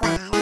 Qua 0.00 0.39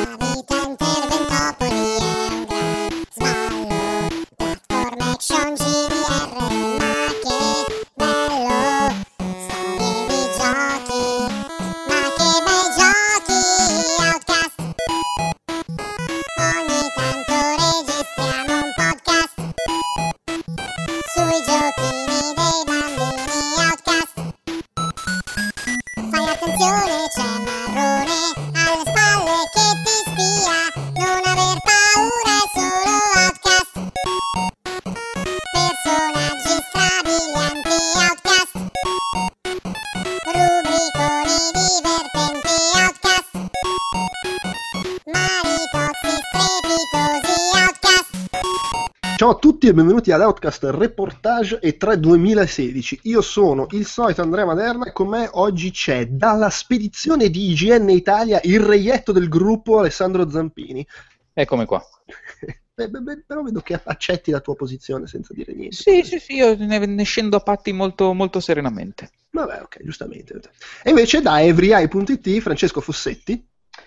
tutti 49.69 49.81
e 49.81 49.83
benvenuti 49.83 50.13
ad 50.13 50.21
Outcast 50.23 50.65
Reportage 50.65 51.61
E3 51.61 51.95
2016. 51.95 53.01
Io 53.05 53.21
sono 53.21 53.67
il 53.73 53.85
solito 53.85 54.23
Andrea 54.23 54.47
Maderna 54.47 54.87
e 54.87 54.93
con 54.93 55.09
me 55.09 55.29
oggi 55.33 55.71
c'è 55.71 56.07
dalla 56.07 56.49
spedizione 56.49 57.29
di 57.29 57.51
IGN 57.51 57.91
Italia 57.91 58.41
il 58.45 58.61
reietto 58.61 59.13
del 59.13 59.29
gruppo 59.29 59.79
Alessandro 59.79 60.29
Zampini. 60.31 60.87
Eccomi 61.33 61.67
qua. 61.67 61.85
Beh, 62.79 62.89
beh, 62.89 63.01
beh, 63.01 63.25
però 63.27 63.43
vedo 63.43 63.61
che 63.61 63.81
accetti 63.83 64.31
la 64.31 64.39
tua 64.39 64.55
posizione 64.55 65.09
senza 65.09 65.35
dire 65.35 65.53
niente. 65.53 65.75
Sì, 65.75 66.05
sì, 66.05 66.21
sì, 66.21 66.35
io 66.35 66.55
ne, 66.57 66.79
ne 66.79 67.03
scendo 67.03 67.37
a 67.37 67.41
patti 67.41 67.73
molto, 67.73 68.13
molto 68.13 68.39
serenamente. 68.39 69.11
Vabbè, 69.31 69.63
ok, 69.63 69.83
giustamente. 69.83 70.41
E 70.85 70.91
invece 70.91 71.21
da 71.21 71.43
everyeye.it 71.43 72.39
Francesco 72.39 72.81
Fossetti. 72.81 73.45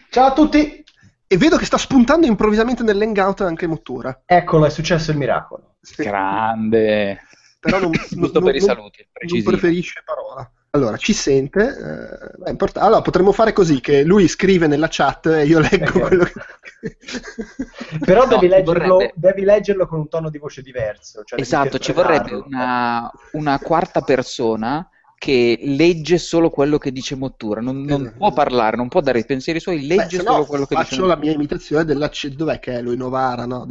Ciao 0.10 0.26
a 0.26 0.34
tutti! 0.34 0.84
E 1.32 1.38
vedo 1.38 1.56
che 1.56 1.64
sta 1.64 1.78
spuntando 1.78 2.28
improvvisamente 2.28 2.84
nell'hangout 2.84 3.40
anche 3.40 3.66
Mottura. 3.66 4.24
Eccolo, 4.26 4.66
è 4.66 4.70
successo 4.70 5.12
il 5.12 5.18
miracolo. 5.18 5.76
Sì, 5.80 6.04
Grande. 6.04 7.22
però 7.58 7.80
non, 7.80 7.92
Giusto 8.10 8.40
non- 8.40 8.44
per 8.44 8.56
i 8.56 8.60
non- 8.60 8.68
saluti, 8.68 9.08
non 9.30 9.44
preferisce 9.44 10.02
parola. 10.06 10.52
Allora, 10.72 10.98
ci 10.98 11.14
sente. 11.14 12.34
eh, 12.46 12.50
import- 12.50 12.76
allora, 12.78 13.02
potremmo 13.02 13.32
fare 13.32 13.54
così: 13.54 13.80
che 13.80 14.04
lui 14.04 14.28
scrive 14.28 14.68
nella 14.68 14.88
chat 14.90 15.28
e 15.28 15.46
io 15.46 15.60
leggo 15.60 15.86
Ok. 15.86 16.00
quello 16.08 16.24
che. 16.26 16.34
Però 18.04 18.24
No, 18.24 18.28
devi, 18.28 18.48
leggerlo, 18.50 18.94
vorrebbe- 18.96 19.14
devi 19.16 19.44
leggerlo 19.44 19.88
con 19.88 20.00
un 20.00 20.10
tono 20.10 20.30
di 20.30 20.38
voce 20.38 20.62
diverso. 20.62 21.24
cioè 21.24 21.40
Esatto, 21.40 21.78
ci 21.80 21.94
vorrebbe 21.94 22.34
una, 22.34 23.10
una 23.34 23.58
quarta 23.60 24.02
persona 24.02 24.86
che 25.22 25.60
legge 25.62 26.18
solo 26.18 26.50
quello 26.50 26.80
che 26.80 26.92
dice 26.92 27.14
Mottura, 27.14 27.62
non, 27.62 27.84
non 27.84 28.02
Esatto. 28.02 28.18
può 28.18 28.34
parlare, 28.34 28.76
non 28.76 28.88
può 28.88 29.02
dare 29.02 29.20
i 29.20 29.24
pensieri 29.26 29.60
suoi, 29.60 29.86
Beh, 29.86 29.96
legge 29.96 30.18
se 30.18 30.24
solo 30.24 30.38
no, 30.40 30.46
quello 30.46 30.66
che 30.66 30.74
dice 30.76 30.88
faccio 30.96 31.06
la 31.06 31.16
mia 31.16 31.32
imitazione 31.32 31.86
della. 31.86 32.10
Dov'è 32.36 32.58
che 32.58 32.74
è 32.74 32.82
lui? 32.82 32.98
Novara, 32.98 33.46
no? 33.46 33.68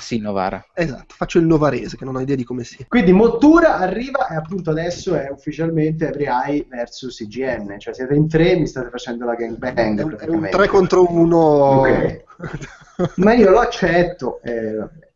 Sì, 0.00 0.20
Novara. 0.20 0.64
Esatto, 0.72 1.14
faccio 1.14 1.38
il 1.38 1.44
novarese 1.44 1.98
che 1.98 2.06
non 2.06 2.16
ho 2.16 2.20
idea 2.22 2.34
di 2.34 2.44
come 2.44 2.64
sia. 2.64 2.86
Quindi 2.88 3.12
Mottura 3.12 3.76
arriva 3.76 4.26
e 4.28 4.36
appunto 4.36 4.70
adesso 4.70 5.14
è 5.14 5.28
ufficialmente 5.30 6.06
Every 6.08 6.24
Eye 6.24 6.66
versus 6.66 7.20
IGN. 7.20 7.78
Cioè 7.78 7.92
siete 7.92 8.14
in 8.14 8.26
tre, 8.26 8.56
mi 8.56 8.66
state 8.66 8.88
facendo 8.88 9.26
la 9.26 9.34
gangbang. 9.34 9.76
È 9.76 9.82
un, 9.82 9.98
è 9.98 10.02
un 10.02 10.08
praticamente. 10.08 10.56
3 10.56 10.66
contro 10.68 11.12
1. 11.12 11.36
Ok. 11.36 12.24
Ma 13.16 13.34
io 13.34 13.50
lo 13.50 13.58
accetto. 13.58 14.40
eh. 14.42 15.08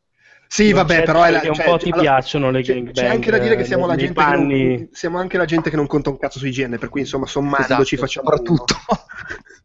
Sì, 0.55 0.71
Lo 0.71 0.77
vabbè, 0.77 1.03
però 1.03 1.25
è 1.25 1.33
la, 1.33 1.41
perché 1.41 1.49
un 1.49 1.55
cioè, 1.57 1.65
po' 1.65 1.77
ti 1.79 1.91
allora, 1.91 2.01
piacciono 2.01 2.51
le 2.53 2.63
gangbang, 2.63 2.95
c'è 2.95 3.07
anche 3.07 3.29
da 3.33 3.39
dire 3.39 3.57
che 3.57 3.65
siamo 3.65 3.87
la, 3.87 3.95
nei 3.95 4.05
gente 4.05 4.25
che 4.25 4.37
non, 4.37 4.89
siamo 4.93 5.19
anche 5.19 5.37
la 5.37 5.45
gente 5.47 5.69
che 5.69 5.75
non 5.75 5.89
conta 5.89 6.11
un 6.11 6.17
cazzo 6.17 6.39
su 6.39 6.47
IGN, 6.47 6.79
per 6.79 6.91
cui 6.91 7.01
insomma 7.01 7.27
sommandoci 7.27 7.97
Esatto, 7.97 8.07
facciamo 8.07 8.31
soprattutto. 8.31 8.77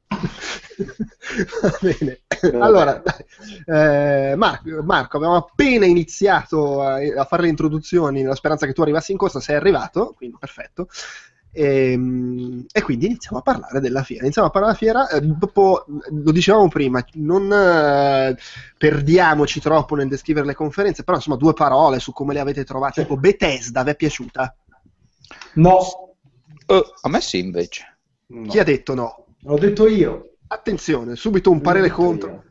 Va 1.61 1.77
bene. 1.79 2.21
Allora, 2.59 3.03
eh, 3.65 4.33
Marco, 4.35 4.81
Marco, 4.81 5.17
abbiamo 5.17 5.35
appena 5.35 5.85
iniziato 5.85 6.81
a, 6.81 6.95
a 6.95 7.23
fare 7.25 7.43
le 7.43 7.49
introduzioni 7.49 8.23
nella 8.23 8.33
speranza 8.33 8.65
che 8.65 8.73
tu 8.73 8.81
arrivassi 8.81 9.11
in 9.11 9.19
corsa, 9.19 9.39
sei 9.39 9.57
arrivato, 9.57 10.15
quindi 10.17 10.37
perfetto. 10.39 10.87
Ehm, 11.51 12.65
E, 12.71 12.81
quindi 12.81 13.07
iniziamo 13.07 13.39
a 13.39 13.41
parlare 13.41 13.79
della 13.79 14.03
fiera. 14.03 14.23
Iniziamo 14.23 14.47
a 14.47 14.51
parlare 14.51 14.77
della 14.79 15.07
fiera. 15.07 15.09
eh, 15.09 15.21
dopo, 15.21 15.85
lo 16.11 16.31
dicevamo 16.31 16.67
prima, 16.67 17.03
non 17.13 17.51
eh, 17.51 18.37
perdiamoci 18.77 19.59
troppo 19.59 19.95
nel 19.95 20.07
descrivere 20.07 20.45
le 20.45 20.53
conferenze, 20.55 21.03
però 21.03 21.17
insomma 21.17 21.37
due 21.37 21.53
parole 21.53 21.99
su 21.99 22.11
come 22.13 22.33
le 22.33 22.39
avete 22.39 22.63
trovate. 22.63 23.01
Tipo 23.01 23.17
Bethesda, 23.17 23.83
vi 23.83 23.89
è 23.91 23.95
piaciuta? 23.95 24.55
No, 25.55 25.79
Eh, 26.67 26.83
a 27.01 27.09
me 27.09 27.21
sì, 27.21 27.39
invece. 27.39 27.97
no. 28.27 28.47
Chi 28.47 28.59
ha 28.59 28.63
detto 28.63 28.93
no? 28.93 29.25
l'ho 29.41 29.57
detto 29.57 29.87
io. 29.87 30.33
Attenzione, 30.47 31.15
subito 31.15 31.49
un 31.51 31.61
parere 31.61 31.89
contro. 31.89 32.29
io. 32.29 32.43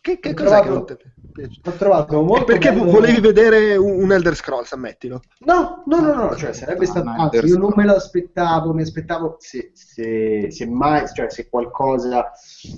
Che, 0.00 0.18
che 0.20 0.32
cos'è 0.34 0.60
che 0.60 0.68
trovato- 0.68 0.72
non 0.74 0.86
ti 0.86 0.96
piaciuto? 1.38 1.70
Ho 1.70 1.76
trovato 1.76 2.22
molto 2.22 2.44
perché 2.44 2.72
bello- 2.72 2.90
volevi 2.90 3.20
vedere 3.20 3.76
un, 3.76 4.02
un 4.02 4.12
Elder 4.12 4.34
Scrolls, 4.34 4.72
ammettilo. 4.72 5.20
No, 5.40 5.82
no, 5.86 6.00
no, 6.00 6.14
no, 6.14 6.36
cioè 6.36 6.52
sarebbe 6.52 6.84
Ah, 6.84 6.88
stato, 6.88 7.08
anzi, 7.08 7.46
io 7.46 7.58
non 7.58 7.72
me 7.76 7.84
lo 7.84 7.94
aspettavo, 7.94 8.72
mi 8.74 8.82
aspettavo 8.82 9.36
se, 9.38 9.70
se, 9.74 10.50
se 10.50 10.66
mai, 10.66 11.06
cioè 11.14 11.30
se 11.30 11.48
qualcosa 11.48 12.30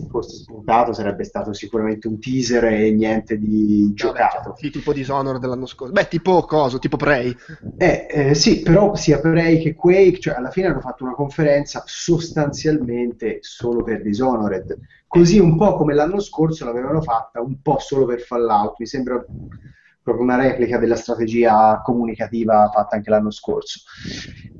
fosse 0.08 0.36
spuntato 0.42 0.92
sarebbe 0.92 1.24
stato 1.24 1.52
sicuramente 1.52 2.08
un 2.08 2.18
teaser 2.18 2.64
e 2.64 2.90
niente 2.90 3.38
di 3.38 3.92
giocato. 3.94 4.54
Sì, 4.56 4.70
tipo 4.70 4.92
Dishonored 4.92 5.40
dell'anno 5.40 5.66
scorso. 5.66 5.92
Beh, 5.92 6.08
tipo 6.08 6.42
coso, 6.42 6.78
tipo 6.78 6.96
Prey. 6.96 7.34
Eh, 7.76 8.06
eh, 8.10 8.34
sì, 8.34 8.60
però 8.60 8.94
sia 8.94 9.20
Prey 9.20 9.62
che 9.62 9.74
Quake, 9.74 10.18
cioè 10.18 10.34
alla 10.34 10.50
fine 10.50 10.66
hanno 10.66 10.80
fatto 10.80 11.04
una 11.04 11.14
conferenza 11.14 11.82
sostanzialmente 11.86 13.38
solo 13.40 13.82
per 13.82 14.02
Dishonored, 14.02 14.78
così 15.10 15.40
un 15.40 15.56
po' 15.56 15.74
come 15.74 15.92
l'anno 15.92 16.20
scorso 16.20 16.64
l'avevano 16.64 17.02
fatta 17.02 17.40
un 17.40 17.60
po' 17.60 17.78
solo 17.80 18.06
per 18.06 18.20
Fallout, 18.20 18.76
mi 18.78 18.86
sembra 18.86 19.20
proprio 20.00 20.24
una 20.24 20.36
replica 20.36 20.78
della 20.78 20.94
strategia 20.94 21.80
comunicativa 21.82 22.70
fatta 22.72 22.94
anche 22.94 23.10
l'anno 23.10 23.32
scorso. 23.32 23.80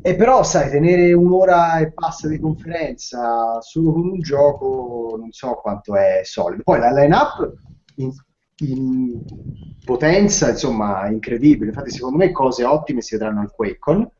E 0.03 0.17
però, 0.17 0.43
sai, 0.43 0.69
tenere 0.69 1.13
un'ora 1.13 1.79
e 1.79 1.93
passa 1.93 2.27
di 2.27 2.41
conferenza 2.41 3.61
solo 3.61 3.93
con 3.93 4.09
un 4.09 4.19
gioco, 4.19 5.17
non 5.17 5.31
so 5.31 5.55
quanto 5.55 5.95
è 5.95 6.23
solido. 6.25 6.65
Poi 6.65 6.81
la 6.81 6.91
line-up 6.91 7.53
in, 7.97 8.11
in 8.57 9.23
potenza, 9.85 10.51
insomma, 10.51 11.07
incredibile. 11.07 11.69
Infatti, 11.69 11.91
secondo 11.91 12.17
me 12.17 12.33
cose 12.33 12.65
ottime 12.65 13.03
si 13.03 13.17
vedranno 13.17 13.41
al 13.41 13.53
QuakeCon. 13.53 14.11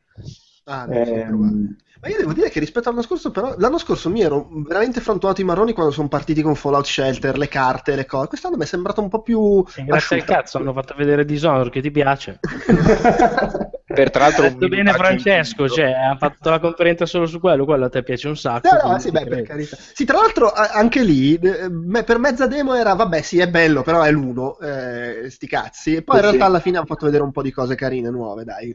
Ah, 0.63 0.85
probabile. 0.85 1.75
Ma 2.01 2.09
io 2.09 2.17
devo 2.17 2.33
dire 2.33 2.49
che 2.49 2.59
rispetto 2.59 2.89
all'anno 2.89 3.03
scorso, 3.03 3.29
però, 3.29 3.53
l'anno 3.59 3.77
scorso 3.77 4.09
mi 4.09 4.21
ero 4.21 4.47
veramente 4.51 5.01
frantumato 5.01 5.41
i 5.41 5.43
marroni 5.43 5.71
quando 5.73 5.91
sono 5.91 6.07
partiti 6.07 6.41
con 6.41 6.55
Fallout 6.55 6.85
Shelter, 6.85 7.37
le 7.37 7.47
carte, 7.47 7.95
le 7.95 8.07
cose. 8.07 8.27
Quest'anno 8.27 8.57
mi 8.57 8.63
è 8.63 8.65
sembrato 8.65 9.01
un 9.01 9.09
po' 9.09 9.21
più 9.21 9.63
grazie 9.85 10.15
al 10.17 10.23
cazzo 10.23 10.57
hanno 10.57 10.73
fatto 10.73 10.95
vedere 10.97 11.25
Dishonored 11.25 11.71
che 11.71 11.81
ti 11.81 11.91
piace. 11.91 12.39
Per 13.93 14.09
tra 14.09 14.23
l'altro 14.23 14.45
Ha 14.45 14.47
un 14.47 14.57
detto 14.59 14.67
bene 14.75 14.93
Francesco, 14.93 15.67
cioè 15.69 15.91
ha 15.91 16.15
fatto 16.15 16.49
la 16.49 16.59
conferenza 16.59 17.05
solo 17.05 17.25
su 17.25 17.39
quello, 17.39 17.65
quello 17.65 17.85
a 17.85 17.89
te 17.89 18.03
piace 18.03 18.27
un 18.27 18.37
sacco. 18.37 18.69
No, 18.83 18.91
no, 18.91 18.99
sì, 18.99 19.11
beh, 19.11 19.25
per 19.25 19.41
carità. 19.43 19.77
Sì, 19.77 20.05
tra 20.05 20.17
l'altro 20.19 20.51
anche 20.51 21.03
lì, 21.03 21.35
eh, 21.35 22.03
per 22.03 22.17
mezza 22.19 22.47
demo 22.47 22.73
era, 22.73 22.93
vabbè, 22.93 23.21
sì, 23.21 23.39
è 23.39 23.49
bello, 23.49 23.81
però 23.81 24.01
è 24.01 24.11
l'uno, 24.11 24.57
eh, 24.59 25.29
sti 25.29 25.47
cazzi. 25.47 25.95
E 25.95 26.03
poi 26.03 26.15
in 26.17 26.21
Sì, 26.21 26.27
realtà 26.27 26.45
sì. 26.45 26.49
alla 26.49 26.59
fine 26.59 26.77
hanno 26.77 26.85
fatto 26.85 27.05
vedere 27.05 27.23
un 27.23 27.31
po' 27.31 27.41
di 27.41 27.51
cose 27.51 27.75
carine, 27.75 28.09
nuove, 28.09 28.43
dai, 28.43 28.73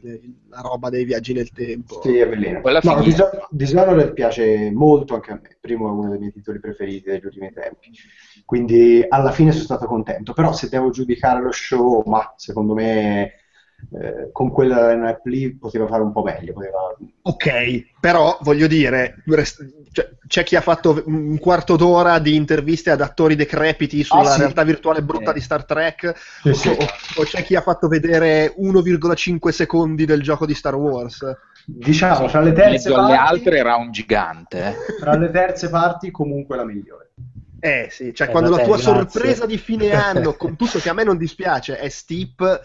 la 0.49 0.61
roba 0.61 0.89
dei 0.89 1.03
viaggi 1.03 1.33
nel 1.33 1.51
tempo. 1.51 2.01
Sì, 2.01 2.17
è 2.17 2.27
bellino. 2.27 2.61
Quella 2.61 2.79
No, 2.83 2.97
finita. 3.01 3.29
Dis- 3.31 3.47
Dishonored 3.49 4.13
piace 4.13 4.71
molto 4.71 5.15
anche 5.15 5.31
a 5.31 5.39
me. 5.41 5.57
Primo 5.59 5.87
è 5.87 5.91
uno 5.91 6.09
dei 6.09 6.19
miei 6.19 6.31
titoli 6.31 6.59
preferiti 6.59 7.09
degli 7.09 7.25
ultimi 7.25 7.51
tempi. 7.51 7.91
Quindi 8.45 9.05
alla 9.07 9.31
fine 9.31 9.51
sono 9.51 9.63
stato 9.63 9.85
contento. 9.87 10.33
Però 10.33 10.53
se 10.53 10.69
devo 10.69 10.89
giudicare 10.89 11.41
lo 11.41 11.51
show, 11.51 12.03
ma 12.05 12.33
secondo 12.37 12.73
me 12.73 13.31
eh, 14.01 14.29
con 14.31 14.51
quella 14.51 14.91
line-up 14.91 15.25
lì 15.25 15.53
poteva 15.55 15.87
fare 15.87 16.01
un 16.03 16.11
po' 16.11 16.23
meglio. 16.23 16.53
Poteva... 16.53 16.95
Ok, 17.23 17.85
però 17.99 18.37
voglio 18.41 18.67
dire, 18.67 19.21
rest- 19.25 19.65
cioè, 19.91 20.09
c'è 20.27 20.43
chi 20.43 20.55
ha 20.55 20.61
fatto 20.61 21.01
un 21.05 21.37
quarto 21.39 21.75
d'ora 21.75 22.19
di 22.19 22.35
interviste 22.35 22.89
ad 22.91 23.01
attori 23.01 23.35
decrepiti 23.35 24.03
sulla 24.03 24.21
Ah, 24.21 24.33
sì. 24.33 24.39
realtà 24.39 24.63
virtuale 24.63 25.01
brutta 25.03 25.31
Eh. 25.31 25.33
di 25.35 25.41
Star 25.41 25.65
Trek, 25.65 26.13
Sì, 26.43 26.53
sì. 26.53 26.67
o, 26.69 26.73
o 26.73 27.23
c'è 27.23 27.43
chi 27.43 27.55
ha 27.55 27.61
fatto 27.61 27.87
vedere 27.87 28.53
1,5 28.59 29.49
secondi 29.49 30.05
del 30.05 30.21
gioco 30.21 30.45
di 30.45 30.53
Star 30.53 30.75
Wars. 30.75 31.25
Diciamo, 31.65 32.27
fra 32.29 32.41
le 32.41 32.53
terze 32.53 32.69
mezzo 32.89 32.95
alle 32.95 33.15
parti, 33.15 33.33
altre 33.33 33.57
era 33.57 33.75
un 33.75 33.91
gigante. 33.91 34.65
eh. 34.67 34.75
fra 34.99 35.17
le 35.17 35.29
terze 35.31 35.69
parti 35.69 36.11
comunque 36.11 36.55
la 36.55 36.63
migliore. 36.65 37.09
Eh 37.59 37.87
sì, 37.89 38.13
cioè 38.13 38.27
Eh, 38.27 38.31
quando 38.31 38.51
vabbè, 38.51 38.61
la 38.61 38.67
tua 38.67 38.77
grazie. 38.77 38.93
sorpresa 38.93 39.45
di 39.45 39.57
fine 39.57 39.91
anno, 39.91 40.33
con 40.35 40.55
tutto 40.55 40.77
che 40.79 40.89
a 40.89 40.93
me 40.93 41.03
non 41.03 41.17
dispiace, 41.17 41.77
è 41.77 41.89
Steep, 41.89 42.61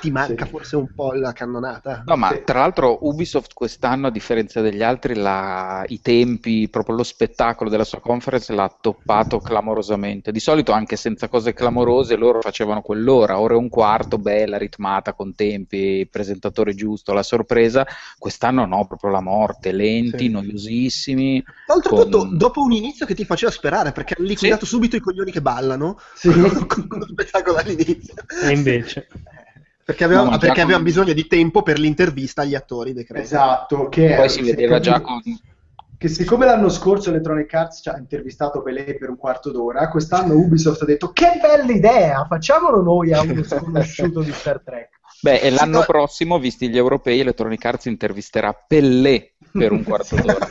ti 0.00 0.10
manca 0.10 0.44
Sì. 0.44 0.50
forse 0.50 0.76
un 0.76 0.88
po' 0.94 1.12
la 1.12 1.32
cannonata. 1.32 2.02
No, 2.06 2.16
ma 2.16 2.28
Sì. 2.30 2.42
tra 2.44 2.60
l'altro 2.60 2.98
Ubisoft 3.06 3.52
quest'anno, 3.52 4.06
a 4.06 4.10
differenza 4.10 4.60
degli 4.60 4.82
altri, 4.82 5.14
la- 5.14 5.82
i 5.88 6.00
tempi, 6.00 6.68
proprio 6.68 6.94
lo 6.96 7.02
spettacolo 7.02 7.68
della 7.68 7.84
sua 7.84 8.00
conference 8.00 8.52
l'ha 8.54 8.72
toppato 8.80 9.40
clamorosamente. 9.40 10.30
Di 10.30 10.40
solito, 10.40 10.72
anche 10.72 10.96
senza 10.96 11.28
cose 11.28 11.52
clamorose, 11.54 12.16
loro 12.16 12.40
facevano 12.40 12.80
quell'ora, 12.82 13.40
ora 13.40 13.54
e 13.54 13.56
un 13.56 13.68
quarto, 13.68 14.18
bella, 14.18 14.56
ritmata, 14.58 15.14
con 15.14 15.34
tempi, 15.34 16.06
presentatore 16.10 16.74
giusto, 16.74 17.12
la 17.12 17.22
sorpresa. 17.22 17.86
Quest'anno 18.18 18.66
no, 18.66 18.86
proprio 18.86 19.10
la 19.10 19.20
morte, 19.20 19.72
lenti, 19.72 20.26
Sì. 20.26 20.28
noiosissimi. 20.28 21.44
Oltretutto, 21.66 22.18
con- 22.18 22.36
dopo 22.36 22.62
un 22.62 22.72
inizio 22.72 23.04
che 23.06 23.14
ti 23.14 23.24
faceva 23.24 23.50
sperare, 23.50 23.92
perché 23.92 24.14
hanno 24.16 24.26
liquidato 24.28 24.64
subito 24.64 24.96
i 24.96 25.00
coglioni 25.00 25.32
che 25.32 25.42
ballano 25.42 25.98
Sì. 26.14 26.28
con 26.88 26.98
lo 26.98 27.06
spettacolo 27.06 27.56
all'inizio. 27.58 28.14
E 28.44 28.50
invece. 28.52 29.08
Perché 29.88 30.04
avevamo, 30.04 30.32
No, 30.32 30.36
perché 30.36 30.56
con- 30.56 30.64
avevamo 30.64 30.84
bisogno 30.84 31.14
di 31.14 31.26
tempo 31.26 31.62
per 31.62 31.78
l'intervista 31.78 32.42
agli 32.42 32.54
attori 32.54 32.92
dei 32.92 33.06
creatori. 33.06 33.34
Esatto, 33.34 33.88
che 33.88 34.16
Poi 34.16 34.28
si 34.28 34.42
vedeva 34.42 34.80
già 34.80 35.00
con... 35.00 35.22
che 35.96 36.08
siccome 36.08 36.44
l'anno 36.44 36.68
scorso 36.68 37.08
Electronic 37.08 37.54
Arts 37.54 37.80
ci 37.80 37.88
ha 37.88 37.96
intervistato 37.96 38.60
Pelé 38.60 38.98
per 38.98 39.08
un 39.08 39.16
quarto 39.16 39.50
d'ora, 39.50 39.88
quest'anno 39.88 40.34
Ubisoft 40.34 40.82
ha 40.82 40.84
detto 40.84 41.10
che 41.12 41.38
bella 41.40 41.72
idea, 41.72 42.26
facciamolo 42.28 42.82
noi 42.82 43.14
a 43.14 43.22
uno 43.22 43.42
sconosciuto 43.42 44.20
di 44.20 44.30
Star 44.30 44.60
Trek. 44.62 44.90
Beh, 45.22 45.40
e 45.40 45.48
l'anno 45.48 45.82
prossimo, 45.86 46.38
visti 46.38 46.68
gli 46.68 46.76
europei, 46.76 47.20
Electronic 47.20 47.64
Arts 47.64 47.86
intervisterà 47.86 48.52
Pellè 48.52 49.30
per 49.50 49.72
un 49.72 49.84
quarto 49.84 50.16
d'ora. 50.16 50.46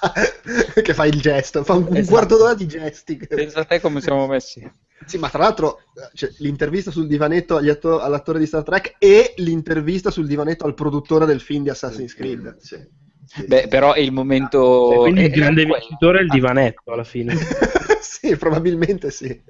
che 0.82 0.94
fa 0.94 1.04
il 1.04 1.20
gesto, 1.20 1.62
fa 1.62 1.74
un, 1.74 1.86
un 1.90 1.96
Esatto. 1.96 2.10
quarto 2.10 2.36
d'ora 2.38 2.54
di 2.54 2.66
gesti. 2.66 3.18
Pensa 3.18 3.60
a 3.60 3.64
te 3.66 3.82
come 3.82 4.00
siamo 4.00 4.26
messi. 4.26 4.66
Sì, 5.06 5.18
ma 5.18 5.28
tra 5.28 5.42
l'altro 5.42 5.80
cioè, 6.14 6.30
l'intervista 6.38 6.90
sul 6.90 7.06
divanetto 7.06 7.56
agli 7.56 7.68
atto- 7.68 8.00
all'attore 8.00 8.38
di 8.38 8.46
Star 8.46 8.62
Trek 8.62 8.96
e 8.98 9.34
l'intervista 9.36 10.10
sul 10.10 10.26
divanetto 10.26 10.64
al 10.64 10.74
produttore 10.74 11.26
del 11.26 11.40
film 11.40 11.62
di 11.64 11.70
Assassin's 11.70 12.14
Creed. 12.14 12.56
Sì. 12.58 13.00
Sì, 13.24 13.46
Beh, 13.46 13.62
sì. 13.62 13.68
però 13.68 13.92
è 13.92 14.00
il 14.00 14.12
momento... 14.12 14.90
Cioè, 14.90 14.98
quindi 15.00 15.20
è- 15.22 15.24
il 15.26 15.30
grande 15.30 15.64
vincitore 15.64 16.18
è 16.18 16.22
il 16.22 16.28
divanetto 16.28 16.92
alla 16.92 17.04
fine. 17.04 17.34
sì, 18.00 18.36
probabilmente 18.36 19.10
sì. 19.10 19.40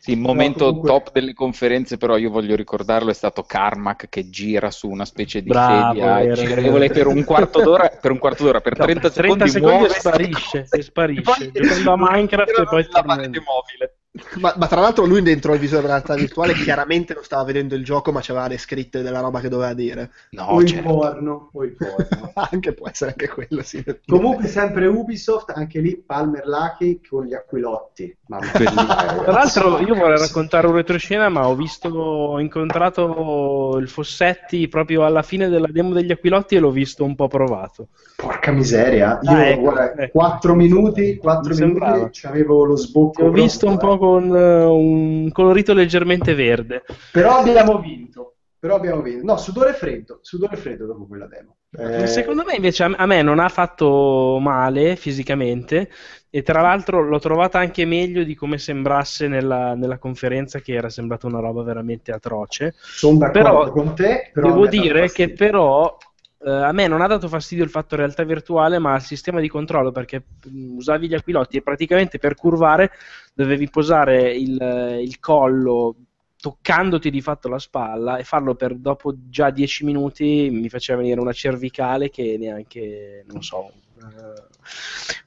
Sì, 0.00 0.12
il 0.12 0.18
momento 0.18 0.64
comunque- 0.64 0.88
top 0.88 1.12
delle 1.12 1.34
conferenze, 1.34 1.98
però 1.98 2.16
io 2.16 2.30
voglio 2.30 2.56
ricordarlo, 2.56 3.10
è 3.10 3.14
stato 3.14 3.42
Carmack 3.42 4.08
che 4.08 4.30
gira 4.30 4.70
su 4.70 4.88
una 4.88 5.04
specie 5.04 5.42
di 5.42 5.50
Bravo, 5.50 5.92
sedia 5.92 6.14
vero, 6.14 6.34
girevole 6.34 6.88
per 6.88 7.06
un 7.06 7.22
quarto 7.22 7.60
d'ora, 7.60 7.88
per 8.00 8.10
un 8.10 8.18
quarto 8.18 8.44
d'ora, 8.44 8.62
per 8.62 8.78
No, 8.78 8.84
30, 8.86 9.10
30 9.10 9.46
secondi, 9.46 9.50
secondi 9.50 9.74
e 9.74 9.78
muove 9.78 9.94
sparisce, 9.94 10.64
sta 10.64 10.76
e 10.78 10.82
sparisce. 10.82 11.44
E 11.44 11.50
poi- 11.52 11.62
giocando 11.68 11.92
a 11.92 11.96
Minecraft 11.98 12.58
e 12.58 12.64
poi 12.64 12.82
la 12.82 12.88
torna 12.88 13.14
mobile. 13.16 13.99
Ma, 14.40 14.52
ma 14.56 14.66
tra 14.66 14.80
l'altro 14.80 15.04
lui 15.04 15.22
dentro 15.22 15.54
il 15.54 15.60
visore 15.60 15.82
della 15.82 15.94
realtà 15.94 16.16
virtuale 16.16 16.52
chiaramente 16.54 17.14
non 17.14 17.22
stava 17.22 17.44
vedendo 17.44 17.76
il 17.76 17.84
gioco, 17.84 18.10
ma 18.10 18.20
c'aveva 18.20 18.48
le 18.48 18.58
scritte 18.58 19.02
della 19.02 19.20
roba 19.20 19.38
che 19.38 19.48
doveva 19.48 19.72
dire. 19.72 20.10
No, 20.30 20.46
o 20.46 20.60
il 20.60 20.66
certo. 20.66 20.88
porno, 20.88 21.50
o 21.52 21.62
il 21.62 21.76
porno. 21.76 22.32
anche 22.50 22.72
può 22.72 22.88
essere 22.88 23.12
anche 23.12 23.28
quello, 23.28 23.62
sì. 23.62 23.84
Comunque 24.04 24.48
sempre 24.48 24.86
Ubisoft, 24.86 25.52
anche 25.54 25.78
lì 25.78 25.96
Palmer 25.96 26.44
Lucky 26.44 27.00
con 27.08 27.24
gli 27.24 27.34
aquilotti. 27.34 28.16
Mamma 28.26 28.50
Bellissimo. 28.50 28.82
mia, 28.82 28.96
Tra 29.22 29.32
l'altro 29.32 29.78
io 29.78 29.94
vorrei 29.94 30.18
raccontare 30.18 30.66
un 30.66 30.74
retroscena, 30.74 31.28
ma 31.28 31.46
ho 31.46 31.54
visto, 31.54 31.88
ho 31.88 32.40
incontrato 32.40 33.76
il 33.78 33.88
Fossetti 33.88 34.66
proprio 34.66 35.04
alla 35.04 35.22
fine 35.22 35.48
della 35.48 35.68
demo 35.70 35.92
degli 35.92 36.10
Aquilotti 36.10 36.56
e 36.56 36.58
l'ho 36.58 36.72
visto 36.72 37.04
un 37.04 37.14
po' 37.14 37.28
provato. 37.28 37.88
Porca 38.16 38.50
miseria, 38.50 39.20
io 39.22 39.30
Ah, 39.30 39.46
ecco, 39.46 39.60
guarda, 39.60 40.02
ecco. 40.02 40.18
4 40.18 40.54
minuti, 40.56 41.16
4 41.16 41.54
Mi 41.54 41.60
minuti, 41.60 42.08
c'avevo 42.10 42.64
lo 42.64 42.76
sbocco. 42.76 43.24
Ho 43.24 43.30
visto 43.30 43.68
un 43.68 43.78
po'. 43.78 43.98
Con 44.00 44.34
eh, 44.34 44.64
un 44.64 45.30
colorito 45.30 45.74
leggermente 45.74 46.34
verde. 46.34 46.82
Però 47.12 47.36
abbiamo 47.36 47.78
vinto. 47.78 48.36
Però 48.58 48.74
abbiamo 48.76 49.00
vinto. 49.00 49.24
No, 49.24 49.36
sudore 49.36 49.72
freddo, 49.74 50.18
sudore 50.22 50.56
freddo 50.56 50.86
dopo 50.86 51.06
quella 51.06 51.26
demo. 51.26 51.56
Eh, 51.78 52.06
Secondo 52.06 52.42
me 52.44 52.54
invece 52.56 52.82
a 52.82 53.06
me 53.06 53.22
non 53.22 53.38
ha 53.38 53.48
fatto 53.48 54.38
male 54.40 54.96
fisicamente 54.96 55.88
e 56.28 56.42
tra 56.42 56.60
l'altro 56.60 57.00
l'ho 57.00 57.18
trovata 57.18 57.58
anche 57.58 57.84
meglio 57.84 58.22
di 58.24 58.34
come 58.34 58.58
sembrasse 58.58 59.28
nella, 59.28 59.74
nella 59.74 59.98
conferenza 59.98 60.60
che 60.60 60.74
era 60.74 60.88
sembrata 60.88 61.26
una 61.26 61.40
roba 61.40 61.62
veramente 61.62 62.12
atroce. 62.12 62.74
sono 62.76 63.18
d'accordo 63.18 63.38
però 63.40 63.70
con 63.70 63.94
te, 63.94 64.30
però 64.32 64.48
Devo 64.48 64.66
dire 64.66 65.10
che 65.10 65.32
però 65.32 65.96
eh, 66.42 66.50
a 66.50 66.72
me 66.72 66.86
non 66.86 67.02
ha 67.02 67.06
dato 67.06 67.28
fastidio 67.28 67.64
il 67.64 67.70
fatto 67.70 67.96
realtà 67.96 68.24
virtuale, 68.24 68.78
ma 68.78 68.94
il 68.94 69.02
sistema 69.02 69.40
di 69.40 69.48
controllo 69.48 69.92
perché 69.92 70.22
mh, 70.46 70.76
usavi 70.76 71.08
gli 71.08 71.14
aquilotti 71.14 71.58
e 71.58 71.62
praticamente 71.62 72.18
per 72.18 72.34
curvare 72.34 72.92
dovevi 73.34 73.68
posare 73.68 74.32
il, 74.34 74.60
eh, 74.60 75.02
il 75.02 75.18
collo 75.20 75.96
toccandoti 76.40 77.10
di 77.10 77.20
fatto 77.20 77.48
la 77.48 77.58
spalla 77.58 78.16
e 78.16 78.24
farlo 78.24 78.54
per 78.54 78.74
dopo 78.74 79.14
già 79.28 79.50
10 79.50 79.84
minuti 79.84 80.48
mi 80.50 80.70
faceva 80.70 81.00
venire 81.00 81.20
una 81.20 81.32
cervicale 81.32 82.08
che 82.08 82.36
neanche, 82.38 83.24
non 83.26 83.42
so, 83.42 83.70
eh, 83.98 84.42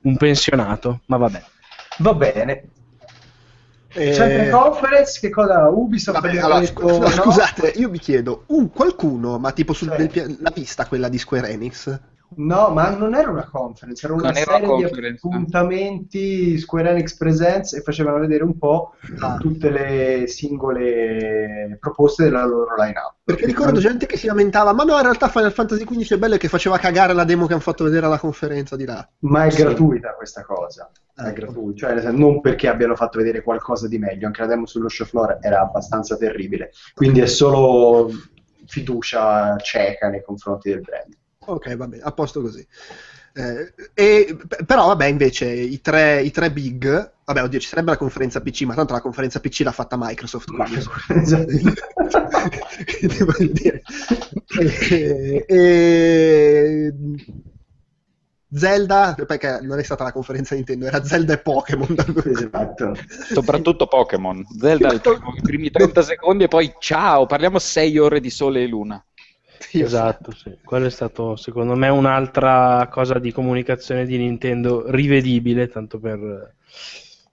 un 0.02 0.18
pensionato, 0.18 1.02
ma 1.06 1.18
vabbè. 1.18 1.44
Va 2.00 2.14
bene. 2.16 2.64
Eh, 3.96 4.14
Sempre 4.14 4.50
conference, 4.50 5.20
che 5.20 5.30
cosa? 5.30 5.70
Ubisoft 5.70 6.20
vabbè, 6.20 6.38
allora, 6.40 6.60
detto 6.60 6.88
scu- 6.88 7.00
no? 7.00 7.08
scusate, 7.10 7.68
io 7.76 7.90
mi 7.90 8.00
chiedo, 8.00 8.44
un 8.48 8.72
qualcuno, 8.72 9.38
ma 9.38 9.52
tipo 9.52 9.74
sul, 9.74 9.92
Sì. 9.98 10.08
del 10.08 10.38
l'ha 10.40 10.52
vista 10.54 10.86
quella 10.88 11.10
di 11.10 11.18
Square 11.20 11.50
Enix? 11.50 12.00
No, 12.36 12.70
ma 12.70 12.90
non 12.90 13.14
era 13.14 13.30
una 13.30 13.48
conference, 13.48 14.04
era 14.04 14.16
una 14.16 14.30
Non 14.30 14.36
era 14.38 14.52
serie 14.54 14.60
di 14.62 14.66
conference. 14.84 15.28
appuntamenti 15.28 16.58
Square 16.58 16.90
Enix 16.90 17.16
Presents 17.16 17.74
e 17.74 17.82
facevano 17.82 18.18
vedere 18.18 18.44
un 18.44 18.58
po' 18.58 18.94
Ah. 19.20 19.38
tutte 19.38 19.70
le 19.70 20.24
singole 20.26 21.78
proposte 21.80 22.24
della 22.24 22.44
loro 22.46 22.74
line-up. 22.76 23.14
Perché 23.24 23.46
ricordo 23.46 23.80
gente 23.80 24.08
che 24.08 24.18
si 24.18 24.26
lamentava, 24.26 24.74
ma 24.74 24.84
no, 24.84 24.96
in 24.96 25.04
realtà 25.04 25.28
Final 25.30 25.52
Fantasy 25.54 25.84
XV 25.86 26.14
è 26.14 26.18
bello 26.18 26.34
e 26.36 26.38
che 26.40 26.48
faceva 26.48 26.80
cagare 26.80 27.14
la 27.14 27.24
demo 27.24 27.46
che 27.46 27.54
hanno 27.54 27.62
fatto 27.62 27.84
vedere 27.84 28.08
alla 28.08 28.18
conferenza 28.18 28.76
di 28.76 28.86
là. 28.86 29.08
Ma 29.20 29.46
è 29.46 29.52
Sì. 29.52 29.62
gratuita 29.62 30.14
questa 30.16 30.44
cosa. 30.44 30.90
È 31.16 31.22
Ecco. 31.22 31.34
gratuita, 31.34 32.02
cioè 32.02 32.12
non 32.12 32.42
perché 32.42 32.68
abbiano 32.68 32.96
fatto 32.96 33.20
vedere 33.20 33.44
qualcosa 33.44 33.88
di 33.88 34.00
meglio, 34.00 34.26
anche 34.26 34.42
la 34.42 34.48
demo 34.48 34.66
sullo 34.66 34.90
show 34.90 35.06
floor 35.06 35.38
era 35.42 35.62
abbastanza 35.62 36.18
terribile, 36.18 36.72
quindi 36.96 37.20
è 37.20 37.28
solo 37.28 38.10
fiducia 38.66 39.56
cieca 39.58 40.10
nei 40.10 40.24
confronti 40.24 40.70
del 40.70 40.82
brand. 40.82 41.14
Ok, 41.46 41.76
va 41.76 41.88
bene, 41.88 42.02
a 42.02 42.12
posto 42.14 42.42
così. 42.42 42.66
Eh, 43.36 43.74
e- 43.94 44.38
però 44.66 44.88
vabbè, 44.88 45.06
invece 45.06 45.52
i 45.52 45.82
tre, 45.82 46.22
i 46.22 46.32
tre 46.32 46.52
big, 46.52 47.12
vabbè, 47.26 47.44
oddio, 47.44 47.60
ci 47.60 47.68
sarebbe 47.68 47.92
la 47.92 47.98
conferenza 47.98 48.42
PC, 48.42 48.62
ma 48.62 48.74
tanto 48.76 48.94
la 48.94 49.02
conferenza 49.02 49.40
PC 49.40 49.62
l'ha 49.64 49.72
fatta 49.72 49.98
Microsoft. 50.00 50.50
Ma- 50.50 50.66
quindi-. 50.66 51.74
Devo 53.18 53.34
dire. 53.52 53.82
E, 54.90 55.46
e- 55.48 56.94
Zelda, 58.54 59.16
perché 59.26 59.60
non 59.62 59.80
è 59.80 59.84
stata 59.84 60.04
la 60.04 60.12
conferenza 60.12 60.56
Nintendo, 60.56 60.86
era 60.86 61.04
Zelda 61.04 61.34
e 61.34 61.38
Pokémon. 61.40 61.96
esatto. 62.26 62.96
Soprattutto 63.34 63.88
Pokémon. 63.88 64.46
Zelda 64.60 65.00
primo- 65.00 65.34
i 65.36 65.42
primi 65.42 65.72
30 65.72 66.02
secondi 66.02 66.44
e 66.44 66.48
poi 66.48 66.74
ciao, 66.80 67.26
parliamo 67.26 67.60
6 67.60 67.98
ore 67.98 68.20
di 68.20 68.30
sole 68.30 68.64
e 68.64 68.68
luna. 68.68 69.04
Esatto, 69.72 70.32
sì. 70.32 70.58
Quello 70.64 70.86
è 70.86 70.92
stato 70.92 71.36
secondo 71.36 71.76
me 71.76 71.88
un'altra 71.88 72.88
cosa 72.92 73.18
di 73.18 73.32
comunicazione 73.32 74.06
di 74.06 74.18
Nintendo 74.18 74.90
rivedibile, 74.92 75.68
tanto 75.68 76.00
per, 76.00 76.54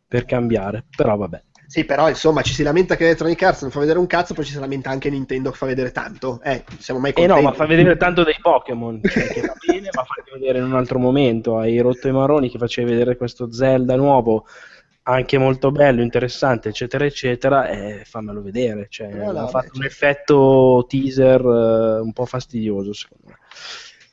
per 0.06 0.24
cambiare. 0.24 0.84
Però 0.96 1.16
vabbè. 1.16 1.42
Sì, 1.70 1.84
però 1.84 2.08
insomma 2.08 2.42
ci 2.42 2.52
si 2.52 2.64
lamenta 2.64 2.96
che 2.96 3.04
Electronic 3.04 3.40
Arts 3.44 3.62
non 3.62 3.70
fa 3.70 3.78
vedere 3.78 4.00
un 4.00 4.08
cazzo, 4.08 4.34
poi 4.34 4.44
ci 4.44 4.50
si 4.52 4.58
lamenta 4.58 4.90
anche 4.90 5.08
Nintendo 5.08 5.50
che 5.52 5.56
fa 5.56 5.66
vedere 5.66 5.92
tanto. 5.92 6.40
Eh, 6.42 6.64
siamo 6.78 6.98
mai 6.98 7.12
contenti. 7.12 7.40
no, 7.42 7.48
ma 7.48 7.54
fa 7.54 7.64
vedere 7.66 7.96
tanto 7.96 8.24
dei 8.24 8.36
Pokémon, 8.40 9.00
cioè, 9.06 9.28
che 9.28 9.42
va 9.42 9.54
bene, 9.64 9.88
ma 9.92 10.02
farli 10.02 10.32
vedere 10.40 10.58
in 10.58 10.64
un 10.64 10.74
altro 10.74 10.98
momento. 10.98 11.58
Hai 11.58 11.78
rotto 11.78 12.08
i 12.08 12.12
maroni 12.12 12.50
che 12.50 12.58
facevi 12.58 12.90
vedere 12.90 13.16
questo 13.16 13.52
Zelda 13.52 13.94
nuovo, 13.94 14.46
anche 15.04 15.38
molto 15.38 15.70
bello, 15.70 16.02
interessante, 16.02 16.70
eccetera, 16.70 17.04
eccetera, 17.04 17.68
e 17.68 18.02
fammelo 18.04 18.42
vedere. 18.42 18.86
Cioè, 18.90 19.06
Eh, 19.06 19.30
no, 19.30 19.42
ha 19.42 19.46
fatto 19.46 19.76
un 19.76 19.82
certo. 19.82 19.86
effetto 19.86 20.86
teaser 20.88 21.40
eh, 21.40 22.00
un 22.00 22.12
po' 22.12 22.26
fastidioso, 22.26 22.92
secondo 22.92 23.26
me. 23.28 23.38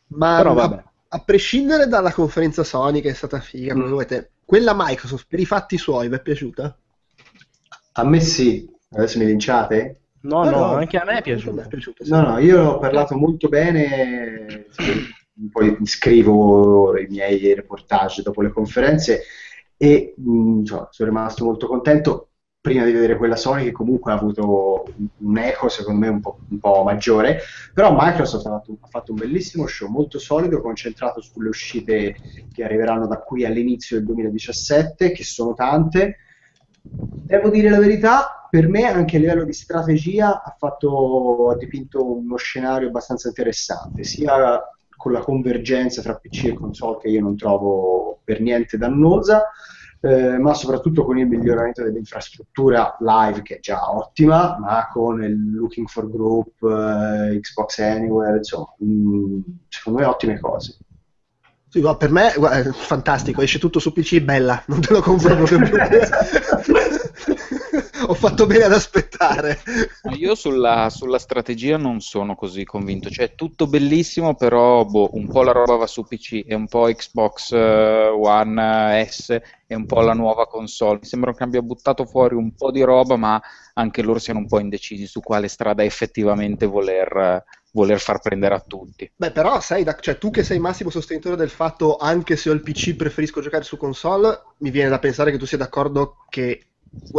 Ma 0.08 0.36
Però 0.36 0.52
a, 0.52 0.54
vabbè. 0.54 0.84
a 1.10 1.20
prescindere 1.24 1.88
dalla 1.88 2.12
conferenza 2.14 2.64
Sony 2.64 3.02
che 3.02 3.10
è 3.10 3.14
stata 3.14 3.40
figa, 3.40 3.74
come 3.74 3.88
Mm. 3.88 3.90
volete, 3.90 4.32
quella 4.46 4.74
Microsoft 4.76 5.26
per 5.28 5.40
i 5.40 5.46
fatti 5.46 5.78
suoi 5.78 6.08
vi 6.10 6.16
è 6.16 6.22
piaciuta? 6.22 6.78
A 7.98 8.04
me 8.04 8.20
sì, 8.20 8.68
adesso 8.92 9.18
mi 9.20 9.26
linciate? 9.26 10.02
No, 10.22 10.44
No, 10.44 10.52
no, 10.52 10.64
anche 10.76 10.98
a 10.98 11.06
me 11.06 11.18
è 11.18 11.22
piaciuto. 11.22 11.62
è 11.62 11.68
piaciuta, 11.68 12.04
sì. 12.04 12.12
No, 12.12 12.22
no, 12.22 12.38
io 12.40 12.62
ho 12.64 12.78
parlato 12.80 13.16
molto 13.18 13.48
bene, 13.50 14.66
poi 15.52 15.78
scrivo 15.84 16.98
i 16.98 17.08
miei 17.10 17.54
reportage 17.54 18.22
dopo 18.22 18.42
le 18.42 18.52
conferenze 18.52 19.24
e 19.78 20.14
mh, 20.18 20.60
insomma, 20.60 20.88
sono 20.92 21.10
rimasto 21.10 21.44
molto 21.46 21.68
contento 21.68 22.30
prima 22.60 22.84
di 22.84 22.92
vedere 22.92 23.16
quella 23.18 23.36
Sony 23.36 23.64
che 23.66 23.72
comunque 23.72 24.12
ha 24.12 24.16
avuto 24.16 24.84
un- 24.98 25.08
un 25.20 25.38
eco 25.38 25.70
secondo 25.70 26.00
me 26.00 26.08
un 26.10 26.20
po', 26.20 26.40
un 26.50 26.60
po' 26.60 26.84
maggiore, 26.84 27.40
però 27.74 27.96
Microsoft 27.98 28.46
ha 28.48 28.50
fatto, 28.52 28.78
ha 28.82 28.88
fatto 28.88 29.12
un 29.12 29.18
bellissimo 29.20 29.66
show, 29.68 29.88
molto 29.90 30.20
solido, 30.20 30.60
concentrato 30.62 31.22
sulle 31.22 31.50
uscite 31.50 32.16
che 32.52 32.64
arriveranno 32.64 33.08
da 33.08 33.20
qui 33.22 33.46
all'inizio 33.46 33.96
del 33.98 34.06
2017, 34.06 35.12
che 35.12 35.24
sono 35.24 35.54
tante. 35.54 36.18
Devo 36.90 37.50
dire 37.50 37.70
la 37.70 37.80
verità, 37.80 38.48
per 38.50 38.68
me 38.70 38.86
anche 38.86 39.18
a 39.18 39.20
livello 39.20 39.44
di 39.44 39.54
strategia 39.54 40.42
ha, 40.42 40.56
fatto, 40.58 41.50
ha 41.50 41.58
dipinto 41.58 42.04
uno 42.04 42.38
scenario 42.38 42.88
abbastanza 42.88 43.28
interessante, 43.28 44.04
sia 44.04 44.62
con 44.96 45.12
la 45.12 45.20
convergenza 45.20 46.02
tra 46.02 46.16
PC 46.16 46.46
e 46.46 46.54
console 46.54 46.98
che 47.00 47.10
io 47.10 47.22
non 47.22 47.36
trovo 47.36 48.20
per 48.24 48.42
niente 48.42 48.78
dannosa, 48.78 49.50
eh, 50.00 50.38
ma 50.38 50.54
soprattutto 50.54 51.04
con 51.04 51.18
il 51.18 51.28
miglioramento 51.28 51.84
dell'infrastruttura 51.84 52.98
live 53.00 53.42
che 53.42 53.58
è 53.58 53.60
già 53.60 53.92
ottima, 53.94 54.58
ma 54.60 54.88
con 54.92 55.24
il 55.24 55.54
Looking 55.54 55.88
for 55.88 56.10
Group, 56.10 56.62
eh, 56.64 57.40
Xbox 57.40 57.80
Anywhere, 57.80 58.38
insomma, 58.38 58.74
mh, 58.78 58.86
mm, 58.88 59.40
secondo 59.70 60.00
me 60.00 60.06
ottime 60.06 60.40
cose. 60.40 60.78
Sì, 61.70 61.84
per 61.98 62.10
me 62.10 62.34
guarda, 62.38 62.72
fantastico, 62.72 63.42
esce 63.42 63.60
tutto 63.60 63.80
su 63.80 63.92
PC, 63.92 64.22
bella, 64.22 64.64
non 64.68 64.80
te 64.80 64.94
lo 64.94 65.02
compro 65.02 65.36
proprio 65.36 65.60
più. 65.60 65.78
Ho 68.10 68.14
fatto 68.14 68.46
bene 68.46 68.64
ad 68.64 68.72
aspettare. 68.72 69.60
Io 70.18 70.34
sulla, 70.34 70.90
sulla, 70.90 71.20
strategia 71.20 71.76
non 71.76 72.00
sono 72.00 72.36
così 72.36 72.64
convinto, 72.64 73.10
cioè 73.10 73.36
tutto 73.36 73.68
bellissimo, 73.68 74.36
però 74.36 74.86
boh, 74.86 75.10
un 75.14 75.28
po' 75.28 75.44
la 75.44 75.52
roba 75.52 75.76
va 75.76 75.88
su 75.88 76.04
PC 76.04 76.44
e 76.48 76.56
un 76.56 76.68
po' 76.68 76.86
Xbox 76.86 77.52
eh, 77.52 78.08
One 78.08 79.06
S 79.10 79.38
e 79.68 79.76
un 79.76 79.86
po' 79.86 80.00
la 80.02 80.14
nuova 80.14 80.48
console. 80.48 81.00
Mi 81.02 81.08
sembra 81.08 81.34
che 81.34 81.44
abbia 81.44 81.62
buttato 81.62 82.06
fuori 82.06 82.36
un 82.36 82.54
po' 82.54 82.72
di 82.72 82.82
roba, 82.82 83.18
ma 83.18 83.42
anche 83.74 84.02
loro 84.02 84.20
siano 84.20 84.40
un 84.40 84.48
po' 84.48 84.60
indecisi 84.60 85.06
su 85.06 85.20
quale 85.20 85.50
strada 85.50 85.84
effettivamente 85.84 86.66
voler 86.66 87.44
voler 87.78 88.00
far 88.00 88.20
prendere 88.20 88.56
a 88.56 88.60
tutti. 88.60 89.10
Beh, 89.16 89.32
però 89.32 89.60
sai, 89.60 89.84
da, 89.84 89.96
cioè, 90.00 90.18
tu 90.18 90.32
che 90.32 90.44
sei 90.44 90.58
massimo 90.58 90.90
sostenitore 90.90 91.36
del 91.36 91.52
fatto 91.52 91.98
anche 91.98 92.36
se 92.36 92.50
ho 92.50 92.54
il 92.54 92.62
PC 92.62 92.96
preferisco 92.96 93.40
giocare 93.40 93.64
su 93.64 93.78
console, 93.78 94.42
mi 94.58 94.72
viene 94.72 94.90
da 94.90 94.98
pensare 94.98 95.30
che 95.30 95.38
tu 95.38 95.46
sia 95.46 95.60
d'accordo 95.60 96.26
che 96.28 96.67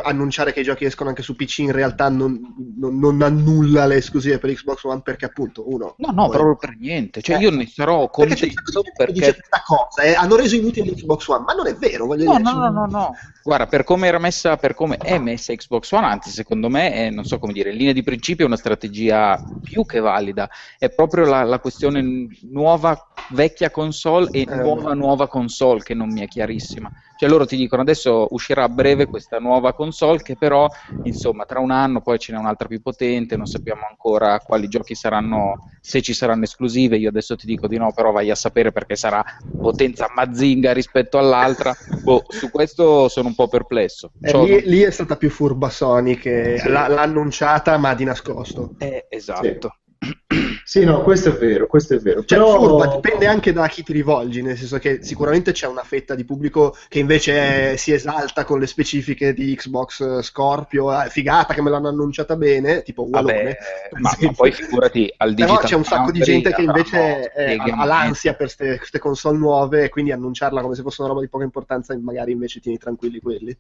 annunciare 0.03 0.53
che 0.53 0.61
i 0.61 0.65
giochi 0.65 0.85
escono 0.85 1.09
anche 1.09 1.23
su 1.23 1.35
PC 1.35 1.59
in 1.59 1.73
realtà 1.73 2.09
non, 2.09 2.39
non, 2.77 2.99
non 2.99 3.23
annulla 3.23 3.87
le 3.87 3.97
esclusive 3.97 4.39
per 4.39 4.53
Xbox 4.53 4.85
One 4.85 5.01
perché 5.03 5.25
appunto 5.25 5.69
uno 5.73 5.95
no 5.99 6.11
no 6.13 6.29
proprio 6.29 6.57
per 6.57 6.77
niente. 6.79 7.23
Cioè 7.23 7.37
eh, 7.37 7.41
io 7.41 7.51
ne 7.51 7.67
sarò 7.67 8.09
contento 8.11 8.47
perché, 8.63 8.93
perché... 8.97 9.13
dice 9.13 9.35
questa 9.35 9.63
cosa 9.65 10.03
eh, 10.03 10.15
hanno 10.15 10.37
reso 10.37 10.57
inutile 10.57 10.93
Xbox 10.93 11.27
One 11.29 11.45
ma 11.45 11.55
non 11.55 11.67
è 11.67 11.75
vero 11.75 12.07
voglio 12.07 12.25
no, 12.25 12.37
dire 12.37 12.43
no, 12.43 12.59
no 12.59 12.71
no 12.71 12.87
no. 12.87 13.15
guarda 13.43 13.67
per 13.67 13.85
come 13.85 14.07
era 14.07 14.19
messa 14.19 14.57
per 14.57 14.75
come 14.75 14.97
è 14.97 15.19
messa 15.19 15.55
Xbox 15.55 15.91
One 15.93 16.07
anzi 16.07 16.31
secondo 16.31 16.69
me 16.69 16.93
è, 16.93 17.11
non 17.11 17.25
so 17.25 17.39
come 17.39 17.53
dire 17.53 17.71
in 17.71 17.77
linea 17.77 17.93
di 17.93 18.03
principio 18.03 18.45
è 18.45 18.49
una 18.49 18.57
strategia 18.57 19.43
più 19.63 19.85
che 19.85 20.01
valida. 20.01 20.49
È 20.79 20.91
proprio 20.91 21.25
la, 21.25 21.43
la 21.45 21.59
questione 21.59 22.29
nuova 22.51 23.09
vecchia 23.31 23.71
console 23.71 24.31
e 24.33 24.41
eh, 24.41 24.55
nuova 24.55 24.95
nuova 24.95 25.29
console 25.29 25.83
che 25.83 25.95
non 25.95 26.09
mi 26.09 26.21
è 26.21 26.27
chiarissima 26.27 26.91
cioè 27.19 27.29
loro 27.29 27.47
ti 27.47 27.57
dicono 27.57 27.83
adesso 27.83 28.29
uscirà 28.31 28.63
a 28.63 28.69
breve 28.69 29.09
questa 29.09 29.41
nuova 29.41 29.75
console 29.75 30.23
che 30.23 30.37
però 30.37 30.69
insomma 31.03 31.45
tra 31.47 31.59
un 31.59 31.73
anno 31.73 32.01
poi 32.01 32.17
ce 32.17 32.31
n'è 32.33 32.39
un'altra 32.39 32.69
più 32.69 32.81
potente, 32.81 33.37
non 33.37 33.47
sappiamo 33.47 33.83
ancora 33.91 34.39
quali 34.39 34.69
giochi 34.69 34.95
saranno, 34.95 35.59
se 35.81 36.01
ci 36.01 36.15
saranno 36.15 36.45
esclusive, 36.45 36.97
io 36.97 37.09
adesso 37.09 37.35
ti 37.35 37.47
dico 37.47 37.67
di 37.67 37.77
no, 37.77 37.93
però 37.93 38.13
vai 38.13 38.31
a 38.31 38.37
sapere 38.37 38.71
perché 38.71 38.95
sarà 38.95 39.25
potenza 39.61 40.07
mazzinga 40.15 40.73
rispetto 40.73 41.19
all'altra. 41.19 41.75
Boh, 42.05 42.23
su 42.29 42.51
questo 42.53 43.09
sono 43.09 43.27
un 43.27 43.35
po' 43.35 43.49
perplesso. 43.49 44.13
Eh, 44.21 44.31
cioè, 44.31 44.45
lì, 44.45 44.69
lì, 44.69 44.81
è 44.83 44.91
stata 44.93 45.17
più 45.17 45.29
furba 45.29 45.71
Sony 45.71 46.15
che 46.15 46.59
sì. 46.59 46.69
l'ha, 46.69 46.87
l'ha, 46.87 47.03
annunciata 47.03 47.77
ma 47.79 47.95
di 47.95 48.05
nascosto. 48.05 48.75
Eh, 48.79 49.07
esatto. 49.09 49.79
Sì. 49.99 50.47
Sì, 50.69 50.85
no, 50.85 51.01
questo 51.01 51.31
è 51.31 51.33
vero, 51.33 51.67
questo 51.67 51.95
è 51.95 51.99
vero. 51.99 52.23
Cioè, 52.23 52.37
Però... 52.39 52.59
furba 52.59 52.89
dipende 52.89 53.27
anche 53.27 53.55
da 53.55 53.67
chi 53.69 53.83
ti 53.83 53.95
rivolgi, 53.95 54.43
nel 54.43 54.59
senso 54.59 54.77
che 54.77 55.03
sicuramente 55.03 55.53
c'è 55.53 55.67
una 55.67 55.83
fetta 55.83 56.15
di 56.15 56.27
pubblico 56.27 56.77
che 56.89 56.99
invece 56.99 57.73
è, 57.73 57.77
si 57.77 57.95
esalta 57.95 58.45
con 58.45 58.59
le 58.59 58.67
specifiche 58.67 59.33
di 59.33 59.57
Xbox 59.57 60.21
Scorpio, 60.21 60.93
eh, 60.93 61.09
figata 61.09 61.55
che 61.55 61.63
me 61.63 61.71
l'hanno 61.71 61.89
annunciata 61.89 62.37
bene, 62.37 62.83
tipo 62.83 63.05
Wallone. 63.05 63.57
Ma, 63.93 64.11
ma, 64.21 64.33
poi 64.33 64.53
figurati 64.53 65.11
al 65.17 65.31
digital 65.31 65.57
Però 65.57 65.67
c'è 65.67 65.75
un 65.75 65.85
sacco 65.85 66.11
di 66.11 66.21
gente 66.21 66.53
che 66.53 66.61
invece 66.61 67.33
è, 67.33 67.57
ha 67.57 67.85
l'ansia 67.87 68.35
per 68.35 68.55
queste 68.55 68.99
console 68.99 69.39
nuove 69.39 69.85
e 69.85 69.89
quindi 69.89 70.13
annunciarla 70.13 70.61
come 70.61 70.75
se 70.75 70.83
fosse 70.83 71.01
una 71.01 71.13
roba 71.13 71.23
di 71.23 71.31
poca 71.31 71.45
importanza 71.45 71.97
magari 71.99 72.33
invece 72.33 72.61
tieni 72.61 72.77
tranquilli 72.77 73.21
quelli. 73.21 73.57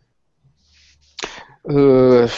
Uh, 1.62 2.28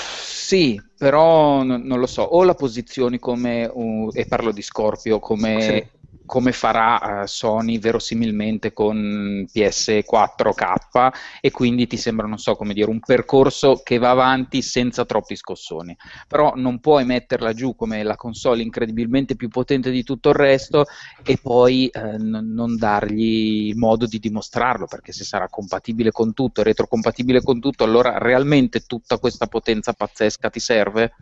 sì, 0.51 0.83
però 0.97 1.63
n- 1.63 1.83
non 1.85 2.01
lo 2.01 2.07
so, 2.07 2.23
o 2.23 2.43
la 2.43 2.55
posizioni 2.55 3.21
come, 3.21 3.71
uh, 3.73 4.11
e 4.13 4.27
parlo 4.27 4.51
di 4.51 4.63
Scorpio, 4.63 5.21
come 5.21 5.61
sì 5.61 5.99
come 6.31 6.53
farà 6.53 7.23
uh, 7.23 7.27
Sony 7.27 7.81
verosimilmente 7.81 8.73
con 8.73 9.45
PS4K 9.53 11.09
e 11.41 11.51
quindi 11.51 11.89
ti 11.89 11.97
sembra, 11.97 12.29
non 12.29 12.39
so 12.39 12.55
come 12.55 12.73
dire, 12.73 12.89
un 12.89 13.01
percorso 13.01 13.81
che 13.83 13.99
va 13.99 14.11
avanti 14.11 14.63
senza 14.63 15.05
troppi 15.05 15.35
scossoni. 15.35 15.97
Però 16.29 16.53
non 16.55 16.79
puoi 16.79 17.05
metterla 17.05 17.53
giù 17.53 17.75
come 17.75 18.05
la 18.05 18.15
console 18.15 18.63
incredibilmente 18.63 19.35
più 19.35 19.49
potente 19.49 19.91
di 19.91 20.05
tutto 20.05 20.29
il 20.29 20.37
resto 20.37 20.85
e 21.25 21.37
poi 21.43 21.89
eh, 21.89 22.17
n- 22.17 22.53
non 22.53 22.77
dargli 22.77 23.75
modo 23.75 24.07
di 24.07 24.21
dimostrarlo, 24.21 24.87
perché 24.87 25.11
se 25.11 25.25
sarà 25.25 25.49
compatibile 25.49 26.13
con 26.13 26.33
tutto, 26.33 26.63
retrocompatibile 26.63 27.43
con 27.43 27.59
tutto, 27.59 27.83
allora 27.83 28.19
realmente 28.19 28.83
tutta 28.87 29.19
questa 29.19 29.49
potenza 29.49 29.95
pazzesca 29.95 30.49
ti 30.49 30.61
serve? 30.61 31.13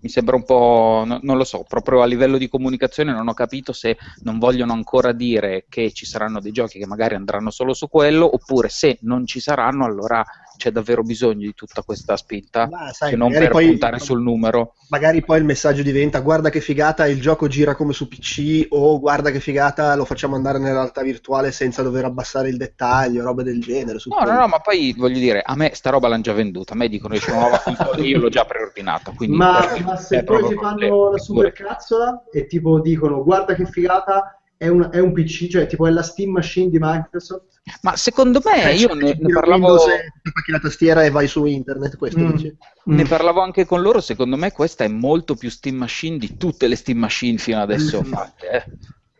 Mi 0.00 0.08
sembra 0.08 0.34
un 0.34 0.44
po', 0.44 1.04
no, 1.06 1.20
non 1.22 1.36
lo 1.36 1.44
so, 1.44 1.64
proprio 1.68 2.02
a 2.02 2.06
livello 2.06 2.36
di 2.36 2.48
comunicazione 2.48 3.12
non 3.12 3.28
ho 3.28 3.34
capito 3.34 3.72
se 3.72 3.96
non 4.22 4.38
voglio 4.38 4.55
vogliono 4.56 4.72
ancora 4.72 5.12
dire 5.12 5.66
che 5.68 5.92
ci 5.92 6.06
saranno 6.06 6.40
dei 6.40 6.50
giochi 6.50 6.78
che 6.78 6.86
magari 6.86 7.14
andranno 7.14 7.50
solo 7.50 7.74
su 7.74 7.88
quello, 7.88 8.28
oppure 8.34 8.70
se 8.70 8.98
non 9.02 9.26
ci 9.26 9.38
saranno, 9.38 9.84
allora 9.84 10.24
c'è 10.56 10.70
davvero 10.70 11.02
bisogno 11.02 11.46
di 11.46 11.54
tutta 11.54 11.82
questa 11.82 12.16
spinta, 12.16 12.66
Ma, 12.68 12.90
sai, 12.92 13.10
che 13.10 13.16
non 13.16 13.30
per 13.30 13.50
poi, 13.50 13.66
puntare 13.66 13.98
sul 13.98 14.22
numero. 14.22 14.74
Magari 14.88 15.22
poi 15.22 15.38
il 15.38 15.44
messaggio 15.44 15.82
diventa 15.82 16.20
guarda 16.20 16.48
che 16.48 16.60
figata 16.60 17.06
il 17.06 17.20
gioco 17.20 17.46
gira 17.46 17.74
come 17.74 17.92
su 17.92 18.08
PC 18.08 18.68
o 18.70 18.98
guarda 18.98 19.30
che 19.30 19.40
figata 19.40 19.94
lo 19.94 20.04
facciamo 20.04 20.34
andare 20.34 20.58
nella 20.58 20.80
realtà 20.80 21.02
virtuale 21.02 21.52
senza 21.52 21.82
dover 21.82 22.06
abbassare 22.06 22.48
il 22.48 22.56
dettaglio, 22.56 23.22
roba 23.22 23.42
del 23.42 23.60
genere. 23.60 23.98
No, 24.06 24.24
no, 24.24 24.38
no, 24.38 24.48
ma 24.48 24.58
poi 24.60 24.94
voglio 24.96 25.18
dire, 25.18 25.42
a 25.44 25.54
me 25.54 25.72
sta 25.74 25.90
roba 25.90 26.08
l'hanno 26.08 26.22
già 26.22 26.32
venduta, 26.32 26.72
a 26.72 26.76
me 26.76 26.88
dicono 26.88 27.14
che 27.14 27.20
c'è 27.20 27.30
una 27.32 27.40
nuova 27.40 27.58
console, 27.58 28.02
io 28.06 28.18
l'ho 28.18 28.28
già 28.30 28.44
preordinata. 28.44 29.12
Ma, 29.28 29.76
ma 29.84 29.96
se 29.96 30.24
poi 30.24 30.48
ti 30.48 30.54
fanno 30.54 31.10
la 31.10 31.18
super 31.18 31.52
cazzola 31.52 32.24
e 32.32 32.46
tipo 32.46 32.80
dicono 32.80 33.22
guarda 33.22 33.54
che 33.54 33.66
figata 33.66 34.35
è 34.58 34.68
un, 34.68 34.88
è 34.90 34.98
un, 34.98 35.12
PC, 35.12 35.48
cioè 35.48 35.66
tipo 35.66 35.86
è 35.86 35.90
la 35.90 36.02
Steam 36.02 36.30
Machine 36.30 36.70
di 36.70 36.78
Microsoft. 36.80 37.60
Ma 37.82 37.96
secondo 37.96 38.40
me 38.44 38.60
cioè, 38.60 38.70
io 38.70 38.94
ne, 38.94 39.16
ne 39.18 39.32
parlavo. 39.32 39.76
Pacchi 39.76 40.50
la 40.50 40.58
tastiera 40.58 41.04
e 41.04 41.10
vai 41.10 41.26
su 41.26 41.44
internet. 41.44 41.96
Questo 41.96 42.20
mm. 42.20 42.30
dici? 42.32 42.56
Ne 42.84 43.04
mm. 43.04 43.06
parlavo 43.06 43.40
anche 43.40 43.66
con 43.66 43.82
loro. 43.82 44.00
Secondo 44.00 44.36
me 44.36 44.52
questa 44.52 44.84
è 44.84 44.88
molto 44.88 45.34
più 45.34 45.50
Steam 45.50 45.76
Machine 45.76 46.18
di 46.18 46.36
tutte 46.36 46.68
le 46.68 46.76
Steam 46.76 46.98
Machine 46.98 47.38
fino 47.38 47.60
adesso 47.60 48.00
mm. 48.00 48.04
fatte. 48.04 48.50
Eh. 48.50 48.64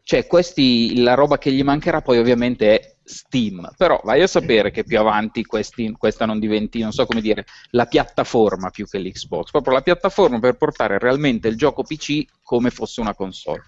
Cioè, 0.02 0.26
questi, 0.28 1.02
la 1.02 1.14
roba 1.14 1.36
che 1.36 1.50
gli 1.50 1.64
mancherà 1.64 2.00
poi 2.00 2.18
ovviamente 2.18 2.78
è 2.78 2.94
Steam, 3.02 3.72
però 3.76 4.00
vai 4.04 4.22
a 4.22 4.28
sapere 4.28 4.70
che 4.70 4.84
più 4.84 5.00
avanti 5.00 5.44
questi, 5.44 5.92
questa 5.98 6.26
non 6.26 6.38
diventi, 6.38 6.80
non 6.80 6.92
so 6.92 7.06
come 7.06 7.20
dire, 7.20 7.44
la 7.70 7.86
piattaforma 7.86 8.70
più 8.70 8.86
che 8.86 8.98
l'Xbox, 8.98 9.50
proprio 9.50 9.74
la 9.74 9.82
piattaforma 9.82 10.38
per 10.38 10.56
portare 10.56 10.98
realmente 10.98 11.48
il 11.48 11.56
gioco 11.56 11.82
PC 11.82 12.24
come 12.42 12.70
fosse 12.70 13.00
una 13.00 13.14
console. 13.14 13.64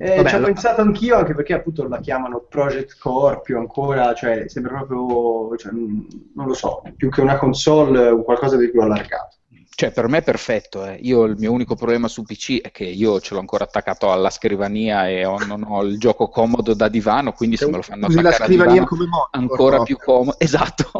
Eh, 0.00 0.16
Vabbè, 0.16 0.28
ci 0.28 0.34
ho 0.34 0.36
allora... 0.36 0.52
pensato 0.52 0.80
anch'io, 0.80 1.16
anche 1.16 1.34
perché 1.34 1.54
appunto 1.54 1.86
la 1.88 1.98
chiamano 1.98 2.46
Project 2.48 2.90
Scorpio 2.90 3.58
ancora, 3.58 4.14
cioè 4.14 4.48
sembra 4.48 4.84
proprio, 4.84 5.56
cioè, 5.56 5.72
non 5.72 6.46
lo 6.46 6.54
so, 6.54 6.82
più 6.96 7.10
che 7.10 7.20
una 7.20 7.36
console, 7.36 8.22
qualcosa 8.22 8.56
di 8.56 8.70
più 8.70 8.80
allargato. 8.80 9.38
Cioè, 9.78 9.92
per 9.92 10.08
me 10.08 10.18
è 10.18 10.22
perfetto. 10.22 10.84
Eh. 10.84 10.98
Io 11.02 11.22
il 11.22 11.36
mio 11.38 11.52
unico 11.52 11.76
problema 11.76 12.08
su 12.08 12.24
PC 12.24 12.62
è 12.62 12.72
che 12.72 12.82
io 12.82 13.20
ce 13.20 13.34
l'ho 13.34 13.38
ancora 13.38 13.62
attaccato 13.62 14.10
alla 14.10 14.28
scrivania 14.28 15.08
e 15.08 15.24
ho, 15.24 15.38
non 15.44 15.62
ho 15.62 15.84
il 15.84 16.00
gioco 16.00 16.28
comodo 16.28 16.74
da 16.74 16.88
divano, 16.88 17.32
quindi 17.32 17.56
se 17.56 17.66
me 17.66 17.76
lo 17.76 17.82
fanno 17.82 18.06
attaccare 18.06 18.38
la 18.38 18.44
scrivania 18.44 18.82
come 18.82 19.06
modo, 19.06 19.28
ancora 19.30 19.76
no. 19.76 19.82
più 19.84 19.96
comodo. 19.96 20.36
Esatto. 20.42 20.90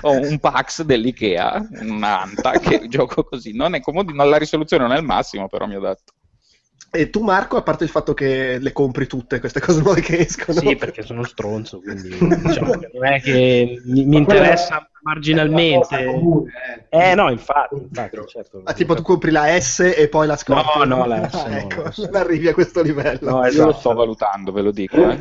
ho 0.00 0.10
un 0.10 0.36
Pax 0.40 0.82
dell'Ikea, 0.82 1.68
una 1.82 2.22
Anta 2.22 2.58
che 2.58 2.86
gioco 2.90 3.22
così. 3.22 3.54
Non 3.54 3.74
è 3.74 3.80
comodo, 3.80 4.12
la 4.12 4.36
risoluzione 4.36 4.82
non 4.82 4.96
è 4.96 4.98
il 4.98 5.04
massimo, 5.04 5.46
però 5.46 5.66
mi 5.66 5.76
ha 5.76 5.78
detto. 5.78 6.14
E 6.90 7.10
tu, 7.10 7.22
Marco, 7.22 7.56
a 7.56 7.62
parte 7.62 7.84
il 7.84 7.90
fatto 7.90 8.14
che 8.14 8.58
le 8.58 8.72
compri 8.72 9.06
tutte 9.06 9.40
queste 9.40 9.60
cose 9.60 9.82
nuove 9.82 10.00
che 10.00 10.20
escono? 10.20 10.58
Sì, 10.58 10.74
perché 10.76 11.02
sono 11.02 11.22
stronzo, 11.22 11.80
quindi 11.80 12.08
diciamo 12.42 12.78
che 12.78 12.90
non 12.92 13.04
è 13.04 13.20
che 13.20 13.82
mi, 13.84 14.06
mi 14.06 14.16
interessa 14.16 14.88
marginalmente. 15.02 16.04
Eh, 16.88 17.14
no, 17.14 17.30
infatti, 17.30 17.76
infatti 17.76 18.18
certo. 18.26 18.62
Ah, 18.64 18.72
tipo 18.72 18.94
tu 18.94 19.02
compri 19.02 19.30
la 19.30 19.58
S 19.60 19.80
e 19.80 20.08
poi 20.08 20.26
la 20.26 20.36
scopri? 20.36 20.86
No, 20.86 20.96
no, 20.96 21.06
la 21.06 21.28
S. 21.28 21.34
Ah, 21.38 21.48
no, 21.48 21.56
ecco, 21.56 21.82
non 21.96 22.16
arrivi 22.16 22.48
a 22.48 22.54
questo 22.54 22.82
livello. 22.82 23.30
No, 23.30 23.44
esatto. 23.44 23.62
Io 23.62 23.66
lo 23.66 23.78
sto 23.78 23.94
valutando, 23.94 24.52
ve 24.52 24.62
lo 24.62 24.70
dico. 24.70 24.96
Eh. 24.96 25.20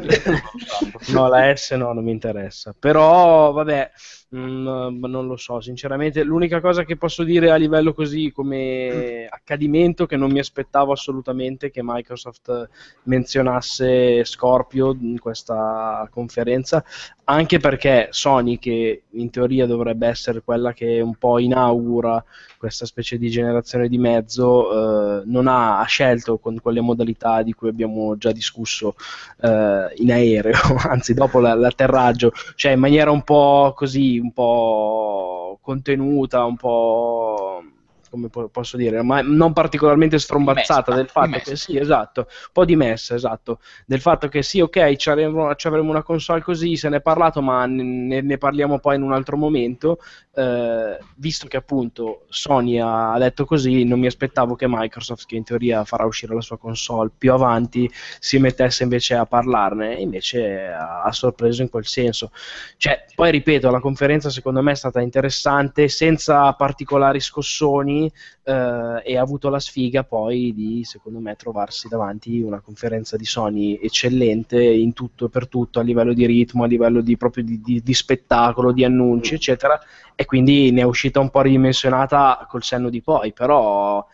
no, 1.13 1.27
la 1.27 1.55
S 1.55 1.71
no, 1.71 1.93
non 1.93 2.03
mi 2.03 2.11
interessa. 2.11 2.73
Però, 2.77 3.51
vabbè 3.51 3.91
Mm, 4.35 5.05
non 5.05 5.25
lo 5.25 5.37
so, 5.37 5.61
sinceramente. 5.61 6.21
L'unica 6.23 6.59
cosa 6.59 6.83
che 6.83 6.97
posso 6.97 7.23
dire 7.23 7.49
a 7.49 7.55
livello 7.55 7.93
così 7.93 8.31
come 8.33 9.25
accadimento 9.29 10.05
che 10.05 10.17
non 10.17 10.31
mi 10.31 10.39
aspettavo 10.39 10.91
assolutamente 10.91 11.71
che 11.71 11.79
Microsoft 11.81 12.69
menzionasse 13.03 14.25
Scorpio 14.25 14.91
in 14.99 15.17
questa 15.19 16.05
conferenza 16.11 16.83
anche 17.29 17.59
perché 17.59 18.07
Sony, 18.11 18.57
che 18.57 19.03
in 19.09 19.29
teoria 19.29 19.65
dovrebbe 19.65 20.07
essere 20.07 20.41
quella 20.41 20.71
che 20.71 21.01
un 21.01 21.15
po' 21.15 21.39
inaugura 21.39 22.23
questa 22.57 22.85
specie 22.85 23.17
di 23.17 23.29
generazione 23.29 23.89
di 23.89 23.97
mezzo, 23.97 25.19
eh, 25.19 25.23
non 25.25 25.47
ha, 25.47 25.79
ha, 25.79 25.85
scelto 25.85 26.37
con 26.37 26.59
quelle 26.61 26.79
modalità 26.79 27.41
di 27.41 27.51
cui 27.53 27.67
abbiamo 27.67 28.17
già 28.17 28.31
discusso 28.31 28.95
eh, 29.41 29.93
in 29.95 30.11
aereo, 30.11 30.55
anzi 30.87 31.13
dopo 31.13 31.39
l'atterraggio, 31.39 32.31
cioè 32.55 32.71
in 32.71 32.79
maniera 32.79 33.11
un 33.11 33.23
po' 33.23 33.73
così, 33.75 34.19
un 34.19 34.31
po' 34.31 35.59
contenuta, 35.61 36.45
un 36.45 36.55
po' 36.55 37.61
come 38.09 38.29
posso 38.29 38.77
dire, 38.77 39.01
ma 39.01 39.21
non 39.21 39.53
particolarmente 39.53 40.19
strombazzata 40.19 40.93
del 40.93 41.07
fatto 41.07 41.27
dimessa. 41.27 41.49
che 41.49 41.55
sì, 41.55 41.77
esatto, 41.77 42.21
un 42.21 42.49
po' 42.51 42.65
dimessa, 42.65 43.15
esatto, 43.15 43.59
del 43.85 44.01
fatto 44.01 44.27
che 44.27 44.41
sì, 44.41 44.59
ok, 44.61 44.95
ci 44.95 45.09
avremo, 45.09 45.53
ci 45.55 45.67
avremo 45.67 45.89
una 45.89 46.03
console 46.03 46.41
così, 46.41 46.75
se 46.75 46.89
ne 46.89 46.97
è 46.97 47.01
parlato, 47.01 47.41
ma 47.41 47.65
ne, 47.65 48.21
ne 48.21 48.37
parliamo 48.37 48.79
poi 48.79 48.95
in 48.95 49.01
un 49.01 49.13
altro 49.13 49.37
momento, 49.37 49.99
eh, 50.33 50.97
visto 51.15 51.47
che 51.47 51.57
appunto 51.57 52.25
Sony 52.29 52.79
ha 52.79 53.17
detto 53.17 53.45
così, 53.45 53.83
non 53.83 53.99
mi 53.99 54.07
aspettavo 54.07 54.55
che 54.55 54.65
Microsoft, 54.67 55.25
che 55.25 55.35
in 55.35 55.43
teoria 55.43 55.83
farà 55.83 56.05
uscire 56.05 56.33
la 56.33 56.41
sua 56.41 56.57
console 56.57 57.11
più 57.17 57.33
avanti, 57.33 57.89
si 58.19 58.37
mettesse 58.37 58.83
invece 58.83 59.15
a 59.15 59.25
parlarne, 59.25 59.97
e 59.97 60.01
invece 60.01 60.67
ha 60.67 61.11
sorpreso 61.11 61.61
in 61.61 61.69
quel 61.69 61.85
senso. 61.85 62.31
Cioè, 62.77 63.05
poi 63.15 63.31
ripeto, 63.31 63.69
la 63.71 63.79
conferenza 63.79 64.29
secondo 64.29 64.61
me 64.61 64.71
è 64.71 64.75
stata 64.75 65.01
interessante, 65.01 65.87
senza 65.87 66.53
particolari 66.53 67.19
scossoni, 67.19 67.96
eh, 68.05 69.01
e 69.03 69.17
ha 69.17 69.21
avuto 69.21 69.49
la 69.49 69.59
sfiga 69.59 70.03
poi 70.03 70.53
di, 70.53 70.83
secondo 70.83 71.19
me, 71.19 71.35
trovarsi 71.35 71.87
davanti 71.87 72.39
una 72.39 72.59
conferenza 72.59 73.17
di 73.17 73.25
Sony 73.25 73.79
eccellente 73.81 74.61
in 74.63 74.93
tutto 74.93 75.25
e 75.25 75.29
per 75.29 75.47
tutto, 75.47 75.79
a 75.79 75.83
livello 75.83 76.13
di 76.13 76.25
ritmo, 76.25 76.63
a 76.63 76.67
livello 76.67 77.01
di, 77.01 77.17
proprio 77.17 77.43
di, 77.43 77.59
di, 77.61 77.81
di 77.81 77.93
spettacolo, 77.93 78.71
di 78.71 78.83
annunci, 78.83 79.33
eccetera, 79.33 79.79
e 80.15 80.25
quindi 80.25 80.71
ne 80.71 80.81
è 80.81 80.85
uscita 80.85 81.19
un 81.19 81.29
po' 81.29 81.41
ridimensionata 81.41 82.45
col 82.49 82.63
senno 82.63 82.89
di 82.89 83.01
poi, 83.01 83.33
però 83.33 84.05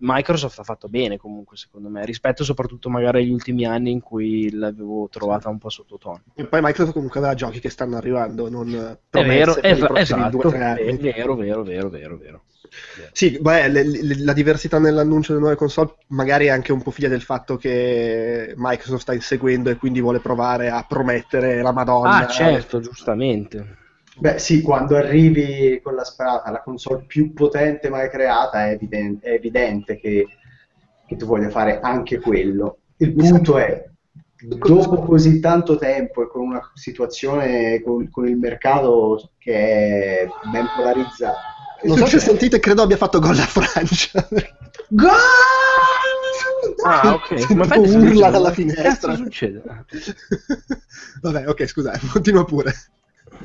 Microsoft 0.00 0.58
ha 0.58 0.64
fatto 0.64 0.88
bene 0.88 1.16
comunque 1.16 1.56
secondo 1.56 1.88
me 1.88 2.04
rispetto 2.04 2.44
soprattutto 2.44 2.88
magari 2.88 3.22
agli 3.22 3.30
ultimi 3.30 3.64
anni 3.64 3.90
in 3.90 4.00
cui 4.00 4.50
l'avevo 4.52 5.08
trovata 5.08 5.48
un 5.48 5.58
po' 5.58 5.68
sottotono 5.68 6.22
e 6.34 6.46
poi 6.46 6.60
Microsoft 6.62 6.94
comunque 6.94 7.20
aveva 7.20 7.34
giochi 7.34 7.60
che 7.60 7.70
stanno 7.70 7.96
arrivando 7.96 8.48
non 8.48 8.98
è 9.10 9.24
vero, 9.24 9.56
es- 9.56 9.88
esatto, 9.92 10.50
è 10.50 10.96
vero, 10.96 11.34
vero, 11.34 11.62
vero, 11.62 11.88
vero, 11.88 12.16
vero. 12.16 12.42
Sì, 13.12 13.38
beh, 13.40 13.68
le, 13.68 13.82
le, 13.82 14.22
la 14.22 14.32
diversità 14.32 14.78
nell'annuncio 14.78 15.32
delle 15.32 15.40
nuove 15.44 15.56
console 15.56 15.96
magari 16.08 16.46
è 16.46 16.50
anche 16.50 16.72
un 16.72 16.82
po' 16.82 16.92
figlia 16.92 17.08
del 17.08 17.22
fatto 17.22 17.56
che 17.56 18.54
Microsoft 18.56 19.02
sta 19.02 19.14
inseguendo 19.14 19.70
e 19.70 19.76
quindi 19.76 20.00
vuole 20.00 20.20
provare 20.20 20.70
a 20.70 20.84
promettere 20.88 21.62
la 21.62 21.72
Madonna. 21.72 22.26
Ah, 22.26 22.26
certo, 22.28 22.78
giustamente. 22.80 23.78
Beh, 24.20 24.38
sì, 24.38 24.60
quando 24.60 24.96
arrivi 24.96 25.80
con 25.82 25.94
la 25.94 26.04
sparata, 26.04 26.50
la 26.50 26.62
console 26.62 27.04
più 27.06 27.32
potente 27.32 27.88
mai 27.88 28.10
creata, 28.10 28.66
è 28.66 28.72
evidente, 28.72 29.26
è 29.26 29.32
evidente 29.32 29.98
che, 29.98 30.26
che 31.06 31.16
tu 31.16 31.24
voglia 31.24 31.48
fare 31.48 31.80
anche 31.80 32.20
quello. 32.20 32.80
Il 32.98 33.14
punto 33.14 33.56
è, 33.56 33.82
dopo 34.42 35.00
così 35.04 35.40
tanto 35.40 35.78
tempo 35.78 36.22
e 36.22 36.28
con 36.28 36.42
una 36.42 36.60
situazione 36.74 37.80
con, 37.82 38.10
con 38.10 38.28
il 38.28 38.36
mercato 38.36 39.30
che 39.38 39.54
è 39.54 40.28
ben 40.52 40.66
polarizzato, 40.76 41.38
non 41.82 41.96
so 41.96 42.06
se 42.06 42.18
sentite, 42.18 42.60
credo 42.60 42.82
abbia 42.82 42.98
fatto 42.98 43.20
gol 43.20 43.36
la 43.36 43.42
Francia. 43.46 44.28
Gol! 44.88 45.10
Ah, 46.84 47.14
ok. 47.14 47.50
Ma 47.52 47.66
urla 47.76 48.28
dalla 48.28 48.52
finestra. 48.52 49.12
Cosa 49.12 49.16
succede? 49.16 49.62
Vabbè, 51.22 51.48
ok, 51.48 51.66
scusa, 51.66 51.98
continua 52.12 52.44
pure. 52.44 52.74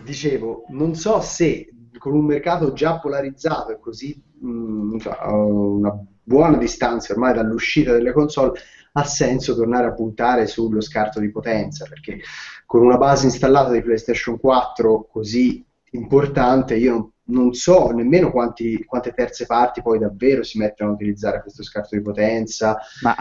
Dicevo, 0.04 0.66
non 0.70 0.96
so 0.96 1.20
se 1.22 1.70
con 1.98 2.14
un 2.14 2.26
mercato 2.26 2.74
già 2.74 3.00
polarizzato 3.00 3.72
e 3.72 3.80
così 3.80 4.22
mh, 4.40 4.48
mm, 4.48 4.98
a 5.20 5.34
una 5.34 5.98
buona 6.22 6.58
distanza 6.58 7.14
ormai 7.14 7.34
dall'uscita 7.34 7.94
delle 7.94 8.12
console 8.12 8.60
ha 8.94 9.04
senso 9.04 9.56
tornare 9.56 9.88
a 9.88 9.94
puntare 9.94 10.48
sullo 10.48 10.82
scarto 10.82 11.20
di 11.20 11.32
potenza 11.32 11.86
perché 11.88 12.20
con 12.66 12.82
una 12.82 12.98
base 12.98 13.26
installata 13.26 13.72
di 13.72 13.82
PlayStation 13.82 14.40
4 14.40 15.08
così 15.10 15.66
importante 15.92 16.76
io 16.76 16.92
non 16.92 17.14
non 17.28 17.54
so 17.54 17.90
nemmeno 17.90 18.32
quanti, 18.32 18.84
quante 18.84 19.12
terze 19.12 19.46
parti 19.46 19.82
poi 19.82 20.00
davvero 20.00 20.44
si 20.44 20.58
mettono 20.58 20.92
a 20.92 20.94
utilizzare 20.94 21.42
questo 21.42 21.64
scarto 21.64 21.96
di 21.96 22.02
potenza. 22.02 22.78
Ma 23.02 23.16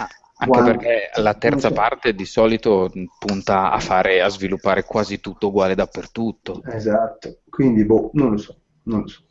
anche 0.44 0.58
quanti, 0.58 0.84
perché 0.84 1.10
la 1.20 1.34
terza 1.34 1.70
parte 1.70 2.14
di 2.14 2.24
solito 2.24 2.90
punta 3.18 3.70
a, 3.70 3.78
fare, 3.80 4.22
a 4.22 4.28
sviluppare 4.28 4.84
quasi 4.84 5.20
tutto 5.20 5.48
uguale 5.48 5.74
dappertutto. 5.74 6.62
Esatto, 6.66 7.38
quindi 7.48 7.84
boh, 7.84 8.10
non 8.14 8.32
lo 8.32 8.36
so, 8.36 8.56
non 8.84 9.00
lo 9.00 9.06
so. 9.08 9.22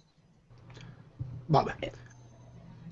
Vabbè. 1.45 1.75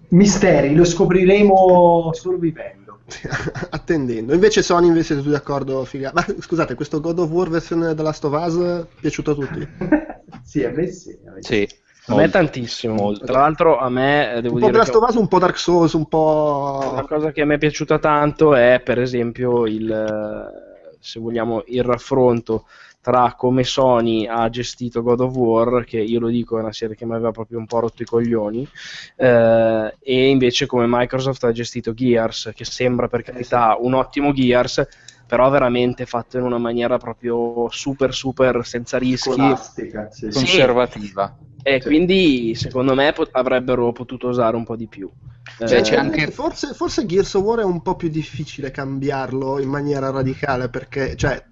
Misteri, 0.09 0.75
lo 0.75 0.83
scopriremo 0.83 2.11
solo 2.13 2.37
vivendo. 2.37 2.99
Attendendo. 3.71 4.33
Invece 4.33 4.61
Sony, 4.61 4.87
invece 4.87 5.07
siete 5.07 5.21
tutti 5.21 5.33
d'accordo? 5.33 5.83
Figa... 5.85 6.11
Ma 6.13 6.25
scusate, 6.39 6.75
questo 6.75 6.99
God 6.99 7.19
of 7.19 7.29
War 7.29 7.49
versione 7.49 7.87
della 7.87 8.09
Last 8.09 8.23
of 8.25 8.33
Us 8.33 8.57
è 8.57 8.85
piaciuto 8.99 9.31
a 9.31 9.35
tutti? 9.35 9.67
sì, 10.43 10.63
a 10.63 10.71
me 10.71 10.87
sì. 10.87 11.17
A 11.25 11.31
me, 11.31 11.41
sì. 11.41 11.67
A 12.13 12.17
me 12.17 12.29
tantissimo. 12.29 12.93
Molto. 12.93 13.25
Tra 13.25 13.41
l'altro, 13.41 13.77
a 13.77 13.89
me 13.89 14.39
devo 14.41 14.55
un 14.55 14.59
dire. 14.59 14.65
Un 14.65 14.71
po' 14.71 14.77
Last 14.77 14.95
of 14.95 15.09
Us, 15.09 15.15
un 15.15 15.27
po' 15.27 15.39
Dark 15.39 15.57
Souls, 15.57 15.93
un 15.93 16.07
po'. 16.07 16.89
Una 16.91 17.07
cosa 17.07 17.31
che 17.31 17.41
a 17.41 17.45
me 17.45 17.55
è 17.55 17.59
piaciuta 17.59 17.99
tanto 17.99 18.55
è, 18.55 18.81
per 18.83 18.99
esempio, 18.99 19.65
il. 19.65 20.69
Se 20.99 21.19
vogliamo, 21.19 21.63
il 21.67 21.83
raffronto 21.83 22.65
tra 23.01 23.33
come 23.35 23.63
Sony 23.63 24.27
ha 24.27 24.47
gestito 24.49 25.01
God 25.01 25.21
of 25.21 25.35
War, 25.35 25.83
che 25.83 25.99
io 25.99 26.19
lo 26.19 26.27
dico 26.27 26.57
è 26.57 26.61
una 26.61 26.71
serie 26.71 26.95
che 26.95 27.05
mi 27.05 27.13
aveva 27.13 27.31
proprio 27.31 27.57
un 27.57 27.65
po' 27.65 27.79
rotto 27.79 28.03
i 28.03 28.05
coglioni, 28.05 28.67
eh, 29.15 29.95
e 29.99 30.29
invece 30.29 30.67
come 30.67 30.85
Microsoft 30.87 31.43
ha 31.43 31.51
gestito 31.51 31.93
Gears, 31.93 32.51
che 32.53 32.63
sembra 32.63 33.07
per 33.07 33.23
carità 33.23 33.75
un 33.79 33.95
ottimo 33.95 34.31
Gears, 34.33 34.87
però 35.25 35.49
veramente 35.49 36.05
fatto 36.05 36.37
in 36.37 36.43
una 36.43 36.59
maniera 36.59 36.97
proprio 36.97 37.67
super 37.71 38.13
super 38.13 38.63
senza 38.65 38.99
rischi, 38.99 39.55
sì. 39.55 40.29
conservativa. 40.29 41.35
E 41.63 41.79
sì. 41.79 41.87
quindi 41.87 42.55
secondo 42.55 42.95
me 42.95 43.11
pot- 43.13 43.29
avrebbero 43.33 43.91
potuto 43.91 44.27
usare 44.27 44.55
un 44.55 44.63
po' 44.63 44.75
di 44.75 44.87
più. 44.87 45.09
Cioè, 45.57 45.81
eh, 45.81 45.95
anche... 45.95 46.31
forse, 46.31 46.73
forse 46.73 47.05
Gears 47.05 47.33
of 47.35 47.43
War 47.43 47.59
è 47.59 47.63
un 47.63 47.81
po' 47.81 47.95
più 47.95 48.09
difficile 48.09 48.71
cambiarlo 48.71 49.59
in 49.59 49.69
maniera 49.69 50.09
radicale 50.09 50.69
perché 50.69 51.15
cioè, 51.15 51.43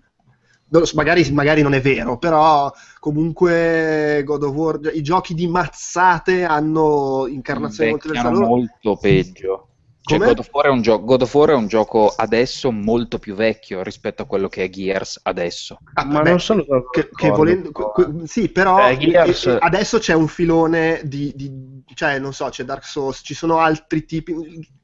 magari, 0.93 1.30
magari, 1.32 1.62
non 1.62 1.74
è 1.74 1.82
vero, 1.82 2.17
però 2.17 2.72
comunque 3.00 4.22
God 4.26 4.43
of 4.43 4.56
War, 4.56 4.80
i 4.93 5.02
giochi 5.02 5.34
di 5.34 5.48
mazzate 5.48 6.43
hanno 6.43 7.26
incarnazioni 7.28 7.91
molto 7.91 8.08
diverse. 8.08 8.30
molto 8.32 8.98
peggio. 8.98 9.68
Cioè, 10.17 10.28
God, 10.28 10.39
of 10.39 10.50
War 10.52 10.80
gio- 10.80 11.04
God 11.04 11.22
of 11.22 11.34
War 11.34 11.50
è 11.50 11.54
un 11.54 11.67
gioco 11.67 12.13
adesso 12.15 12.72
molto 12.72 13.19
più 13.19 13.36
vecchio 13.36 13.84
rispetto 13.84 14.24
a 14.24 14.26
quello 14.26 14.48
che 14.48 14.63
è 14.63 14.69
Gears 14.69 15.19
adesso. 15.24 15.78
Ah, 15.93 16.06
ma 16.06 16.22
beh, 16.22 16.30
non 16.30 16.39
sono 16.39 16.63
che, 16.91 17.10
che 17.13 17.30
volendo, 17.30 17.72
que, 17.72 18.26
sì, 18.26 18.50
però 18.50 18.89
eh, 18.89 18.98
Gears... 18.98 19.45
eh, 19.45 19.58
adesso 19.60 20.00
c'è 20.00 20.13
un 20.13 20.28
filone 20.28 21.02
di, 21.04 21.32
di, 21.36 21.84
cioè 21.93 22.17
non 22.17 22.34
so, 22.34 22.50
c'è 22.50 22.63
Dark 22.63 22.86
Souls, 22.86 23.22
ci 23.24 23.34
sono 23.34 23.60
altri 23.60 24.06
tipi. 24.06 24.34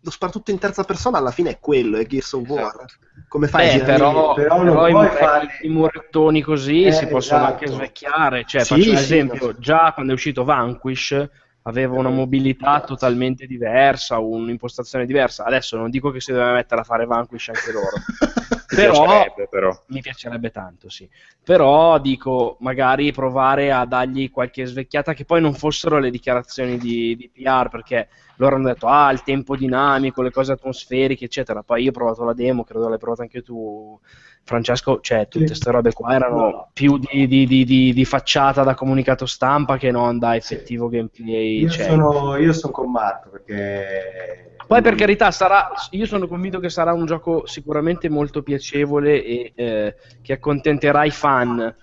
Lo 0.01 0.11
sparatutto 0.11 0.51
in 0.51 0.59
terza 0.59 0.83
persona 0.83 1.17
alla 1.17 1.31
fine 1.31 1.49
è 1.49 1.59
quello, 1.59 1.97
è 1.97 2.05
Gears 2.05 2.33
of 2.33 2.47
War. 2.47 2.59
Esatto. 2.59 2.93
Come 3.27 3.47
fai 3.47 3.67
Beh, 3.67 3.81
a 3.81 3.85
però, 3.85 4.33
però, 4.33 4.61
però 4.61 4.87
i, 4.87 4.91
murettoni, 4.93 5.17
fare... 5.17 5.47
i 5.61 5.69
murettoni 5.69 6.41
così 6.41 6.83
eh, 6.83 6.91
si 6.91 7.07
possono 7.07 7.39
esatto. 7.41 7.53
anche 7.53 7.67
svecchiare. 7.67 8.43
Cioè, 8.45 8.63
sì, 8.63 8.75
faccio 8.75 8.89
un 8.91 8.95
esempio, 8.95 9.51
sì, 9.53 9.55
già 9.59 9.91
quando 9.93 10.11
è 10.11 10.15
uscito 10.15 10.43
Vanquish 10.43 11.29
aveva 11.67 11.97
una 11.97 12.09
mobilità 12.09 12.81
totalmente 12.81 13.47
diversa, 13.47 14.19
un'impostazione 14.19 15.05
diversa. 15.05 15.45
Adesso 15.45 15.77
non 15.77 15.89
dico 15.89 16.11
che 16.11 16.19
si 16.19 16.31
deve 16.31 16.53
mettere 16.53 16.81
a 16.81 16.83
fare 16.83 17.05
Vanquish 17.05 17.49
anche 17.49 17.71
loro, 17.71 17.97
però, 18.67 19.25
però, 19.49 19.83
mi 19.87 20.01
piacerebbe 20.01 20.51
tanto, 20.51 20.89
sì. 20.89 21.09
Però 21.43 21.99
dico, 21.99 22.57
magari 22.59 23.11
provare 23.11 23.71
a 23.71 23.85
dargli 23.85 24.29
qualche 24.29 24.65
svecchiata 24.65 25.13
che 25.13 25.25
poi 25.25 25.41
non 25.41 25.53
fossero 25.53 25.97
le 25.99 26.11
dichiarazioni 26.11 26.77
di, 26.77 27.15
di 27.15 27.29
PR, 27.33 27.69
perché 27.69 28.09
loro 28.37 28.55
hanno 28.55 28.67
detto, 28.67 28.87
ah, 28.87 29.11
il 29.11 29.23
tempo 29.23 29.55
dinamico, 29.55 30.21
le 30.21 30.31
cose 30.31 30.53
atmosferiche, 30.53 31.25
eccetera. 31.25 31.63
Poi 31.63 31.83
io 31.83 31.89
ho 31.89 31.93
provato 31.93 32.23
la 32.23 32.33
demo, 32.33 32.63
credo 32.63 32.89
l'hai 32.89 32.97
provata 32.97 33.21
anche 33.21 33.41
tu, 33.41 33.99
Francesco, 34.45 34.99
cioè 35.01 35.27
tutte 35.27 35.47
queste 35.47 35.71
robe 35.71 35.91
qua 35.91 36.13
erano 36.13 36.37
no. 36.37 36.69
più 36.71 36.99
di, 36.99 37.27
di, 37.27 37.47
di, 37.47 37.93
di, 37.93 38.05
facciata 38.05 38.61
da 38.61 38.75
comunicato 38.75 39.25
stampa 39.25 39.77
che 39.77 39.89
non 39.89 40.19
da 40.19 40.35
effettivo 40.35 40.87
sì. 40.87 40.95
gameplay. 40.95 41.61
Io, 41.61 41.69
cioè. 41.69 41.85
sono, 41.85 42.37
io 42.37 42.53
sono 42.53 42.71
con 42.71 42.91
Marco 42.91 43.29
perché... 43.29 44.53
Poi 44.67 44.81
per 44.81 44.95
carità, 44.95 45.29
sarà, 45.31 45.71
io 45.91 46.05
sono 46.05 46.27
convinto 46.27 46.59
che 46.59 46.69
sarà 46.69 46.91
un 46.93 47.05
gioco 47.05 47.45
sicuramente 47.45 48.09
molto 48.09 48.41
piacevole 48.41 49.23
e 49.23 49.51
eh, 49.53 49.95
che 50.21 50.33
accontenterà 50.33 51.05
i 51.05 51.11
fan 51.11 51.75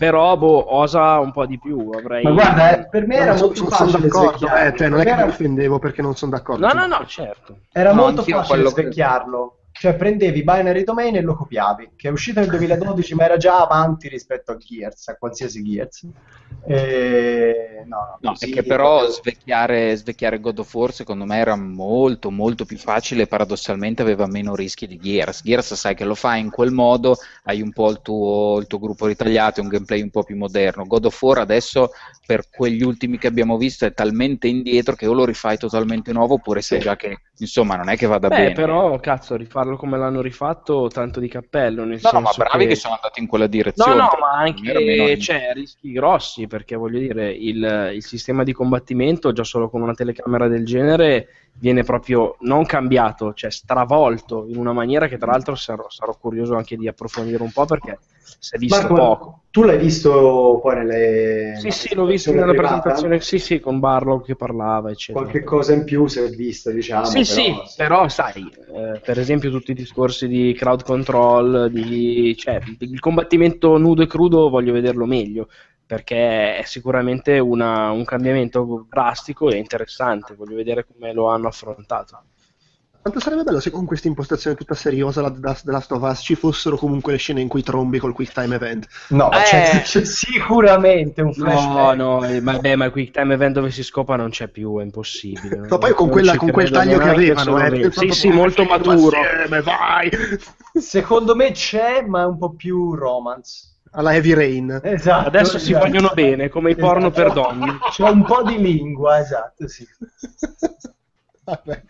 però 0.00 0.34
boh, 0.34 0.74
osa 0.76 1.18
un 1.18 1.30
po' 1.30 1.44
di 1.44 1.58
più. 1.58 1.90
Avrei... 1.94 2.22
Ma 2.22 2.30
guarda, 2.30 2.70
eh, 2.70 2.88
per 2.88 3.06
me 3.06 3.16
era 3.16 3.34
molto 3.34 3.54
sono, 3.54 3.68
facile 3.68 3.90
sono 3.90 4.02
d'accordo, 4.06 4.46
eh, 4.46 4.74
cioè, 4.74 4.88
non 4.88 5.00
è 5.00 5.04
che 5.04 5.14
mi 5.14 5.22
offendevo 5.24 5.78
perché 5.78 6.00
non 6.00 6.16
sono 6.16 6.30
d'accordo. 6.30 6.66
No, 6.66 6.72
no, 6.72 6.86
no, 6.86 7.04
certo. 7.04 7.58
Era 7.70 7.92
no, 7.92 8.00
molto 8.00 8.22
facile 8.22 8.66
svecchiarlo 8.66 9.58
Cioè 9.72 9.96
prendevi 9.96 10.42
Binary 10.42 10.84
Domain 10.84 11.16
e 11.16 11.20
lo 11.20 11.34
copiavi, 11.34 11.90
che 11.96 12.08
è 12.08 12.10
uscito 12.10 12.40
nel 12.40 12.48
2012 12.48 13.14
ma 13.14 13.24
era 13.24 13.36
già 13.36 13.60
avanti 13.60 14.08
rispetto 14.08 14.52
a 14.52 14.56
Gears, 14.56 15.08
a 15.08 15.16
qualsiasi 15.16 15.62
Gears. 15.62 16.06
E... 16.66 17.82
No, 17.86 17.96
no, 18.20 18.30
No, 18.30 18.36
è 18.38 18.48
che 18.50 18.62
però 18.62 19.08
svecchiare, 19.08 19.96
svecchiare 19.96 20.38
God 20.38 20.58
of 20.60 20.72
War 20.74 20.92
secondo 20.92 21.24
me 21.24 21.38
era 21.38 21.56
molto 21.56 22.30
molto 22.30 22.64
più 22.64 22.76
facile 22.76 23.22
e 23.22 23.26
paradossalmente 23.26 24.02
aveva 24.02 24.26
meno 24.26 24.54
rischi 24.54 24.86
di 24.86 24.98
Gears. 24.98 25.42
Gears 25.42 25.74
sai 25.74 25.94
che 25.94 26.04
lo 26.04 26.14
fai 26.14 26.40
in 26.40 26.50
quel 26.50 26.70
modo, 26.70 27.16
hai 27.44 27.62
un 27.62 27.72
po' 27.72 27.90
il 27.90 28.00
tuo, 28.02 28.58
il 28.58 28.66
tuo 28.66 28.78
gruppo 28.78 29.06
ritagliato, 29.06 29.60
un 29.62 29.68
gameplay 29.68 30.02
un 30.02 30.10
po' 30.10 30.22
più 30.22 30.36
moderno. 30.36 30.84
God 30.86 31.06
of 31.06 31.20
War 31.22 31.38
adesso 31.38 31.90
per 32.24 32.48
quegli 32.50 32.82
ultimi 32.82 33.18
che 33.18 33.26
abbiamo 33.26 33.56
visto 33.56 33.86
è 33.86 33.92
talmente 33.94 34.46
indietro 34.46 34.94
che 34.94 35.06
o 35.06 35.12
lo 35.12 35.24
rifai 35.24 35.56
totalmente 35.56 36.12
nuovo 36.12 36.34
oppure 36.34 36.60
sai 36.62 36.78
Sì. 36.78 36.84
già 36.84 36.96
che 36.96 37.22
insomma 37.38 37.74
non 37.76 37.88
è 37.88 37.96
che 37.96 38.06
vada 38.06 38.28
Beh, 38.28 38.36
bene. 38.36 38.52
però, 38.52 38.98
cazzo, 39.00 39.34
rifarlo 39.36 39.76
come 39.76 39.98
l'hanno 39.98 40.20
rifatto, 40.20 40.88
tanto 40.88 41.18
di 41.20 41.28
cappello. 41.28 41.84
Nel 41.84 42.00
No, 42.02 42.10
no, 42.12 42.20
ma 42.20 42.26
senso 42.26 42.42
bravi 42.44 42.64
che... 42.64 42.68
che 42.68 42.74
sono 42.76 42.94
andati 42.94 43.20
in 43.20 43.26
quella 43.26 43.44
No, 43.44 43.50
direzione. 43.50 43.96
no, 43.96 44.08
però 44.08 44.20
ma 44.20 44.30
meno 44.84 45.06
anche 45.08 45.12
in- 45.12 45.20
cioè, 45.20 45.52
rischi 45.52 45.90
grossi, 45.92 46.39
perché 46.46 46.76
voglio 46.76 46.98
dire, 46.98 47.32
il, 47.32 47.92
il 47.94 48.04
sistema 48.04 48.42
di 48.42 48.52
combattimento 48.52 49.32
già 49.32 49.44
solo 49.44 49.68
con 49.68 49.82
una 49.82 49.94
telecamera 49.94 50.48
del 50.48 50.64
genere 50.64 51.28
viene 51.54 51.82
proprio 51.82 52.36
non 52.40 52.64
cambiato, 52.64 53.34
cioè 53.34 53.50
stravolto 53.50 54.46
in 54.48 54.56
una 54.56 54.72
maniera 54.72 55.08
che 55.08 55.18
tra 55.18 55.32
l'altro 55.32 55.54
sarò, 55.54 55.88
sarò 55.88 56.16
curioso 56.18 56.54
anche 56.54 56.76
di 56.76 56.88
approfondire 56.88 57.42
un 57.42 57.52
po' 57.52 57.64
perché 57.64 57.98
si 58.38 58.54
è 58.54 58.58
visto 58.58 58.78
Marco, 58.78 58.94
poco. 58.94 59.42
tu 59.50 59.64
l'hai 59.64 59.78
visto 59.78 60.60
poi 60.62 60.76
nelle... 60.76 61.54
Sì, 61.58 61.70
sì, 61.70 61.94
l'ho 61.94 62.06
visto 62.06 62.32
nella 62.32 62.46
privata? 62.52 62.78
presentazione, 62.78 63.20
sì, 63.20 63.38
sì, 63.38 63.60
con 63.60 63.80
Barlow 63.80 64.22
che 64.22 64.36
parlava, 64.36 64.90
eccetera. 64.90 65.24
Qualche 65.24 65.44
cosa 65.44 65.74
in 65.74 65.84
più 65.84 66.06
si 66.06 66.20
è 66.20 66.28
vista, 66.30 66.70
diciamo. 66.70 67.04
Sì, 67.04 67.20
però- 67.20 67.24
sì, 67.24 67.74
però 67.76 68.08
sai, 68.08 68.50
eh, 68.74 69.00
per 69.04 69.18
esempio 69.18 69.50
tutti 69.50 69.72
i 69.72 69.74
discorsi 69.74 70.28
di 70.28 70.54
crowd 70.54 70.84
control, 70.84 71.70
di, 71.70 72.34
cioè, 72.36 72.60
il 72.78 73.00
combattimento 73.00 73.76
nudo 73.76 74.02
e 74.02 74.06
crudo 74.06 74.48
voglio 74.48 74.72
vederlo 74.72 75.04
meglio, 75.06 75.48
perché 75.90 76.58
è 76.58 76.62
sicuramente 76.66 77.40
una- 77.40 77.90
un 77.90 78.04
cambiamento 78.04 78.86
drastico 78.88 79.50
e 79.50 79.56
interessante, 79.56 80.36
voglio 80.36 80.54
vedere 80.54 80.86
come 80.86 81.12
lo 81.12 81.26
hanno 81.28 81.48
affrontato. 81.48 82.22
Quanto 83.02 83.18
sarebbe 83.18 83.42
bello 83.42 83.58
se 83.58 83.70
con 83.70 83.86
questa 83.86 84.06
impostazione 84.06 84.54
tutta 84.54 84.74
seriosa 84.74 85.20
la- 85.20 85.30
da 85.30 85.52
The 85.54 85.70
Last 85.72 85.90
of 85.90 86.02
Us 86.02 86.20
ci 86.20 86.36
fossero 86.36 86.76
comunque 86.76 87.10
le 87.10 87.18
scene 87.18 87.40
in 87.40 87.48
cui 87.48 87.64
trombi 87.64 87.98
col 87.98 88.12
quick 88.12 88.30
time 88.32 88.54
event. 88.54 88.86
No, 89.08 89.32
Eh. 89.32 89.42
c'è, 89.42 89.80
c'è 89.82 90.04
sicuramente 90.04 91.22
un 91.22 91.32
No, 91.34 91.44
flashback. 91.44 91.96
no, 91.96 92.24
eh, 92.24 92.40
ma, 92.40 92.58
beh, 92.58 92.76
ma 92.76 92.84
il 92.84 92.92
quick 92.92 93.10
time 93.12 93.34
event 93.34 93.54
dove 93.54 93.70
si 93.72 93.82
scopa 93.82 94.14
non 94.14 94.30
c'è 94.30 94.46
più, 94.46 94.78
è 94.78 94.84
impossibile. 94.84 95.56
Ma 95.66 95.78
poi 95.78 95.92
con, 95.92 96.08
quella- 96.08 96.36
con 96.36 96.52
quel 96.52 96.70
taglio 96.70 96.98
che 96.98 97.08
avevano, 97.08 97.58
solo 97.58 97.74
eh, 97.74 97.90
Sì, 97.90 98.10
sì, 98.10 98.28
molto 98.28 98.62
maturo. 98.62 99.18
Assieme, 99.18 99.60
vai! 99.62 100.08
Secondo 100.74 101.34
me 101.34 101.50
c'è, 101.50 102.02
ma 102.06 102.22
è 102.22 102.26
un 102.26 102.38
po' 102.38 102.52
più 102.54 102.94
romance. 102.94 103.69
Alla 103.92 104.14
Heavy 104.14 104.32
Rain. 104.34 104.80
Esatto. 104.82 105.28
Adesso 105.28 105.58
si 105.58 105.70
esatto. 105.72 105.86
vogliono 105.86 106.10
bene, 106.14 106.48
come 106.48 106.70
i 106.70 106.76
porno 106.76 107.08
Esatto. 107.08 107.22
per 107.22 107.32
donne. 107.32 107.78
C'è 107.90 108.08
un 108.08 108.24
po' 108.24 108.42
di 108.42 108.58
lingua, 108.58 109.18
esatto, 109.18 109.66
sì. 109.66 109.86
Vabbè. 111.44 111.82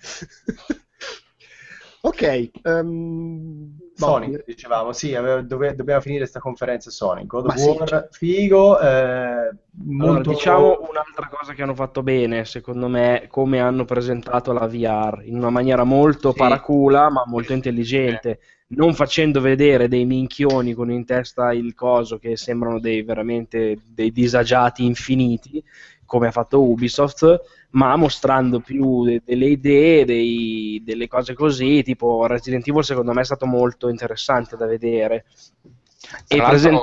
Ok. 2.03 2.51
ehm, 2.63 3.79
Sonic, 3.95 4.31
boh, 4.31 4.43
dicevamo, 4.47 4.93
sì, 4.93 5.13
dove- 5.45 5.75
dobbiamo 5.75 6.01
finire 6.01 6.21
questa 6.21 6.41
conferenza 6.41 6.91
Sonic. 6.91 7.27
God 7.27 7.47
of 7.47 7.55
sì, 7.55 7.69
War, 7.69 7.89
cioè. 7.89 8.09
figo, 8.11 8.81
eh, 8.81 8.87
Allora, 8.87 9.57
molto... 9.83 10.31
diciamo 10.31 10.79
un'altra 10.89 11.29
cosa 11.29 11.53
che 11.53 11.63
hanno 11.63 11.75
fatto 11.75 12.03
bene, 12.03 12.45
secondo 12.47 12.89
me, 12.89 13.27
come 13.29 13.61
hanno 13.61 13.85
presentato 13.85 14.53
la 14.53 14.67
VR, 14.67 15.23
in 15.25 15.37
una 15.37 15.51
maniera 15.51 15.85
molto 15.85 16.31
Sì. 16.31 16.39
paracula, 16.39 17.11
ma 17.11 17.25
molto 17.27 17.53
intelligente, 17.53 18.41
non 18.69 18.95
facendo 18.95 19.41
vedere 19.41 19.89
dei 19.89 20.05
minchioni 20.07 20.73
con 20.75 20.91
in 20.91 21.05
testa 21.05 21.53
il 21.53 21.75
coso 21.75 22.19
che 22.19 22.37
sembrano 22.37 22.79
dei 22.81 23.03
veramente 23.03 23.77
dei 23.85 24.13
disagiati 24.13 24.85
infiniti, 24.85 25.63
come 26.11 26.27
ha 26.27 26.31
fatto 26.33 26.61
Ubisoft, 26.61 27.40
ma 27.70 27.94
mostrando 27.94 28.59
più 28.59 29.05
de- 29.05 29.23
delle 29.25 29.46
idee, 29.46 30.05
dei- 30.05 30.83
delle 30.85 31.07
cose 31.07 31.35
così, 31.35 31.85
tipo 31.85 32.27
Resident 32.27 32.66
Evil 32.66 32.83
secondo 32.83 33.12
me 33.12 33.20
è 33.20 33.25
stato 33.25 33.46
molto 33.46 33.88
interessante 33.88 34.57
da 34.57 34.66
vedere. 34.66 35.25
E, 36.27 36.42
presen- 36.42 36.81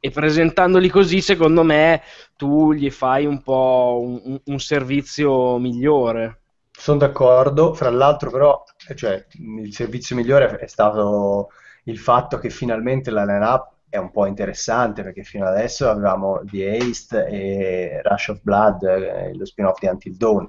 e 0.00 0.10
presentandoli 0.10 0.88
così, 0.88 1.20
secondo 1.20 1.62
me, 1.62 2.00
tu 2.36 2.72
gli 2.72 2.88
fai 2.90 3.26
un 3.26 3.42
po' 3.42 4.00
un, 4.02 4.40
un- 4.44 4.58
servizio 4.58 5.58
migliore. 5.58 6.38
Sono 6.70 6.96
d'accordo, 6.98 7.74
fra 7.74 7.90
l'altro 7.90 8.30
però, 8.30 8.62
cioè, 8.94 9.26
il 9.62 9.74
servizio 9.74 10.16
migliore 10.16 10.56
è 10.56 10.66
stato 10.66 11.50
il 11.84 11.98
fatto 11.98 12.38
che 12.38 12.48
finalmente 12.48 13.10
la 13.10 13.24
line-up 13.26 13.72
è 13.90 13.98
un 13.98 14.10
po' 14.10 14.24
interessante, 14.26 15.02
perché 15.02 15.22
fino 15.24 15.46
adesso 15.46 15.90
avevamo 15.90 16.40
The 16.44 16.78
Haste 16.78 17.26
e 17.26 18.00
Rush 18.02 18.28
of 18.28 18.40
Blood, 18.42 18.82
eh, 18.84 19.34
lo 19.34 19.44
spin-off 19.44 19.78
di 19.80 19.86
Until 19.88 20.16
Dawn. 20.16 20.48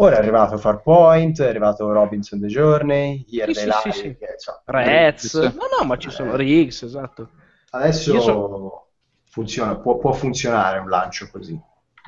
Ora 0.00 0.16
è 0.16 0.18
arrivato 0.18 0.56
Farpoint, 0.56 1.40
è 1.42 1.48
arrivato 1.48 1.90
Robinson 1.92 2.40
The 2.40 2.46
Journey, 2.46 3.24
Here 3.30 3.52
Sì, 3.52 3.60
They 3.60 3.70
sì, 3.72 3.92
sì, 3.92 4.16
Rez, 4.64 5.34
Riggs. 5.34 5.34
no, 5.34 5.66
no, 5.78 5.84
ma 5.86 5.96
ci 5.98 6.10
sono 6.10 6.34
Riggs, 6.36 6.82
esatto. 6.82 7.28
Adesso 7.70 8.20
so- 8.20 8.88
funziona, 9.24 9.76
può, 9.76 9.98
può 9.98 10.12
funzionare 10.12 10.78
un 10.78 10.88
lancio 10.88 11.28
così. 11.30 11.60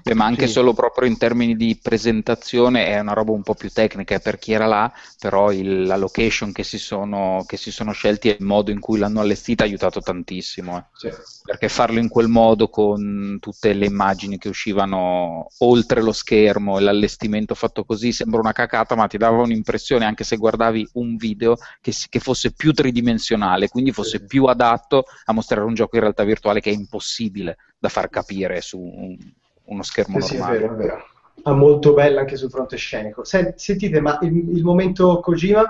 Beh, 0.02 0.14
ma 0.14 0.24
anche 0.24 0.46
Sì. 0.46 0.52
solo 0.52 0.72
proprio 0.72 1.08
in 1.08 1.18
termini 1.18 1.56
di 1.56 1.78
presentazione 1.80 2.86
è 2.86 2.98
una 3.00 3.12
roba 3.12 3.32
un 3.32 3.42
po' 3.42 3.54
più 3.54 3.70
tecnica 3.70 4.18
per 4.18 4.38
chi 4.38 4.52
era 4.52 4.66
là, 4.66 4.92
però 5.18 5.52
il- 5.52 5.84
la 5.84 5.96
location 5.96 6.52
che 6.52 6.62
si 6.62 6.78
sono, 6.78 7.44
che 7.46 7.56
si 7.56 7.70
sono 7.70 7.92
scelti 7.92 8.28
e 8.28 8.36
il 8.38 8.44
modo 8.44 8.70
in 8.70 8.80
cui 8.80 8.98
l'hanno 8.98 9.20
allestita 9.20 9.62
ha 9.64 9.66
aiutato 9.66 10.00
tantissimo. 10.00 10.78
eh. 10.78 10.84
Sì. 10.92 11.08
Perché 11.44 11.68
farlo 11.68 11.98
in 11.98 12.08
quel 12.08 12.28
modo 12.28 12.68
con 12.68 13.38
tutte 13.40 13.72
le 13.72 13.86
immagini 13.86 14.38
che 14.38 14.48
uscivano 14.48 15.48
oltre 15.58 16.00
lo 16.02 16.12
schermo 16.12 16.78
e 16.78 16.82
l'allestimento 16.82 17.54
fatto 17.54 17.84
così 17.84 18.12
sembra 18.12 18.40
una 18.40 18.52
cacata, 18.52 18.94
ma 18.94 19.06
ti 19.06 19.16
dava 19.18 19.42
un'impressione, 19.42 20.04
anche 20.04 20.24
se 20.24 20.36
guardavi 20.36 20.88
un 20.94 21.16
video, 21.16 21.56
che, 21.80 21.92
si- 21.92 22.08
che 22.08 22.20
fosse 22.20 22.52
più 22.52 22.72
tridimensionale, 22.72 23.68
quindi 23.68 23.92
fosse 23.92 24.18
Sì. 24.18 24.24
più 24.26 24.44
adatto 24.44 25.04
a 25.24 25.32
mostrare 25.32 25.64
un 25.66 25.74
gioco 25.74 25.96
in 25.96 26.02
realtà 26.02 26.22
virtuale 26.24 26.60
che 26.60 26.70
è 26.70 26.74
impossibile 26.74 27.56
da 27.78 27.88
far 27.88 28.08
capire 28.10 28.60
su 28.60 28.78
un- 28.78 29.16
uno 29.70 29.82
schermo 29.82 30.20
Sì, 30.20 30.26
sì, 30.28 30.34
è 30.34 30.38
normale. 30.38 30.58
vero, 30.60 30.72
è 30.72 30.76
vero. 30.76 31.04
Ah, 31.44 31.54
molto 31.54 31.94
bella 31.94 32.20
anche 32.20 32.36
sul 32.36 32.50
fronte 32.50 32.76
scenico. 32.76 33.24
Sen- 33.24 33.54
sentite, 33.56 34.00
ma 34.00 34.18
il, 34.22 34.56
il 34.56 34.62
momento 34.62 35.20
Kojima? 35.20 35.64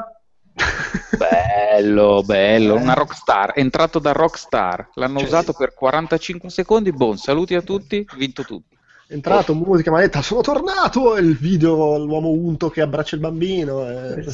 Bello, 1.16 2.22
bello, 2.24 2.74
una 2.76 2.94
rockstar, 2.94 3.52
è 3.52 3.60
entrato 3.60 3.98
da 3.98 4.12
rockstar, 4.12 4.90
l'hanno 4.94 5.18
Cioè, 5.18 5.26
usato 5.28 5.52
sì. 5.52 5.58
per 5.58 5.74
45 5.74 6.50
secondi, 6.50 6.92
buon, 6.92 7.16
saluti 7.18 7.54
a 7.54 7.62
tutti, 7.62 8.04
vinto 8.16 8.42
tutto. 8.42 8.76
Entrato, 9.12 9.54
musica, 9.56 9.90
maledetta, 9.90 10.22
sono 10.22 10.40
tornato! 10.40 11.16
E 11.16 11.20
il 11.20 11.36
video, 11.36 11.98
l'uomo 11.98 12.28
unto 12.30 12.70
che 12.70 12.80
abbraccia 12.80 13.16
il 13.16 13.20
bambino. 13.20 13.84
eh. 13.88 14.24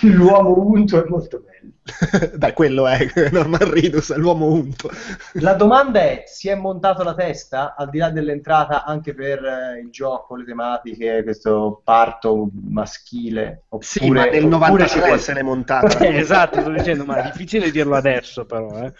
L'uomo 0.00 0.56
unto 0.58 1.04
è 1.04 1.06
molto 1.06 1.44
bello. 1.44 2.30
Dai, 2.34 2.54
quello 2.54 2.86
è 2.86 3.06
Norman 3.30 3.70
Ridus, 3.70 4.12
è 4.12 4.16
l'uomo 4.16 4.46
unto. 4.46 4.88
La 5.34 5.52
domanda 5.52 6.00
è, 6.00 6.22
si 6.26 6.48
è 6.48 6.54
montato 6.54 7.02
la 7.02 7.14
testa, 7.14 7.74
al 7.76 7.90
di 7.90 7.98
là 7.98 8.08
dell'entrata, 8.08 8.84
anche 8.84 9.12
per 9.12 9.44
eh, 9.44 9.80
il 9.80 9.90
gioco, 9.90 10.34
le 10.34 10.44
tematiche, 10.46 11.22
questo 11.22 11.82
parto 11.84 12.48
maschile? 12.70 13.64
Oppure, 13.68 13.84
Sì, 13.86 14.10
ma 14.10 14.24
nel 14.24 14.44
oppure 14.50 14.86
93 14.86 15.18
si 15.18 15.24
se 15.24 15.32
può- 15.32 15.34
l'è 15.34 15.42
montata. 15.42 15.98
Eh, 16.06 16.16
esatto, 16.16 16.60
sto 16.62 16.70
dicendo, 16.70 17.04
ma 17.04 17.18
è 17.18 17.22
difficile 17.22 17.70
dirlo 17.70 17.94
adesso, 17.96 18.46
però. 18.46 18.82
Eh. 18.82 18.92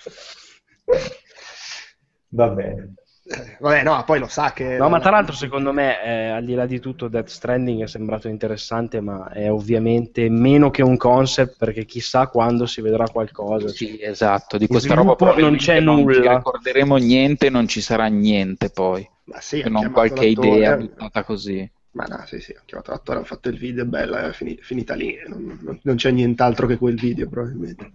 Va 2.30 2.48
bene. 2.48 2.94
Vabbè, 3.58 3.82
no, 3.82 4.02
poi 4.04 4.18
lo 4.18 4.28
sa 4.28 4.52
che... 4.52 4.76
No, 4.78 4.88
ma 4.88 5.00
tra 5.00 5.10
l'altro, 5.10 5.34
secondo 5.34 5.72
me, 5.72 6.02
eh, 6.02 6.28
al 6.28 6.44
di 6.44 6.54
là 6.54 6.66
di 6.66 6.78
tutto, 6.80 7.08
Death 7.08 7.28
Stranding 7.28 7.82
è 7.82 7.86
sembrato 7.86 8.28
interessante, 8.28 9.00
ma 9.00 9.28
è 9.30 9.50
ovviamente 9.50 10.28
meno 10.28 10.70
che 10.70 10.82
un 10.82 10.96
concept, 10.96 11.56
perché 11.56 11.84
chissà 11.84 12.28
quando 12.28 12.66
si 12.66 12.80
vedrà 12.82 13.08
qualcosa. 13.08 13.68
Sì, 13.68 14.00
esatto, 14.00 14.58
di 14.58 14.66
questa 14.66 14.94
roba 14.94 15.16
non 15.38 15.56
c'è 15.56 15.80
non 15.80 15.96
ci 16.10 16.20
nulla. 16.20 16.32
ricorderemo 16.32 16.96
niente, 16.96 17.48
non 17.50 17.66
ci 17.66 17.80
sarà 17.80 18.06
niente 18.06 18.70
poi, 18.70 19.08
Ma 19.24 19.40
sì, 19.40 19.60
se 19.60 19.68
non 19.70 19.90
qualche 19.90 20.14
l'attore, 20.14 20.50
idea 20.50 20.76
buttata 20.76 21.24
così. 21.24 21.68
Ma 21.92 22.04
no, 22.04 22.22
sì, 22.26 22.40
sì, 22.40 22.52
ho 22.52 22.62
chiamato 22.66 22.90
l'attore, 22.90 23.20
ho 23.20 23.24
fatto 23.24 23.48
il 23.48 23.56
video, 23.58 23.82
è 23.84 23.86
bella, 23.86 24.28
è 24.28 24.32
fini- 24.32 24.58
finita 24.60 24.94
lì. 24.94 25.18
Non, 25.26 25.58
non- 25.62 25.80
non 25.82 25.96
c'è 25.96 26.10
nient'altro 26.10 26.66
che 26.66 26.76
quel 26.76 26.96
video, 26.96 27.28
probabilmente. 27.28 27.90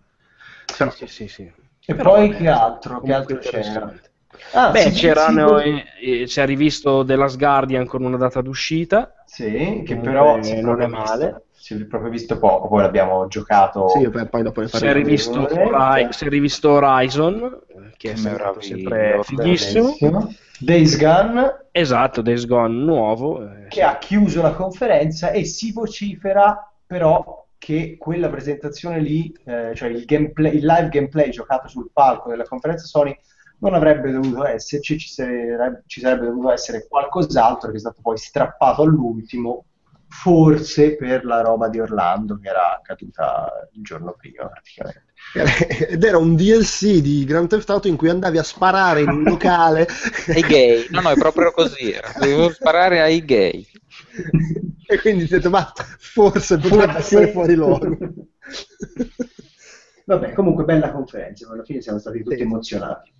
Però, 0.77 0.89
Sì, 0.91 1.05
sì, 1.07 1.27
sì. 1.27 1.43
E 1.43 1.95
Però, 1.95 2.11
poi 2.15 2.29
vabbè, 2.29 2.37
che 2.37 2.47
altro? 2.47 3.01
Che 3.01 3.13
altro 3.13 3.37
c'era? 3.37 3.93
Ah, 4.53 4.71
Beh, 4.71 4.91
si- 4.91 4.91
c'erano, 4.91 5.59
si- 5.59 5.83
eh, 6.01 6.27
si 6.27 6.39
è 6.39 6.45
rivisto 6.45 7.03
The 7.05 7.15
Last 7.15 7.37
Guardian 7.37 7.85
con 7.85 8.03
una 8.03 8.17
data 8.17 8.41
d'uscita. 8.41 9.13
Sì, 9.25 9.83
che 9.85 9.97
però 9.97 10.37
è 10.37 10.61
non 10.61 10.81
è 10.81 10.87
male. 10.87 11.25
visto- 11.25 11.43
si 11.61 11.73
è 11.75 11.85
proprio 11.85 12.09
visto 12.09 12.37
poco, 12.39 12.67
poi 12.67 12.81
l'abbiamo 12.81 13.27
giocato. 13.27 13.87
sì, 13.89 14.09
poi 14.09 14.41
dopo 14.41 14.65
Si 14.65 14.85
è, 14.85 14.93
rivisto 14.93 15.41
Ori- 15.41 16.07
si 16.11 16.25
è 16.25 16.29
rivisto 16.29 16.71
Horizon, 16.71 17.37
eh, 17.67 17.93
che 17.97 18.09
è 18.09 18.11
Che 18.13 18.17
sembrato 18.17 18.59
meraviglia, 18.59 19.23
sempre 19.23 19.23
fighissimo. 19.23 20.33
Days 20.59 20.97
Gone 20.97 21.59
Esatto, 21.71 22.21
Days 22.21 22.45
Gone 22.45 22.73
nuovo. 22.83 23.43
eh, 23.43 23.67
che 23.69 23.83
ha 23.83 23.97
chiuso 23.97 24.41
la 24.41 24.51
conferenza 24.53 25.31
e 25.31 25.45
si 25.45 25.71
vocifera 25.71 26.69
però 26.85 27.45
che 27.57 27.95
quella 27.97 28.27
presentazione 28.29 28.99
lì, 28.99 29.33
eh, 29.45 29.71
cioè 29.75 29.89
il, 29.89 30.03
gameplay, 30.05 30.55
il 30.57 30.65
live 30.65 30.89
gameplay 30.89 31.29
giocato 31.29 31.67
sul 31.67 31.89
palco 31.93 32.29
della 32.29 32.43
conferenza 32.43 32.85
Sony, 32.85 33.15
non 33.61 33.73
avrebbe 33.75 34.11
dovuto 34.11 34.45
esserci, 34.45 34.97
ci 34.97 35.07
sarebbe, 35.07 35.83
ci 35.85 36.01
sarebbe 36.01 36.25
dovuto 36.25 36.51
essere 36.51 36.87
qualcos'altro 36.87 37.69
che 37.69 37.77
è 37.77 37.79
stato 37.79 37.99
poi 38.01 38.17
strappato 38.17 38.81
all'ultimo, 38.81 39.65
forse 40.07 40.95
per 40.95 41.23
la 41.25 41.41
roba 41.41 41.69
di 41.69 41.79
Orlando 41.79 42.39
che 42.39 42.49
era 42.49 42.75
accaduta 42.75 43.69
il 43.73 43.83
giorno 43.83 44.15
prima 44.17 44.47
praticamente. 44.47 45.09
Ed 45.93 46.03
era 46.03 46.17
un 46.17 46.35
DLC 46.35 47.01
di 47.01 47.23
Grand 47.23 47.47
Theft 47.47 47.69
Auto 47.69 47.87
in 47.87 47.95
cui 47.97 48.09
andavi 48.09 48.39
a 48.39 48.43
sparare 48.43 49.01
in 49.01 49.09
un 49.09 49.23
locale 49.23 49.87
ai 50.33 50.41
gay. 50.41 50.87
No, 50.89 51.01
no, 51.01 51.11
è 51.11 51.15
proprio 51.15 51.51
così. 51.51 51.91
Era. 51.91 52.11
Dovevo 52.19 52.49
sparare 52.51 52.99
ai 53.01 53.23
gay. 53.23 53.65
e 54.87 54.99
quindi 54.99 55.27
ti 55.27 55.35
ho 55.35 55.37
detto, 55.37 55.51
ma 55.51 55.71
forse 55.99 56.57
potrebbe 56.57 56.97
essere 56.97 57.31
fuori 57.31 57.53
luogo. 57.53 57.95
Vabbè, 60.03 60.33
comunque 60.33 60.63
bella 60.63 60.91
conferenza, 60.91 61.47
alla 61.49 61.63
fine 61.63 61.79
siamo 61.79 61.99
stati 61.99 62.23
tutti 62.23 62.37
sì. 62.37 62.41
emozionati. 62.41 63.13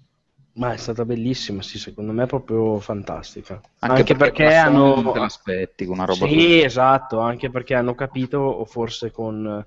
Ma 0.62 0.74
è 0.74 0.78
stata 0.78 1.06
bellissima, 1.06 1.64
sì, 1.64 1.80
secondo 1.80 2.12
me 2.12 2.24
è 2.24 2.28
proprio 2.28 2.80
fantastica. 2.80 3.60
Anche, 3.80 4.02
anche 4.02 4.16
perché, 4.16 4.44
perché 4.44 4.56
hanno... 4.58 5.12
Te 5.12 5.18
l'aspetti, 5.20 5.86
una 5.86 6.06
roba 6.06 6.28
Sì, 6.28 6.36
così. 6.36 6.62
esatto, 6.62 7.20
anche 7.20 7.50
perché 7.50 7.74
hanno 7.74 7.96
capito, 7.96 8.38
o 8.38 8.64
forse 8.66 9.10
con 9.10 9.66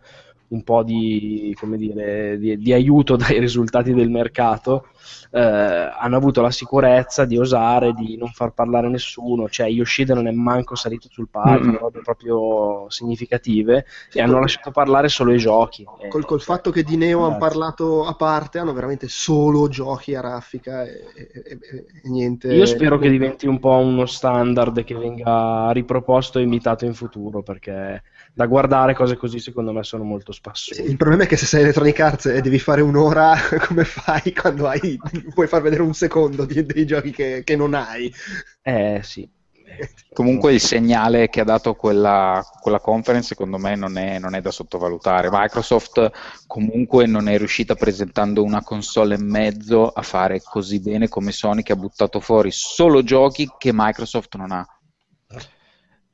un 0.49 0.63
po' 0.63 0.83
di, 0.83 1.57
dire, 1.77 2.39
di, 2.39 2.59
di 2.59 2.73
aiuto 2.73 3.17
dai 3.17 3.39
risultati 3.39 3.93
del 3.93 4.11
mercato, 4.11 4.89
eh, 5.31 5.41
hanno 5.41 6.17
avuto 6.17 6.41
la 6.41 6.51
sicurezza 6.51 7.25
di 7.25 7.37
osare, 7.37 7.93
di 7.93 8.17
non 8.17 8.29
far 8.29 8.53
parlare 8.53 8.89
nessuno, 8.89 9.49
cioè 9.49 9.67
Yoshida 9.67 10.15
non 10.15 10.29
è 10.29 10.31
manco 10.31 10.77
salito 10.77 11.09
sul 11.11 11.29
palco, 11.29 11.67
mm. 11.67 11.75
robe 11.77 12.01
proprio 12.03 12.87
significative, 12.89 13.85
sì, 14.09 14.19
e 14.19 14.23
hanno 14.23 14.39
lasciato 14.39 14.71
parlare 14.71 15.09
solo 15.09 15.33
i 15.33 15.39
giochi. 15.39 15.85
Col, 16.09 16.25
col 16.25 16.41
fatto 16.41 16.71
che 16.71 16.85
di 16.85 16.97
Neo 16.97 17.25
hanno 17.25 17.39
parlato 17.39 18.05
a 18.05 18.15
parte, 18.15 18.59
hanno 18.59 18.73
veramente 18.73 19.09
solo 19.09 19.69
giochi 19.69 20.15
a 20.15 20.21
raffica 20.21 20.85
e, 20.85 21.03
e, 21.17 21.59
e 22.03 22.09
niente. 22.09 22.53
Io 22.55 22.67
spero 22.67 22.99
che 22.99 23.11
diventi 23.11 23.47
un 23.49 23.59
po' 23.59 23.77
uno 23.77 24.07
standard 24.07 24.85
che 24.85 24.95
venga 24.95 25.71
riproposto 25.73 26.39
e 26.39 26.43
imitato 26.43 26.85
in 26.85 26.95
futuro, 26.95 27.43
perché 27.43 28.03
da 28.33 28.47
guardare 28.47 28.95
cose 28.95 29.17
così 29.17 29.39
secondo 29.39 29.73
me 29.73 29.83
sono 29.83 30.05
molto 30.05 30.33
spassose. 30.45 30.83
Il 30.83 30.97
problema 30.99 31.23
è 31.23 31.27
che 31.27 31.37
se 31.37 31.47
sei 31.47 31.63
Electronic 31.63 31.99
Arts 31.99 32.27
e 32.27 32.41
devi 32.43 32.59
fare 32.59 32.83
un'ora, 32.83 33.35
come 33.67 33.85
fai 33.85 34.35
quando 34.35 34.69
hai, 34.69 34.99
puoi 35.33 35.47
far 35.47 35.63
vedere 35.63 35.83
un 35.83 35.95
secondo 35.95 36.45
di, 36.45 36.65
dei 36.67 36.85
giochi 36.85 37.11
che, 37.11 37.43
che 37.45 37.57
non 37.57 37.73
hai? 37.73 38.13
Eh 38.63 39.01
sì. 39.03 39.29
Comunque 40.13 40.53
il 40.53 40.61
segnale 40.61 41.29
che 41.29 41.41
ha 41.41 41.45
dato 41.45 41.75
quella, 41.75 42.45
quella 42.61 42.79
conference 42.79 43.29
secondo 43.29 43.59
me 43.59 43.75
non 43.75 43.99
è, 43.99 44.21
non 44.21 44.37
è, 44.37 44.41
da 44.41 44.53
sottovalutare. 44.53 45.31
Microsoft 45.33 46.11
comunque 46.47 47.07
non 47.07 47.29
è 47.29 47.37
riuscita 47.37 47.75
presentando 47.75 48.45
una 48.45 48.63
console 48.63 49.17
e 49.17 49.23
mezzo 49.23 49.89
a 49.89 50.03
fare 50.03 50.41
così 50.43 50.81
bene 50.81 51.09
come 51.09 51.33
Sony 51.33 51.63
che 51.63 51.73
ha 51.73 51.77
buttato 51.77 52.21
fuori 52.21 52.53
solo 52.53 53.03
giochi 53.03 53.51
che 53.59 53.73
Microsoft 53.73 54.37
non 54.37 54.53
ha. 54.53 54.65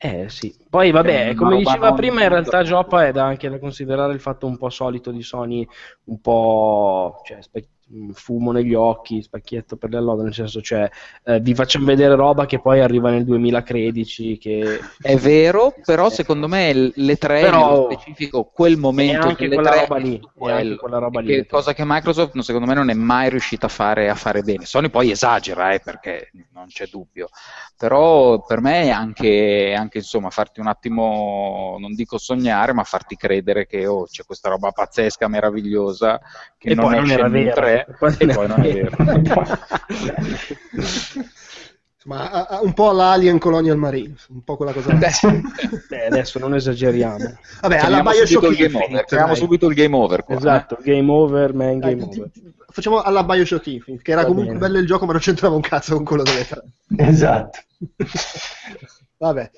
Eh 0.03 0.31
sì, 0.31 0.57
poi 0.71 0.91
vabbè, 0.93 1.35
come 1.35 1.59
diceva 1.59 1.93
prima, 1.93 2.23
in 2.23 2.31
realtà 2.31 2.63
Gioppa 2.63 3.07
è 3.07 3.13
da 3.13 3.27
anche 3.27 3.51
da 3.51 3.59
considerare 3.59 4.15
il 4.15 4.21
fatto 4.21 4.47
un 4.47 4.57
po' 4.57 4.71
solito 4.71 5.11
di 5.11 5.23
Sony, 5.23 5.67
un 6.05 6.21
po' 6.23 7.21
cioè, 7.23 7.43
spe- 7.43 7.69
fumo 8.13 8.53
negli 8.53 8.75
occhi, 8.75 9.23
specchietto 9.23 9.77
per 9.77 9.91
le 9.91 10.01
lode, 10.01 10.23
nel 10.23 10.35
senso 10.35 10.61
cioè 10.61 10.89
eh, 11.25 11.41
vi 11.41 11.55
facciamo 11.55 11.87
vedere 11.87 12.15
roba 12.15 12.47
che 12.47 12.61
poi 12.61 12.81
arriva 12.81 13.11
nel 13.11 13.25
2013 13.25 14.39
che... 14.39 14.81
È 15.01 15.17
vero, 15.17 15.75
però 15.85 16.09
secondo 16.09 16.47
me 16.49 16.93
le 16.95 17.17
tre, 17.17 17.43
però, 17.43 17.71
nello 17.71 17.89
specifico, 17.93 18.45
quel 18.45 18.77
momento 18.77 19.29
anche 19.29 19.49
quella 19.49 19.81
roba 19.81 19.97
lì, 19.97 20.21
quello, 20.35 20.77
quella 20.77 20.99
roba 20.99 21.21
lì. 21.21 21.47
cosa 21.47 21.73
che 21.73 21.83
Microsoft 21.85 22.39
secondo 22.41 22.67
me 22.67 22.75
non 22.75 22.91
è 22.91 22.95
mai 22.95 23.29
riuscita 23.31 23.67
a 23.67 23.71
fare, 23.71 24.09
a 24.09 24.15
fare 24.15 24.43
bene. 24.43 24.65
Sony 24.65 24.89
poi 24.89 25.11
esagera, 25.11 25.73
eh, 25.73 25.81
perché 25.81 26.31
non 26.53 26.67
c'è 26.69 26.87
dubbio, 26.87 27.29
però 27.77 28.43
per 28.43 28.61
me 28.61 28.91
anche, 28.91 29.75
anche 29.77 29.99
insomma 29.99 30.31
farti 30.31 30.61
un 30.61 30.67
attimo, 30.67 31.77
non 31.79 31.95
dico 31.95 32.19
sognare, 32.19 32.73
ma 32.73 32.85
farti 32.85 33.17
credere 33.17 33.67
che 33.67 33.87
oh, 33.87 34.05
c'è 34.05 34.25
questa 34.25 34.49
roba 34.49 34.71
pazzesca, 34.71 35.29
meravigliosa, 35.29 36.21
che 36.57 36.71
e 36.71 36.75
non, 36.75 36.93
non 36.93 37.11
era 37.11 37.29
vera 37.29 37.80
e 37.87 37.95
poi 37.99 38.17
non 38.21 38.65
è 38.65 38.73
vero. 38.73 38.91
Insomma, 42.03 42.61
un 42.63 42.73
po' 42.73 42.93
l'Alien 42.93 43.39
Colonial 43.39 43.77
Marine, 43.77 44.15
un 44.31 44.43
po' 44.43 44.57
quella 44.57 44.73
cosa. 44.73 44.95
Beh, 44.95 46.07
adesso 46.07 46.39
non 46.39 46.55
esageriamo. 46.55 47.37
Vabbè, 47.61 47.77
alla 47.77 48.01
Bioshock 48.01 48.59
Infinite. 48.59 49.05
Chiamiamo 49.07 49.35
subito 49.35 49.67
il 49.69 49.75
game 49.75 49.95
over. 49.95 50.25
Qua, 50.25 50.37
esatto, 50.37 50.79
eh? 50.79 50.83
game 50.83 51.11
over, 51.11 51.53
man, 51.53 51.79
game 51.79 51.97
Dai, 51.97 52.19
over. 52.19 52.31
Ti, 52.31 52.55
facciamo 52.71 53.03
alla 53.03 53.23
Bioshock 53.23 53.67
Infinite, 53.67 54.03
che 54.03 54.13
era 54.13 54.23
Va 54.23 54.29
comunque 54.29 54.55
bene. 54.55 54.67
bello 54.67 54.79
il 54.79 54.87
gioco, 54.87 55.05
ma 55.05 55.13
non 55.13 55.21
c'entrava 55.21 55.55
un 55.55 55.61
cazzo 55.61 55.95
con 55.97 56.05
quello 56.05 56.23
delle 56.23 56.47
tre. 56.47 56.63
Esatto. 56.97 57.59
Vabbè. 59.19 59.51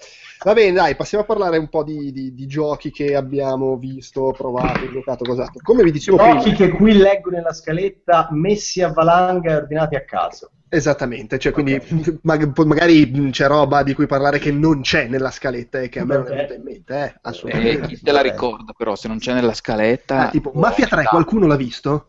Va 0.44 0.52
bene, 0.54 0.72
dai, 0.72 0.96
passiamo 0.96 1.22
a 1.22 1.26
parlare 1.26 1.56
un 1.56 1.68
po' 1.68 1.84
di, 1.84 2.10
di, 2.10 2.34
di 2.34 2.46
giochi 2.46 2.90
che 2.90 3.14
abbiamo 3.14 3.76
visto, 3.76 4.32
provato, 4.36 4.90
giocato, 4.90 5.24
cos'altro. 5.24 5.60
Come 5.62 5.84
vi 5.84 5.92
dicevo 5.92 6.16
giochi 6.16 6.52
prima... 6.52 6.56
che 6.56 6.68
qui 6.70 6.96
leggo 6.96 7.30
nella 7.30 7.52
scaletta, 7.52 8.28
messi 8.32 8.82
a 8.82 8.92
valanga 8.92 9.52
e 9.52 9.56
ordinati 9.56 9.94
a 9.94 10.04
caso. 10.04 10.50
Esattamente, 10.68 11.38
cioè 11.38 11.52
quindi 11.52 11.74
okay. 11.74 12.18
magari 12.64 13.30
c'è 13.30 13.46
roba 13.46 13.82
di 13.82 13.92
cui 13.92 14.06
parlare 14.06 14.38
che 14.38 14.50
non 14.50 14.80
c'è 14.80 15.06
nella 15.06 15.30
scaletta 15.30 15.80
e 15.80 15.88
che 15.88 16.00
a 16.00 16.04
me 16.06 16.16
non 16.16 16.26
è 16.26 16.30
venuta 16.30 16.54
in 16.54 16.62
mente, 16.62 17.04
eh, 17.04 17.14
assolutamente. 17.20 17.84
Eh, 17.84 17.88
chi 17.88 18.00
te 18.00 18.10
la 18.10 18.22
ricorda 18.22 18.72
però, 18.76 18.96
se 18.96 19.06
non 19.06 19.18
c'è 19.18 19.34
nella 19.34 19.54
scaletta... 19.54 20.28
Ah, 20.28 20.30
tipo, 20.30 20.50
Mafia 20.54 20.86
3, 20.86 21.04
qualcuno 21.04 21.46
l'ha 21.46 21.56
visto? 21.56 22.06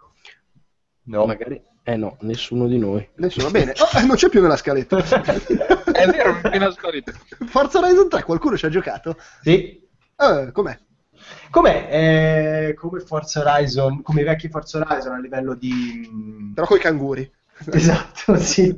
No. 1.04 1.26
Magari... 1.26 1.62
Eh 1.86 1.98
no, 1.98 2.16
nessuno 2.22 2.68
di 2.68 2.80
noi. 2.80 3.06
Nessuno, 3.16 3.50
bene. 3.50 3.74
Oh, 3.78 4.06
non 4.06 4.16
c'è 4.16 4.30
più 4.30 4.42
nella 4.42 4.56
scaletta. 4.56 5.04
è 5.94 6.08
vero, 6.08 6.32
non 6.32 6.42
c'è 6.42 6.50
nella 6.50 6.72
scaletta. 6.72 7.12
Forza 7.46 7.80
Horizon 7.80 8.10
3, 8.10 8.24
qualcuno 8.24 8.58
ci 8.58 8.66
ha 8.66 8.70
giocato? 8.70 9.18
Sì. 9.42 9.82
Eh, 10.18 10.50
com'è? 10.52 10.78
Com'è? 11.50 11.88
Eh, 11.90 12.74
come 12.74 13.00
Forza 13.00 13.42
Horizon, 13.42 14.02
come 14.02 14.22
i 14.22 14.26
vecchi 14.26 14.50
Forza 14.50 14.80
Horizon 14.80 15.14
a 15.14 15.20
livello 15.20 15.54
di... 15.54 16.52
Però 16.54 16.66
con 16.66 16.78
i 16.78 16.82
canguri. 16.82 17.32
Esatto, 17.72 18.38
sì. 18.38 18.76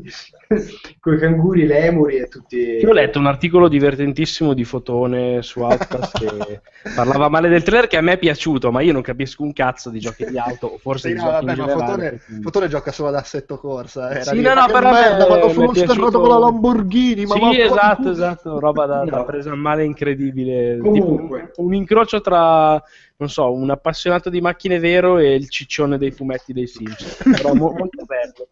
Con 0.99 1.15
i 1.15 1.17
canguri, 1.17 1.65
le 1.65 1.85
emuri 1.85 2.17
e 2.17 2.27
tutti. 2.27 2.57
Io 2.57 2.89
ho 2.89 2.93
letto 2.93 3.17
un 3.17 3.25
articolo 3.25 3.67
divertentissimo 3.67 4.53
di 4.53 4.63
Fotone 4.63 5.41
su 5.41 5.61
Outcast 5.61 6.19
che 6.19 6.61
parlava 6.93 7.29
male 7.29 7.49
del 7.49 7.63
trailer 7.63 7.87
che 7.87 7.97
a 7.97 8.01
me 8.01 8.13
è 8.13 8.17
piaciuto, 8.19 8.71
ma 8.71 8.81
io 8.81 8.93
non 8.93 9.01
capisco 9.01 9.41
un 9.41 9.53
cazzo 9.53 9.89
di 9.89 9.99
giochi 9.99 10.25
di 10.25 10.37
auto, 10.37 10.77
forse 10.79 11.09
sì, 11.09 11.15
di 11.15 11.19
no, 11.19 11.31
giochi 11.31 11.45
vabbè, 11.45 11.57
ma 11.57 11.67
Fotone, 11.67 12.21
Fotone, 12.41 12.67
gioca 12.67 12.91
solo 12.91 13.09
ad 13.09 13.15
assetto 13.15 13.57
corsa. 13.57 14.11
Era 14.11 14.21
sì, 14.21 14.41
no, 14.41 14.53
no, 14.53 14.65
però 14.67 14.91
merda, 14.91 15.25
vado 15.25 15.49
sullo 15.49 15.73
sterrato 15.73 16.19
con 16.19 16.29
la 16.29 16.37
Lamborghini. 16.37 17.25
Ma 17.25 17.35
sì, 17.35 17.61
esatto, 17.61 18.11
esatto, 18.11 18.59
roba 18.59 18.85
da, 18.85 19.03
no. 19.03 19.09
da 19.09 19.23
presa 19.23 19.51
a 19.51 19.55
male 19.55 19.83
incredibile. 19.83 20.77
Comunque. 20.77 21.51
Un, 21.55 21.65
un 21.65 21.73
incrocio 21.73 22.21
tra 22.21 22.81
non 23.17 23.29
so, 23.29 23.51
un 23.51 23.69
appassionato 23.69 24.29
di 24.29 24.41
macchine 24.41 24.79
vero 24.79 25.17
e 25.17 25.35
il 25.35 25.49
ciccione 25.49 25.97
dei 25.97 26.11
fumetti 26.11 26.53
dei 26.53 26.67
Sims. 26.67 27.17
Però 27.23 27.53
mo- 27.53 27.71
molto 27.71 28.03
bello. 28.05 28.49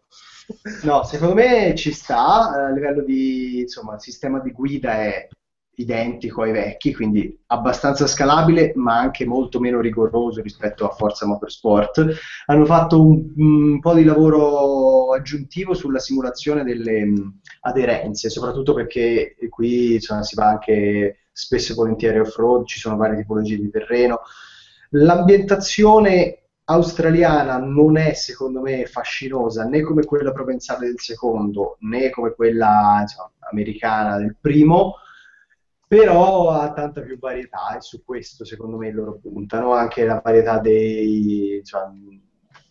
No, 0.82 1.04
secondo 1.04 1.34
me 1.34 1.74
ci 1.74 1.92
sta, 1.92 2.54
eh, 2.54 2.64
a 2.64 2.70
livello 2.70 3.02
di, 3.02 3.60
insomma, 3.60 3.94
il 3.94 4.00
sistema 4.00 4.40
di 4.40 4.50
guida 4.52 4.92
è 5.02 5.28
identico 5.76 6.42
ai 6.42 6.52
vecchi, 6.52 6.94
quindi 6.94 7.42
abbastanza 7.46 8.06
scalabile, 8.06 8.72
ma 8.76 8.98
anche 8.98 9.26
molto 9.26 9.58
meno 9.58 9.80
rigoroso 9.80 10.40
rispetto 10.40 10.86
a 10.88 10.94
Forza 10.94 11.26
Motorsport. 11.26 12.06
Hanno 12.46 12.64
fatto 12.64 13.02
un, 13.02 13.32
un 13.36 13.80
po' 13.80 13.94
di 13.94 14.04
lavoro 14.04 15.12
aggiuntivo 15.12 15.74
sulla 15.74 15.98
simulazione 15.98 16.62
delle 16.62 17.04
mh, 17.04 17.40
aderenze, 17.62 18.30
soprattutto 18.30 18.72
perché 18.74 19.34
qui 19.48 19.94
insomma, 19.94 20.22
si 20.22 20.34
va 20.34 20.48
anche 20.48 21.26
spesso 21.32 21.72
e 21.72 21.74
volentieri 21.74 22.20
off-road, 22.20 22.66
ci 22.66 22.78
sono 22.78 22.96
varie 22.96 23.16
tipologie 23.16 23.56
di 23.58 23.70
terreno. 23.70 24.20
L'ambientazione 24.96 26.42
australiana 26.66 27.58
non 27.58 27.96
è 27.96 28.14
secondo 28.14 28.60
me 28.60 28.86
fascinosa 28.86 29.64
né 29.64 29.82
come 29.82 30.04
quella 30.04 30.32
provenzale 30.32 30.86
del 30.86 31.00
secondo 31.00 31.76
né 31.80 32.10
come 32.10 32.32
quella 32.32 32.98
insomma, 33.00 33.32
americana 33.50 34.16
del 34.18 34.36
primo 34.40 34.94
però 35.86 36.50
ha 36.50 36.72
tanta 36.72 37.02
più 37.02 37.18
varietà 37.18 37.76
e 37.76 37.80
su 37.80 38.04
questo 38.04 38.44
secondo 38.44 38.76
me 38.76 38.90
loro 38.92 39.18
puntano. 39.20 39.72
Anche 39.72 40.04
la 40.04 40.20
varietà 40.22 40.58
dei, 40.58 41.56
insomma, 41.58 41.92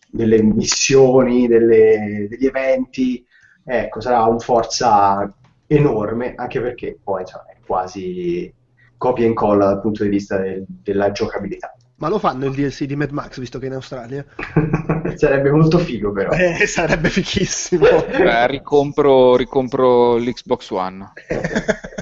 delle 0.10 0.42
missioni 0.42 1.48
delle, 1.48 2.28
degli 2.30 2.46
eventi 2.46 3.26
ecco 3.66 4.00
sarà 4.00 4.24
un 4.24 4.40
forza 4.40 5.30
enorme 5.68 6.36
anche 6.36 6.62
perché 6.62 6.98
poi 7.04 7.22
insomma, 7.22 7.46
è 7.48 7.58
quasi 7.66 8.54
copia 8.98 9.26
e 9.26 9.28
incolla 9.28 9.66
dal 9.66 9.82
punto 9.82 10.04
di 10.04 10.10
vista 10.10 10.38
del, 10.38 10.66
della 10.68 11.12
giocabilità 11.12 11.74
ma 11.96 12.08
lo 12.10 12.20
fanno 12.20 12.46
il 12.46 12.54
DLC 12.54 12.84
di 12.84 12.96
Mad 12.96 13.12
Max, 13.12 13.40
visto 13.40 13.60
che 13.60 13.66
è 13.66 13.68
in 13.70 13.76
Australia? 13.76 14.26
sarebbe 15.16 15.52
molto 15.52 15.78
figo, 15.78 16.12
però. 16.12 16.32
Eh, 16.32 16.66
sarebbe 16.68 17.10
fichissimo. 17.10 18.06
Eh, 18.08 18.48
ricompro, 18.48 19.36
ricompro 19.36 20.18
l'Xbox 20.18 20.70
One. 20.72 21.12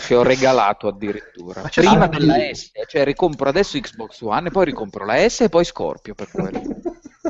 Ci 0.00 0.14
ho 0.14 0.22
regalato 0.22 0.88
addirittura. 0.88 1.62
Prima 1.72 2.06
della 2.08 2.36
S, 2.52 2.72
cioè 2.86 3.04
ricompro 3.04 3.48
adesso 3.48 3.78
Xbox 3.78 4.20
One 4.20 4.48
e 4.48 4.50
poi 4.50 4.64
ricompro 4.66 5.04
la 5.04 5.28
S 5.28 5.42
e 5.42 5.48
poi 5.48 5.64
Scorpio 5.64 6.14
per 6.14 6.30
quello. 6.30 6.60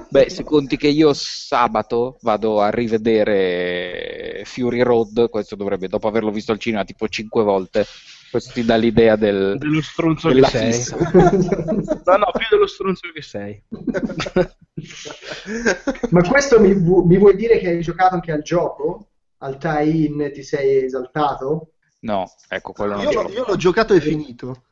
Beh, 0.09 0.31
se 0.31 0.45
conti 0.45 0.77
che 0.77 0.89
io 0.89 1.13
sabato 1.13 2.19
vado 2.23 2.61
a 2.61 2.71
rivedere 2.71 4.43
Fury 4.45 4.81
Road, 4.83 5.29
questo 5.29 5.57
dovrebbe, 5.57 5.89
dopo 5.89 6.09
averlo 6.09 6.31
visto 6.31 6.53
al 6.53 6.59
cinema 6.59 6.85
tipo 6.85 7.07
5 7.07 7.43
volte, 7.43 7.87
questo 8.35 8.53
ti 8.53 8.65
dà 8.65 8.75
l'idea 8.75 9.15
del... 9.15 9.57
Dello 9.59 9.81
stronzo 9.81 10.29
che 10.29 10.43
sei. 10.43 10.73
fissa. 10.73 10.97
No, 12.05 12.17
no, 12.17 12.31
più 12.33 12.47
dello 12.51 12.67
stronzo 12.67 13.09
che 13.15 13.23
sei. 13.23 13.63
Ma 16.11 16.29
questo 16.29 16.59
mi, 16.59 16.75
vu- 16.75 17.05
mi 17.05 17.17
vuoi 17.17 17.37
dire 17.37 17.59
che 17.59 17.69
hai 17.69 17.81
giocato 17.81 18.15
anche 18.17 18.33
al 18.33 18.43
gioco? 18.43 19.11
Al 19.39 19.57
tie-in 19.57 20.33
ti 20.33 20.43
sei 20.43 20.85
esaltato? 20.85 21.75
No, 22.01 22.29
ecco, 22.49 22.73
quello 22.73 23.01
Io, 23.03 23.23
l'ho. 23.23 23.31
io 23.31 23.45
l'ho 23.47 23.57
giocato 23.57 23.95
e 23.95 24.01
finito. 24.01 24.65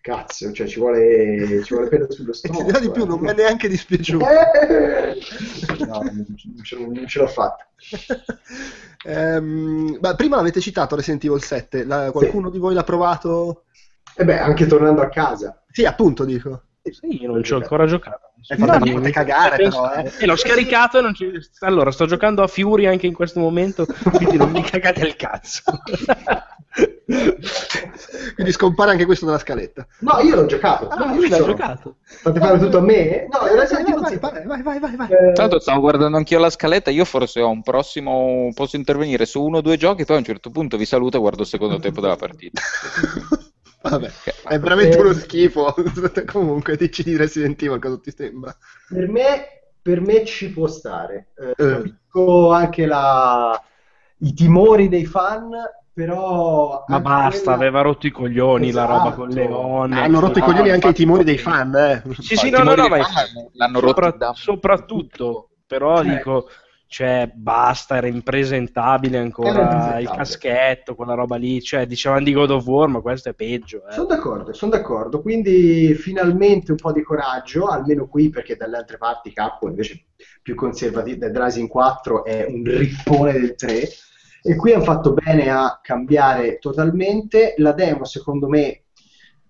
Cazzo, 0.00 0.50
cioè 0.52 0.66
ci 0.66 0.78
vuole, 0.78 1.62
ci 1.62 1.74
vuole 1.74 1.88
pelo 1.88 2.10
sullo 2.10 2.30
E 2.32 2.34
ti 2.34 2.48
stomaco. 2.48 2.78
di 2.78 2.90
più, 2.90 3.02
eh. 3.02 3.06
non 3.06 3.20
mi 3.20 3.28
è 3.28 3.34
neanche 3.34 3.68
dispiaciuto. 3.68 4.24
Eh! 4.26 5.18
No, 5.86 6.00
non 6.02 6.36
ce, 6.62 6.78
non 6.78 7.06
ce 7.06 7.18
l'ho 7.18 7.26
fatta. 7.28 7.66
Ehm, 9.02 9.96
ma 9.98 10.14
prima 10.14 10.36
avete 10.36 10.60
citato 10.60 10.94
Resident 10.94 11.24
Evil 11.24 11.42
7, 11.42 11.84
La- 11.84 12.10
qualcuno 12.10 12.50
di 12.50 12.58
voi 12.58 12.74
l'ha 12.74 12.84
provato? 12.84 13.64
E 14.14 14.24
beh, 14.24 14.38
anche 14.38 14.66
tornando 14.66 15.00
a 15.00 15.08
casa. 15.08 15.62
Sì, 15.70 15.86
appunto 15.86 16.24
dico. 16.26 16.64
Sì, 16.82 17.22
io 17.22 17.30
non 17.32 17.42
ci 17.42 17.54
ho 17.54 17.56
ancora 17.56 17.86
giocato. 17.86 18.32
È 18.46 18.56
fatto 18.56 18.84
No, 18.84 18.92
fate 18.92 19.10
cagare, 19.10 19.56
però, 19.56 19.92
eh. 19.94 20.12
E 20.20 20.26
l'ho 20.26 20.36
scaricato 20.36 20.98
e 20.98 21.02
non 21.02 21.14
ci... 21.14 21.30
Allora, 21.60 21.90
sto 21.90 22.04
giocando 22.06 22.42
a 22.42 22.46
Fury 22.46 22.86
anche 22.86 23.06
in 23.06 23.14
questo 23.14 23.40
momento, 23.40 23.86
quindi 24.14 24.36
non 24.36 24.50
mi 24.50 24.62
cagate 24.62 25.00
al 25.02 25.16
cazzo. 25.16 25.62
Quindi 28.34 28.52
scompare 28.52 28.92
anche 28.92 29.04
questo 29.04 29.26
dalla 29.26 29.38
scaletta. 29.38 29.86
No, 30.00 30.18
io 30.20 30.36
l'ho 30.36 30.46
giocato. 30.46 30.88
Ah, 30.88 30.96
No, 31.04 31.20
l'ha 31.20 31.28
sono- 31.36 31.46
giocato. 31.46 31.96
Fate 32.02 32.38
fare 32.38 32.58
tutto 32.58 32.78
a 32.78 32.80
me? 32.80 33.26
No, 33.30 33.38
Vai, 33.40 33.50
era 33.50 33.60
Resident 33.62 33.88
Evil 33.88 34.00
vai, 34.00 34.12
7. 34.12 34.42
vai, 34.46 34.62
vai, 34.62 34.78
vai, 34.78 34.96
vai. 34.96 35.08
Eh, 35.10 35.32
Tanto 35.32 35.58
stavo 35.58 35.80
guardando 35.80 36.16
anch'io 36.16 36.38
la 36.38 36.50
scaletta, 36.50 36.90
io 36.90 37.04
forse 37.04 37.40
ho 37.40 37.50
un 37.50 37.62
prossimo, 37.62 38.50
posso 38.54 38.76
intervenire 38.76 39.26
su 39.26 39.42
uno 39.42 39.58
o 39.58 39.60
due 39.60 39.76
giochi, 39.76 40.04
poi 40.04 40.16
a 40.16 40.18
un 40.20 40.24
certo 40.24 40.50
punto 40.50 40.76
vi 40.76 40.84
saluto 40.86 41.16
e 41.16 41.20
guardo 41.20 41.42
il 41.42 41.48
secondo 41.48 41.78
tempo 41.80 42.00
della 42.00 42.16
partita. 42.16 42.60
Vabbè, 43.82 44.10
è 44.48 44.58
veramente 44.58 44.96
Eh. 44.96 45.00
uno 45.00 45.12
schifo. 45.12 45.74
Comunque, 46.30 46.76
dici 46.76 47.02
di 47.02 47.16
Resident 47.16 47.60
Evil, 47.62 47.78
cosa 47.80 47.98
ti 47.98 48.12
sembra? 48.16 48.56
per, 48.88 49.08
me, 49.08 49.46
per 49.82 50.00
me 50.00 50.24
ci 50.24 50.50
può 50.52 50.66
stare. 50.68 51.28
Eh, 51.36 51.50
Eh. 51.50 51.54
capisco 51.72 52.50
anche 52.52 52.86
la- 52.86 53.60
i 54.22 54.34
timori 54.34 54.88
dei 54.88 55.06
fan, 55.06 55.48
però... 56.04 56.84
Ma 56.86 57.00
basta, 57.00 57.40
quella- 57.42 57.56
aveva 57.56 57.80
rotto 57.82 58.06
i 58.06 58.10
coglioni 58.10 58.70
la 58.72 58.84
roba 58.86 59.12
con 59.12 59.28
Esatto. 59.28 59.46
Leone. 59.48 60.00
Hanno 60.00 60.20
rotto 60.20 60.38
i 60.38 60.42
coglioni 60.42 60.70
anche 60.70 60.88
i 60.88 60.94
timori 60.94 61.24
dei 61.24 61.36
fan, 61.38 61.74
eh. 61.74 62.02
Sì, 62.20 62.36
sì, 62.36 62.48
no, 62.50 62.62
no, 62.62 62.74
no, 62.74 62.88
ma 62.88 62.98
l'hanno 63.52 63.78
sopra- 63.80 64.06
rotti 64.06 64.18
da- 64.18 64.32
soprattutto, 64.34 65.50
però 65.66 66.02
Cioè- 66.02 66.16
dico, 66.16 66.48
cioè, 66.86 67.30
basta, 67.32 67.96
era 67.98 68.06
impresentabile 68.08 69.16
Era 69.16 69.24
ancora 69.24 69.48
impresentabile. 69.60 70.00
il 70.00 70.08
caschetto, 70.16 70.94
quella 70.94 71.14
roba 71.14 71.36
lì, 71.36 71.60
cioè, 71.62 71.86
dicevano 71.86 72.24
di 72.24 72.32
God 72.32 72.50
of 72.50 72.66
War, 72.66 72.88
ma 72.88 73.00
questo 73.00 73.28
è 73.28 73.34
peggio, 73.34 73.86
eh. 73.88 73.92
Sono 73.92 74.06
d'accordo, 74.06 74.52
sono 74.54 74.70
d'accordo. 74.72 75.20
Quindi 75.20 75.94
finalmente 75.94 76.70
un 76.72 76.78
po' 76.78 76.92
di 76.92 77.02
coraggio, 77.02 77.66
almeno 77.66 78.08
qui, 78.08 78.30
perché 78.30 78.56
dalle 78.56 78.78
altre 78.78 78.96
parti 78.96 79.32
Capcom 79.32 79.68
invece 79.70 80.06
più 80.42 80.54
conservativa, 80.54 81.28
Dead 81.28 81.36
Rising 81.36 81.68
4 81.68 82.24
è 82.24 82.46
un 82.48 82.62
rippone 82.64 83.32
del 83.32 83.54
3. 83.54 83.88
E 84.42 84.56
qui 84.56 84.72
hanno 84.72 84.84
fatto 84.84 85.12
bene 85.12 85.50
a 85.50 85.80
cambiare 85.82 86.58
totalmente. 86.58 87.54
La 87.58 87.72
demo, 87.72 88.04
secondo 88.04 88.48
me, 88.48 88.84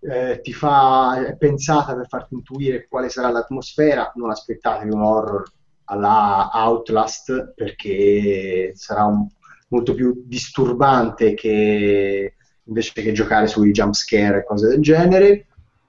eh, 0.01 0.41
ti 0.43 0.53
fa, 0.53 1.27
è 1.27 1.37
pensata 1.37 1.95
per 1.95 2.09
farti 2.09 2.35
intuire 2.35 2.87
quale 2.89 3.09
sarà 3.09 3.31
l'atmosfera. 3.31 4.11
Non 4.17 4.31
aspettatevi 4.31 4.93
un 4.93 5.03
horror 5.03 5.45
alla 5.85 6.51
Outlast 6.53 7.53
perché 7.55 8.73
sarà 8.75 9.05
un- 9.05 9.27
molto 9.69 9.95
più 9.95 10.23
disturbante 10.27 11.35
che 11.35 12.35
invece 12.65 12.93
che 13.03 13.13
giocare 13.13 13.47
sui 13.47 13.71
jump 13.73 13.95
scare 13.95 14.39
e 14.39 14.45
cose 14.45 14.69
del 14.69 14.81
genere. 14.83 15.47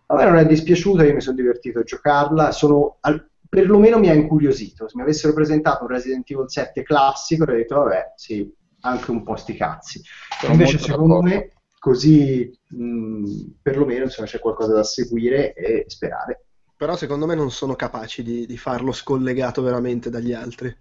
A 0.08 0.16
me 0.16 0.26
non 0.26 0.38
è 0.38 0.46
dispiaciuta, 0.46 1.04
io 1.06 1.14
mi 1.14 1.22
sono 1.22 1.36
divertito 1.38 1.80
a 1.80 1.84
giocarla, 1.84 2.52
sono, 2.52 2.98
al- 3.02 3.28
perlomeno 3.48 3.98
mi 3.98 4.10
ha 4.10 4.14
incuriosito. 4.14 4.88
Se 4.88 4.96
mi 4.98 5.04
avessero 5.04 5.34
presentato 5.34 5.84
un 5.84 5.90
Resident 5.90 6.30
Evil 6.30 6.50
7 6.50 6.84
classico, 6.84 7.44
avrei 7.44 7.60
detto, 7.60 7.76
vabbè, 7.76 8.14
sì, 8.16 8.52
anche 8.82 9.12
un 9.12 9.24
po' 9.24 9.36
sti 9.36 9.56
cazzi. 9.56 10.02
Sono 10.40 10.54
Invece, 10.54 10.78
secondo 10.78 11.16
d'accordo. 11.16 11.30
me, 11.30 11.52
così 11.80 12.52
mh, 12.68 13.60
perlomeno 13.62 14.04
insomma, 14.04 14.28
c'è 14.28 14.40
qualcosa 14.40 14.74
da 14.74 14.84
seguire 14.84 15.54
e 15.54 15.86
sperare. 15.88 16.46
Però 16.76 16.96
secondo 16.98 17.26
me 17.28 17.36
non 17.36 17.50
sono 17.50 17.76
capaci 17.76 18.24
di, 18.24 18.46
di 18.46 18.58
farlo 18.58 18.92
scollegato 18.92 19.62
veramente 19.62 20.10
dagli 20.10 20.34
altri. 20.34 20.76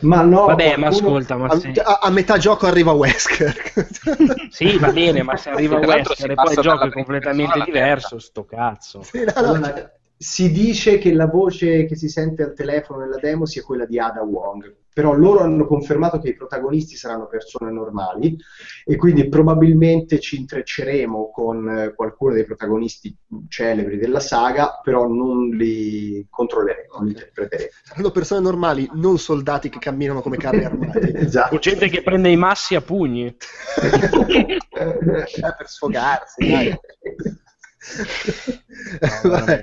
Ma 0.00 0.22
no, 0.22 0.46
Vabbè, 0.46 0.76
ma 0.76 0.88
ascolta, 0.88 1.36
ma 1.36 1.48
A, 1.48 1.54
se... 1.54 1.72
a- 1.82 1.98
a 2.02 2.10
metà 2.10 2.36
gioco 2.38 2.66
arriva 2.66 2.92
Wesker. 2.92 3.54
Sì, 4.48 4.78
va 4.78 4.92
bene, 4.92 5.22
ma 5.22 5.36
se 5.36 5.50
arriva 5.50 5.78
Wesker 5.78 6.30
e 6.30 6.38
poi 6.38 6.54
il 6.54 6.60
gioco 6.60 6.84
è 6.84 6.90
completamente 6.90 7.60
diverso, 7.62 8.18
sto 8.18 8.44
cazzo. 8.44 9.02
Sì, 9.02 9.24
no, 9.24 9.32
no, 9.40 9.60
Allora, 9.60 9.93
si 10.16 10.50
dice 10.50 10.98
che 10.98 11.12
la 11.12 11.26
voce 11.26 11.86
che 11.86 11.96
si 11.96 12.08
sente 12.08 12.42
al 12.42 12.54
telefono 12.54 13.00
nella 13.00 13.18
demo 13.18 13.46
sia 13.46 13.62
quella 13.62 13.84
di 13.84 13.98
Ada 13.98 14.22
Wong, 14.22 14.74
però 14.94 15.12
loro 15.12 15.40
hanno 15.40 15.66
confermato 15.66 16.20
che 16.20 16.28
i 16.28 16.36
protagonisti 16.36 16.94
saranno 16.94 17.26
persone 17.26 17.72
normali 17.72 18.36
e 18.84 18.94
quindi 18.94 19.28
probabilmente 19.28 20.20
ci 20.20 20.36
intrecceremo 20.38 21.30
con 21.32 21.68
eh, 21.68 21.94
qualcuno 21.96 22.32
dei 22.32 22.44
protagonisti 22.44 23.14
celebri 23.48 23.98
della 23.98 24.20
saga, 24.20 24.80
però 24.82 25.08
non 25.08 25.48
li 25.48 26.24
controlleremo, 26.30 26.94
non 26.94 27.06
li 27.06 27.10
interpreteremo. 27.10 27.70
Saranno 27.82 28.10
persone 28.12 28.40
normali, 28.40 28.88
non 28.92 29.18
soldati 29.18 29.68
che 29.68 29.80
camminano 29.80 30.22
come 30.22 30.36
carri 30.36 30.62
armati. 30.64 31.10
esatto. 31.12 31.56
O 31.56 31.58
gente 31.58 31.88
che 31.88 32.02
prende 32.02 32.30
i 32.30 32.36
massi 32.36 32.76
a 32.76 32.80
pugni. 32.80 33.34
Eh, 34.74 35.00
per 35.40 35.68
sfogarsi, 35.68 36.48
dai. 36.48 36.76
No. 39.24 39.44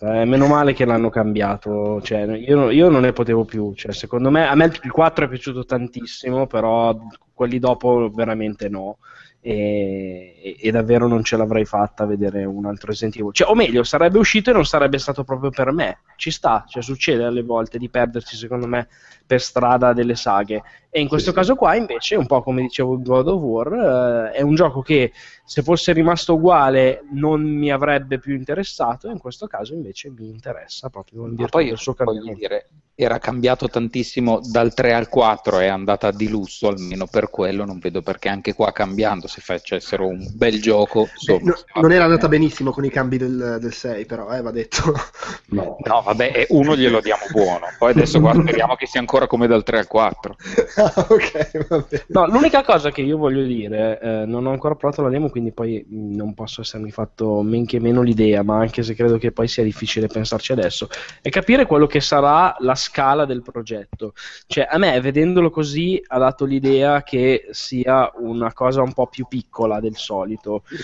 Eh, 0.00 0.24
meno 0.24 0.46
male 0.46 0.74
che 0.74 0.84
l'hanno 0.84 1.10
cambiato. 1.10 2.00
Cioè, 2.02 2.20
io, 2.20 2.70
io 2.70 2.88
non 2.88 3.00
ne 3.00 3.12
potevo 3.12 3.44
più. 3.44 3.74
Cioè, 3.74 3.92
secondo 3.92 4.30
me, 4.30 4.46
a 4.46 4.54
me 4.54 4.66
il 4.66 4.92
4 4.92 5.24
è 5.24 5.28
piaciuto 5.28 5.64
tantissimo, 5.64 6.46
però 6.46 6.96
quelli 7.34 7.58
dopo 7.58 8.08
veramente 8.14 8.68
no. 8.68 8.98
E, 9.40 10.37
e- 10.48 10.56
e 10.60 10.70
davvero 10.70 11.06
non 11.06 11.24
ce 11.24 11.36
l'avrei 11.36 11.64
fatta 11.64 12.04
a 12.04 12.06
vedere 12.06 12.44
un 12.44 12.66
altro 12.66 12.88
Resident 12.88 13.16
Evil. 13.16 13.32
Cioè, 13.32 13.50
o 13.50 13.54
meglio, 13.54 13.82
sarebbe 13.82 14.18
uscito 14.18 14.50
e 14.50 14.52
non 14.52 14.64
sarebbe 14.64 14.98
stato 14.98 15.24
proprio 15.24 15.50
per 15.50 15.72
me. 15.72 15.98
Ci 16.16 16.30
sta, 16.30 16.64
cioè, 16.68 16.82
succede 16.82 17.24
alle 17.24 17.42
volte 17.42 17.78
di 17.78 17.88
perdersi, 17.88 18.36
secondo 18.36 18.66
me, 18.66 18.88
per 19.26 19.40
strada 19.40 19.92
delle 19.92 20.14
saghe. 20.14 20.62
E 20.90 21.00
in 21.00 21.08
questo 21.08 21.30
sì. 21.30 21.36
caso 21.36 21.54
qua, 21.54 21.74
invece, 21.74 22.16
un 22.16 22.26
po' 22.26 22.42
come 22.42 22.62
dicevo 22.62 23.00
God 23.00 23.28
of 23.28 23.42
War, 23.42 24.30
eh, 24.32 24.38
è 24.38 24.40
un 24.40 24.54
gioco 24.54 24.80
che 24.80 25.12
se 25.44 25.62
fosse 25.62 25.92
rimasto 25.92 26.34
uguale 26.34 27.04
non 27.12 27.42
mi 27.42 27.70
avrebbe 27.70 28.18
più 28.18 28.34
interessato, 28.34 29.08
in 29.08 29.18
questo 29.18 29.46
caso 29.46 29.74
invece 29.74 30.10
mi 30.10 30.28
interessa 30.28 30.88
proprio 30.88 31.26
in 31.26 31.36
virtù 31.36 31.50
poi 31.50 31.68
del 31.68 31.78
suo 31.78 31.94
voglio 31.96 32.12
cambiamento. 32.12 32.40
dire, 32.40 32.68
era 32.94 33.18
cambiato 33.18 33.68
tantissimo 33.68 34.40
dal 34.42 34.74
3 34.74 34.94
al 34.94 35.08
4, 35.08 35.58
è 35.58 35.66
andata 35.66 36.10
di 36.10 36.28
lusso 36.28 36.68
almeno 36.68 37.06
per 37.06 37.30
quello, 37.30 37.64
non 37.64 37.78
vedo 37.78 38.02
perché 38.02 38.28
anche 38.28 38.54
qua 38.54 38.72
cambiando 38.72 39.26
se 39.26 39.40
facessero 39.40 40.06
un 40.06 40.26
bel 40.38 40.60
gioco. 40.60 41.02
Eh, 41.04 41.10
insomma, 41.14 41.40
no- 41.74 41.80
non 41.82 41.92
era 41.92 42.04
andata 42.04 42.28
benissimo 42.28 42.70
con 42.70 42.84
i 42.84 42.90
cambi 42.90 43.18
del, 43.18 43.58
del 43.60 43.72
6, 43.72 44.06
però, 44.06 44.30
eh, 44.30 44.40
va 44.40 44.50
detto. 44.52 44.94
No. 45.50 45.78
No, 45.82 46.02
vabbè, 46.02 46.30
e 46.34 46.46
uno 46.50 46.76
glielo 46.76 47.00
diamo 47.00 47.22
buono. 47.32 47.68
Poi 47.78 47.92
adesso 47.92 48.20
guarda, 48.20 48.42
speriamo 48.42 48.74
che 48.74 48.84
sia 48.86 49.00
ancora 49.00 49.26
come 49.26 49.46
dal 49.46 49.62
3 49.62 49.78
al 49.78 49.86
4. 49.86 50.36
Ah, 50.78 51.06
ok, 51.08 51.66
va 51.68 51.84
bene. 51.88 52.04
No, 52.08 52.26
l'unica 52.26 52.62
cosa 52.62 52.90
che 52.90 53.00
io 53.00 53.16
voglio 53.16 53.42
dire, 53.42 53.98
eh, 54.00 54.24
non 54.26 54.46
ho 54.46 54.50
ancora 54.50 54.74
provato 54.74 55.02
la 55.02 55.08
demo, 55.08 55.30
quindi 55.30 55.52
poi 55.52 55.84
mh, 55.88 56.14
non 56.14 56.34
posso 56.34 56.60
essermi 56.60 56.90
fatto 56.90 57.40
men 57.42 57.64
che 57.66 57.80
meno 57.80 58.02
l'idea, 58.02 58.42
ma 58.42 58.58
anche 58.58 58.82
se 58.82 58.94
credo 58.94 59.16
che 59.16 59.32
poi 59.32 59.48
sia 59.48 59.64
difficile 59.64 60.06
pensarci 60.06 60.52
adesso, 60.52 60.88
è 61.22 61.30
capire 61.30 61.64
quello 61.66 61.86
che 61.86 62.00
sarà 62.00 62.54
la 62.58 62.74
scala 62.74 63.24
del 63.24 63.42
progetto. 63.42 64.12
Cioè, 64.46 64.68
a 64.70 64.78
me, 64.78 65.00
vedendolo 65.00 65.50
così, 65.50 66.00
ha 66.08 66.18
dato 66.18 66.44
l'idea 66.44 67.02
che 67.02 67.48
sia 67.50 68.10
una 68.18 68.52
cosa 68.52 68.82
un 68.82 68.92
po' 68.92 69.06
più 69.06 69.26
piccola 69.26 69.80
del 69.80 69.96
solito. 69.96 70.17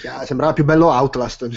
Ah, 0.08 0.24
Sembrava 0.24 0.52
più 0.52 0.64
bello 0.64 0.90
Outlast. 0.90 1.48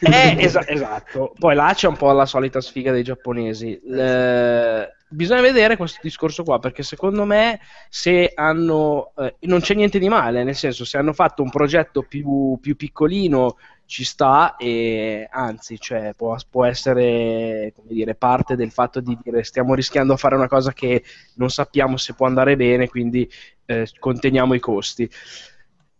Eh, 0.00 0.36
esa- 0.38 0.66
esatto. 0.66 1.32
Poi 1.38 1.54
là 1.54 1.72
c'è 1.74 1.88
un 1.88 1.96
po' 1.96 2.10
la 2.12 2.26
solita 2.26 2.60
sfiga 2.60 2.92
dei 2.92 3.02
giapponesi. 3.02 3.80
Le- 3.84 4.96
Bisogna 5.12 5.42
vedere 5.42 5.76
questo 5.76 5.98
discorso 6.02 6.42
qua 6.42 6.58
perché 6.58 6.82
secondo 6.82 7.26
me 7.26 7.60
se 7.90 8.32
hanno 8.34 9.12
eh, 9.18 9.34
non 9.40 9.60
c'è 9.60 9.74
niente 9.74 9.98
di 9.98 10.08
male, 10.08 10.42
nel 10.42 10.54
senso 10.56 10.86
se 10.86 10.96
hanno 10.96 11.12
fatto 11.12 11.42
un 11.42 11.50
progetto 11.50 12.00
più, 12.02 12.56
più 12.62 12.76
piccolino 12.76 13.58
ci 13.84 14.04
sta 14.04 14.56
e 14.56 15.28
anzi 15.30 15.78
cioè, 15.78 16.14
può, 16.16 16.34
può 16.48 16.64
essere 16.64 17.74
come 17.76 17.88
dire, 17.92 18.14
parte 18.14 18.56
del 18.56 18.70
fatto 18.70 19.00
di 19.00 19.18
dire 19.22 19.44
stiamo 19.44 19.74
rischiando 19.74 20.14
a 20.14 20.16
fare 20.16 20.34
una 20.34 20.48
cosa 20.48 20.72
che 20.72 21.04
non 21.34 21.50
sappiamo 21.50 21.98
se 21.98 22.14
può 22.14 22.24
andare 22.26 22.56
bene 22.56 22.88
quindi 22.88 23.30
eh, 23.66 23.86
conteniamo 23.98 24.54
i 24.54 24.60
costi. 24.60 25.10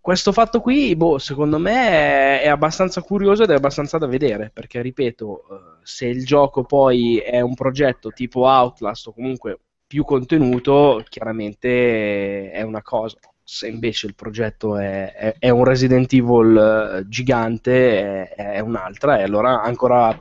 Questo 0.02 0.32
fatto 0.32 0.60
qui, 0.60 0.96
boh, 0.96 1.18
secondo 1.18 1.58
me 1.58 2.42
è, 2.42 2.48
abbastanza 2.48 3.00
curioso 3.02 3.44
ed 3.44 3.50
è 3.50 3.54
abbastanza 3.54 3.98
da 3.98 4.06
vedere, 4.06 4.50
perché 4.52 4.82
ripeto, 4.82 5.44
eh, 5.50 5.78
se 5.84 6.06
il 6.06 6.26
gioco 6.26 6.64
poi 6.64 7.18
è 7.18 7.40
un 7.40 7.54
progetto 7.54 8.10
tipo 8.10 8.46
Outlast 8.46 9.06
o 9.08 9.12
comunque 9.14 9.58
più 9.86 10.04
contenuto, 10.04 11.04
chiaramente 11.08 12.50
è 12.50 12.62
una 12.62 12.82
cosa. 12.82 13.16
Se 13.44 13.68
invece 13.68 14.06
il 14.08 14.14
progetto 14.14 14.76
è, 14.76 15.12
è- 15.14 15.36
è 15.38 15.50
un 15.50 15.64
Resident 15.64 16.12
Evil 16.12 17.00
eh, 17.04 17.08
gigante, 17.08 18.28
è, 18.30 18.52
è 18.54 18.60
un'altra, 18.60 19.18
e 19.18 19.22
allora 19.22 19.62
ancora 19.62 20.16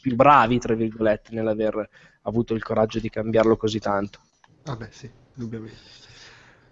più 0.00 0.14
bravi, 0.14 0.58
tra 0.58 0.74
virgolette, 0.74 1.34
nell'aver 1.34 1.88
avuto 2.22 2.54
il 2.54 2.62
coraggio 2.62 3.00
di 3.00 3.10
cambiarlo 3.10 3.56
così 3.56 3.80
tanto. 3.80 4.20
Vabbè, 4.64 4.88
sì, 4.90 5.10
indubbiamente. 5.36 6.03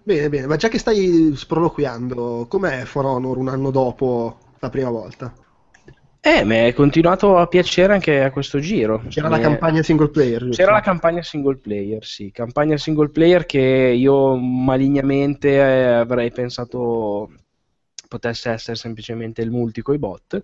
Bene, 0.04 0.28
bene, 0.28 0.46
ma 0.46 0.56
già 0.56 0.68
che 0.68 0.78
stai 0.78 1.32
sproloquiando, 1.34 2.46
com'è 2.48 2.84
For 2.84 3.04
Honor 3.04 3.38
un 3.38 3.48
anno 3.48 3.70
dopo 3.70 4.38
la 4.58 4.68
prima 4.68 4.90
volta? 4.90 5.32
Eh, 6.24 6.44
mi 6.44 6.54
è 6.56 6.72
continuato 6.72 7.36
a 7.36 7.46
piacere 7.48 7.92
anche 7.94 8.22
a 8.22 8.30
questo 8.30 8.60
giro. 8.60 9.02
C'era 9.08 9.28
la 9.28 9.36
Mi 9.36 9.42
è- 9.42 9.42
campagna 9.42 9.82
single 9.82 10.08
player, 10.10 10.38
giusto? 10.44 10.56
C'era 10.56 10.72
la 10.72 10.80
campagna 10.80 11.22
single 11.22 11.56
player, 11.58 12.04
sì, 12.04 12.30
campagna 12.30 12.76
single 12.76 13.10
player 13.10 13.44
che 13.44 13.58
io 13.58 14.36
malignamente 14.36 15.48
eh, 15.50 15.84
avrei 15.94 16.30
pensato 16.30 17.28
potesse 18.12 18.50
essere 18.50 18.76
semplicemente 18.76 19.40
il 19.40 19.50
multi 19.50 19.80
coi 19.80 19.96
bot 19.96 20.34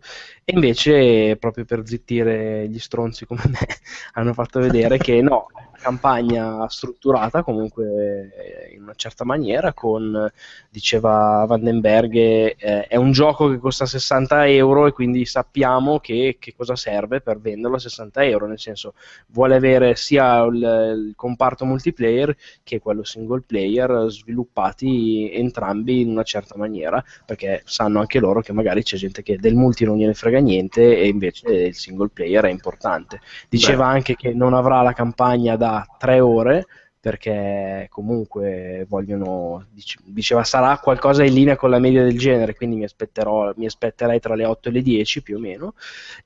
e 0.42 0.52
invece 0.54 1.36
proprio 1.36 1.66
per 1.66 1.82
zittire 1.84 2.66
gli 2.66 2.78
stronzi 2.78 3.26
come 3.26 3.42
me 3.44 3.66
hanno 4.14 4.32
fatto 4.32 4.58
vedere 4.58 4.96
che 4.96 5.20
no, 5.20 5.48
campagna 5.78 6.68
strutturata 6.68 7.42
comunque 7.42 8.30
eh, 8.34 8.74
in 8.74 8.82
una 8.82 8.94
certa 8.94 9.24
maniera 9.24 9.72
con, 9.72 10.30
diceva 10.68 11.44
Vandenberg, 11.46 12.14
eh, 12.14 12.86
è 12.86 12.96
un 12.96 13.12
gioco 13.12 13.48
che 13.48 13.58
costa 13.58 13.86
60 13.86 14.48
euro 14.48 14.86
e 14.86 14.92
quindi 14.92 15.24
sappiamo 15.24 16.00
che, 16.00 16.36
che 16.38 16.54
cosa 16.54 16.76
serve 16.76 17.20
per 17.20 17.38
venderlo 17.38 17.76
a 17.76 17.80
60 17.80 18.24
euro, 18.24 18.46
nel 18.46 18.58
senso 18.58 18.94
vuole 19.28 19.54
avere 19.54 19.94
sia 19.94 20.42
il, 20.42 20.56
il 20.56 21.12
comparto 21.14 21.64
multiplayer 21.64 22.36
che 22.62 22.80
quello 22.80 23.04
single 23.04 23.42
player 23.46 24.06
sviluppati 24.08 25.30
entrambi 25.32 26.00
in 26.00 26.10
una 26.10 26.24
certa 26.24 26.56
maniera, 26.56 27.02
perché 27.24 27.57
sanno 27.64 28.00
anche 28.00 28.18
loro 28.18 28.40
che 28.40 28.52
magari 28.52 28.82
c'è 28.82 28.96
gente 28.96 29.22
che 29.22 29.38
del 29.38 29.54
multi 29.54 29.84
non 29.84 29.96
gliene 29.96 30.14
frega 30.14 30.38
niente 30.38 30.98
e 30.98 31.08
invece 31.08 31.48
il 31.48 31.74
single 31.74 32.10
player 32.12 32.44
è 32.44 32.50
importante. 32.50 33.20
Diceva 33.48 33.86
anche 33.86 34.14
che 34.14 34.32
non 34.32 34.54
avrà 34.54 34.82
la 34.82 34.92
campagna 34.92 35.56
da 35.56 35.86
tre 35.98 36.20
ore 36.20 36.66
perché 37.00 37.86
comunque 37.90 38.84
vogliono 38.88 39.66
dice- 39.70 39.98
diceva 40.04 40.42
sarà 40.42 40.78
qualcosa 40.78 41.24
in 41.24 41.32
linea 41.32 41.56
con 41.56 41.70
la 41.70 41.78
media 41.78 42.02
del 42.02 42.18
genere 42.18 42.54
quindi 42.54 42.76
mi, 42.76 42.84
aspetterò, 42.84 43.52
mi 43.56 43.66
aspetterei 43.66 44.18
tra 44.18 44.34
le 44.34 44.44
8 44.44 44.68
e 44.68 44.72
le 44.72 44.82
10 44.82 45.22
più 45.22 45.36
o 45.36 45.40
meno. 45.40 45.74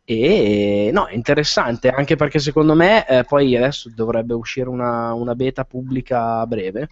E 0.05 0.91
no 0.93 1.07
è 1.07 1.15
interessante 1.15 1.91
anche 1.91 2.17
perché 2.17 2.39
secondo 2.39 2.75
me 2.75 3.07
eh, 3.07 3.25
poi 3.25 3.57
adesso 3.57 3.91
dovrebbe 3.95 4.35
uscire 4.35 4.69
una, 4.69 5.13
una 5.13 5.35
beta 5.35 5.65
pubblica 5.65 6.41
a 6.41 6.47
breve 6.47 6.89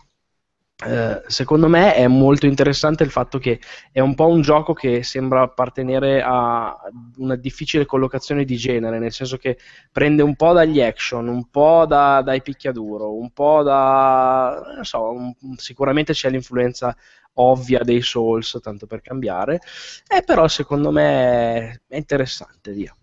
eh, 0.87 1.23
secondo 1.27 1.69
me 1.69 1.95
è 1.95 2.07
molto 2.07 2.47
interessante 2.47 3.03
il 3.03 3.11
fatto 3.11 3.39
che 3.39 3.61
è 3.93 4.01
un 4.01 4.15
po' 4.15 4.29
un 4.29 4.41
gioco 4.41 4.73
che 4.73 5.03
sembra 5.03 5.43
appartenere 5.43 6.23
a 6.25 6.75
una 7.19 7.37
difficile 7.37 7.85
collocazione 7.85 8.45
di 8.45 8.57
genere, 8.57 8.99
nel 8.99 9.13
senso 9.13 9.37
che 9.37 9.59
prende 9.93 10.23
un 10.23 10.37
po' 10.37 10.53
dagli 10.55 10.81
action, 10.81 11.29
un 11.29 11.49
po' 11.51 11.85
da- 11.87 12.23
dai 12.23 12.41
picchiaduro, 12.43 13.15
un 13.15 13.31
po' 13.33 13.63
da... 13.63 14.73
non 14.75 14.85
so, 14.85 15.11
un- 15.11 15.35
sicuramente 15.57 16.13
c'è 16.15 16.31
l'influenza 16.31 16.97
ovvia 17.35 17.81
dei 17.81 18.01
Souls, 18.03 18.59
tanto 18.63 18.87
per 18.87 19.01
cambiare, 19.03 19.61
eh, 20.09 20.23
però 20.25 20.49
secondo 20.49 20.91
me 20.91 21.83
è 21.89 21.97
interessante, 21.97 22.73
via. 22.73 22.95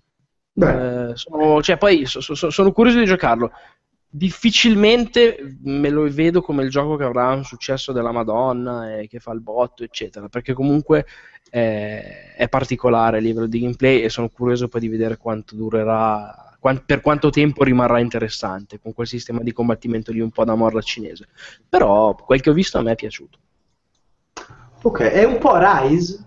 Eh, 0.59 1.11
sono, 1.15 1.61
cioè, 1.61 1.77
poi 1.77 2.05
so- 2.07 2.19
so- 2.21 2.49
sono 2.49 2.71
curioso 2.71 2.97
di 2.99 3.05
giocarlo. 3.05 3.51
Difficilmente 4.09 5.57
me 5.63 5.89
lo 5.89 6.09
vedo 6.09 6.41
come 6.41 6.63
il 6.63 6.69
gioco 6.69 6.95
che 6.95 7.03
avrà 7.03 7.29
un 7.33 7.43
successo 7.43 7.91
della 7.91 8.11
Madonna 8.11 8.97
e 8.97 9.07
che 9.07 9.19
fa 9.19 9.31
il 9.33 9.41
botto, 9.41 9.83
eccetera, 9.83 10.29
perché 10.29 10.53
comunque 10.53 11.05
eh, 11.49 12.33
è 12.33 12.47
particolare 12.49 13.17
a 13.17 13.19
livello 13.19 13.47
di 13.47 13.59
gameplay 13.59 14.01
e 14.01 14.09
sono 14.09 14.29
curioso 14.29 14.69
poi 14.69 14.81
di 14.81 14.87
vedere 14.87 15.17
quanto 15.17 15.55
durerà, 15.55 16.55
quan- 16.59 16.83
per 16.85 17.01
quanto 17.01 17.29
tempo 17.29 17.63
rimarrà 17.63 17.99
interessante 17.99 18.79
con 18.79 18.93
quel 18.93 19.07
sistema 19.07 19.41
di 19.41 19.51
combattimento 19.51 20.11
lì 20.11 20.19
un 20.21 20.31
po' 20.31 20.45
da 20.45 20.55
morra 20.55 20.81
cinese. 20.81 21.27
Però 21.67 22.15
quel 22.15 22.41
che 22.41 22.49
ho 22.49 22.53
visto 22.53 22.77
a 22.77 22.81
me 22.81 22.93
è 22.93 22.95
piaciuto. 22.95 23.37
ok, 24.81 24.99
è 25.01 25.23
un 25.25 25.37
po' 25.37 25.57
Rise. 25.57 26.26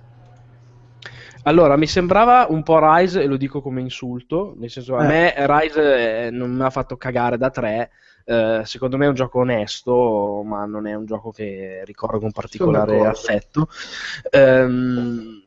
Allora, 1.45 1.77
mi 1.77 1.87
sembrava 1.87 2.47
un 2.49 2.63
po' 2.63 2.79
Rise, 2.81 3.23
e 3.23 3.27
lo 3.27 3.37
dico 3.37 3.63
come 3.63 3.81
insulto, 3.81 4.55
nel 4.59 4.71
senso, 4.71 4.97
a 4.97 5.05
Eh. 5.05 5.07
me 5.07 5.35
Rise 5.37 6.27
eh, 6.27 6.31
non 6.31 6.51
mi 6.53 6.63
ha 6.63 6.71
fatto 6.71 6.97
cagare 6.97 7.39
da 7.39 7.51
tre, 7.51 7.91
eh, 8.25 8.61
secondo 8.65 8.97
me 8.97 9.07
è 9.07 9.09
un 9.09 9.15
gioco 9.15 9.39
onesto, 9.41 10.43
ma 10.45 10.65
non 10.67 10.87
è 10.87 10.95
un 10.95 11.07
gioco 11.07 11.31
che 11.31 11.83
ricordo 11.85 12.19
con 12.21 12.31
particolare 12.31 13.07
affetto. 13.07 13.69
Ehm, 14.31 15.43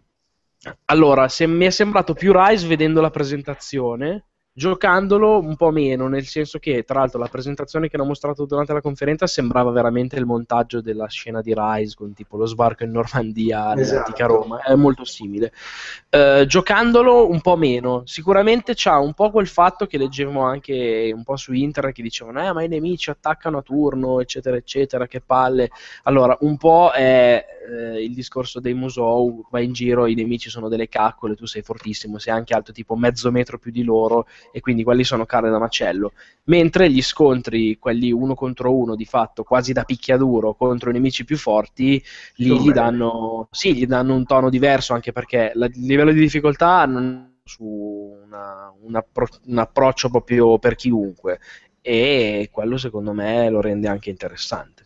allora, 0.86 1.28
se 1.28 1.46
mi 1.46 1.66
è 1.66 1.70
sembrato 1.70 2.14
più 2.14 2.32
Rise 2.34 2.68
vedendo 2.68 3.00
la 3.02 3.10
presentazione, 3.10 4.26
giocandolo 4.56 5.40
un 5.40 5.56
po' 5.56 5.72
meno, 5.72 6.08
nel 6.08 6.26
senso 6.26 6.60
che, 6.60 6.84
tra 6.84 7.00
l'altro, 7.00 7.20
la 7.20 7.28
presentazione 7.28 7.90
che 7.90 7.96
hanno 7.96 8.06
mostrato 8.06 8.46
durante 8.46 8.72
la 8.72 8.82
conferenza 8.82 9.26
sembrava 9.26 9.72
veramente 9.72 10.16
il 10.18 10.26
montaggio 10.26 10.80
della 10.80 11.08
scena 11.08 11.42
di 11.42 11.54
Rise 11.56 11.96
con 11.96 12.14
tipo 12.14 12.38
lo 12.38 12.46
sbarco 12.46 12.84
in 12.84 12.92
Normandia 12.92 13.76
Esatto. 13.76 14.14
Roma, 14.28 14.62
è 14.62 14.76
molto 14.76 15.06
simile. 15.06 15.52
Eh, 16.10 16.46
giocandolo 16.48 17.30
un 17.30 17.42
po' 17.42 17.56
meno, 17.56 18.04
sicuramente 18.06 18.74
c'ha 18.76 19.00
un 19.00 19.14
po' 19.14 19.32
quel 19.32 19.48
fatto 19.48 19.88
che 19.88 19.98
leggevo 19.98 20.40
anche 20.42 21.12
un 21.14 21.24
po' 21.24 21.36
su 21.36 21.54
internet 21.54 21.96
che 21.96 22.04
dicevano, 22.04 22.48
eh, 22.48 22.54
ma 22.54 22.64
i 22.64 22.68
nemici 22.68 23.10
attaccano 23.10 23.58
a 23.58 23.62
turno, 23.64 24.20
eccetera, 24.20 24.56
eccetera, 24.56 25.08
che 25.08 25.20
palle. 25.20 25.72
Allora, 26.04 26.38
un 26.42 26.58
po' 26.58 26.92
è 26.92 27.44
eh, 27.68 28.04
il 28.04 28.14
discorso 28.14 28.60
dei 28.60 28.74
Musou, 28.74 29.46
vai 29.50 29.66
in 29.66 29.74
giro, 29.74 30.06
i 30.06 30.14
nemici 30.14 30.50
sono 30.50 30.70
delle 30.70 30.90
caccole, 30.90 31.36
tu 31.36 31.46
sei 31.46 31.62
fortissimo, 31.62 32.20
sei 32.20 32.34
anche 32.34 32.54
alto 32.54 32.72
tipo 32.72 32.96
mezzo 32.96 33.32
metro 33.32 33.58
più 33.58 33.72
di 33.72 33.84
loro 33.84 34.28
e 34.52 34.60
quindi 34.60 34.84
quelli 34.84 35.04
sono 35.04 35.26
carne 35.26 35.50
da 35.50 35.60
macello. 35.60 36.14
Mentre 36.46 36.90
gli 36.90 37.02
scontri, 37.02 37.78
quelli 37.80 38.12
uno 38.12 38.36
contro 38.36 38.76
uno, 38.76 38.96
di 38.96 39.06
fatto 39.06 39.44
quasi 39.44 39.74
da 39.74 39.84
picchiaduro 39.84 40.54
contro 40.56 40.90
i 40.90 40.94
nemici 40.94 41.24
più 41.26 41.38
forti, 41.38 42.04
lì 42.36 42.60
gli 42.60 42.72
danno, 42.72 43.48
sì, 43.52 43.76
gli 43.76 43.86
danno 43.86 44.16
un 44.16 44.26
tono 44.26 44.50
diverso, 44.50 44.94
anche 44.94 45.12
perché 45.12 45.52
la- 45.56 45.66
il 45.68 45.86
livello 45.86 46.12
di 46.12 46.20
difficoltà 46.20 46.86
non 46.86 47.32
è 47.44 47.50
su 47.50 47.64
una- 48.26 48.74
un, 48.82 48.96
appro- 48.96 49.28
un 49.48 49.58
approccio 49.58 50.10
proprio 50.10 50.58
per 50.60 50.76
chiunque 50.76 51.40
e 51.82 52.50
quello 52.52 52.78
secondo 52.78 53.12
me 53.14 53.50
lo 53.50 53.60
rende 53.62 53.88
anche 53.88 54.10
interessante. 54.10 54.86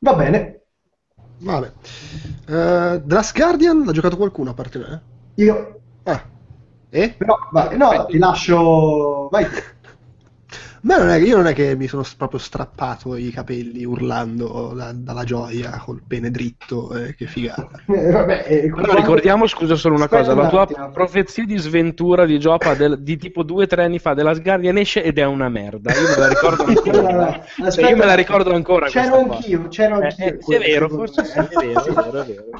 Va 0.00 0.14
bene, 0.14 0.60
Vabbè. 1.38 1.72
Eh, 2.46 3.02
The 3.04 3.14
Last 3.14 3.36
Guardian 3.36 3.84
l'ha 3.84 3.92
giocato 3.92 4.16
qualcuno 4.16 4.50
a 4.50 4.54
parte 4.54 4.78
me? 4.78 5.02
io 5.36 5.80
Ah. 6.04 6.22
E? 6.94 7.14
però, 7.16 7.36
vai, 7.50 7.76
no, 7.76 8.06
ti 8.06 8.18
lascio, 8.18 9.28
vai. 9.30 9.44
Beh, 10.80 10.96
non 10.98 11.08
è 11.08 11.18
che 11.18 11.24
io 11.24 11.36
non 11.36 11.46
è 11.46 11.54
che 11.54 11.74
mi 11.76 11.86
sono 11.88 12.02
proprio 12.16 12.38
strappato 12.38 13.16
i 13.16 13.30
capelli 13.30 13.84
urlando 13.84 14.72
da- 14.74 14.92
dalla 14.92 15.24
gioia 15.24 15.78
col 15.78 16.02
pene 16.06 16.30
dritto, 16.30 16.94
eh, 16.94 17.14
che 17.14 17.26
figata. 17.26 17.70
Eh, 17.86 18.10
vabbè, 18.10 18.44
eh, 18.48 18.70
Però 18.72 18.94
ricordiamo, 18.94 19.46
scusa, 19.46 19.76
solo 19.76 19.94
una 19.94 20.04
Aspetta 20.04 20.22
cosa: 20.22 20.34
la 20.34 20.46
tua 20.46 20.62
attimo. 20.62 20.90
profezia 20.90 21.44
di 21.44 21.56
sventura 21.58 22.26
di 22.26 22.38
Giopa 22.38 22.74
del- 22.74 23.02
di 23.02 23.16
tipo 23.16 23.42
due 23.42 23.64
o 23.64 23.66
tre 23.66 23.84
anni 23.84 23.98
fa 23.98 24.14
della 24.14 24.34
Guardian 24.34 24.76
esce 24.78 25.02
ed 25.02 25.18
è 25.18 25.24
una 25.24 25.48
merda. 25.48 25.92
Io 25.92 26.08
me 26.08 26.16
la 26.16 26.28
ricordo 26.28 26.64
ancora. 26.66 27.32
Cioè, 27.32 27.66
Aspetta, 27.66 27.88
io 27.88 27.96
me 27.96 28.04
la 28.06 28.14
ricordo 28.14 28.54
ancora. 28.54 28.86
C'ero 28.86 29.16
qua. 29.24 29.36
anch'io, 29.36 29.68
c'ero 29.68 29.94
Eh, 29.96 30.04
anch'io. 30.06 30.24
eh, 30.34 30.36
sì, 30.42 30.54
è 30.54 30.58
vero, 30.58 30.88
forse 30.88 31.22
è 31.22 31.56
vero, 31.56 31.84
è 31.84 31.92
vero, 31.94 32.20
è 32.20 32.24
vero. 32.24 32.50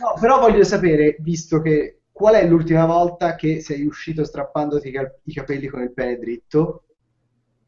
No, 0.00 0.14
però 0.20 0.40
voglio 0.40 0.64
sapere, 0.64 1.16
visto 1.20 1.60
che 1.60 2.00
qual 2.14 2.34
è 2.36 2.46
l'ultima 2.46 2.86
volta 2.86 3.34
che 3.34 3.60
sei 3.60 3.84
uscito 3.84 4.24
strappandoti 4.24 4.88
i 4.88 4.92
cap- 4.92 5.18
i 5.24 5.32
capelli 5.32 5.66
con 5.66 5.82
il 5.82 5.92
pene 5.92 6.16
dritto? 6.16 6.84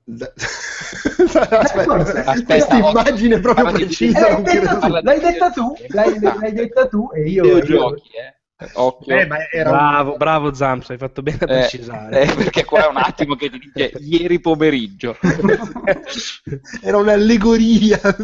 Aspetta, 0.08 1.82
forse. 1.82 2.44
questa 2.44 2.76
immagine 2.76 3.40
proprio 3.40 3.72
precisa. 3.72 4.28
Eh, 4.28 4.32
non 4.32 4.42
l'hai 4.42 4.60
detta 4.60 4.78
tu, 4.78 5.02
l'hai 5.02 5.20
detta 5.20 5.50
tu, 5.50 5.74
l'hai, 5.88 6.20
l'hai 6.20 6.52
detta 6.52 6.86
tu 6.86 7.10
e 7.12 7.28
io... 7.28 7.42
videogiochi, 7.42 8.10
eh. 8.16 8.34
Occhio. 8.74 9.14
Eh, 9.14 9.26
ma 9.26 9.36
era, 9.50 9.70
un- 9.70 9.76
Bravo, 9.76 10.16
bravo 10.16 10.54
Zamps, 10.54 10.88
hai 10.90 10.96
fatto 10.96 11.22
bene 11.22 11.38
a 11.40 11.44
Eh, 11.44 11.46
precisare. 11.58 12.22
eh, 12.22 12.34
perché 12.34 12.64
qua 12.64 12.86
è 12.86 12.88
un 12.88 12.96
attimo 12.96 13.34
che 13.34 13.50
ti 13.50 13.58
dice 13.58 13.92
ieri 14.00 14.40
pomeriggio. 14.40 15.18
era 16.82 16.96
un'allegoria. 16.96 18.00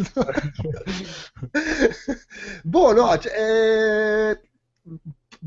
boh, 2.63 2.93
no, 2.95 3.19
cioè, 3.19 3.33
eh, 3.37 4.41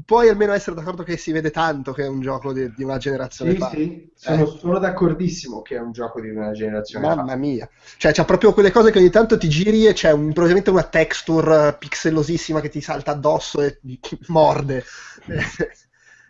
puoi 0.03 0.29
almeno 0.29 0.53
essere 0.53 0.75
d'accordo 0.75 1.03
che 1.03 1.17
si 1.17 1.31
vede 1.31 1.51
tanto 1.51 1.93
che 1.93 2.03
è 2.03 2.07
un 2.07 2.21
gioco 2.21 2.51
di, 2.53 2.73
di 2.73 2.83
una 2.83 2.97
generazione 2.97 3.51
Sì, 3.51 3.59
fa. 3.59 3.69
sì, 3.69 4.11
sono, 4.15 4.45
Eh. 4.45 4.57
sono 4.57 4.79
d'accordissimo 4.79 5.61
che 5.61 5.75
è 5.75 5.79
un 5.79 5.91
gioco 5.91 6.19
di 6.21 6.29
una 6.29 6.51
generazione 6.51 7.09
fa. 7.11 7.15
Mamma 7.15 7.35
mia, 7.35 7.69
cioè 7.97 8.13
c'ha 8.13 8.23
proprio 8.23 8.53
quelle 8.53 8.71
cose 8.71 8.89
che 8.89 8.99
ogni 8.99 9.09
tanto 9.09 9.37
ti 9.37 9.49
giri 9.49 9.85
e 9.85 9.91
c'è 9.93 10.11
un, 10.11 10.25
improvvisamente 10.27 10.69
una 10.69 10.83
texture 10.83 11.67
eh, 11.67 11.77
pixelosissima 11.77 12.61
che 12.61 12.69
ti 12.69 12.79
salta 12.79 13.11
addosso 13.11 13.61
e 13.61 13.79
ti 13.81 13.99
morde. 14.27 14.83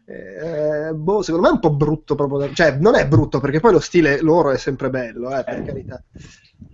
Eh, 0.07 0.93
boh, 0.93 1.23
secondo 1.23 1.47
me 1.47 1.51
è 1.51 1.55
un 1.55 1.59
po' 1.59 1.73
brutto 1.73 2.13
proprio, 2.13 2.37
da- 2.39 2.53
cioè 2.53 2.77
non 2.77 2.95
è 2.95 3.07
brutto 3.07 3.39
perché 3.39 3.59
poi 3.59 3.71
lo 3.71 3.79
stile 3.79 4.21
loro 4.21 4.51
è 4.51 4.57
sempre 4.57 4.89
bello, 4.91 5.35
eh, 5.35 5.43
per 5.43 5.57
Eh. 5.57 5.61
carità. 5.63 6.03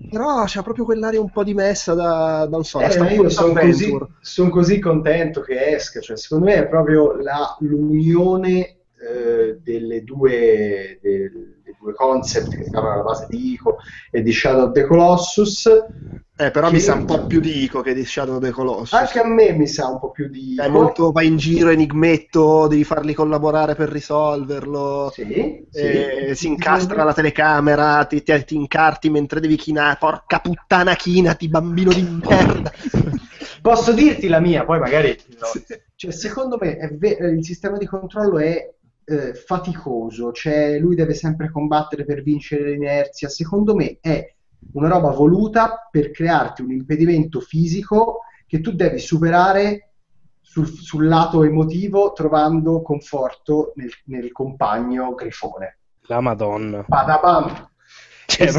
Però 0.09 0.43
c'ha 0.45 0.61
proprio 0.61 0.83
quell'aria 0.83 1.21
un 1.21 1.31
po' 1.31 1.45
dimessa 1.45 1.93
da, 1.93 2.45
non 2.49 2.65
so, 2.65 2.81
Eh, 2.81 3.13
io 3.15 3.29
sono 3.29 3.53
così, 3.53 3.97
son 4.19 4.49
così 4.49 4.79
contento 4.79 5.39
che 5.39 5.73
esca, 5.73 6.01
cioè, 6.01 6.17
secondo 6.17 6.45
me 6.45 6.55
è 6.55 6.67
proprio 6.67 7.15
la- 7.21 7.55
l'unione 7.61 8.75
eh, 9.01 9.57
delle 9.63 10.03
due, 10.03 10.99
del- 11.01 11.50
due 11.81 11.93
concept 11.93 12.55
che 12.55 12.65
stavano 12.65 12.93
alla 12.93 13.03
base 13.03 13.27
di 13.29 13.51
Ico 13.53 13.77
e 14.09 14.21
di 14.21 14.31
Shadow 14.31 14.67
of 14.67 14.71
the 14.73 14.85
Colossus. 14.85 15.69
Eh, 16.33 16.49
però 16.49 16.67
Che- 16.69 16.73
mi 16.73 16.79
sa 16.79 16.93
un 16.95 17.05
po' 17.05 17.27
più 17.27 17.39
di 17.39 17.63
Ico 17.63 17.81
che 17.81 17.93
di 17.93 18.03
Shadow 18.05 18.35
of 18.37 18.41
the 18.43 18.51
Colossus. 18.51 18.93
Anche 18.93 19.19
a 19.19 19.27
me 19.27 19.51
mi 19.51 19.67
sa 19.67 19.87
un 19.89 19.99
po' 19.99 20.09
più 20.11 20.27
di 20.27 20.55
È 20.57 20.63
Ico. 20.63 20.71
molto 20.71 21.11
vai 21.11 21.27
in 21.27 21.37
giro 21.37 21.69
enigmetto, 21.69 22.67
devi 22.67 22.83
farli 22.83 23.13
collaborare 23.13 23.75
per 23.75 23.89
risolverlo. 23.89 25.11
Sì, 25.13 25.25
sì. 25.69 25.79
eh, 25.79 26.31
si 26.33 26.47
incastra 26.47 27.03
la 27.03 27.13
telecamera, 27.13 28.05
ti, 28.05 28.23
ti- 28.23 28.43
ti 28.45 28.55
incarti 28.55 29.09
mentre 29.09 29.39
devi 29.39 29.55
chinare. 29.55 29.97
Porca 29.99 30.39
puttana, 30.39 30.95
chinati, 30.95 31.47
bambino 31.47 31.91
di 31.93 32.01
merda. 32.01 32.71
Posso 33.61 33.91
dirti 33.93 34.27
la 34.27 34.39
mia, 34.39 34.65
poi 34.65 34.79
magari... 34.79 35.15
no. 35.39 35.45
Sì. 35.45 35.63
Cioè, 35.95 36.11
secondo 36.11 36.57
me 36.59 36.77
è 36.77 36.87
ve- 36.95 37.17
eh, 37.17 37.27
il 37.27 37.43
sistema 37.45 37.77
di 37.77 37.85
controllo 37.85 38.39
è 38.39 38.67
eh, 39.05 39.33
faticoso, 39.33 40.31
cioè 40.31 40.77
lui 40.79 40.95
deve 40.95 41.13
sempre 41.13 41.49
combattere 41.49 42.05
per 42.05 42.21
vincere 42.21 42.71
l'inerzia. 42.71 43.29
Secondo 43.29 43.75
me 43.75 43.97
è 44.01 44.33
una 44.73 44.87
roba 44.87 45.11
voluta 45.11 45.87
per 45.89 46.11
crearti 46.11 46.61
un 46.61 46.71
impedimento 46.71 47.39
fisico 47.39 48.21
che 48.45 48.61
tu 48.61 48.73
devi 48.73 48.99
superare 48.99 49.93
sul, 50.41 50.67
sul 50.67 51.07
lato 51.07 51.43
emotivo 51.43 52.11
trovando 52.11 52.81
conforto 52.81 53.73
nel, 53.75 53.91
nel 54.05 54.31
compagno 54.31 55.13
grifone. 55.13 55.77
La 56.03 56.19
Madonna. 56.19 56.83
Badabam! 56.87 57.69
Cioè, 58.25 58.49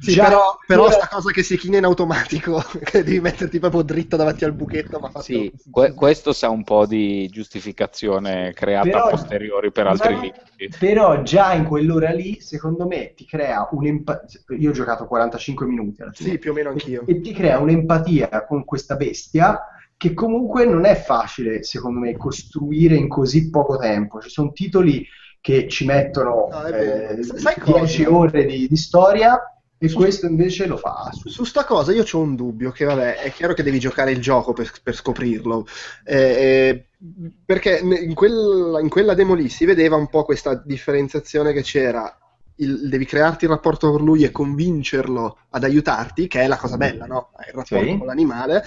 Sì, 0.00 0.12
già- 0.12 0.24
però, 0.26 0.58
però 0.64 0.90
sta 0.92 1.08
cosa 1.08 1.32
che 1.32 1.42
si 1.42 1.56
china 1.58 1.78
in 1.78 1.84
automatico, 1.84 2.62
che 2.84 3.02
devi 3.02 3.20
metterti 3.20 3.58
proprio 3.58 3.82
dritto 3.82 4.14
davanti 4.16 4.44
al 4.44 4.52
buchetto, 4.52 5.00
ma 5.00 5.08
fatto... 5.08 5.24
Sì, 5.24 5.52
que- 5.70 5.92
questo 5.92 6.32
sa 6.32 6.48
un 6.50 6.62
po' 6.62 6.86
di 6.86 7.28
giustificazione 7.28 8.52
creata 8.52 8.88
Però- 8.88 9.06
a 9.06 9.10
posteriori 9.10 9.72
per 9.72 9.88
altri 9.88 10.14
Ma- 10.14 10.20
limiti. 10.20 10.68
Però 10.78 11.22
già 11.22 11.52
in 11.52 11.64
quell'ora 11.64 12.10
lì, 12.12 12.40
secondo 12.40 12.86
me, 12.86 13.12
ti 13.14 13.24
crea 13.26 13.66
un'empatia. 13.72 14.40
Io 14.56 14.70
ho 14.70 14.72
giocato 14.72 15.06
45 15.06 15.66
minuti 15.66 16.00
alla 16.02 16.12
fine. 16.12 16.30
Sì, 16.30 16.38
più 16.38 16.52
o 16.52 16.54
meno 16.54 16.70
anch'io. 16.70 17.02
E 17.04 17.20
ti 17.20 17.32
crea 17.32 17.58
un'empatia 17.58 18.44
con 18.46 18.64
questa 18.64 18.94
bestia 18.94 19.60
che 19.96 20.14
comunque 20.14 20.64
non 20.64 20.84
è 20.84 20.94
facile, 20.94 21.64
secondo 21.64 21.98
me, 21.98 22.16
costruire 22.16 22.94
in 22.94 23.08
così 23.08 23.50
poco 23.50 23.76
tempo. 23.78 24.20
Ci 24.20 24.30
sono 24.30 24.52
titoli 24.52 25.04
che 25.40 25.66
ci 25.68 25.84
mettono 25.84 26.48
No, 26.50 26.64
eh, 26.66 27.20
Sai 27.22 27.58
cosa? 27.58 27.78
10 27.78 28.04
ore 28.04 28.44
di, 28.44 28.68
di 28.68 28.76
storia 28.76 29.40
e 29.80 29.92
questo 29.92 30.26
invece 30.26 30.66
lo 30.66 30.76
fa. 30.76 31.10
Su, 31.12 31.28
su 31.28 31.44
sta 31.44 31.64
cosa 31.64 31.92
io 31.92 32.04
ho 32.10 32.18
un 32.18 32.34
dubbio, 32.34 32.70
che 32.72 32.84
vabbè, 32.84 33.16
è 33.18 33.30
chiaro 33.32 33.54
che 33.54 33.62
devi 33.62 33.78
giocare 33.78 34.10
il 34.10 34.20
gioco 34.20 34.52
per, 34.52 34.70
per 34.82 34.94
scoprirlo, 34.94 35.66
Eh, 36.04 36.16
eh, 36.16 36.86
perché 37.44 37.78
in 37.78 38.14
quella, 38.14 38.80
in 38.80 38.88
quella 38.88 39.14
demo 39.14 39.34
lì 39.34 39.48
si 39.48 39.64
vedeva 39.64 39.96
un 39.96 40.08
po' 40.08 40.24
questa 40.24 40.54
differenziazione 40.64 41.52
che 41.52 41.62
c'era, 41.62 42.12
il- 42.56 42.88
devi 42.88 43.04
crearti 43.04 43.44
il 43.44 43.50
rapporto 43.50 43.90
con 43.92 44.04
lui 44.04 44.24
e 44.24 44.32
convincerlo 44.32 45.38
ad 45.50 45.62
aiutarti, 45.62 46.26
che 46.26 46.40
è 46.40 46.46
la 46.48 46.56
cosa 46.56 46.76
bella, 46.76 47.06
no? 47.06 47.30
Il 47.46 47.54
rapporto 47.54 47.92
Sì. 47.92 47.96
con 47.98 48.06
l'animale, 48.06 48.64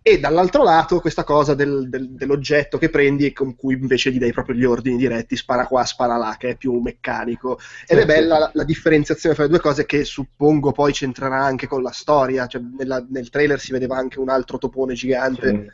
e 0.00 0.18
dall'altro 0.18 0.62
lato 0.62 1.00
questa 1.00 1.22
cosa 1.24 1.54
del- 1.54 1.88
del- 1.88 2.10
dell'oggetto 2.14 2.78
che 2.78 2.88
prendi 2.88 3.26
e 3.26 3.32
con 3.32 3.54
cui 3.56 3.74
invece 3.74 4.10
gli 4.10 4.18
dai 4.18 4.32
proprio 4.32 4.56
gli 4.56 4.64
ordini 4.64 4.96
diretti, 4.96 5.36
spara 5.36 5.66
qua, 5.66 5.84
spara 5.84 6.16
là, 6.16 6.36
che 6.38 6.50
è 6.50 6.56
più 6.56 6.78
meccanico. 6.80 7.58
Ed 7.86 7.98
Sì, 7.98 8.02
è 8.04 8.06
bella 8.06 8.34
sì. 8.34 8.40
la, 8.40 8.50
la 8.54 8.64
differenziazione 8.64 9.34
fra 9.34 9.44
le 9.44 9.50
due 9.50 9.60
cose 9.60 9.84
che 9.84 10.04
suppongo 10.04 10.72
poi 10.72 10.92
c'entrerà 10.92 11.42
anche 11.44 11.66
con 11.66 11.82
la 11.82 11.90
storia. 11.92 12.46
Cioè, 12.46 12.62
nella- 12.78 13.04
nel 13.10 13.28
trailer 13.28 13.60
si 13.60 13.72
vedeva 13.72 13.96
anche 13.98 14.18
un 14.18 14.30
altro 14.30 14.56
topone 14.58 14.94
gigante, 14.94 15.66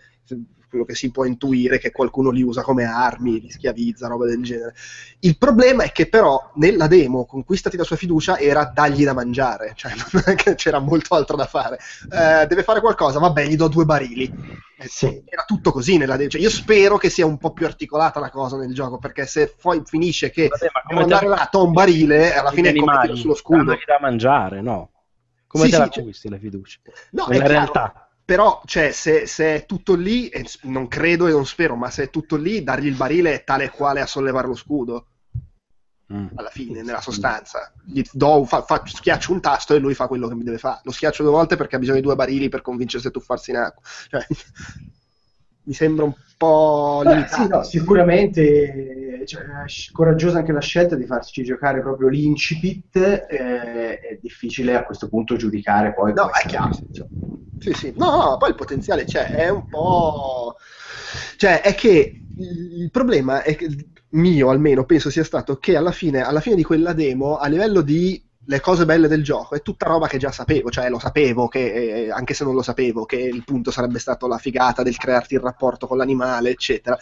quello 0.74 0.84
che 0.84 0.96
si 0.96 1.12
può 1.12 1.24
intuire 1.24 1.78
che 1.78 1.92
qualcuno 1.92 2.30
li 2.30 2.42
usa 2.42 2.62
come 2.62 2.82
armi, 2.84 3.40
li 3.40 3.48
schiavizza, 3.50 4.08
roba 4.08 4.26
del 4.26 4.42
genere. 4.42 4.74
Il 5.20 5.38
problema 5.38 5.84
è 5.84 5.92
che 5.92 6.08
però 6.08 6.50
nella 6.56 6.88
demo 6.88 7.24
conquistati 7.26 7.76
la 7.76 7.84
sua 7.84 7.94
fiducia 7.94 8.38
era 8.38 8.64
dargli 8.74 9.04
da 9.04 9.12
mangiare, 9.14 9.72
cioè 9.76 9.92
non 10.12 10.22
è 10.26 10.34
che 10.34 10.56
c'era 10.56 10.80
molto 10.80 11.14
altro 11.14 11.36
da 11.36 11.46
fare. 11.46 11.78
Eh, 12.10 12.46
deve 12.48 12.64
fare 12.64 12.80
qualcosa, 12.80 13.20
vabbè, 13.20 13.46
gli 13.46 13.54
do 13.56 13.68
due 13.68 13.84
barili. 13.84 14.24
Eh, 14.76 14.88
Sì. 14.88 15.22
Era 15.24 15.44
tutto 15.46 15.70
così 15.70 15.96
nella 15.96 16.16
demo. 16.16 16.30
Cioè, 16.30 16.40
io 16.40 16.50
spero 16.50 16.96
che 16.96 17.08
sia 17.08 17.24
un 17.24 17.38
po' 17.38 17.52
più 17.52 17.66
articolata 17.66 18.18
la 18.18 18.30
cosa 18.30 18.56
nel 18.56 18.74
gioco, 18.74 18.98
perché 18.98 19.26
se 19.26 19.54
poi 19.60 19.80
finisce 19.84 20.30
che 20.30 20.48
Vabbè, 20.48 20.66
ma 20.72 20.82
devo 20.88 21.00
andare 21.02 21.28
là, 21.28 21.48
to 21.50 21.64
un 21.64 21.72
barile, 21.72 22.34
alla 22.34 22.50
fine 22.50 22.70
è 22.70 22.74
come 22.74 23.14
sullo 23.14 23.34
scudo. 23.34 23.58
dandogli 23.58 23.84
da 23.86 23.98
mangiare, 24.00 24.60
no? 24.60 24.90
Come 25.46 25.64
Sì, 25.66 25.70
te 25.70 25.76
sì, 25.76 25.80
la 25.82 25.88
cioè- 25.88 25.98
acquisti 26.00 26.28
la 26.28 26.38
fiducia? 26.38 26.78
No, 27.12 27.26
è 27.26 27.28
Nella 27.30 27.44
chiaro, 27.44 27.60
realtà. 27.72 28.03
Però, 28.24 28.62
cioè, 28.64 28.90
se, 28.90 29.26
se 29.26 29.54
è 29.54 29.66
tutto 29.66 29.94
lì, 29.94 30.30
non 30.62 30.88
credo 30.88 31.26
e 31.26 31.32
non 31.32 31.44
spero, 31.46 31.76
ma 31.76 31.90
se 31.90 32.04
è 32.04 32.10
tutto 32.10 32.36
lì, 32.36 32.62
dargli 32.62 32.86
il 32.86 32.96
barile 32.96 33.34
è 33.34 33.44
tale 33.44 33.64
e 33.64 33.70
quale 33.70 34.00
a 34.00 34.06
sollevare 34.06 34.46
lo 34.46 34.54
scudo, 34.54 35.06
Mm. 36.12 36.26
alla 36.34 36.50
fine, 36.50 36.82
nella 36.82 37.00
sostanza. 37.00 37.72
Gli 37.82 38.02
do, 38.12 38.44
fa- 38.44 38.62
fa- 38.62 38.82
schiaccio 38.84 39.32
un 39.32 39.40
tasto 39.40 39.74
e 39.74 39.78
lui 39.78 39.94
fa 39.94 40.06
quello 40.06 40.28
che 40.28 40.34
mi 40.34 40.44
deve 40.44 40.58
fare. 40.58 40.80
Lo 40.84 40.92
schiaccio 40.92 41.22
due 41.22 41.32
volte 41.32 41.56
perché 41.56 41.76
ha 41.76 41.78
bisogno 41.78 41.96
di 41.96 42.04
due 42.04 42.14
barili 42.14 42.50
per 42.50 42.60
convincersi 42.60 43.06
a 43.06 43.10
tuffarsi 43.10 43.50
in 43.50 43.56
acqua. 43.56 43.82
Cioè, 44.10 44.26
mi 45.64 45.72
sembra 45.72 46.04
un 46.04 46.14
po' 46.36 47.02
Beh, 47.04 47.10
limitato. 47.10 47.42
sì, 47.42 47.48
no, 47.48 47.62
sicuramente 47.62 49.22
cioè, 49.26 49.42
coraggiosa 49.92 50.38
anche 50.38 50.52
la 50.52 50.60
scelta 50.60 50.96
di 50.96 51.06
farci 51.06 51.42
giocare 51.42 51.80
proprio 51.80 52.08
l'incipit, 52.08 52.96
eh, 52.96 53.98
è 53.98 54.18
difficile 54.20 54.74
a 54.74 54.84
questo 54.84 55.08
punto 55.08 55.36
giudicare 55.36 55.94
poi 55.94 56.12
No, 56.12 56.30
è 56.30 56.46
chiaro. 56.46 56.70
Sì, 57.58 57.72
sì. 57.72 57.94
No, 57.96 58.16
no, 58.16 58.36
poi 58.36 58.50
il 58.50 58.54
potenziale 58.54 59.04
c'è, 59.04 59.30
è 59.30 59.48
un 59.48 59.66
po'... 59.66 60.56
Cioè, 61.36 61.62
è 61.62 61.74
che 61.74 62.24
il 62.36 62.90
problema 62.90 63.42
è 63.42 63.56
che, 63.56 63.68
mio 64.10 64.50
almeno, 64.50 64.84
penso 64.84 65.08
sia 65.10 65.24
stato 65.24 65.56
che 65.56 65.76
alla 65.76 65.92
fine, 65.92 66.20
alla 66.22 66.40
fine 66.40 66.56
di 66.56 66.62
quella 66.62 66.92
demo, 66.92 67.36
a 67.36 67.48
livello 67.48 67.80
di 67.80 68.22
le 68.46 68.60
cose 68.60 68.84
belle 68.84 69.08
del 69.08 69.22
gioco, 69.22 69.54
è 69.54 69.62
tutta 69.62 69.86
roba 69.86 70.06
che 70.06 70.18
già 70.18 70.30
sapevo, 70.30 70.70
cioè 70.70 70.88
lo 70.88 70.98
sapevo, 70.98 71.48
che, 71.48 72.04
eh, 72.04 72.10
anche 72.10 72.34
se 72.34 72.44
non 72.44 72.54
lo 72.54 72.62
sapevo, 72.62 73.04
che 73.04 73.16
il 73.16 73.44
punto 73.44 73.70
sarebbe 73.70 73.98
stato 73.98 74.26
la 74.26 74.38
figata 74.38 74.82
del 74.82 74.96
crearti 74.96 75.34
il 75.34 75.40
rapporto 75.40 75.86
con 75.86 75.96
l'animale, 75.96 76.50
eccetera. 76.50 76.98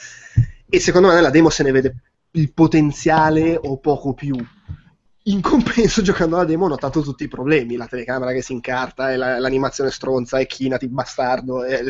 E 0.69 0.81
secondo 0.81 1.09
me 1.09 1.15
nella 1.15 1.31
demo 1.31 1.51
se 1.51 1.63
ne 1.63 1.73
vede 1.73 1.97
il 2.33 2.53
potenziale 2.53 3.59
o 3.61 3.79
poco 3.79 4.15
più. 4.15 4.37
In 5.25 5.41
compenso, 5.41 6.03
giocando 6.03 6.35
alla 6.37 6.45
demo, 6.45 6.65
ho 6.65 6.69
notato 6.69 7.01
tutti 7.01 7.25
i 7.25 7.29
problemi: 7.29 7.77
la 7.77 7.87
telecamera 7.87 8.33
che 8.33 8.43
si 8.43 8.53
incarta, 8.53 9.13
e 9.13 9.17
la- 9.17 9.39
l'animazione 9.39 9.91
stronza, 9.91 10.39
e 10.39 10.47
chinati 10.47 10.89
bastardo, 10.89 11.63
e, 11.65 11.81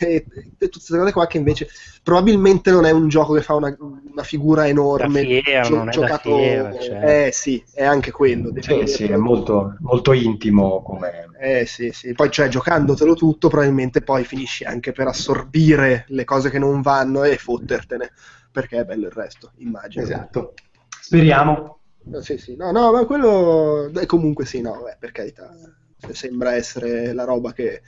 e- 0.00 0.26
e 0.26 0.26
tutte 0.58 0.68
queste 0.70 0.96
cose 0.98 1.12
qua. 1.12 1.26
Che 1.26 1.36
invece 1.36 1.68
probabilmente 2.02 2.70
non 2.70 2.86
è 2.86 2.90
un 2.92 3.08
gioco 3.08 3.34
che 3.34 3.42
fa 3.42 3.54
una, 3.54 3.76
una 3.78 4.22
figura 4.22 4.66
enorme. 4.66 5.20
Da 5.20 5.26
fiera, 5.42 5.62
gio- 5.62 5.76
non 5.76 5.88
è 5.90 5.96
da 5.98 6.18
fiera, 6.18 6.78
cioè. 6.78 7.26
Eh 7.26 7.32
sì, 7.32 7.62
è 7.74 7.84
anche 7.84 8.10
quello. 8.10 8.52
Sì, 8.58 8.86
sì, 8.86 9.04
è 9.04 9.16
molto, 9.16 9.76
molto 9.80 10.12
intimo 10.14 10.82
come... 10.82 11.24
Eh 11.38 11.66
sì, 11.66 11.90
sì. 11.92 12.14
Poi, 12.14 12.30
cioè, 12.30 12.48
giocandotelo 12.48 13.14
tutto, 13.14 13.48
probabilmente 13.48 14.00
poi 14.00 14.24
finisci 14.24 14.64
anche 14.64 14.92
per 14.92 15.08
assorbire 15.08 16.06
le 16.08 16.24
cose 16.24 16.48
che 16.48 16.58
non 16.58 16.80
vanno 16.80 17.22
e 17.24 17.36
fottertene. 17.36 18.10
Perché 18.50 18.78
è 18.78 18.84
bello 18.84 19.06
il 19.06 19.12
resto, 19.12 19.52
immagino. 19.58 20.02
Esatto. 20.02 20.54
Speriamo. 20.98 21.75
No, 22.08 22.20
sì, 22.20 22.38
sì, 22.38 22.54
no, 22.56 22.70
no, 22.70 22.92
ma 22.92 23.04
quello 23.04 23.90
e 23.98 24.06
comunque 24.06 24.44
sì, 24.46 24.60
no, 24.60 24.80
beh, 24.84 24.96
per 24.98 25.10
carità, 25.10 25.52
se- 25.98 26.14
sembra 26.14 26.54
essere 26.54 27.12
la 27.12 27.24
roba 27.24 27.52
che, 27.52 27.82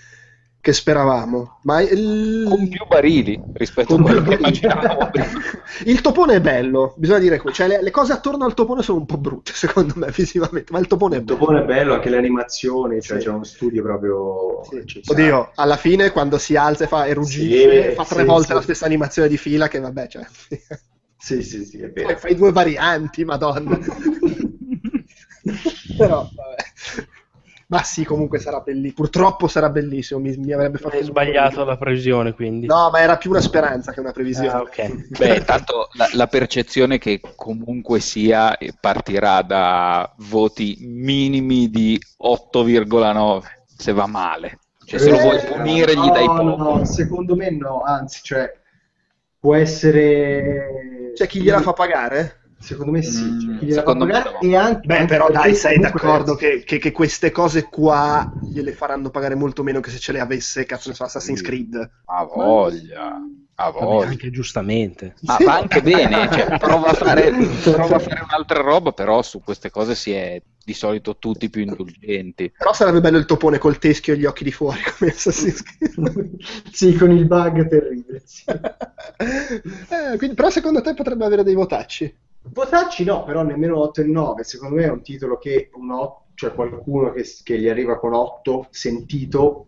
che 0.60 0.72
speravamo. 0.72 1.60
Ma 1.62 1.80
il... 1.82 2.44
Con 2.48 2.68
più 2.68 2.84
barili 2.88 3.40
rispetto 3.52 3.94
con 3.94 4.00
a 4.00 4.04
quello 4.04 4.22
che 4.22 4.34
immaginavamo 4.34 5.10
il 5.86 6.00
topone 6.00 6.34
è 6.34 6.40
bello, 6.40 6.94
bisogna 6.96 7.20
dire 7.20 7.40
cioè 7.52 7.68
le, 7.68 7.80
le 7.82 7.90
cose 7.92 8.12
attorno 8.12 8.44
al 8.44 8.54
topone 8.54 8.82
sono 8.82 8.98
un 8.98 9.06
po' 9.06 9.18
brutte, 9.18 9.52
secondo 9.54 9.94
me, 9.96 10.10
visivamente, 10.10 10.72
ma 10.72 10.80
il 10.80 10.88
topone 10.88 11.14
è 11.14 11.18
Il 11.18 11.24
bello. 11.24 11.38
topone 11.38 11.60
è 11.62 11.64
bello, 11.64 11.94
anche 11.94 12.10
le 12.10 12.16
animazioni, 12.16 13.00
cioè 13.00 13.18
Sì. 13.20 13.26
c'è 13.26 13.30
uno 13.30 13.44
studio 13.44 13.82
proprio... 13.84 14.62
Sì. 14.64 15.00
Oddio, 15.06 15.52
alla 15.54 15.76
fine 15.76 16.10
quando 16.10 16.38
si 16.38 16.56
alza 16.56 16.84
e 16.84 16.86
fa 16.88 17.06
e 17.06 17.14
ruggisce, 17.14 17.90
Sì, 17.90 17.94
fa 17.94 18.04
tre 18.04 18.20
sì, 18.20 18.24
volte 18.26 18.46
sì. 18.48 18.52
la 18.54 18.60
stessa 18.62 18.84
animazione 18.84 19.28
di 19.28 19.36
fila 19.36 19.68
che 19.68 19.78
vabbè, 19.78 20.08
cioè... 20.08 20.26
Sì, 21.18 21.42
sì, 21.42 21.64
sì, 21.64 21.78
è 21.78 21.88
Poi 21.88 22.04
vero. 22.04 22.18
fai 22.18 22.34
due 22.34 22.52
varianti, 22.52 23.24
madonna. 23.24 23.78
Però, 25.96 26.30
vabbè. 26.34 26.56
Ma 27.68 27.82
sì, 27.82 28.02
comunque 28.04 28.38
sarà 28.38 28.60
bellissimo. 28.60 28.94
Purtroppo 28.94 29.46
sarà 29.46 29.68
bellissimo. 29.68 30.20
Mi, 30.20 30.34
mi 30.36 30.52
avrebbe 30.52 30.78
fatto 30.78 30.96
Hai 30.96 31.02
sbagliato 31.02 31.64
la 31.64 31.76
previsione, 31.76 32.32
quindi. 32.32 32.66
No, 32.66 32.88
ma 32.90 33.00
era 33.00 33.18
più 33.18 33.28
una 33.30 33.40
speranza 33.42 33.92
che 33.92 34.00
una 34.00 34.12
previsione. 34.12 34.48
Ah, 34.48 34.60
ok. 34.62 35.18
Beh, 35.18 35.44
tanto 35.44 35.88
la, 35.92 36.08
la 36.12 36.26
percezione 36.28 36.94
è 36.94 36.98
che 36.98 37.20
comunque 37.36 38.00
sia 38.00 38.56
eh, 38.56 38.72
partirà 38.78 39.42
da 39.42 40.10
voti 40.30 40.78
minimi 40.80 41.68
di 41.68 42.00
8,9 42.22 43.42
se 43.66 43.92
va 43.92 44.06
male. 44.06 44.60
Cioè, 44.86 44.98
se 44.98 45.10
lo 45.10 45.18
vuoi 45.18 45.36
Eh, 45.36 45.44
punire, 45.44 45.92
gli 45.92 45.96
no, 45.96 46.10
dai 46.10 46.24
poco. 46.24 46.56
No, 46.56 46.84
secondo 46.86 47.36
me 47.36 47.50
no, 47.50 47.82
anzi, 47.82 48.20
cioè, 48.22 48.50
può 49.38 49.54
essere... 49.54 51.07
C'è 51.18 51.26
chi 51.26 51.40
gliela 51.42 51.60
fa 51.60 51.72
pagare? 51.72 52.52
Secondo 52.56 52.92
me 52.92 53.02
sì, 53.02 53.34
Mm, 53.34 53.38
c'è 53.38 53.56
chi 53.58 53.66
gliela 53.66 53.82
fa 53.82 53.84
secondo 53.84 54.04
me 54.06 54.12
pagare 54.12 54.30
no. 54.30 54.38
e 54.38 54.56
anche, 54.56 54.86
Beh, 54.86 54.96
anche 54.98 55.06
però 55.06 55.30
dai, 55.30 55.54
sei 55.54 55.78
d'accordo 55.78 56.34
che, 56.34 56.62
che- 56.64 56.78
che 56.78 56.92
queste 56.92 57.30
cose 57.30 57.64
qua 57.68 58.32
gliele 58.46 58.72
faranno 58.72 59.10
pagare 59.10 59.34
molto 59.34 59.62
meno 59.62 59.80
che 59.80 59.90
se 59.90 59.98
ce 59.98 60.12
le 60.12 60.20
avesse, 60.20 60.64
cazzo 60.64 60.88
ne 60.88 60.94
so, 60.94 61.04
Assassin's. 61.04 61.40
Creed. 61.42 61.90
Ha 62.06 62.24
voglia, 62.24 63.20
voglia. 63.70 64.06
anche 64.06 64.30
giustamente. 64.30 65.14
Ma 65.22 65.36
va 65.44 65.54
anche 65.56 65.82
bene, 65.82 66.28
cioè, 66.30 66.56
prova, 66.58 66.88
a 66.90 66.92
fare, 66.94 67.32
prova 67.62 67.96
a 67.96 67.98
fare 67.98 68.20
un'altra 68.22 68.60
roba, 68.60 68.92
però 68.92 69.20
su 69.22 69.40
queste 69.42 69.70
cose 69.70 69.94
si 69.94 70.12
è 70.12 70.40
di 70.64 70.72
solito 70.74 71.16
tutti 71.18 71.50
più 71.50 71.62
indulgenti. 71.62 72.52
Però 72.56 72.72
sarebbe 72.72 73.00
bello 73.00 73.16
il 73.18 73.24
topone 73.24 73.58
col 73.58 73.78
teschio 73.78 74.14
e 74.14 74.18
gli 74.18 74.26
occhi 74.26 74.44
di 74.44 74.52
fuori 74.52 74.80
come 74.98 75.10
Assassin's 75.10 75.62
Creed. 75.62 76.30
sì, 76.70 76.94
con 76.94 77.10
il 77.10 77.26
bug 77.26 77.66
terribile. 77.66 78.22
sì. 78.24 78.44
Eh, 79.18 80.16
quindi- 80.16 80.36
però 80.36 80.48
secondo 80.50 80.80
te 80.80 80.94
potrebbe 80.94 81.24
avere 81.24 81.42
dei 81.42 81.54
votacci? 81.54 82.14
Votacci 82.50 83.02
no, 83.04 83.24
però 83.24 83.42
nemmeno 83.42 83.80
8 83.80 84.02
e 84.02 84.04
9. 84.04 84.44
Secondo 84.44 84.76
me 84.76 84.84
è 84.84 84.90
un 84.90 85.02
titolo 85.02 85.38
che 85.38 85.70
un 85.74 85.90
ot- 85.90 86.26
cioè 86.34 86.54
qualcuno 86.54 87.10
che, 87.12 87.24
che 87.42 87.58
gli 87.58 87.68
arriva 87.68 87.98
con 87.98 88.14
8 88.14 88.68
sentito 88.70 89.66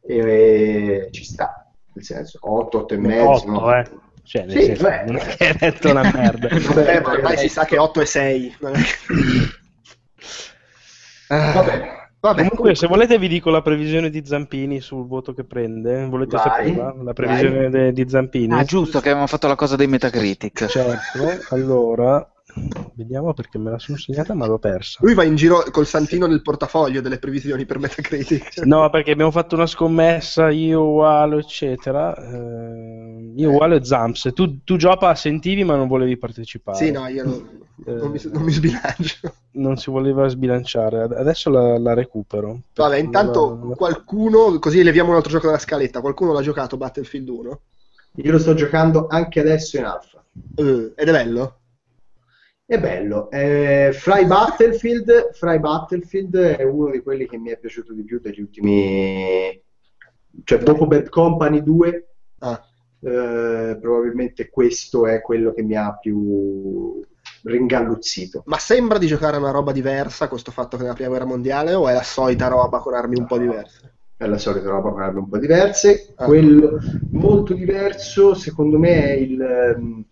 e 0.00 1.08
ci 1.10 1.24
sta. 1.24 1.63
Nel 1.94 2.04
senso, 2.04 2.38
8, 2.42 2.78
8 2.78 2.94
e 2.94 2.96
mezzo. 2.98 3.28
8, 3.30 3.50
no? 3.50 3.76
eh. 3.76 3.84
Cioè, 4.24 4.46
nel 4.46 4.56
Sì, 4.58 4.64
senso, 4.66 4.82
beh. 4.84 5.02
non 5.06 5.16
è 5.16 5.36
che 5.36 5.46
hai 5.48 5.56
detto 5.58 5.90
una 5.90 6.10
merda. 6.12 6.48
Vabbè, 6.74 7.00
ma 7.00 7.10
ormai 7.12 7.36
si 7.38 7.48
sa 7.48 7.64
che 7.64 7.78
8 7.78 8.00
e 8.00 8.06
6. 8.06 8.56
non 8.60 8.74
è 8.74 8.78
che- 8.78 9.62
Ah, 11.28 11.52
Vabbè. 11.52 11.92
vabbè, 12.20 12.48
Comunque, 12.48 12.74
se 12.74 12.86
volete, 12.86 13.18
vi 13.18 13.28
dico 13.28 13.50
la 13.50 13.62
previsione 13.62 14.10
di 14.10 14.24
Zampini 14.24 14.80
sul 14.80 15.06
voto 15.06 15.32
che 15.34 15.44
prende. 15.44 16.06
Volete 16.06 16.36
Vai, 16.36 16.44
saperla? 16.68 16.94
La 17.02 17.12
previsione 17.12 17.70
de- 17.70 17.92
di 17.92 18.08
Zampini? 18.08 18.52
Ah, 18.54 18.64
giusto 18.64 18.98
che 19.00 19.06
avevamo 19.08 19.26
fatto 19.26 19.46
la 19.46 19.54
cosa 19.56 19.76
dei 19.76 19.86
Metacritic. 19.86 20.66
Certo, 20.66 21.38
allora 21.50 22.26
vediamo 22.94 23.34
perché 23.34 23.58
me 23.58 23.70
la 23.70 23.78
sono 23.78 23.98
segnata 23.98 24.34
ma 24.34 24.46
l'ho 24.46 24.58
persa. 24.58 24.98
Lui 25.02 25.14
va 25.14 25.24
in 25.24 25.34
giro 25.34 25.64
col 25.70 25.86
santino 25.86 26.26
nel 26.26 26.42
portafoglio 26.42 27.00
delle 27.00 27.18
previsioni 27.18 27.66
per 27.66 27.78
Metacritic. 27.78 28.62
No, 28.64 28.88
perché 28.90 29.10
abbiamo 29.10 29.30
fatto 29.30 29.54
una 29.54 29.66
scommessa, 29.66 30.50
io, 30.50 30.80
Walo, 30.82 31.38
eccetera. 31.38 32.14
Eh, 32.16 33.32
io, 33.36 33.50
Walo 33.50 33.74
e 33.74 33.84
Zamps. 33.84 34.30
Tu, 34.34 34.62
tu 34.64 34.76
Giopa 34.76 35.14
sentivi 35.14 35.64
ma 35.64 35.76
non 35.76 35.88
volevi 35.88 36.16
partecipare. 36.16 36.78
Sì, 36.78 36.90
no, 36.90 37.06
io 37.08 37.24
non, 37.24 37.48
non 37.84 38.10
mi, 38.10 38.20
non 38.32 38.42
mi 38.42 38.52
sbilancio. 38.52 39.34
Non 39.52 39.76
si 39.76 39.90
voleva 39.90 40.28
sbilanciare. 40.28 41.02
Ad- 41.02 41.12
Adesso 41.12 41.50
la, 41.50 41.78
la 41.78 41.94
recupero. 41.94 42.60
Vabbè, 42.74 42.98
intanto 42.98 43.56
non 43.56 43.68
la- 43.70 43.74
qualcuno, 43.76 44.58
così 44.58 44.82
leviamo 44.82 45.10
un 45.10 45.16
altro 45.16 45.30
gioco 45.32 45.46
dalla 45.46 45.58
scaletta, 45.58 46.00
qualcuno 46.00 46.32
l'ha 46.32 46.42
giocato 46.42 46.76
Battlefield 46.76 47.28
1? 47.28 47.60
Io 48.16 48.30
lo 48.30 48.38
sto 48.38 48.54
giocando 48.54 49.06
anche 49.08 49.40
adesso 49.40 49.76
in 49.76 49.84
alfa. 49.84 50.24
Eh, 50.56 50.92
ed 50.96 51.08
è 51.08 51.12
bello? 51.12 51.58
È 52.66 52.78
bello. 52.78 53.30
Eh, 53.30 53.90
Fry 53.92 54.24
Battlefield, 54.26 55.32
Fry 55.32 55.58
Battlefield 55.58 56.36
è 56.36 56.62
uno 56.62 56.90
di 56.90 57.02
quelli 57.02 57.26
che 57.26 57.36
mi 57.36 57.50
è 57.50 57.58
piaciuto 57.58 57.92
di 57.92 58.04
più 58.04 58.20
degli 58.20 58.40
ultimi... 58.40 59.62
Cioè, 60.42 60.58
dopo 60.58 60.86
Bad 60.86 61.08
Company 61.10 61.62
2, 61.62 62.08
Ah, 62.40 62.60
eh, 63.00 63.78
probabilmente 63.80 64.50
questo 64.50 65.06
è 65.06 65.20
quello 65.20 65.52
che 65.52 65.62
mi 65.62 65.76
ha 65.76 65.96
più 65.96 67.00
ringalluzzito. 67.44 68.42
ma 68.46 68.58
sembra 68.58 68.98
di 68.98 69.06
giocare 69.06 69.36
a 69.36 69.38
una 69.38 69.50
roba 69.50 69.72
diversa, 69.72 70.28
questo 70.28 70.50
fatto 70.50 70.76
che 70.76 70.84
è 70.84 70.86
la 70.86 70.94
prima 70.94 71.10
guerra 71.10 71.24
mondiale, 71.26 71.74
o 71.74 71.88
è 71.88 71.92
la 71.92 72.02
solita 72.02 72.48
roba 72.48 72.80
con 72.80 72.94
armi 72.94 73.16
un 73.16 73.26
po' 73.26 73.38
diverse? 73.38 73.92
È 74.16 74.26
la 74.26 74.38
solita 74.38 74.70
roba 74.70 74.90
con 74.90 75.02
armi 75.02 75.18
un 75.20 75.28
po' 75.28 75.38
diverse. 75.38 76.12
Ah. 76.16 76.24
Quello 76.24 76.78
molto 77.10 77.54
diverso, 77.54 78.34
secondo 78.34 78.78
me, 78.78 79.04
è 79.04 79.12
il, 79.12 79.40
ehm, 79.40 80.04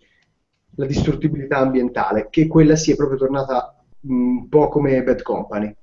la 0.75 0.85
distruttibilità 0.85 1.57
ambientale, 1.57 2.27
che 2.29 2.47
quella 2.47 2.75
sì 2.75 2.91
è 2.91 2.95
proprio 2.95 3.17
tornata 3.17 3.75
mh, 4.01 4.13
un 4.13 4.49
po' 4.49 4.67
come 4.69 5.03
Bad 5.03 5.21
Company. 5.21 5.73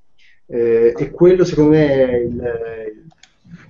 Eh, 0.46 0.94
e 0.96 1.10
quello, 1.10 1.44
secondo 1.44 1.70
me, 1.70 1.86
è 2.08 2.16
il- 2.16 3.04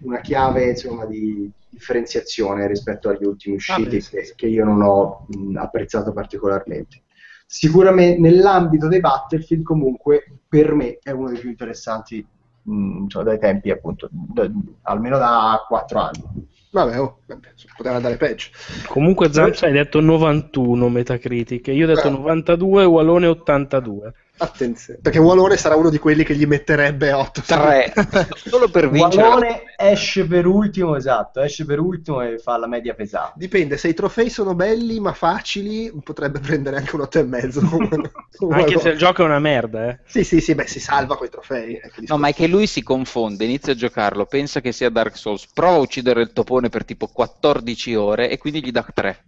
una 0.02 0.20
chiave 0.20 0.70
insomma, 0.70 1.04
di 1.06 1.50
differenziazione 1.68 2.66
rispetto 2.66 3.08
agli 3.08 3.24
ultimi 3.24 3.56
usciti 3.56 3.96
beh, 3.96 4.00
sì. 4.00 4.10
che, 4.10 4.32
che 4.34 4.46
io 4.46 4.64
non 4.64 4.82
ho 4.82 5.26
mh, 5.28 5.56
apprezzato 5.56 6.12
particolarmente. 6.12 7.02
Sicuramente 7.46 8.20
nell'ambito 8.20 8.88
dei 8.88 9.00
Battlefield, 9.00 9.62
comunque, 9.62 10.24
per 10.48 10.72
me 10.74 10.98
è 11.02 11.10
uno 11.10 11.30
dei 11.30 11.38
più 11.38 11.48
interessanti 11.50 12.24
mh, 12.62 13.06
cioè, 13.08 13.24
dai 13.24 13.38
tempi, 13.38 13.70
appunto, 13.70 14.08
da- 14.10 14.50
almeno 14.82 15.18
da 15.18 15.64
4 15.66 15.98
anni. 16.00 16.48
Vabbè, 16.72 17.00
oh, 17.00 17.22
vabbè, 17.26 17.48
poteva 17.76 17.96
andare 17.96 18.16
peggio. 18.16 18.50
Comunque 18.86 19.32
Zamps 19.32 19.62
hai 19.62 19.72
detto 19.72 20.00
91 20.00 20.88
Metacritic, 20.88 21.66
io 21.68 21.84
ho 21.84 21.88
detto 21.88 22.06
Eh. 22.06 22.10
92, 22.10 22.84
Walone 22.84 23.26
82. 23.26 24.14
Attenzione, 24.42 25.00
perché 25.02 25.18
Walone 25.18 25.58
sarà 25.58 25.74
uno 25.76 25.90
di 25.90 25.98
quelli 25.98 26.24
che 26.24 26.34
gli 26.34 26.46
metterebbe 26.46 27.12
8. 27.12 27.42
3 27.44 27.92
solo 28.48 28.70
per 28.70 28.88
vincere. 28.88 29.22
Wallone 29.22 29.62
esce 29.76 30.26
per 30.26 30.46
ultimo, 30.46 30.96
esatto, 30.96 31.40
esce 31.40 31.66
per 31.66 31.78
ultimo 31.78 32.22
e 32.22 32.38
fa 32.38 32.56
la 32.56 32.66
media 32.66 32.94
pesante. 32.94 33.34
Dipende, 33.36 33.76
se 33.76 33.88
i 33.88 33.94
trofei 33.94 34.30
sono 34.30 34.54
belli 34.54 34.98
ma 34.98 35.12
facili, 35.12 35.92
potrebbe 36.02 36.38
prendere 36.38 36.76
anche 36.78 36.96
un 36.96 37.02
8,5. 37.02 38.10
Anche 38.50 38.78
se 38.78 38.88
il 38.90 38.96
gioco 38.98 39.22
è 39.22 39.26
una 39.26 39.38
merda, 39.38 39.90
eh. 39.90 39.98
Sì, 40.06 40.24
sì, 40.24 40.40
sì, 40.40 40.54
beh, 40.54 40.66
si 40.66 40.80
salva 40.80 41.16
coi 41.18 41.28
trofei. 41.28 41.74
eh, 41.74 41.90
No, 42.06 42.16
ma 42.16 42.28
è 42.28 42.34
che 42.34 42.46
lui 42.46 42.66
si 42.66 42.82
confonde, 42.82 43.44
inizia 43.44 43.74
a 43.74 43.76
giocarlo, 43.76 44.24
pensa 44.24 44.60
che 44.62 44.72
sia 44.72 44.88
Dark 44.88 45.16
Souls, 45.18 45.46
prova 45.52 45.74
a 45.76 45.80
uccidere 45.80 46.22
il 46.22 46.32
topone 46.32 46.70
per 46.70 46.84
tipo 46.86 47.08
14 47.08 47.94
ore 47.94 48.30
e 48.30 48.38
quindi 48.38 48.64
gli 48.64 48.70
dà 48.70 48.86
3, 48.92 49.24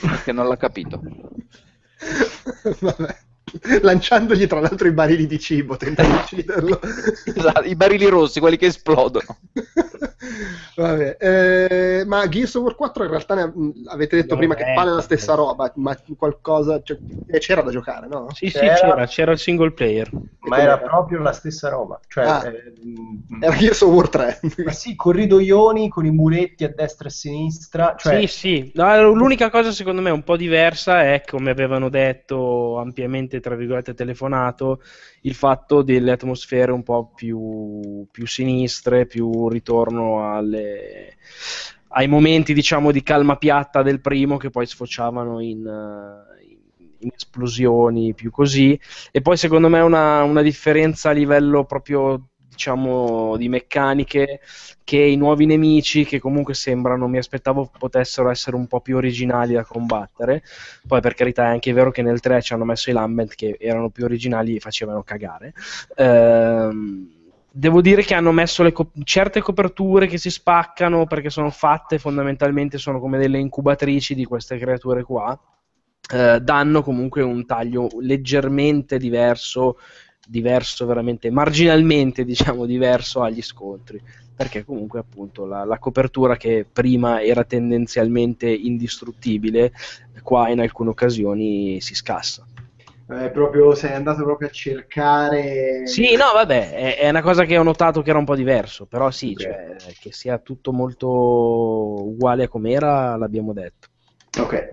perché 0.00 0.32
non 0.32 0.48
l'ha 0.48 0.56
capito. 0.56 1.00
Vabbè. 2.80 3.16
Lanciandogli 3.82 4.46
tra 4.46 4.60
l'altro 4.60 4.88
i 4.88 4.92
barili 4.92 5.26
di 5.26 5.38
cibo, 5.38 5.76
tenta 5.76 6.02
di 6.02 6.10
ucciderlo. 6.10 6.80
Esatto, 7.24 7.62
I 7.62 7.76
barili 7.76 8.06
rossi, 8.06 8.40
quelli 8.40 8.56
che 8.56 8.66
esplodono. 8.66 9.38
Vabbè, 10.76 11.16
eh, 11.20 12.04
ma 12.06 12.26
Gears 12.28 12.54
of 12.54 12.62
War 12.64 12.74
4 12.74 13.04
in 13.04 13.10
realtà 13.10 13.34
ne- 13.34 13.52
avete 13.86 14.16
detto 14.16 14.36
prima 14.36 14.54
che 14.54 14.68
eh, 14.70 14.74
vale 14.74 14.90
la 14.92 15.02
stessa 15.02 15.32
eh. 15.32 15.36
roba, 15.36 15.70
ma 15.76 15.96
qualcosa 16.16 16.80
cioè, 16.82 16.98
eh, 17.28 17.38
c'era 17.38 17.62
da 17.62 17.70
giocare, 17.70 18.08
no? 18.08 18.26
Sì, 18.32 18.46
sì, 18.46 18.58
C'era- 18.58 18.74
c'era, 18.74 19.06
c'era 19.06 19.32
il 19.32 19.38
single 19.38 19.72
player. 19.72 20.10
Ma 20.40 20.58
era 20.58 20.78
proprio 20.78 21.20
la 21.20 21.32
stessa 21.32 21.68
roba. 21.68 22.00
Cioè, 22.08 22.24
Ah. 22.24 22.46
eh, 22.46 22.72
Era 23.40 23.56
Gears 23.56 23.80
of 23.82 23.92
War 23.92 24.08
3. 24.08 24.40
ma 24.64 24.72
sì, 24.72 24.94
corridoioni 24.96 25.88
con 25.88 26.06
i 26.06 26.10
muretti 26.10 26.64
a 26.64 26.72
destra 26.74 27.06
e 27.06 27.10
a 27.10 27.14
sinistra. 27.14 27.94
Cioè, 27.96 28.20
Sì, 28.20 28.26
sì. 28.26 28.70
No, 28.74 29.12
l'unica 29.12 29.50
cosa 29.50 29.70
secondo 29.70 30.00
me 30.02 30.10
un 30.10 30.22
po' 30.24 30.36
diversa 30.36 31.02
è, 31.02 31.22
come 31.24 31.50
avevano 31.50 31.88
detto 31.88 32.78
ampiamente, 32.78 33.33
tra 33.40 33.54
virgolette, 33.56 33.94
telefonato, 33.94 34.80
il 35.22 35.34
fatto 35.34 35.82
delle 35.82 36.12
atmosfere 36.12 36.72
un 36.72 36.82
po' 36.82 37.12
più, 37.14 38.06
più 38.10 38.26
sinistre, 38.26 39.06
più 39.06 39.48
ritorno 39.48 40.32
alle- 40.34 41.16
ai 41.88 42.08
momenti, 42.08 42.54
diciamo, 42.54 42.90
di 42.90 43.02
calma 43.02 43.36
piatta 43.36 43.82
del 43.82 44.00
primo 44.00 44.36
che 44.36 44.50
poi 44.50 44.66
sfociavano 44.66 45.40
in, 45.40 45.58
in- 46.48 46.58
in 46.98 47.10
esplosioni 47.14 48.14
più 48.14 48.30
così. 48.30 48.78
E 49.12 49.20
poi 49.20 49.36
secondo 49.36 49.68
me 49.68 49.80
una, 49.80 50.22
una 50.22 50.42
differenza 50.42 51.10
a 51.10 51.12
livello 51.12 51.64
proprio 51.64 52.30
diciamo 52.54 53.36
di 53.36 53.48
meccaniche 53.48 54.40
che 54.84 54.98
i 54.98 55.16
nuovi 55.16 55.46
nemici 55.46 56.04
che 56.04 56.20
comunque 56.20 56.54
sembrano 56.54 57.08
mi 57.08 57.18
aspettavo 57.18 57.70
potessero 57.78 58.30
essere 58.30 58.56
un 58.56 58.66
po' 58.66 58.80
più 58.80 58.96
originali 58.96 59.54
da 59.54 59.64
combattere. 59.64 60.42
Poi 60.86 61.00
per 61.00 61.14
carità 61.14 61.44
è 61.44 61.48
anche 61.48 61.72
vero 61.72 61.90
che 61.90 62.02
nel 62.02 62.20
3 62.20 62.40
ci 62.42 62.52
hanno 62.52 62.64
messo 62.64 62.90
i 62.90 62.92
Lambent 62.92 63.34
che 63.34 63.56
erano 63.58 63.90
più 63.90 64.04
originali 64.04 64.56
e 64.56 64.60
facevano 64.60 65.02
cagare. 65.02 65.52
Ehm, 65.96 67.08
devo 67.50 67.80
dire 67.80 68.02
che 68.02 68.14
hanno 68.14 68.32
messo 68.32 68.70
co- 68.72 68.90
certe 69.04 69.40
coperture 69.40 70.06
che 70.06 70.18
si 70.18 70.30
spaccano 70.30 71.06
perché 71.06 71.30
sono 71.30 71.50
fatte 71.50 71.98
fondamentalmente 71.98 72.78
sono 72.78 73.00
come 73.00 73.18
delle 73.18 73.38
incubatrici 73.38 74.14
di 74.14 74.24
queste 74.24 74.58
creature 74.58 75.02
qua. 75.02 75.38
Eh, 76.12 76.38
danno 76.40 76.82
comunque 76.82 77.22
un 77.22 77.46
taglio 77.46 77.88
leggermente 78.00 78.98
diverso 78.98 79.78
diverso 80.26 80.86
veramente 80.86 81.30
marginalmente 81.30 82.24
diciamo 82.24 82.66
diverso 82.66 83.22
agli 83.22 83.42
scontri 83.42 84.00
perché 84.34 84.64
comunque 84.64 84.98
appunto 84.98 85.46
la, 85.46 85.64
la 85.64 85.78
copertura 85.78 86.36
che 86.36 86.66
prima 86.70 87.22
era 87.22 87.44
tendenzialmente 87.44 88.48
indistruttibile 88.50 89.72
qua 90.22 90.48
in 90.50 90.60
alcune 90.60 90.90
occasioni 90.90 91.80
si 91.80 91.94
scassa 91.94 92.46
Eh, 93.08 93.30
proprio, 93.30 93.74
sei 93.74 93.92
andato 93.92 94.22
proprio 94.24 94.48
a 94.48 94.50
cercare... 94.50 95.86
Sì, 95.86 96.14
no, 96.16 96.32
vabbè, 96.32 96.72
è, 96.72 96.98
è 96.98 97.08
una 97.10 97.22
cosa 97.22 97.44
che 97.44 97.56
ho 97.58 97.62
notato 97.62 98.02
che 98.02 98.10
era 98.10 98.18
un 98.18 98.24
po' 98.24 98.34
diverso, 98.34 98.86
però 98.86 99.10
sì, 99.10 99.36
Ok. 99.36 99.36
cioè, 99.36 99.76
che 99.98 100.12
sia 100.12 100.38
tutto 100.38 100.72
molto 100.72 101.08
uguale 101.08 102.44
a 102.44 102.48
com'era, 102.48 103.16
l'abbiamo 103.16 103.52
detto. 103.52 103.88
Ok. 104.40 104.68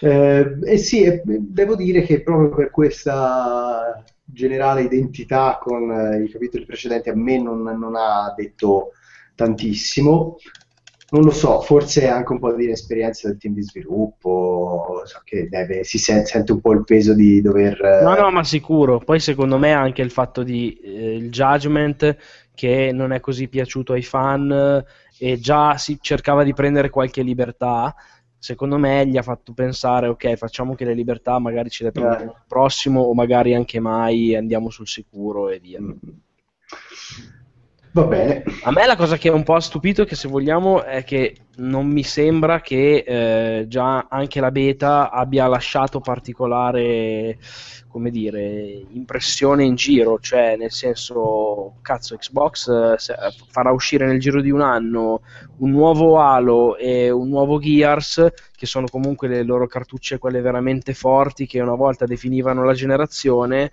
Eh, 0.00 0.58
e 0.64 0.78
sì, 0.78 1.20
devo 1.24 1.76
dire 1.76 2.02
che 2.02 2.22
proprio 2.22 2.48
per 2.54 2.70
questa 2.70 4.02
generale 4.26 4.82
identità 4.82 5.58
con 5.60 5.90
eh, 5.90 6.22
i 6.24 6.28
capitoli 6.28 6.66
precedenti 6.66 7.08
a 7.08 7.14
me 7.16 7.40
non, 7.40 7.62
non 7.62 7.94
ha 7.96 8.34
detto 8.36 8.92
tantissimo. 9.34 10.36
Non 11.08 11.22
lo 11.22 11.30
so, 11.30 11.60
forse 11.60 12.08
anche 12.08 12.32
un 12.32 12.40
po' 12.40 12.52
di 12.52 12.64
inesperienza 12.64 13.28
del 13.28 13.38
team 13.38 13.54
di 13.54 13.62
sviluppo, 13.62 15.02
so 15.04 15.20
che 15.22 15.48
deve- 15.48 15.84
si 15.84 15.98
sen- 15.98 16.24
sente 16.24 16.50
un 16.50 16.60
po' 16.60 16.72
il 16.72 16.82
peso 16.82 17.14
di 17.14 17.40
dover... 17.40 18.02
No, 18.02 18.14
no, 18.16 18.30
ma 18.32 18.42
sicuro. 18.42 18.98
Poi 18.98 19.20
secondo 19.20 19.56
me 19.56 19.72
anche 19.72 20.02
il 20.02 20.10
fatto 20.10 20.42
di 20.42 20.72
eh, 20.82 21.14
il 21.14 21.30
judgment 21.30 22.16
che 22.54 22.90
non 22.92 23.12
è 23.12 23.20
così 23.20 23.46
piaciuto 23.46 23.92
ai 23.92 24.02
fan 24.02 24.50
eh, 24.50 24.84
e 25.18 25.38
già 25.38 25.76
si 25.76 25.98
cercava 26.00 26.42
di 26.42 26.54
prendere 26.54 26.90
qualche 26.90 27.22
libertà. 27.22 27.94
Secondo 28.46 28.78
me 28.78 29.04
gli 29.08 29.16
ha 29.16 29.22
fatto 29.22 29.52
pensare, 29.52 30.06
ok, 30.06 30.36
facciamo 30.36 30.76
che 30.76 30.84
le 30.84 30.94
libertà 30.94 31.36
magari 31.40 31.68
ce 31.68 31.82
le 31.82 31.90
prendiamo 31.90 32.30
Eh. 32.30 32.34
il 32.36 32.44
prossimo 32.46 33.00
o 33.00 33.12
magari 33.12 33.56
anche 33.56 33.80
mai 33.80 34.36
andiamo 34.36 34.70
sul 34.70 34.86
sicuro 34.86 35.48
e 35.48 35.58
via. 35.58 35.80
Mm. 35.80 35.90
Va 37.96 38.04
bene. 38.04 38.42
A 38.64 38.70
me 38.72 38.84
la 38.84 38.94
cosa 38.94 39.16
che 39.16 39.30
un 39.30 39.42
po' 39.42 39.58
stupito, 39.58 40.04
che 40.04 40.16
se 40.16 40.28
vogliamo, 40.28 40.84
è 40.84 41.02
che 41.02 41.46
non 41.56 41.86
mi 41.86 42.02
sembra 42.02 42.60
che 42.60 43.02
eh, 43.06 43.64
già 43.68 44.06
anche 44.10 44.38
la 44.38 44.50
beta 44.50 45.10
abbia 45.10 45.46
lasciato 45.46 46.00
particolare, 46.00 47.38
come 47.88 48.10
dire, 48.10 48.84
impressione 48.90 49.64
in 49.64 49.76
giro, 49.76 50.18
cioè 50.20 50.56
nel 50.58 50.72
senso, 50.72 51.78
cazzo, 51.80 52.18
Xbox 52.18 52.68
eh, 52.68 52.94
se- 52.98 53.16
farà 53.48 53.72
uscire 53.72 54.04
nel 54.04 54.20
giro 54.20 54.42
di 54.42 54.50
un 54.50 54.60
anno 54.60 55.22
un 55.60 55.70
nuovo 55.70 56.20
Halo 56.20 56.76
e 56.76 57.08
un 57.08 57.30
nuovo 57.30 57.58
Gears, 57.58 58.26
che 58.54 58.66
sono 58.66 58.88
comunque 58.88 59.26
le 59.26 59.42
loro 59.42 59.66
cartucce, 59.66 60.18
quelle 60.18 60.42
veramente 60.42 60.92
forti, 60.92 61.46
che 61.46 61.60
una 61.60 61.74
volta 61.74 62.04
definivano 62.04 62.62
la 62.62 62.74
generazione 62.74 63.70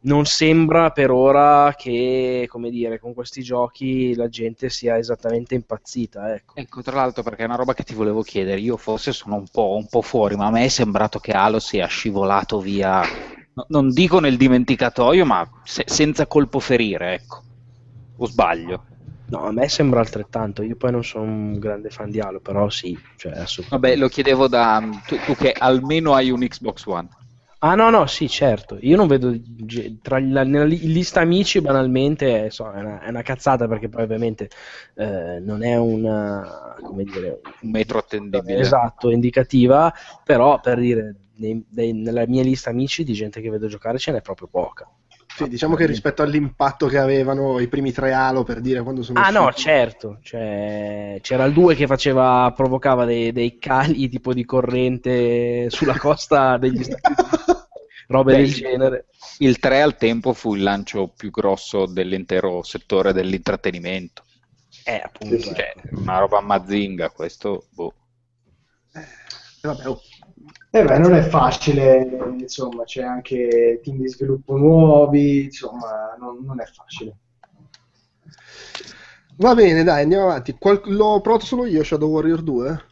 non 0.00 0.24
sembra 0.26 0.90
per 0.90 1.10
ora 1.10 1.74
che, 1.76 2.46
come 2.48 2.70
dire, 2.70 2.98
con 2.98 3.14
questi 3.14 3.42
giochi 3.42 4.14
la 4.14 4.28
gente 4.28 4.70
sia 4.70 4.96
esattamente 4.96 5.54
impazzita, 5.54 6.34
ecco. 6.34 6.54
Ecco, 6.54 6.82
tra 6.82 6.96
l'altro, 6.96 7.22
perché 7.22 7.42
è 7.42 7.46
una 7.46 7.56
roba 7.56 7.74
che 7.74 7.84
ti 7.84 7.94
volevo 7.94 8.22
chiedere, 8.22 8.60
io 8.60 8.76
forse 8.76 9.12
sono 9.12 9.36
un 9.36 9.46
po', 9.50 9.74
un 9.76 9.86
po' 9.88 10.02
fuori, 10.02 10.36
ma 10.36 10.46
a 10.46 10.50
me 10.50 10.64
è 10.64 10.68
sembrato 10.68 11.18
che 11.18 11.32
Halo 11.32 11.58
sia 11.58 11.86
scivolato 11.86 12.60
via, 12.60 13.00
no- 13.54 13.66
non 13.68 13.90
dico 13.90 14.18
nel 14.20 14.36
dimenticatoio, 14.36 15.24
ma 15.24 15.48
se- 15.64 15.84
senza 15.86 16.26
colpo 16.26 16.58
ferire, 16.60 17.14
ecco. 17.14 17.44
O 18.20 18.26
sbaglio? 18.26 18.84
No, 19.30 19.42
a 19.44 19.52
me 19.52 19.68
sembra 19.68 20.00
altrettanto, 20.00 20.62
io 20.62 20.74
poi 20.76 20.90
non 20.90 21.04
sono 21.04 21.24
un 21.24 21.58
grande 21.58 21.90
fan 21.90 22.10
di 22.10 22.18
Halo, 22.18 22.40
però 22.40 22.68
sì, 22.70 22.98
cioè 23.16 23.32
assolutamente. 23.32 23.88
Vabbè, 23.88 24.00
lo 24.00 24.08
chiedevo 24.08 24.48
da 24.48 24.82
tu, 25.06 25.16
tu 25.22 25.34
che 25.34 25.52
almeno 25.56 26.14
hai 26.14 26.30
un 26.30 26.40
Xbox 26.40 26.86
One. 26.86 27.08
Ah 27.60 27.74
no, 27.74 27.90
no, 27.90 28.06
sì, 28.06 28.28
certo, 28.28 28.78
io 28.80 28.96
non 28.96 29.08
vedo, 29.08 29.32
tra 30.00 30.20
la, 30.20 30.44
nella 30.44 30.64
li- 30.64 30.86
lista 30.92 31.20
amici 31.20 31.60
banalmente, 31.60 32.50
so, 32.50 32.70
è, 32.70 32.78
una, 32.78 33.00
è 33.00 33.08
una 33.08 33.22
cazzata 33.22 33.66
perché 33.66 33.88
poi 33.88 34.04
ovviamente 34.04 34.48
eh, 34.94 35.40
non 35.40 35.64
è 35.64 35.76
una, 35.76 36.78
come 36.84 37.02
dire, 37.02 37.40
Un 37.62 37.70
metro 37.70 37.98
attendibile. 37.98 38.60
esatto, 38.60 39.10
indicativa, 39.10 39.92
però 40.22 40.60
per 40.60 40.78
dire, 40.78 41.16
nei- 41.38 41.64
nei- 41.70 41.92
nella 41.94 42.26
mia 42.28 42.44
lista 42.44 42.70
amici 42.70 43.02
di 43.02 43.12
gente 43.12 43.40
che 43.40 43.50
vedo 43.50 43.66
giocare 43.66 43.98
ce 43.98 44.12
n'è 44.12 44.20
proprio 44.22 44.46
poca. 44.46 44.88
Sì, 45.38 45.48
diciamo 45.48 45.76
che 45.76 45.86
rispetto 45.86 46.22
all'impatto 46.22 46.88
che 46.88 46.98
avevano 46.98 47.60
i 47.60 47.68
primi 47.68 47.92
tre 47.92 48.12
Halo, 48.12 48.42
per 48.42 48.60
dire, 48.60 48.82
quando 48.82 49.04
sono 49.04 49.20
Ah 49.20 49.30
no, 49.30 49.46
usciti- 49.46 49.68
certo, 49.68 50.18
cioè, 50.20 51.18
c'era 51.22 51.44
il 51.44 51.52
2 51.52 51.76
che 51.76 51.86
faceva, 51.86 52.52
provocava 52.56 53.04
dei, 53.04 53.30
dei 53.30 53.56
cali 53.56 54.08
tipo 54.10 54.34
di 54.34 54.44
corrente 54.44 55.70
sulla 55.70 55.96
costa 55.96 56.58
degli 56.58 56.82
Stati 56.82 57.02
Uniti, 57.06 57.58
robe 58.08 58.32
Beh, 58.32 58.38
del 58.38 58.52
genere. 58.52 59.06
Il 59.38 59.60
3 59.60 59.80
al 59.80 59.96
tempo 59.96 60.32
fu 60.32 60.56
il 60.56 60.64
lancio 60.64 61.12
più 61.16 61.30
grosso 61.30 61.86
dell'intero 61.86 62.64
settore 62.64 63.12
dell'intrattenimento. 63.12 64.24
Eh, 64.84 65.00
appunto. 65.04 65.38
Cioè, 65.38 65.72
ecco. 65.76 66.00
una 66.00 66.18
roba 66.18 66.40
mazzinga, 66.40 67.10
questo, 67.10 67.66
boh. 67.70 67.94
Eh, 68.92 69.06
vabbè, 69.62 69.86
oh. 69.86 70.00
Eh 70.70 70.84
beh, 70.84 70.98
non 70.98 71.14
è 71.14 71.22
facile, 71.22 72.06
insomma, 72.38 72.84
c'è 72.84 73.02
anche 73.02 73.80
team 73.82 73.98
di 73.98 74.08
sviluppo 74.08 74.56
nuovi, 74.56 75.44
insomma, 75.44 76.14
non, 76.18 76.44
non 76.44 76.60
è 76.60 76.64
facile. 76.66 77.16
Va 79.36 79.54
bene, 79.54 79.84
dai, 79.84 80.02
andiamo 80.02 80.24
avanti. 80.24 80.52
Qual- 80.58 80.82
l'ho 80.84 81.20
provato 81.20 81.44
solo 81.46 81.64
io, 81.66 81.82
Shadow 81.82 82.10
Warrior 82.10 82.42
2? 82.42 82.84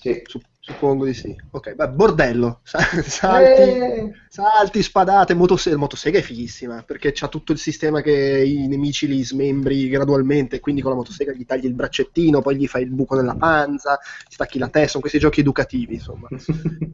Sì. 0.00 0.22
Sup- 0.26 0.47
suppongo 0.68 1.04
di 1.04 1.14
sì. 1.14 1.34
Ok, 1.50 1.74
beh, 1.74 1.88
bordello. 1.90 2.60
Sa- 2.64 2.78
Salti, 3.02 3.62
Eh, 3.62 4.12
salti, 4.28 4.82
spadate, 4.82 5.34
motosega. 5.34 5.76
Motosega 5.76 6.18
è 6.18 6.22
fighissima 6.22 6.82
perché 6.82 7.12
c'ha 7.12 7.28
tutto 7.28 7.52
il 7.52 7.58
sistema 7.58 8.00
che 8.02 8.12
i 8.44 8.66
nemici 8.68 9.06
li 9.06 9.24
smembri 9.24 9.88
gradualmente. 9.88 10.60
Quindi 10.60 10.80
con 10.82 10.90
la 10.92 10.96
motosega 10.98 11.32
gli 11.32 11.44
tagli 11.46 11.64
il 11.66 11.74
braccettino, 11.74 12.42
poi 12.42 12.56
gli 12.56 12.66
fai 12.66 12.82
il 12.82 12.90
buco 12.90 13.14
nella 13.16 13.34
panza, 13.36 13.98
stacchi 14.28 14.58
la 14.58 14.68
testa. 14.68 14.88
Sono 14.88 15.00
questi 15.02 15.18
giochi 15.18 15.40
educativi, 15.40 15.94
insomma. 15.94 16.30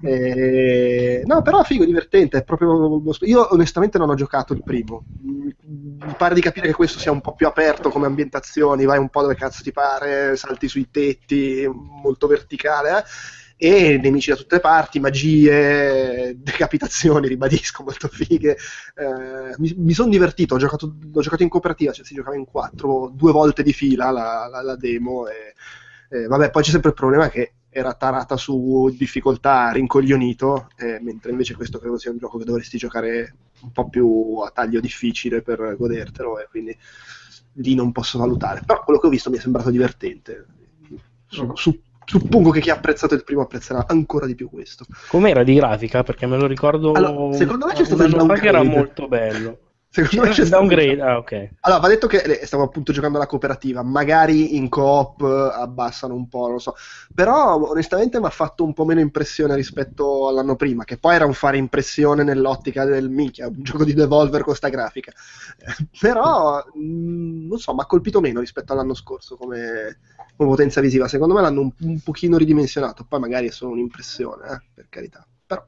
Eh, 0.07 1.23
no, 1.25 1.41
però 1.41 1.63
è 1.63 1.65
figo, 1.65 1.85
divertente. 1.87 2.39
È 2.39 2.45
proprio... 2.45 3.01
Io 3.21 3.53
onestamente 3.55 3.97
non 3.97 4.11
ho 4.11 4.15
giocato 4.15 4.53
il 4.53 4.63
primo. 4.63 5.07
Mi 5.23 5.55
mi 6.05 6.15
pare 6.17 6.35
di 6.35 6.43
capire 6.43 6.67
che 6.67 6.75
questo 6.75 6.99
sia 6.99 7.11
un 7.11 7.21
po' 7.23 7.35
più 7.35 7.47
aperto 7.47 7.89
come 7.89 8.05
ambientazioni, 8.07 8.85
vai 8.85 8.99
un 8.99 9.09
po' 9.09 9.23
dove 9.23 9.35
cazzo 9.35 9.63
ti 9.63 9.73
pare, 9.73 10.37
salti 10.37 10.69
sui 10.69 10.91
tetti, 10.91 11.67
molto 11.73 12.27
verticale. 12.27 12.99
eh. 12.99 13.05
E 13.57 13.99
nemici 14.03 14.31
da 14.31 14.37
tutte 14.37 14.57
le 14.57 14.61
parti, 14.61 14.99
magie, 15.01 16.35
decapitazioni, 16.43 17.29
ribadisco, 17.29 17.83
molto 17.85 18.09
fighe. 18.09 18.57
Eh, 18.95 19.55
mi 19.59 19.75
mi 19.77 19.93
sono 19.93 20.11
divertito, 20.11 20.55
ho 20.55 20.59
giocato, 20.59 20.97
l'ho 21.13 21.21
giocato 21.21 21.43
in 21.43 21.49
cooperativa, 21.49 21.93
cioè 21.93 22.05
si 22.05 22.15
giocava 22.15 22.37
in 22.37 22.45
quattro, 22.45 23.11
due 23.15 23.33
volte 23.33 23.63
di 23.63 23.73
fila 23.73 24.11
la, 24.11 24.47
la- 24.51 24.63
la 24.63 24.77
demo. 24.77 25.27
E, 25.29 25.55
eh, 26.11 26.27
vabbè, 26.27 26.51
poi 26.51 26.63
c'è 26.63 26.71
sempre 26.71 26.91
il 26.91 26.95
problema 26.97 27.29
che 27.29 27.53
era 27.71 27.95
tarata 27.95 28.37
su 28.37 28.93
difficoltà 28.97 29.71
rincoglionito, 29.73 30.69
eh, 30.77 30.99
mentre 31.01 31.31
invece 31.33 31.55
questo 31.55 31.79
credo 31.79 31.99
sia 31.99 32.11
un 32.11 32.19
gioco 32.19 32.39
che 32.39 32.45
dovresti 32.45 32.77
giocare 32.79 33.35
un 33.63 33.73
po' 33.73 33.89
più 33.89 34.39
a 34.45 34.51
taglio 34.51 34.81
difficile 34.81 35.43
per 35.43 35.75
godertelo 35.77 36.39
e 36.41 36.47
quindi 36.51 36.77
lì 37.55 37.75
non 37.75 37.93
posso 37.93 38.19
valutare. 38.19 38.63
Però 38.65 38.83
quello 38.85 38.99
che 39.01 39.07
ho 39.07 39.11
visto 39.11 39.31
mi 39.31 39.39
è 39.39 39.41
sembrato 39.41 39.71
divertente. 39.71 40.47
Su- 41.27 41.51
su- 41.55 41.81
suppongo 42.05 42.51
che 42.51 42.61
chi 42.61 42.71
ha 42.71 42.75
apprezzato 42.75 43.15
il 43.15 43.25
primo 43.25 43.43
apprezzerà 43.43 43.87
ancora 43.89 44.27
di 44.27 44.35
più 44.35 44.49
questo. 44.51 44.85
Com'era 45.09 45.43
di 45.43 45.55
grafica? 45.55 46.03
Perché 46.03 46.27
me 46.27 46.37
lo 46.37 46.47
ricordo. 46.47 46.93
Allora, 46.93 47.37
secondo 47.37 47.67
me 47.67 47.73
c'è 47.73 47.85
stato 47.85 48.03
un 48.03 48.11
che 48.11 48.17
era 48.17 48.59
downgrade. 48.59 48.69
molto 48.69 49.09
bello. 49.09 49.59
Secondo 49.95 50.25
me 50.25 50.31
c'è 50.33 50.45
stato- 50.45 50.67
downgrade, 50.67 51.01
ah, 51.01 51.19
ok. 51.19 51.51
Allora, 51.61 51.81
va 51.81 51.87
detto 51.89 52.09
che 52.09 52.41
stavo 52.47 52.65
appunto 52.65 52.93
giocando 52.93 53.17
alla 53.17 53.29
cooperativa, 53.29 53.81
magari 53.85 54.57
in 54.57 54.69
coop 54.69 55.21
eh, 55.23 55.51
abbassano 55.55 56.15
un 56.15 56.27
po', 56.29 56.43
non 56.47 56.53
lo 56.55 56.59
so, 56.59 56.75
però 57.15 57.55
onestamente 57.71 58.19
mi 58.19 58.27
ha 58.27 58.31
fatto 58.31 58.65
un 58.65 58.73
po' 58.73 58.85
meno 58.85 58.99
impressione 58.99 59.55
rispetto 59.55 60.27
all'anno 60.27 60.57
prima, 60.57 60.83
che 60.83 60.99
poi 60.99 61.15
era 61.15 61.27
un 61.27 61.33
fare 61.33 61.59
impressione 61.59 62.25
nell'ottica 62.25 62.85
del 62.85 63.09
minchia, 63.09 63.47
un 63.47 63.63
gioco 63.63 63.85
di 63.85 63.95
Devolver 63.95 64.43
con 64.43 64.57
sta 64.57 64.69
grafica. 64.69 65.13
Però, 66.01 66.59
mh, 66.75 67.47
non 67.47 67.59
so, 67.59 67.73
mi 67.73 67.81
ha 67.81 67.87
colpito 67.87 68.21
meno 68.21 68.41
rispetto 68.41 68.73
all'anno 68.73 68.95
scorso 68.95 69.37
come, 69.37 69.99
come 70.35 70.49
potenza 70.49 70.81
visiva. 70.81 71.07
Secondo 71.07 71.35
me 71.35 71.41
l'hanno 71.41 71.61
un, 71.61 71.73
un 71.81 72.01
pochino 72.01 72.37
ridimensionato, 72.37 73.05
poi 73.05 73.21
magari 73.21 73.47
è 73.47 73.51
solo 73.53 73.71
un'impressione, 73.73 74.45
eh, 74.51 74.63
per 74.75 74.87
carità. 74.89 75.25
Però 75.47 75.65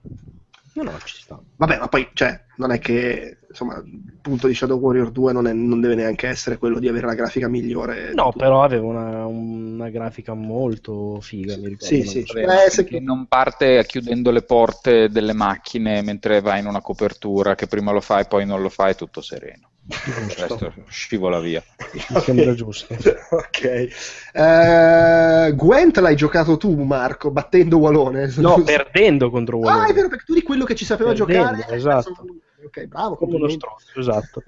No, 0.76 0.82
no, 0.82 0.98
ci 1.04 1.16
sta. 1.22 1.40
Vabbè, 1.56 1.78
ma 1.78 1.88
poi, 1.88 2.10
cioè, 2.12 2.38
non 2.56 2.70
è 2.70 2.78
che, 2.78 3.38
insomma, 3.48 3.76
il 3.78 4.18
punto 4.20 4.46
di 4.46 4.54
Shadow 4.54 4.78
Warrior 4.78 5.10
2 5.10 5.32
non, 5.32 5.46
è- 5.46 5.52
non 5.54 5.80
deve 5.80 5.94
neanche 5.94 6.28
essere 6.28 6.58
quello 6.58 6.78
di 6.78 6.86
avere 6.88 7.06
la 7.06 7.14
grafica 7.14 7.48
migliore. 7.48 8.12
No, 8.12 8.30
però 8.32 8.62
aveva 8.62 8.84
una, 8.86 9.24
una 9.26 9.88
grafica 9.88 10.34
molto 10.34 11.18
figa, 11.20 11.56
mi 11.56 11.68
ricordo. 11.68 11.86
Sì, 11.94 12.02
sì. 12.02 12.24
Vabbè, 12.26 12.66
Eh, 12.66 12.70
se- 12.70 12.82
perché 12.82 13.00
non 13.00 13.26
parte 13.26 13.84
chiudendo 13.86 14.30
le 14.30 14.42
porte 14.42 15.08
delle 15.08 15.32
macchine 15.32 16.02
mentre 16.02 16.42
vai 16.42 16.60
in 16.60 16.66
una 16.66 16.82
copertura, 16.82 17.54
che 17.54 17.66
prima 17.66 17.90
lo 17.92 18.02
fai, 18.02 18.26
poi 18.26 18.44
non 18.44 18.60
lo 18.60 18.68
fai, 18.68 18.94
tutto 18.94 19.22
sereno. 19.22 19.70
Resto 19.88 20.72
scivola 20.88 21.38
via. 21.40 21.62
Mi 22.08 22.20
sembra 22.20 22.54
giusto. 22.54 22.92
ok. 23.30 23.88
Eh, 24.32 25.52
Gwent 25.54 25.98
l'hai 25.98 26.16
giocato 26.16 26.56
tu, 26.56 26.74
Marco, 26.82 27.30
battendo 27.30 27.78
Walone. 27.78 28.32
No, 28.36 28.62
perdendo 28.64 29.30
contro 29.30 29.58
Ah, 29.58 29.60
Walone. 29.60 29.88
è 29.90 29.92
vero, 29.94 30.08
perché 30.08 30.24
tu 30.26 30.34
di 30.34 30.42
quello 30.42 30.64
che 30.64 30.74
ci 30.74 30.84
sapeva 30.84 31.12
Perdendo, 31.12 31.40
giocare. 31.42 31.66
hai 31.68 31.76
esatto. 31.76 32.02
perso 32.12 32.22
un- 32.22 32.38
Ok, 32.66 32.84
bravo. 32.86 33.14
Come 33.16 33.36
uno 33.36 33.48
stronzo, 33.48 34.00
esatto. 34.00 34.42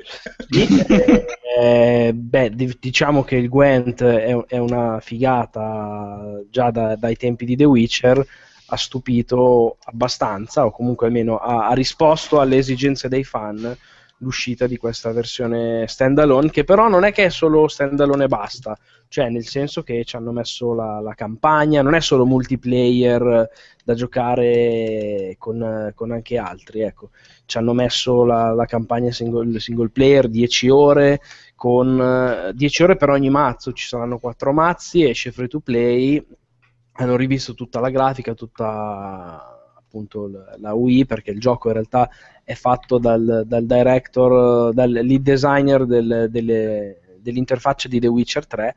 Sì, 0.48 0.66
eh, 1.60 2.12
beh, 2.12 2.50
di- 2.50 2.76
diciamo 2.80 3.22
che 3.22 3.36
il 3.36 3.48
Gwent 3.48 4.02
è, 4.02 4.34
è 4.46 4.58
una 4.58 4.98
figata 5.00 6.40
già 6.50 6.70
da- 6.72 6.96
dai 6.96 7.14
tempi 7.16 7.44
di 7.44 7.54
The 7.54 7.64
Witcher, 7.64 8.26
ha 8.70 8.76
stupito 8.76 9.76
abbastanza, 9.84 10.66
o 10.66 10.72
comunque 10.72 11.06
almeno 11.06 11.36
ha, 11.38 11.68
ha 11.68 11.74
risposto 11.74 12.40
alle 12.40 12.56
esigenze 12.56 13.08
dei 13.08 13.22
fan 13.22 13.76
l'uscita 14.18 14.66
di 14.66 14.76
questa 14.76 15.12
versione 15.12 15.86
standalone, 15.86 16.50
che 16.50 16.64
però 16.64 16.88
non 16.88 17.04
è 17.04 17.12
che 17.12 17.26
è 17.26 17.30
solo 17.30 17.68
standalone 17.68 18.24
e 18.24 18.28
basta, 18.28 18.76
cioè 19.08 19.28
nel 19.28 19.46
senso 19.46 19.82
che 19.82 20.04
ci 20.04 20.16
hanno 20.16 20.32
messo 20.32 20.74
la, 20.74 21.00
la 21.00 21.14
campagna, 21.14 21.82
non 21.82 21.94
è 21.94 22.00
solo 22.00 22.26
multiplayer 22.26 23.48
da 23.84 23.94
giocare 23.94 25.36
con, 25.38 25.92
con 25.94 26.10
anche 26.10 26.36
altri, 26.36 26.80
ecco. 26.80 27.10
ci 27.46 27.58
hanno 27.58 27.72
messo 27.72 28.24
la, 28.24 28.52
la 28.52 28.66
campagna 28.66 29.10
single, 29.10 29.58
single, 29.60 29.90
player 29.90 30.28
10 30.28 30.68
ore, 30.68 31.20
con 31.54 32.52
10 32.54 32.82
ore 32.82 32.96
per 32.96 33.10
ogni 33.10 33.30
mazzo, 33.30 33.72
ci 33.72 33.86
saranno 33.86 34.18
4 34.18 34.52
mazzi, 34.52 35.08
esce 35.08 35.32
free 35.32 35.48
to 35.48 35.60
play, 35.60 36.24
hanno 36.92 37.16
rivisto 37.16 37.54
tutta 37.54 37.80
la 37.80 37.90
grafica, 37.90 38.34
tutta 38.34 39.57
appunto 39.88 40.30
la 40.58 40.74
UI 40.74 41.06
perché 41.06 41.30
il 41.30 41.40
gioco 41.40 41.68
in 41.68 41.74
realtà 41.74 42.10
è 42.44 42.54
fatto 42.54 42.98
dal, 42.98 43.44
dal 43.46 43.64
director, 43.64 44.72
dal 44.74 44.90
lead 44.90 45.22
designer 45.22 45.86
del, 45.86 46.28
delle, 46.30 47.00
dell'interfaccia 47.20 47.88
di 47.88 47.98
The 47.98 48.06
Witcher 48.06 48.46
3 48.46 48.74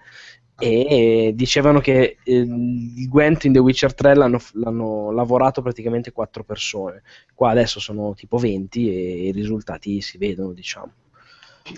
e 0.57 1.31
dicevano 1.35 1.79
che 1.79 2.17
eh, 2.23 2.35
il 2.35 3.07
Gwent 3.09 3.45
in 3.45 3.53
The 3.53 3.59
Witcher 3.59 3.93
3 3.93 4.15
l'hanno, 4.15 4.39
l'hanno, 4.53 5.11
lavorato 5.11 5.61
praticamente 5.61 6.11
4 6.11 6.43
persone. 6.43 7.01
Qua 7.33 7.49
adesso 7.49 7.79
sono 7.79 8.13
tipo 8.13 8.37
20 8.37 8.89
e 8.89 9.27
i 9.27 9.31
risultati 9.31 10.01
si 10.01 10.17
vedono 10.17 10.53
diciamo. 10.53 10.91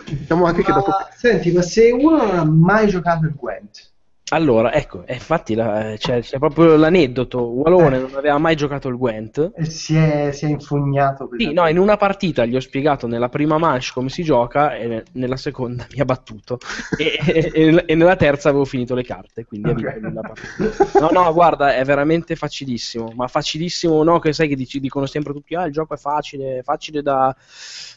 Diciamo 0.05 0.45
anche 0.45 0.61
ma, 0.61 0.65
che 0.65 0.73
dopo 0.73 0.91
senti 1.15 1.51
ma 1.51 1.61
se 1.61 1.91
uno 1.91 2.17
non 2.17 2.37
ha 2.37 2.45
mai 2.45 2.87
giocato 2.87 3.25
il 3.25 3.33
Gwent 3.35 3.92
allora, 4.33 4.73
ecco, 4.73 5.03
infatti 5.07 5.53
la, 5.53 5.93
c'è, 5.97 6.21
c'è, 6.21 6.39
proprio 6.39 6.75
l'aneddoto. 6.75 7.41
Walone 7.41 7.97
eh. 7.97 7.99
non 7.99 8.15
aveva 8.15 8.37
mai 8.37 8.55
giocato 8.55 8.87
il 8.87 8.97
Gwent. 8.97 9.51
E 9.55 9.65
si 9.65 9.95
è, 9.95 10.31
si 10.31 10.45
è 10.45 10.49
infognato. 10.49 11.29
Sì, 11.37 11.53
no, 11.53 11.67
in 11.67 11.77
una 11.77 11.97
partita 11.97 12.45
gli 12.45 12.55
ho 12.55 12.59
spiegato 12.59 13.07
nella 13.07 13.29
prima 13.29 13.57
manche 13.57 13.91
come 13.93 14.09
si 14.09 14.23
gioca 14.23 14.75
e 14.75 15.03
nella 15.13 15.37
seconda 15.37 15.85
mi 15.93 15.99
ha 15.99 16.05
battuto. 16.05 16.57
e, 16.97 17.19
e, 17.25 17.83
e, 17.85 17.95
nella 17.95 18.15
terza 18.15 18.49
avevo 18.49 18.65
finito 18.65 18.95
le 18.95 19.03
carte, 19.03 19.45
quindi 19.45 19.69
okay. 19.69 19.99
la 20.01 20.21
partita. 20.21 20.99
No, 20.99 21.09
no, 21.11 21.31
guarda, 21.33 21.75
è 21.75 21.83
veramente 21.85 22.35
facilissimo. 22.35 23.11
Ma 23.15 23.27
facilissimo, 23.27 24.03
no, 24.03 24.19
che 24.19 24.33
sai 24.33 24.47
che 24.47 24.55
dici, 24.55 24.79
dicono 24.79 25.05
sempre 25.05 25.33
tutti, 25.33 25.55
ah, 25.55 25.65
il 25.65 25.71
gioco 25.71 25.93
è 25.93 25.97
facile, 25.97 26.61
facile 26.63 27.01
da 27.01 27.35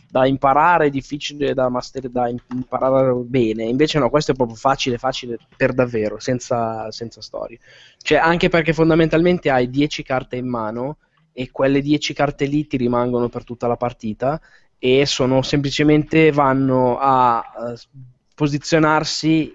da 0.08 0.26
imparare, 0.26 0.90
difficile 0.90 1.52
da, 1.54 1.68
master, 1.68 2.08
da 2.08 2.28
imparare 2.28 3.12
bene. 3.24 3.64
Invece 3.64 3.98
no, 3.98 4.08
questo 4.08 4.32
è 4.32 4.34
proprio 4.34 4.56
facile, 4.56 4.98
facile 4.98 5.38
per 5.56 5.72
davvero, 5.72 6.18
senza, 6.26 6.90
senza 6.90 7.20
storie. 7.20 7.58
Cioè, 7.98 8.18
anche 8.18 8.48
perché 8.48 8.72
fondamentalmente 8.72 9.50
hai 9.50 9.70
10 9.70 10.02
carte 10.02 10.36
in 10.36 10.48
mano 10.48 10.98
e 11.32 11.50
quelle 11.50 11.80
10 11.80 12.14
carte 12.14 12.46
lì 12.46 12.66
ti 12.66 12.76
rimangono 12.76 13.28
per 13.28 13.44
tutta 13.44 13.66
la 13.66 13.76
partita 13.76 14.40
e 14.78 15.06
sono 15.06 15.42
semplicemente 15.42 16.32
vanno 16.32 16.98
a 16.98 17.38
uh, 17.38 17.98
posizionarsi 18.34 19.54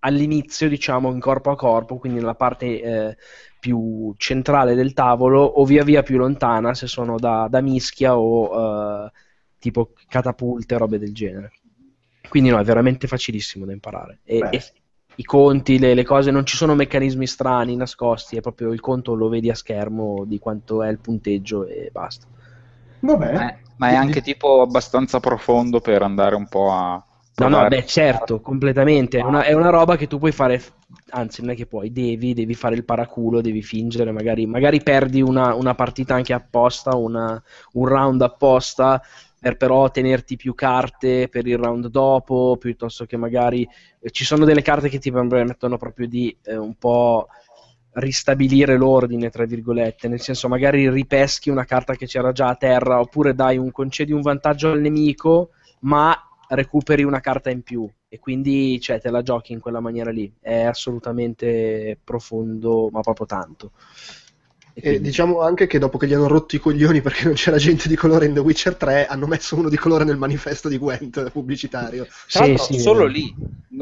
all'inizio, 0.00 0.68
diciamo, 0.68 1.12
in 1.12 1.20
corpo 1.20 1.50
a 1.50 1.56
corpo, 1.56 1.98
quindi 1.98 2.18
nella 2.18 2.34
parte 2.34 2.80
eh, 2.80 3.16
più 3.58 4.14
centrale 4.16 4.74
del 4.74 4.92
tavolo 4.92 5.42
o 5.42 5.64
via 5.64 5.82
via 5.82 6.02
più 6.02 6.16
lontana 6.16 6.74
se 6.74 6.86
sono 6.86 7.18
da, 7.18 7.48
da 7.50 7.60
mischia 7.60 8.16
o 8.16 9.04
uh, 9.04 9.10
tipo 9.58 9.92
catapulte, 10.08 10.76
robe 10.76 10.98
del 10.98 11.12
genere. 11.12 11.52
Quindi 12.28 12.50
no, 12.50 12.58
è 12.58 12.64
veramente 12.64 13.06
facilissimo 13.06 13.64
da 13.64 13.72
imparare. 13.72 14.20
E, 14.24 14.38
e 14.50 14.62
i 15.16 15.24
conti, 15.24 15.78
le, 15.78 15.94
le, 15.94 16.04
cose, 16.04 16.30
non 16.30 16.44
ci 16.44 16.56
sono 16.56 16.74
meccanismi 16.74 17.26
strani, 17.26 17.76
nascosti, 17.76 18.36
è 18.36 18.40
proprio 18.40 18.72
il 18.72 18.80
conto 18.80 19.14
lo 19.14 19.28
vedi 19.28 19.50
a 19.50 19.54
schermo 19.54 20.24
di 20.26 20.38
quanto 20.38 20.82
è 20.82 20.88
il 20.88 20.98
punteggio 20.98 21.66
e 21.66 21.90
basta. 21.92 22.26
Vabbè. 23.00 23.32
Ma 23.32 23.48
è, 23.48 23.56
ma 23.76 23.88
è 23.90 23.94
anche 23.94 24.20
tipo 24.20 24.60
abbastanza 24.62 25.20
profondo 25.20 25.80
per 25.80 26.02
andare 26.02 26.34
un 26.34 26.46
po' 26.48 26.72
a... 26.72 27.02
No, 27.38 27.48
no, 27.48 27.68
beh, 27.68 27.84
certo, 27.84 28.40
completamente. 28.40 29.18
È 29.18 29.22
una, 29.22 29.42
è 29.42 29.52
una, 29.52 29.68
roba 29.68 29.96
che 29.96 30.06
tu 30.06 30.18
puoi 30.18 30.32
fare, 30.32 30.62
anzi, 31.10 31.42
non 31.42 31.50
è 31.50 31.54
che 31.54 31.66
puoi, 31.66 31.92
devi, 31.92 32.32
devi 32.32 32.54
fare 32.54 32.74
il 32.74 32.84
paraculo, 32.84 33.42
devi 33.42 33.60
fingere, 33.62 34.10
magari, 34.10 34.46
magari 34.46 34.82
perdi 34.82 35.20
una, 35.20 35.54
una 35.54 35.74
partita 35.74 36.14
anche 36.14 36.32
apposta, 36.32 36.96
una, 36.96 37.40
un 37.72 37.86
round 37.86 38.22
apposta, 38.22 39.02
per 39.38 39.56
però 39.56 39.90
tenerti 39.90 40.36
più 40.36 40.54
carte 40.54 41.28
per 41.28 41.46
il 41.46 41.58
round 41.58 41.88
dopo, 41.88 42.56
piuttosto 42.58 43.04
che 43.04 43.16
magari 43.16 43.68
eh, 44.00 44.10
ci 44.10 44.24
sono 44.24 44.44
delle 44.44 44.62
carte 44.62 44.88
che 44.88 44.98
ti 44.98 45.10
permettono 45.10 45.76
proprio 45.76 46.08
di 46.08 46.36
eh, 46.44 46.56
un 46.56 46.74
po' 46.74 47.28
ristabilire 47.96 48.76
l'ordine, 48.76 49.30
tra 49.30 49.44
virgolette, 49.44 50.08
nel 50.08 50.20
senso 50.20 50.48
magari 50.48 50.90
ripeschi 50.90 51.50
una 51.50 51.64
carta 51.64 51.94
che 51.94 52.06
c'era 52.06 52.32
già 52.32 52.48
a 52.48 52.56
terra, 52.56 53.00
oppure 53.00 53.34
dai 53.34 53.56
un 53.56 53.70
concedi 53.70 54.12
un 54.12 54.20
vantaggio 54.20 54.70
al 54.70 54.80
nemico, 54.80 55.50
ma 55.80 56.14
recuperi 56.48 57.02
una 57.02 57.20
carta 57.20 57.50
in 57.50 57.62
più 57.62 57.90
e 58.08 58.18
quindi 58.18 58.80
cioè, 58.80 59.00
te 59.00 59.10
la 59.10 59.22
giochi 59.22 59.52
in 59.52 59.60
quella 59.60 59.80
maniera 59.80 60.10
lì. 60.10 60.32
È 60.40 60.62
assolutamente 60.62 61.98
profondo, 62.02 62.88
ma 62.90 63.00
proprio 63.00 63.26
tanto. 63.26 63.72
E 64.78 64.80
quindi... 64.82 65.00
diciamo 65.00 65.40
anche 65.40 65.66
che 65.66 65.78
dopo 65.78 65.96
che 65.96 66.06
gli 66.06 66.12
hanno 66.12 66.28
rotto 66.28 66.54
i 66.54 66.58
coglioni 66.58 67.00
perché 67.00 67.24
non 67.24 67.32
c'era 67.32 67.56
gente 67.56 67.88
di 67.88 67.96
colore 67.96 68.26
in 68.26 68.34
The 68.34 68.40
Witcher 68.40 68.76
3, 68.76 69.06
hanno 69.06 69.26
messo 69.26 69.56
uno 69.56 69.70
di 69.70 69.76
colore 69.78 70.04
nel 70.04 70.18
manifesto 70.18 70.68
di 70.68 70.76
Gwent 70.76 71.30
pubblicitario. 71.32 72.06
Sì, 72.26 72.56
sì, 72.58 72.78
solo 72.78 73.06
lì. 73.06 73.34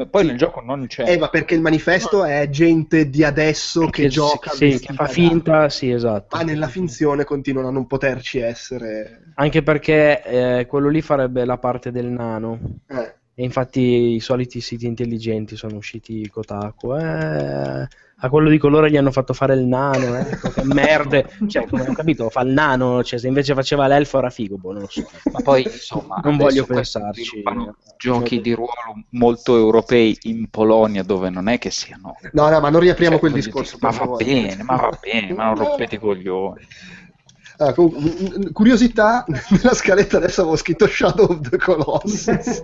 Poi 0.09 0.21
sì. 0.21 0.27
nel 0.27 0.37
gioco 0.37 0.61
non 0.61 0.87
c'è. 0.87 1.03
Eh, 1.05 1.17
ma 1.17 1.27
perché 1.27 1.53
il 1.53 1.59
manifesto 1.59 2.19
no. 2.19 2.25
è 2.25 2.49
gente 2.49 3.09
di 3.09 3.25
adesso 3.25 3.81
perché 3.81 4.03
che 4.03 4.07
gioca. 4.07 4.51
Sì, 4.51 4.79
che 4.79 4.93
fa 4.93 5.07
finta, 5.07 5.67
sì, 5.67 5.91
esatto. 5.91 6.37
Ma 6.37 6.43
nella 6.43 6.69
finzione 6.69 7.25
continuano 7.25 7.67
a 7.67 7.71
non 7.71 7.87
poterci 7.87 8.39
essere. 8.39 9.33
Anche 9.35 9.63
perché 9.63 10.23
eh, 10.23 10.65
quello 10.65 10.87
lì 10.87 11.01
farebbe 11.01 11.43
la 11.43 11.57
parte 11.57 11.91
del 11.91 12.05
nano. 12.05 12.57
Eh. 12.87 13.15
E 13.35 13.43
infatti 13.43 13.81
i 14.15 14.19
soliti 14.19 14.61
siti 14.61 14.85
intelligenti 14.85 15.55
sono 15.55 15.75
usciti 15.75 16.27
Kotaku. 16.29 16.95
Eh 16.95 17.87
a 18.17 18.29
quello 18.29 18.49
di 18.49 18.57
colore 18.57 18.89
gli 18.89 18.95
hanno 18.95 19.11
fatto 19.11 19.33
fare 19.33 19.55
il 19.55 19.65
nano, 19.65 20.15
ecco, 20.15 20.49
che 20.49 20.63
merde, 20.63 21.29
cioè, 21.47 21.67
come 21.67 21.81
ho 21.81 21.93
capito, 21.93 22.29
fa 22.29 22.41
il 22.41 22.51
nano, 22.51 23.03
cioè, 23.03 23.19
se 23.19 23.27
invece 23.27 23.53
faceva 23.53 23.87
l'elfo 23.87 24.19
era 24.19 24.29
figo, 24.29 24.57
boh, 24.57 24.71
non 24.71 24.81
lo 24.81 24.87
so. 24.87 25.05
Ma 25.31 25.41
poi, 25.41 25.63
insomma, 25.63 26.21
non 26.23 26.37
voglio 26.37 26.65
pensarci. 26.65 27.43
Giochi 27.97 28.39
di 28.39 28.53
ruolo 28.53 29.03
molto 29.11 29.57
europei 29.57 30.17
in 30.23 30.49
Polonia, 30.49 31.03
dove 31.03 31.29
non 31.29 31.49
è 31.49 31.57
che 31.57 31.71
siano... 31.71 32.15
No, 32.31 32.49
no, 32.49 32.59
ma 32.59 32.69
non 32.69 32.79
riapriamo 32.79 33.17
cioè, 33.17 33.19
quel 33.19 33.33
discorso. 33.33 33.77
Ma 33.81 33.89
va 33.89 34.05
bene, 34.15 34.63
ma 34.63 34.75
va 34.77 34.97
bene, 34.99 35.33
ma 35.33 35.45
non 35.45 35.55
rompete 35.57 35.95
i 35.95 35.99
coglioni. 35.99 36.65
Ah, 37.57 37.73
curiosità, 38.51 39.25
nella 39.49 39.73
scaletta 39.73 40.17
adesso 40.17 40.41
avevo 40.41 40.55
scritto 40.55 40.87
Shadow 40.87 41.25
of 41.25 41.49
the 41.49 41.57
Colossus. 41.57 42.61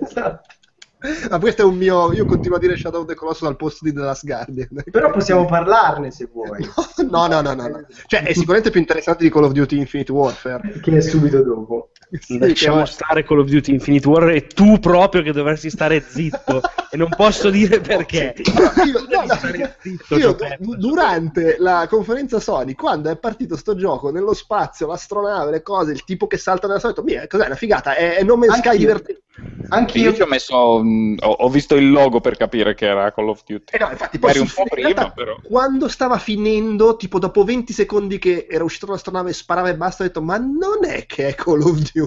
Ma 1.30 1.40
questo 1.40 1.64
è 1.64 1.66
un 1.66 1.78
mio. 1.78 2.14
Io 2.14 2.26
continuo 2.26 2.58
a 2.58 2.60
dire 2.60 2.78
Shadow 2.78 3.02
of 3.02 3.08
the 3.08 3.16
Colossus 3.16 3.48
al 3.48 3.56
posto 3.56 3.86
di 3.86 3.94
The 3.94 4.02
Last 4.02 4.24
Guardian. 4.24 4.70
Però 4.92 5.10
possiamo 5.10 5.46
parlarne 5.46 6.12
se 6.12 6.30
vuoi. 6.32 6.68
No, 7.10 7.26
no, 7.26 7.42
no, 7.42 7.54
no. 7.54 7.68
no. 7.68 7.86
Cioè, 8.06 8.24
è 8.24 8.34
sicuramente 8.34 8.70
più 8.70 8.80
interessante 8.80 9.24
di 9.24 9.32
Call 9.32 9.46
of 9.46 9.52
Duty 9.52 9.78
Infinite 9.78 10.12
Warfare. 10.12 10.80
Che 10.80 10.98
è 10.98 11.02
subito 11.02 11.42
dopo. 11.42 11.90
Sì, 12.20 12.38
Lasciamo 12.38 12.86
stare 12.86 13.24
Call 13.24 13.40
of 13.40 13.48
Duty 13.48 13.72
Infinite 13.72 14.08
Warfare 14.08 14.36
e 14.36 14.48
tu 14.48 14.80
proprio 14.80 15.22
che 15.22 15.32
dovresti 15.32 15.70
stare 15.70 16.02
zitto. 16.02 16.62
e 16.92 16.98
non 16.98 17.08
posso 17.16 17.50
dire 17.50 17.80
perché. 17.80 18.36
Io, 18.86 19.06
no, 19.10 19.24
no, 19.26 19.70
zitto, 19.80 20.18
io 20.18 20.36
durante 20.60 21.56
la 21.58 21.88
conferenza 21.90 22.40
Sony, 22.42 22.74
quando 22.74 23.10
è 23.10 23.16
partito 23.16 23.56
sto 23.56 23.76
gioco, 23.76 24.12
nello 24.12 24.34
spazio, 24.34 24.88
l'astronave, 24.88 25.52
le 25.52 25.62
cose, 25.62 25.94
il 25.94 26.04
tipo 26.04 26.28
che 26.28 26.38
salta 26.38 26.68
nella 26.68 26.80
solita, 26.80 27.02
mia, 27.02 27.26
cos'è 27.28 27.46
una 27.46 27.56
figata? 27.56 27.96
È, 27.96 28.16
è 28.16 28.24
No 28.24 28.36
Man's 28.36 28.58
Sky 28.58 28.78
divertente. 28.78 29.22
Anche 29.70 30.00
io 30.00 30.14
ci 30.14 30.22
ho 30.22 30.28
messo. 30.28 30.84
Mh, 30.84 31.20
ho, 31.22 31.30
ho, 31.30 31.50
visto 31.50 31.76
il 31.76 31.90
logo 31.90 32.20
per 32.20 32.36
capire 32.36 32.76
che 32.76 32.88
era 32.88 33.12
Call 33.14 33.30
of 33.30 33.44
Duty. 33.46 33.74
Eh 33.76 33.80
no, 33.80 33.90
infatti, 33.90 34.20
poi 34.20 34.38
un 34.38 34.52
po' 34.54 34.66
prima, 34.70 35.10
però. 35.12 35.38
Quando 35.42 35.88
stava 35.88 36.18
finendo, 36.18 36.98
tipo 36.98 37.20
dopo 37.20 37.46
20 37.46 37.72
secondi 37.72 38.20
che 38.20 38.48
era 38.50 38.66
uscito 38.66 38.88
l'astronave 38.88 39.32
sparava 39.32 39.70
e 39.70 39.78
basta, 39.78 40.04
ho 40.04 40.08
detto: 40.08 40.22
Ma 40.22 40.38
non 40.38 40.84
è 40.84 41.06
che 41.06 41.30
è 41.30 41.36
Call 41.36 41.62
of 41.62 41.78
Duty. 41.92 42.01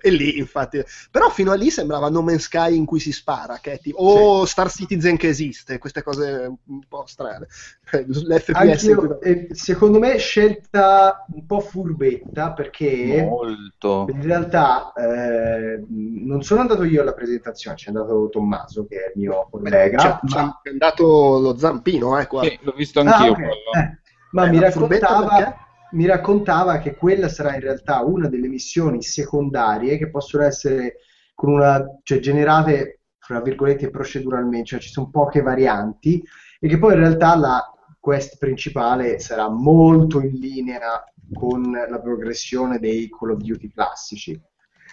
E 0.00 0.10
lì, 0.10 0.38
infatti. 0.38 0.82
Però 1.10 1.28
fino 1.30 1.52
a 1.52 1.54
lì 1.54 1.70
sembrava 1.70 2.08
No 2.08 2.22
Man's 2.22 2.44
Sky 2.44 2.76
in 2.76 2.84
cui 2.84 3.00
si 3.00 3.12
spara, 3.12 3.58
che 3.60 3.72
è 3.72 3.80
tipo. 3.80 3.98
O 3.98 4.44
sì. 4.44 4.50
Star 4.50 4.70
Citizen 4.70 5.16
che 5.16 5.28
esiste, 5.28 5.78
queste 5.78 6.02
cose 6.02 6.52
un 6.64 6.80
po' 6.88 7.04
strane. 7.06 7.46
L'FPS. 7.90 8.82
Io, 8.82 9.20
eh, 9.20 9.48
secondo 9.52 9.98
me, 9.98 10.16
scelta 10.18 11.24
un 11.32 11.46
po' 11.46 11.60
furbetta 11.60 12.52
perché. 12.52 13.24
Molto. 13.28 14.06
In 14.10 14.22
realtà, 14.22 14.92
eh, 14.92 15.84
non 15.88 16.42
sono 16.42 16.60
andato 16.60 16.84
io 16.84 17.02
alla 17.02 17.14
presentazione, 17.14 17.76
c'è 17.76 17.88
andato 17.88 18.28
Tommaso, 18.30 18.86
che 18.86 18.96
è 18.96 19.12
il 19.14 19.20
mio 19.20 19.48
collega. 19.50 20.20
C'è, 20.24 20.34
ma... 20.34 20.60
è 20.62 20.68
andato 20.70 21.38
lo 21.38 21.56
zampino, 21.56 22.18
eh, 22.18 22.26
qua. 22.26 22.42
Sì, 22.42 22.58
l'ho 22.62 22.74
visto 22.76 23.00
anch'io. 23.00 23.32
Ah, 23.32 23.36
okay. 23.36 23.48
eh, 23.48 23.98
ma 24.32 24.46
mi 24.46 24.58
raccontava, 24.60 25.69
mi 25.92 26.06
raccontava 26.06 26.78
che 26.78 26.94
quella 26.94 27.28
sarà 27.28 27.54
in 27.54 27.60
realtà 27.60 28.00
una 28.02 28.28
delle 28.28 28.48
missioni 28.48 29.02
secondarie 29.02 29.98
che 29.98 30.10
possono 30.10 30.44
essere 30.44 30.96
una, 31.42 31.84
cioè, 32.02 32.18
generate, 32.18 33.00
fra 33.18 33.40
virgolette, 33.40 33.90
proceduralmente, 33.90 34.66
cioè 34.66 34.80
ci 34.80 34.90
sono 34.90 35.10
poche 35.10 35.40
varianti, 35.40 36.22
e 36.58 36.68
che 36.68 36.78
poi 36.78 36.94
in 36.94 37.00
realtà 37.00 37.36
la 37.36 37.72
quest 37.98 38.38
principale 38.38 39.18
sarà 39.18 39.48
molto 39.48 40.20
in 40.20 40.32
linea 40.32 41.04
con 41.32 41.70
la 41.70 42.00
progressione 42.00 42.78
dei 42.78 43.08
Call 43.08 43.30
of 43.30 43.38
Duty 43.38 43.70
classici. 43.72 44.40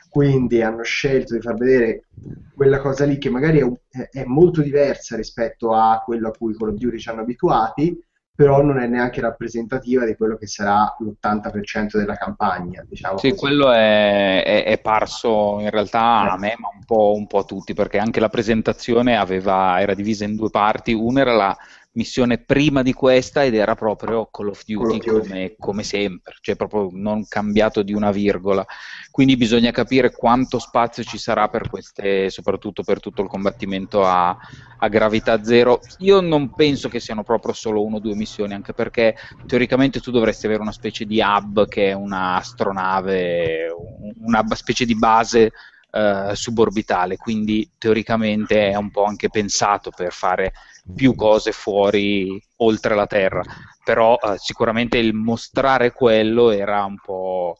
Quindi 0.10 0.62
hanno 0.62 0.84
scelto 0.84 1.34
di 1.34 1.41
far 1.41 1.56
vedere 1.56 2.08
quella 2.56 2.80
cosa 2.80 3.06
lì 3.06 3.18
che 3.18 3.30
magari 3.30 3.60
è, 3.60 4.10
è 4.10 4.24
molto 4.26 4.62
diversa 4.62 5.16
rispetto 5.16 5.74
a 5.74 6.02
quello 6.04 6.30
a 6.30 6.32
cui 6.32 6.56
Call 6.56 6.70
of 6.70 6.76
Duty 6.76 6.98
ci 6.98 7.10
hanno 7.10 7.22
abituati, 7.22 8.00
però 8.38 8.62
non 8.62 8.78
è 8.80 8.86
neanche 8.86 9.20
rappresentativa 9.20 10.06
di 10.06 10.16
quello 10.16 10.38
che 10.38 10.46
sarà 10.46 10.96
l'80% 11.00 11.98
della 11.98 12.16
campagna. 12.16 12.86
Diciamo 12.88 13.18
Sì, 13.18 13.30
così. 13.30 13.34
quello 13.34 13.72
è, 13.72 14.44
è- 14.44 14.64
è 14.66 14.80
parso 14.80 15.60
in 15.60 15.72
realtà 15.72 16.32
a 16.32 16.38
me, 16.38 16.54
ma 16.60 16.70
un 16.72 16.86
po', 16.86 17.14
un 17.16 17.26
po' 17.26 17.40
a 17.40 17.44
tutti, 17.46 17.74
perché 17.74 17.98
anche 17.98 18.20
la 18.20 18.30
presentazione 18.30 19.18
aveva- 19.18 19.82
era 19.82 19.96
divisa 19.96 20.24
in 20.26 20.36
due 20.36 20.52
parti. 20.52 20.94
Una 20.94 21.22
era 21.22 21.34
la 21.34 21.58
missione 21.98 22.38
prima 22.38 22.84
di 22.84 22.93
questa 22.93 23.43
ed 23.43 23.56
era 23.56 23.76
proprio 23.76 24.28
Call 24.28 24.50
of 24.50 24.64
Call 24.64 24.89
of 24.91 24.98
Duty 24.98 25.00
Duty. 25.00 25.28
come, 25.28 25.56
come 25.58 25.84
sempre, 25.84 26.36
cioè 26.39 26.56
proprio 26.56 26.89
non 26.91 27.28
cambiato 27.28 27.82
di 27.82 27.91
una 27.91 28.12
virgola. 28.12 28.66
Quindi 29.10 29.36
bisogna 29.36 29.72
capire 29.72 30.16
quanto 30.16 30.60
spazio 30.60 31.04
ci 31.04 31.18
sarà 31.18 31.50
per 31.50 31.68
queste, 31.68 32.30
soprattutto 32.30 32.84
per 32.84 33.00
tutto 33.00 33.24
il 33.24 33.28
combattimento 33.28 34.06
a, 34.06 34.30
a 34.30 34.88
gravità 34.88 35.43
zero. 35.43 35.82
Io 35.98 36.22
non 36.22 36.54
penso 36.54 36.88
che 36.88 37.00
siano 37.00 37.24
proprio 37.24 37.54
solo 37.54 37.84
uno 37.84 37.95
o 37.98 38.00
due 38.00 38.16
missioni, 38.16 38.54
anche 38.54 38.74
perché 38.74 39.16
teoricamente 39.45 40.00
tu 40.00 40.12
dovresti 40.12 40.45
avere 40.45 40.62
una 40.62 40.72
specie 40.72 41.04
di 41.06 41.20
hub 41.20 41.68
che 41.68 41.89
è 41.89 41.93
una 41.93 42.36
astronave, 42.36 43.68
un- 43.76 44.14
una 44.26 44.45
specie 44.56 44.86
di 44.86 44.95
base 44.95 45.52
eh, 45.89 46.32
suborbitale, 46.34 47.18
quindi 47.18 47.72
teoricamente 47.78 48.70
è 48.70 48.76
un 48.76 48.91
po' 48.91 49.06
anche 49.06 49.30
pensato 49.30 49.89
per 49.89 50.12
fare 50.12 50.54
più 50.96 51.16
cose 51.16 51.52
fuori 51.52 52.42
oltre 52.58 52.96
la 52.96 53.08
Terra, 53.08 53.42
però 53.84 54.16
eh, 54.16 54.38
sicuramente 54.38 54.98
il 54.98 55.14
mostrare 55.14 55.92
quello 55.92 56.52
era 56.52 56.84
un 56.84 56.98
po' 57.00 57.58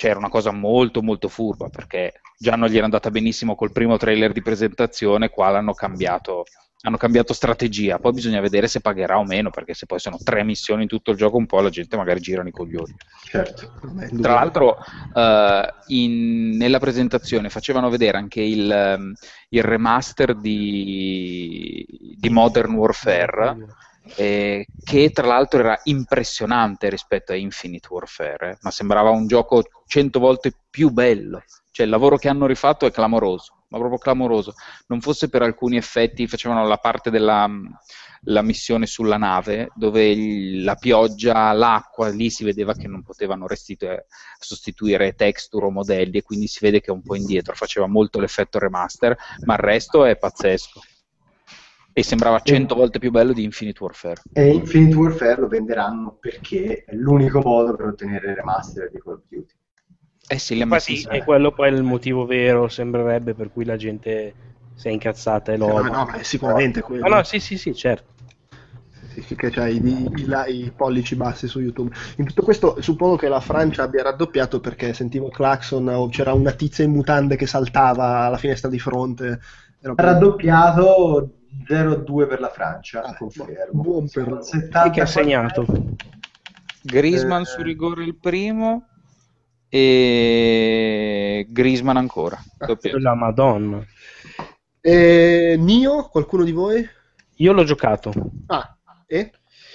cioè 0.00 0.12
era 0.12 0.18
una 0.18 0.30
cosa 0.30 0.50
molto 0.50 1.02
molto 1.02 1.28
furba 1.28 1.68
perché 1.68 2.22
già 2.38 2.56
non 2.56 2.70
gli 2.70 2.76
era 2.76 2.86
andata 2.86 3.10
benissimo 3.10 3.54
col 3.54 3.70
primo 3.70 3.98
trailer 3.98 4.32
di 4.32 4.40
presentazione, 4.40 5.28
qua 5.28 5.50
l'hanno 5.50 5.74
cambiato 5.74 6.44
hanno 6.82 6.96
cambiato 6.96 7.34
strategia, 7.34 7.98
poi 7.98 8.14
bisogna 8.14 8.40
vedere 8.40 8.66
se 8.66 8.80
pagherà 8.80 9.18
o 9.18 9.24
meno, 9.24 9.50
perché 9.50 9.74
se 9.74 9.84
poi 9.84 9.98
sono 9.98 10.16
tre 10.16 10.42
missioni 10.42 10.84
in 10.84 10.88
tutto 10.88 11.10
il 11.10 11.18
gioco, 11.18 11.36
un 11.36 11.44
po' 11.44 11.60
la 11.60 11.68
gente 11.68 11.94
magari 11.98 12.20
girano 12.20 12.48
i 12.48 12.52
coglioni. 12.52 12.96
Certo. 13.24 13.74
Tra 14.18 14.32
l'altro, 14.32 14.78
eh, 15.14 15.74
in- 15.88 16.56
nella 16.56 16.78
presentazione 16.78 17.50
facevano 17.50 17.90
vedere 17.90 18.16
anche 18.16 18.40
il, 18.40 18.72
ehm, 18.72 19.12
il 19.50 19.62
remaster 19.62 20.34
di, 20.34 22.16
di 22.18 22.30
Modern 22.30 22.72
Warfare, 22.72 23.58
eh, 24.16 24.66
che 24.84 25.10
tra 25.10 25.26
l'altro 25.26 25.60
era 25.60 25.78
impressionante 25.84 26.88
rispetto 26.88 27.32
a 27.32 27.36
Infinite 27.36 27.88
Warfare, 27.90 28.50
eh, 28.50 28.58
ma 28.62 28.70
sembrava 28.70 29.10
un 29.10 29.26
gioco 29.26 29.62
cento 29.86 30.18
volte 30.18 30.52
più 30.70 30.90
bello. 30.90 31.42
Cioè, 31.70 31.84
il 31.86 31.92
lavoro 31.92 32.16
che 32.16 32.28
hanno 32.28 32.46
rifatto 32.46 32.86
è 32.86 32.90
clamoroso, 32.90 33.64
ma 33.68 33.78
proprio 33.78 33.98
clamoroso. 33.98 34.54
Non 34.88 35.00
fosse 35.00 35.28
per 35.28 35.42
alcuni 35.42 35.76
effetti, 35.76 36.26
facevano 36.26 36.66
la 36.66 36.78
parte 36.78 37.10
della 37.10 37.48
la 38.24 38.42
missione 38.42 38.84
sulla 38.84 39.16
nave, 39.16 39.70
dove 39.74 40.06
il- 40.10 40.62
la 40.62 40.74
pioggia, 40.74 41.52
l'acqua, 41.52 42.08
lì 42.10 42.28
si 42.28 42.44
vedeva 42.44 42.74
che 42.74 42.86
non 42.86 43.02
potevano 43.02 43.46
restituire, 43.46 44.08
sostituire 44.38 45.14
texture 45.14 45.64
o 45.64 45.70
modelli, 45.70 46.18
e 46.18 46.22
quindi 46.22 46.46
si 46.46 46.58
vede 46.60 46.80
che 46.80 46.90
è 46.90 46.94
un 46.94 47.02
po' 47.02 47.14
indietro. 47.14 47.54
Faceva 47.54 47.86
molto 47.86 48.20
l'effetto 48.20 48.58
remaster, 48.58 49.16
ma 49.44 49.54
il 49.54 49.60
resto 49.60 50.04
è 50.04 50.16
pazzesco. 50.18 50.80
E 51.92 52.02
sembrava 52.02 52.40
cento 52.40 52.74
volte 52.74 52.98
più 52.98 53.10
bello 53.10 53.32
di 53.32 53.42
Infinite 53.44 53.82
Warfare. 53.82 54.22
E 54.32 54.48
Infinite 54.52 54.96
Warfare 54.96 55.40
lo 55.40 55.48
venderanno 55.48 56.16
perché 56.20 56.84
è 56.84 56.94
l'unico 56.94 57.40
modo 57.40 57.74
per 57.76 57.86
ottenere 57.86 58.30
il 58.30 58.36
remaster 58.36 58.90
di 58.90 58.98
Call 58.98 59.14
of 59.14 59.22
Duty. 59.28 59.54
Eh 60.28 60.38
sì, 60.38 60.54
li 60.54 60.60
Infatti, 60.62 60.92
insieme. 60.92 61.18
è 61.18 61.24
quello 61.24 61.50
poi 61.52 61.72
il 61.72 61.82
motivo 61.82 62.24
vero, 62.24 62.68
sembrerebbe, 62.68 63.34
per 63.34 63.50
cui 63.50 63.64
la 63.64 63.76
gente 63.76 64.34
si 64.74 64.88
è 64.88 64.90
incazzata 64.92 65.52
e 65.52 65.56
lo. 65.56 65.66
No, 65.66 65.82
no, 65.82 65.90
ma 65.90 66.12
è 66.14 66.22
sicuramente 66.22 66.80
quello. 66.80 67.04
Ah, 67.04 67.08
no, 67.16 67.22
sì, 67.24 67.40
sì, 67.40 67.58
sì, 67.58 67.74
certo. 67.74 68.08
Sì, 69.12 69.22
sì, 69.22 69.34
che 69.34 69.50
c'hai 69.50 69.76
i, 69.84 70.08
i- 70.48 70.64
i 70.64 70.72
pollici 70.72 71.16
bassi 71.16 71.48
su 71.48 71.58
YouTube. 71.58 71.92
In 72.18 72.26
tutto 72.26 72.42
questo 72.42 72.80
suppongo 72.80 73.16
che 73.16 73.28
la 73.28 73.40
Francia 73.40 73.82
abbia 73.82 74.04
raddoppiato 74.04 74.60
perché 74.60 74.92
sentivo 74.94 75.28
clacson 75.30 75.88
o 75.88 76.08
c'era 76.08 76.32
una 76.32 76.52
tizia 76.52 76.84
in 76.84 76.92
mutande 76.92 77.34
che 77.34 77.46
saltava 77.46 78.20
alla 78.26 78.36
finestra 78.36 78.68
di 78.70 78.78
fronte. 78.78 79.40
Era 79.80 79.94
Ha 79.96 80.02
raddoppiato 80.02 81.39
0-2 81.66 82.26
per 82.26 82.40
la 82.40 82.48
Francia, 82.50 83.02
Ah, 83.02 83.16
confermo. 83.16 83.82
buon 83.82 84.08
per- 84.08 84.38
Chi 84.40 84.90
che 84.90 85.00
ha 85.00 85.06
segnato? 85.06 85.66
Griezmann 86.82 87.42
Eh, 87.42 87.46
su 87.46 87.62
rigore 87.62 88.04
il 88.04 88.16
primo 88.16 88.86
e 89.68 91.46
Griezmann 91.48 91.96
ancora. 91.96 92.38
Doppio. 92.58 92.98
La 92.98 93.14
Madonna. 93.14 93.84
E 94.80 95.56
Nio, 95.58 96.08
qualcuno 96.08 96.44
di 96.44 96.52
voi? 96.52 96.86
Io 97.36 97.52
l'ho 97.52 97.64
giocato. 97.64 98.12
Ah, 98.46 98.76
e? 99.06 99.30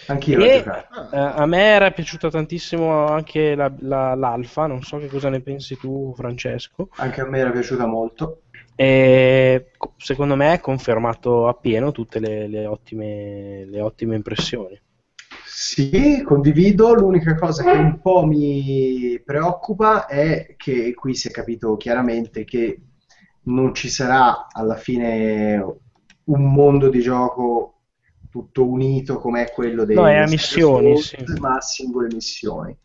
Anch'io 0.08 0.38
l'ho 0.38 0.46
E- 0.46 0.58
giocato. 0.64 1.12
Eh, 1.16 1.18
a 1.20 1.46
me 1.46 1.62
era 1.64 1.92
piaciuta 1.92 2.30
tantissimo 2.30 3.08
anche 3.08 3.56
la- 3.56 3.72
la- 3.80 4.14
l'alfa, 4.16 4.68
non 4.68 4.82
so 4.84 4.98
che 4.98 5.08
cosa 5.08 5.30
ne 5.30 5.42
pensi 5.42 5.78
tu, 5.78 6.14
Francesco. 6.16 6.90
Anche 6.98 7.22
a 7.22 7.26
me 7.28 7.40
era 7.40 7.50
piaciuta 7.52 7.86
molto. 7.88 8.42
E 8.76 9.72
co- 9.78 9.94
secondo 9.98 10.36
me 10.36 10.52
ha 10.52 10.60
confermato 10.60 11.48
appieno 11.48 11.92
tutte 11.92 12.20
le, 12.20 12.48
le 12.48 12.66
ottime, 12.66 13.66
le 13.66 13.82
ottime 13.82 14.16
impressioni. 14.16 14.80
Sì, 15.46 16.22
condivido. 16.24 16.94
L'unica 16.94 17.36
cosa 17.36 17.64
che 17.64 17.78
un 17.78 18.00
po' 18.02 18.26
mi 18.26 19.22
preoccupa 19.24 20.06
è 20.08 20.56
che 20.58 20.94
qui 20.94 21.16
si 21.16 21.28
è 21.30 21.32
capito 21.32 21.78
chiaramente 21.78 22.44
che 22.44 22.82
non 23.44 23.74
ci 23.74 23.90
sarà 23.90 24.48
alla 24.52 24.76
fine 24.76 25.64
un 26.26 26.52
mondo 26.52 26.90
di 26.90 27.00
gioco 27.00 27.82
tutto 28.30 28.68
unito 28.68 29.20
come 29.20 29.46
è 29.46 29.52
quello 29.52 29.86
dei 29.86 29.96
No, 29.96 30.08
è 30.08 30.18
a 30.18 30.28
missioni, 30.28 30.98
Souls, 30.98 31.34
sì. 31.34 31.40
ma 31.40 31.56
a 31.56 31.62
singole 31.62 32.08
missioni. 32.12 32.78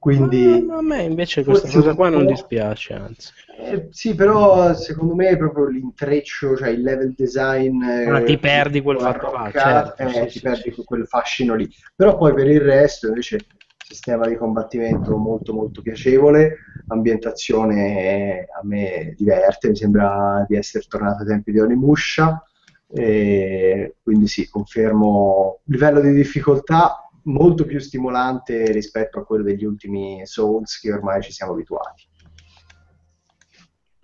Quindi 0.00 0.64
Ma 0.66 0.78
a 0.78 0.82
me 0.82 1.02
invece 1.02 1.44
questa 1.44 1.68
cosa 1.68 1.94
qua 1.94 2.08
non 2.08 2.24
dispiace, 2.24 2.94
anzi. 2.94 3.32
Eh, 3.58 3.88
sì, 3.90 4.14
però 4.14 4.72
secondo 4.72 5.14
me 5.14 5.28
è 5.28 5.36
proprio 5.36 5.66
l'intreccio, 5.66 6.56
cioè 6.56 6.70
il 6.70 6.80
level 6.80 7.12
design. 7.14 7.82
Ah, 7.82 8.20
eh, 8.20 8.24
ti 8.24 8.38
perdi 8.38 8.80
quel 8.80 8.98
fatto 8.98 9.30
là, 9.30 9.50
certo, 9.52 10.02
eh, 10.02 10.08
sì, 10.08 10.20
ti 10.22 10.30
sì, 10.30 10.40
perdi 10.40 10.72
sì. 10.72 10.84
quel 10.84 11.06
fascino 11.06 11.54
lì. 11.54 11.68
Però 11.94 12.16
poi 12.16 12.32
per 12.32 12.48
il 12.48 12.62
resto, 12.62 13.08
invece, 13.08 13.44
sistema 13.76 14.26
di 14.26 14.36
combattimento 14.36 15.18
molto 15.18 15.52
molto 15.52 15.82
piacevole, 15.82 16.56
ambientazione 16.86 18.02
eh, 18.02 18.48
a 18.58 18.64
me 18.64 19.12
diverte, 19.18 19.68
mi 19.68 19.76
sembra 19.76 20.46
di 20.48 20.56
essere 20.56 20.84
tornato 20.88 21.24
ai 21.24 21.28
tempi 21.28 21.52
di 21.52 21.60
Onimusha. 21.60 22.42
Quindi 22.88 24.26
sì, 24.28 24.48
confermo 24.48 25.60
livello 25.64 26.00
di 26.00 26.14
difficoltà 26.14 27.04
molto 27.24 27.64
più 27.64 27.78
stimolante 27.78 28.70
rispetto 28.72 29.18
a 29.18 29.24
quello 29.24 29.44
degli 29.44 29.64
ultimi 29.64 30.20
Souls 30.24 30.78
che 30.78 30.92
ormai 30.92 31.22
ci 31.22 31.32
siamo 31.32 31.52
abituati. 31.52 32.08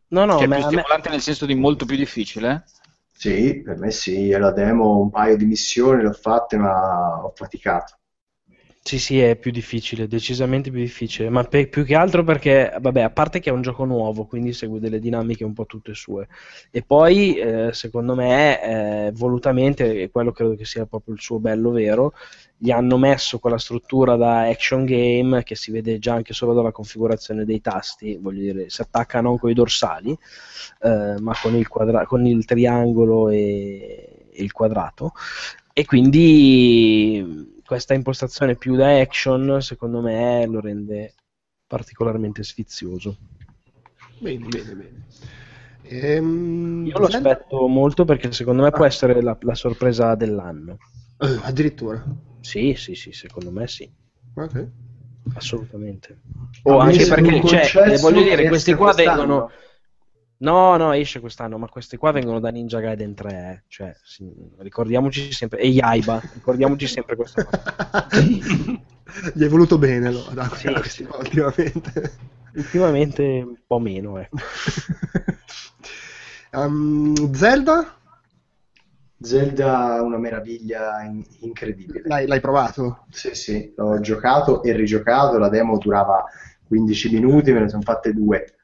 No, 0.09 0.25
no, 0.25 0.35
ma 0.35 0.37
più 0.37 0.47
a 0.47 0.49
me- 0.49 0.62
stimolante 0.62 1.09
nel 1.09 1.21
senso 1.21 1.47
di 1.47 1.55
molto 1.55 1.85
più 1.85 1.97
difficile? 1.97 2.64
Sì, 3.12 3.62
per 3.62 3.79
me 3.79 3.91
sì, 3.91 4.29
la 4.31 4.53
demo 4.53 4.99
un 4.99 5.11
paio 5.11 5.37
di 5.37 5.47
missioni 5.47 6.03
l'ho 6.03 6.12
fatte, 6.12 6.57
ma 6.57 7.25
ho 7.25 7.33
faticato. 7.35 7.99
Sì, 8.87 9.01
sì, 9.01 9.18
è 9.18 9.34
più 9.34 9.51
difficile, 9.51 10.07
decisamente 10.07 10.70
più 10.70 10.78
difficile, 10.78 11.28
ma 11.28 11.43
pe- 11.43 11.66
più 11.66 11.84
che 11.84 11.97
altro 11.97 12.22
perché, 12.22 12.72
vabbè, 12.80 13.01
a 13.01 13.11
parte 13.11 13.41
che 13.41 13.51
è 13.51 13.53
un 13.53 13.61
gioco 13.61 13.84
nuovo, 13.84 14.26
quindi 14.26 14.53
segue 14.53 14.78
delle 14.78 15.01
dinamiche 15.01 15.43
un 15.43 15.53
po' 15.55 15.66
tutte 15.66 15.93
sue, 15.93 16.28
e 16.70 16.82
poi, 16.82 17.34
eh, 17.37 17.70
secondo 17.72 18.14
me, 18.14 19.07
eh, 19.09 19.12
volutamente, 19.12 20.03
e 20.03 20.09
quello 20.11 20.30
credo 20.30 20.55
che 20.55 20.64
sia 20.64 20.87
proprio 20.87 21.14
il 21.16 21.20
suo 21.20 21.41
bello 21.41 21.72
vero, 21.72 22.12
gli 22.57 22.70
hanno 22.70 22.97
messo 22.97 23.41
quella 23.41 23.59
struttura 23.59 24.14
da 24.14 24.43
action 24.47 24.84
game 24.84 25.43
che 25.43 25.57
si 25.57 25.72
vede 25.72 25.99
già 25.99 26.14
anche 26.14 26.32
solo 26.32 26.55
dalla 26.55 26.70
configurazione 26.70 27.45
dei 27.45 27.61
tasti, 27.61 28.16
voglio 28.20 28.41
dire, 28.53 28.70
si 28.70 28.82
attacca 28.82 29.20
non 29.20 29.37
con 29.37 29.51
i 29.51 29.55
dorsali, 29.55 30.16
eh, 30.82 31.16
ma 31.18 31.34
con 31.43 31.57
il, 31.57 31.66
quadra- 31.66 32.07
con 32.07 32.24
il 32.24 32.45
triangolo 32.45 33.30
e- 33.30 34.26
e 34.32 34.43
il 34.43 34.53
quadrato, 34.53 35.12
e 35.72 35.84
quindi 35.84 37.55
questa 37.67 37.95
impostazione 37.95 38.57
più 38.57 38.77
da 38.77 38.99
action, 39.01 39.61
secondo 39.61 40.01
me, 40.01 40.47
lo 40.47 40.61
rende 40.61 41.14
particolarmente 41.67 42.43
sfizioso. 42.43 43.17
Bene, 44.19 44.47
bene, 44.49 44.75
bene. 44.75 45.05
Ehm, 45.83 46.87
Io 46.87 46.99
lo 46.99 47.09
Zelda? 47.09 47.31
aspetto 47.31 47.67
molto 47.69 48.05
perché 48.05 48.33
secondo 48.33 48.62
me 48.62 48.71
può 48.71 48.85
essere 48.85 49.21
la, 49.21 49.37
la 49.41 49.55
sorpresa 49.55 50.14
dell'anno. 50.14 50.79
Eh, 51.19 51.39
addirittura. 51.43 52.03
Sì, 52.41 52.75
sì, 52.77 52.95
sì, 52.95 53.12
secondo 53.12 53.51
me 53.51 53.67
sì, 53.67 53.91
Ok. 54.35 54.69
assolutamente. 55.35 56.21
Ho 56.64 56.75
O 56.75 56.79
anche 56.79 56.99
messo 56.99 57.14
perché, 57.14 57.67
cioè, 57.67 57.99
voglio 57.99 58.23
dire, 58.23 58.47
questi 58.49 58.75
qua 58.75 58.93
quest'anno. 58.93 59.51
No, 60.39 60.76
no, 60.76 60.93
esce 60.93 61.20
quest'anno, 61.20 61.57
ma 61.57 61.66
queste 61.68 61.97
qua 61.97 62.11
vengono 62.12 62.41
da 62.41 62.51
Ninja 62.51 62.78
Gaiden 62.80 63.14
3, 63.14 63.30
eh. 63.30 63.62
cioè, 63.68 63.95
sì, 64.03 64.30
ricordiamoci 64.59 65.32
sempre, 65.32 65.61
e 65.61 65.68
Yaiba, 65.68 66.20
ricordiamoci 66.34 66.87
sempre 66.87 67.16
questa 67.16 67.43
cosa. 67.45 68.07
Gli 69.32 69.45
è 69.45 69.49
voluto 69.49 69.78
bene 69.78 70.09
allora, 70.09 70.47
Sì, 70.55 70.70
questi 70.72 71.05
sì. 71.05 71.09
ultimamente. 71.11 72.12
Ultimamente 72.55 73.22
un 73.22 73.57
po' 73.66 73.78
meno, 73.78 74.18
ecco. 74.18 74.37
Um, 76.53 77.14
Zelda? 77.34 77.95
Zelda 79.18 79.97
è 79.97 80.01
una 80.01 80.18
meraviglia 80.18 81.03
in- 81.03 81.24
incredibile. 81.41 82.03
L'hai, 82.05 82.26
l'hai 82.26 82.41
provato? 82.41 83.07
Sì, 83.11 83.34
sì, 83.34 83.72
l'ho 83.76 83.99
giocato 84.01 84.62
e 84.62 84.72
rigiocato, 84.72 85.39
la 85.39 85.49
demo 85.49 85.78
durava 85.78 86.24
15 86.66 87.11
minuti, 87.12 87.53
me 87.53 87.61
ne 87.61 87.68
sono 87.68 87.82
fatte 87.82 88.12
due. 88.12 88.57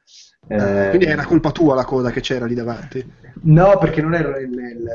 Eh, 0.47 0.89
Quindi 0.89 1.05
era 1.05 1.25
colpa 1.25 1.51
tua 1.51 1.75
la 1.75 1.85
coda 1.85 2.11
che 2.11 2.21
c'era 2.21 2.45
lì 2.45 2.53
davanti. 2.53 3.05
No, 3.43 3.77
perché 3.77 4.01
non 4.01 4.13
ero 4.13 4.31
nel, 4.31 4.49
nel- 4.49 4.89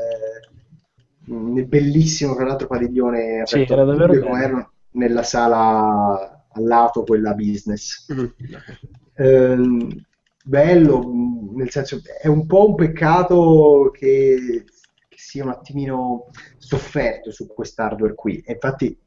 nel 1.25 1.67
bellissimo, 1.67 2.35
tra 2.35 2.45
l'altro, 2.45 2.67
padiglione 2.67 3.45
Sì, 3.45 3.61
era 3.63 3.83
davvero 3.83 4.07
pubblico, 4.07 4.29
bello. 4.31 4.43
ero 4.43 4.71
nella 4.91 5.23
sala 5.23 6.45
al 6.51 6.63
lato, 6.63 7.03
quella 7.03 7.33
business. 7.33 8.05
Mm. 8.11 8.25
Ehm, 9.15 10.05
bello, 10.43 11.11
nel 11.55 11.69
senso, 11.69 12.01
è 12.21 12.27
un 12.27 12.45
po' 12.45 12.69
un 12.69 12.75
peccato 12.75 13.91
che, 13.93 14.63
che 15.07 15.17
sia 15.17 15.43
un 15.43 15.49
attimino 15.51 16.27
sofferto 16.57 17.31
su 17.31 17.47
quest'hardware 17.47 18.15
qui. 18.15 18.41
E 18.45 18.53
infatti, 18.53 18.87
ti- 18.87 18.97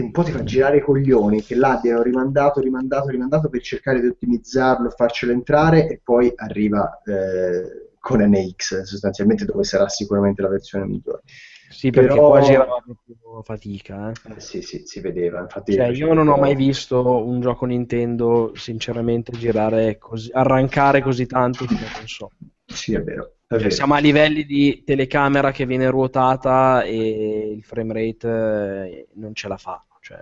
un 0.00 0.10
po' 0.10 0.22
ti 0.22 0.30
fa 0.30 0.42
girare 0.42 0.78
i 0.78 0.80
coglioni 0.80 1.42
che 1.42 1.54
l'abbiano 1.54 2.02
rimandato, 2.02 2.60
rimandato, 2.60 3.08
rimandato 3.08 3.50
per 3.50 3.60
cercare 3.60 4.00
di 4.00 4.06
ottimizzarlo 4.06 4.88
farcelo 4.88 5.32
entrare, 5.32 5.86
e 5.88 6.00
poi 6.02 6.32
arriva 6.34 7.02
eh, 7.04 7.90
con 7.98 8.22
NX, 8.22 8.82
sostanzialmente, 8.82 9.44
dove 9.44 9.64
sarà 9.64 9.88
sicuramente 9.88 10.40
la 10.40 10.48
versione 10.48 10.86
migliore. 10.86 11.20
Sì, 11.68 11.90
perché 11.90 12.14
Però- 12.14 12.28
qua 12.28 12.40
girava 12.40 12.82
proprio 12.84 13.42
fatica, 13.42 14.10
eh. 14.10 14.34
Eh, 14.34 14.40
sì, 14.40 14.62
sì, 14.62 14.82
si 14.84 15.00
vedeva. 15.00 15.40
Infatti, 15.40 15.72
Cioè, 15.72 15.86
io 15.86 16.12
non 16.12 16.28
ho 16.28 16.36
mai 16.36 16.54
visto 16.54 17.24
un 17.26 17.40
gioco 17.40 17.64
Nintendo, 17.64 18.52
sinceramente, 18.54 19.32
girare 19.32 19.98
così, 19.98 20.30
arrancare 20.32 21.00
così 21.00 21.26
tanto 21.26 21.66
sulla 21.66 21.88
console. 21.98 22.34
Sì, 22.66 22.94
è 22.94 23.02
vero. 23.02 23.36
Cioè, 23.58 23.70
siamo 23.70 23.94
a 23.94 23.98
livelli 23.98 24.44
di 24.44 24.82
telecamera 24.84 25.50
che 25.50 25.66
viene 25.66 25.88
ruotata 25.88 26.82
e 26.82 27.52
il 27.52 27.62
frame 27.62 27.92
rate 27.92 28.28
eh, 28.28 29.08
non 29.14 29.34
ce 29.34 29.48
la 29.48 29.56
fa, 29.56 29.84
cioè, 30.00 30.18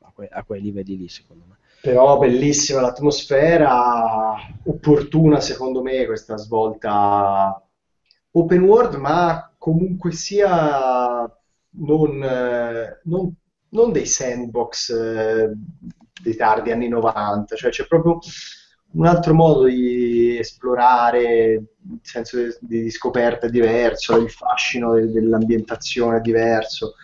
a, 0.00 0.12
que- 0.12 0.28
a 0.30 0.42
quei 0.44 0.60
livelli 0.60 0.96
lì, 0.96 1.08
secondo 1.08 1.44
me. 1.48 1.56
Però 1.80 2.18
bellissima 2.18 2.80
l'atmosfera, 2.80 4.34
opportuna 4.64 5.40
secondo 5.40 5.82
me 5.82 6.06
questa 6.06 6.36
svolta 6.36 7.60
open 8.32 8.62
world, 8.62 8.94
ma 8.94 9.52
comunque 9.58 10.12
sia 10.12 11.28
non, 11.74 12.22
eh, 12.22 13.00
non- 13.04 13.34
non 13.70 13.92
dei 13.92 14.06
sandbox 14.06 14.90
eh, 14.90 15.52
dei 16.22 16.36
tardi 16.36 16.70
anni 16.70 16.88
90, 16.88 17.56
cioè 17.56 17.70
c'è 17.70 17.86
proprio 17.86 18.18
un 18.92 19.06
altro 19.06 19.34
modo 19.34 19.64
di 19.64 20.21
esplorare, 20.42 21.52
il 21.54 21.98
senso 22.02 22.36
di, 22.60 22.82
di 22.82 22.90
scoperta 22.90 23.46
è 23.46 23.50
diverso, 23.50 24.16
il 24.16 24.30
fascino 24.30 24.94
de- 24.94 25.10
dell'ambientazione 25.10 26.18
è 26.18 26.20
diverso 26.20 26.94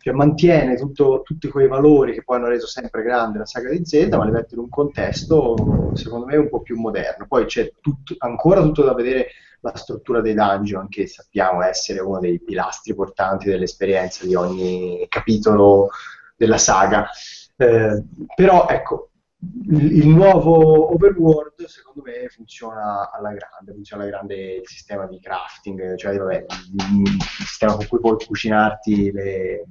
cioè 0.00 0.14
mantiene 0.14 0.76
tutto- 0.76 1.22
tutti 1.24 1.48
quei 1.48 1.66
valori 1.68 2.14
che 2.14 2.22
poi 2.22 2.36
hanno 2.36 2.48
reso 2.48 2.66
sempre 2.66 3.02
grande 3.02 3.38
la 3.38 3.46
saga 3.46 3.70
di 3.70 3.84
Zelda, 3.84 4.16
ma 4.16 4.24
li 4.24 4.30
mette 4.30 4.54
in 4.54 4.60
un 4.60 4.68
contesto, 4.68 5.90
secondo 5.94 6.26
me, 6.26 6.36
un 6.36 6.48
po' 6.48 6.62
più 6.62 6.78
moderno. 6.78 7.26
Poi 7.26 7.44
c'è 7.46 7.72
tutto- 7.80 8.14
ancora 8.18 8.62
tutto 8.62 8.84
da 8.84 8.94
vedere 8.94 9.28
la 9.60 9.74
struttura 9.76 10.20
dei 10.20 10.34
dungeon, 10.34 10.88
che 10.88 11.06
sappiamo 11.08 11.62
essere 11.62 12.00
uno 12.00 12.20
dei 12.20 12.40
pilastri 12.40 12.94
portanti 12.94 13.48
dell'esperienza 13.48 14.24
di 14.24 14.34
ogni 14.36 15.04
capitolo 15.08 15.88
della 16.36 16.58
saga. 16.58 17.08
Eh, 17.56 18.02
però, 18.36 18.66
ecco, 18.68 19.10
il, 19.40 19.98
il 19.98 20.08
nuovo 20.08 20.92
overworld, 20.92 21.64
secondo 21.66 22.02
me, 22.02 22.28
funziona 22.28 23.10
alla 23.12 23.30
grande, 23.30 23.72
funziona 23.72 24.02
alla 24.02 24.12
grande 24.12 24.56
il 24.56 24.66
sistema 24.66 25.06
di 25.06 25.20
crafting, 25.20 25.96
cioè, 25.96 26.16
vabbè, 26.16 26.46
il, 26.72 27.02
il 27.02 27.22
sistema 27.22 27.76
con 27.76 27.86
cui 27.86 28.00
puoi 28.00 28.16
cucinarti 28.24 29.12
le... 29.12 29.66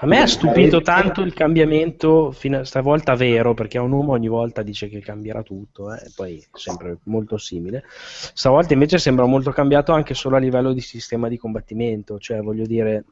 A 0.00 0.06
me 0.06 0.20
ha 0.20 0.26
stupito 0.26 0.80
scalette. 0.80 0.82
tanto 0.82 1.20
il 1.22 1.32
cambiamento, 1.32 2.30
fino 2.32 2.58
a 2.58 2.64
stavolta 2.64 3.14
vero, 3.14 3.54
perché 3.54 3.78
Onuma 3.78 4.12
ogni 4.12 4.28
volta 4.28 4.62
dice 4.62 4.88
che 4.88 5.00
cambierà 5.00 5.42
tutto, 5.42 5.94
eh, 5.94 5.98
e 6.04 6.12
poi 6.14 6.38
è 6.38 6.58
sempre 6.58 6.98
molto 7.04 7.38
simile. 7.38 7.84
Stavolta 7.86 8.74
invece 8.74 8.98
sembra 8.98 9.24
molto 9.24 9.50
cambiato 9.52 9.92
anche 9.92 10.12
solo 10.14 10.36
a 10.36 10.40
livello 10.40 10.72
di 10.72 10.80
sistema 10.80 11.28
di 11.28 11.38
combattimento, 11.38 12.18
cioè 12.18 12.40
voglio 12.40 12.66
dire, 12.66 13.04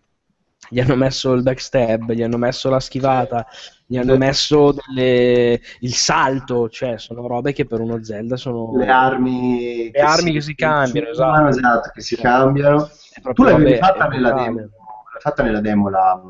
gli 0.69 0.81
hanno 0.81 0.97
messo 0.97 1.33
il 1.33 1.43
backstab, 1.43 2.13
gli 2.13 2.23
hanno 2.23 2.39
messo 2.39 2.71
la 2.71 2.81
schivata, 2.81 3.47
gli 3.87 3.97
hanno 3.99 4.17
messo 4.17 4.73
delle- 4.73 5.61
il 5.81 5.93
salto, 5.95 6.69
cioè 6.69 6.99
sono 6.99 7.27
robe 7.27 7.53
che 7.53 7.67
per 7.67 7.81
uno 7.81 8.03
Zelda 8.03 8.37
sono... 8.37 8.75
le 8.77 8.89
armi, 8.89 9.91
Le 9.93 10.01
armi 10.01 10.33
che 10.33 10.41
si 10.41 10.55
cambiano, 10.55 11.09
esatto. 11.11 11.49
esatto, 11.49 11.91
che 11.93 12.01
si 12.01 12.17
cambiano. 12.17 12.89
è 13.13 13.21
Tu 13.33 13.43
robe 13.45 13.77
fatta 13.77 14.07
nella 14.09 14.33
demo, 14.33 14.59
l'hai 14.61 15.21
fatta 15.21 15.43
nella 15.43 15.61
demo 15.61 15.91
la- 15.91 16.23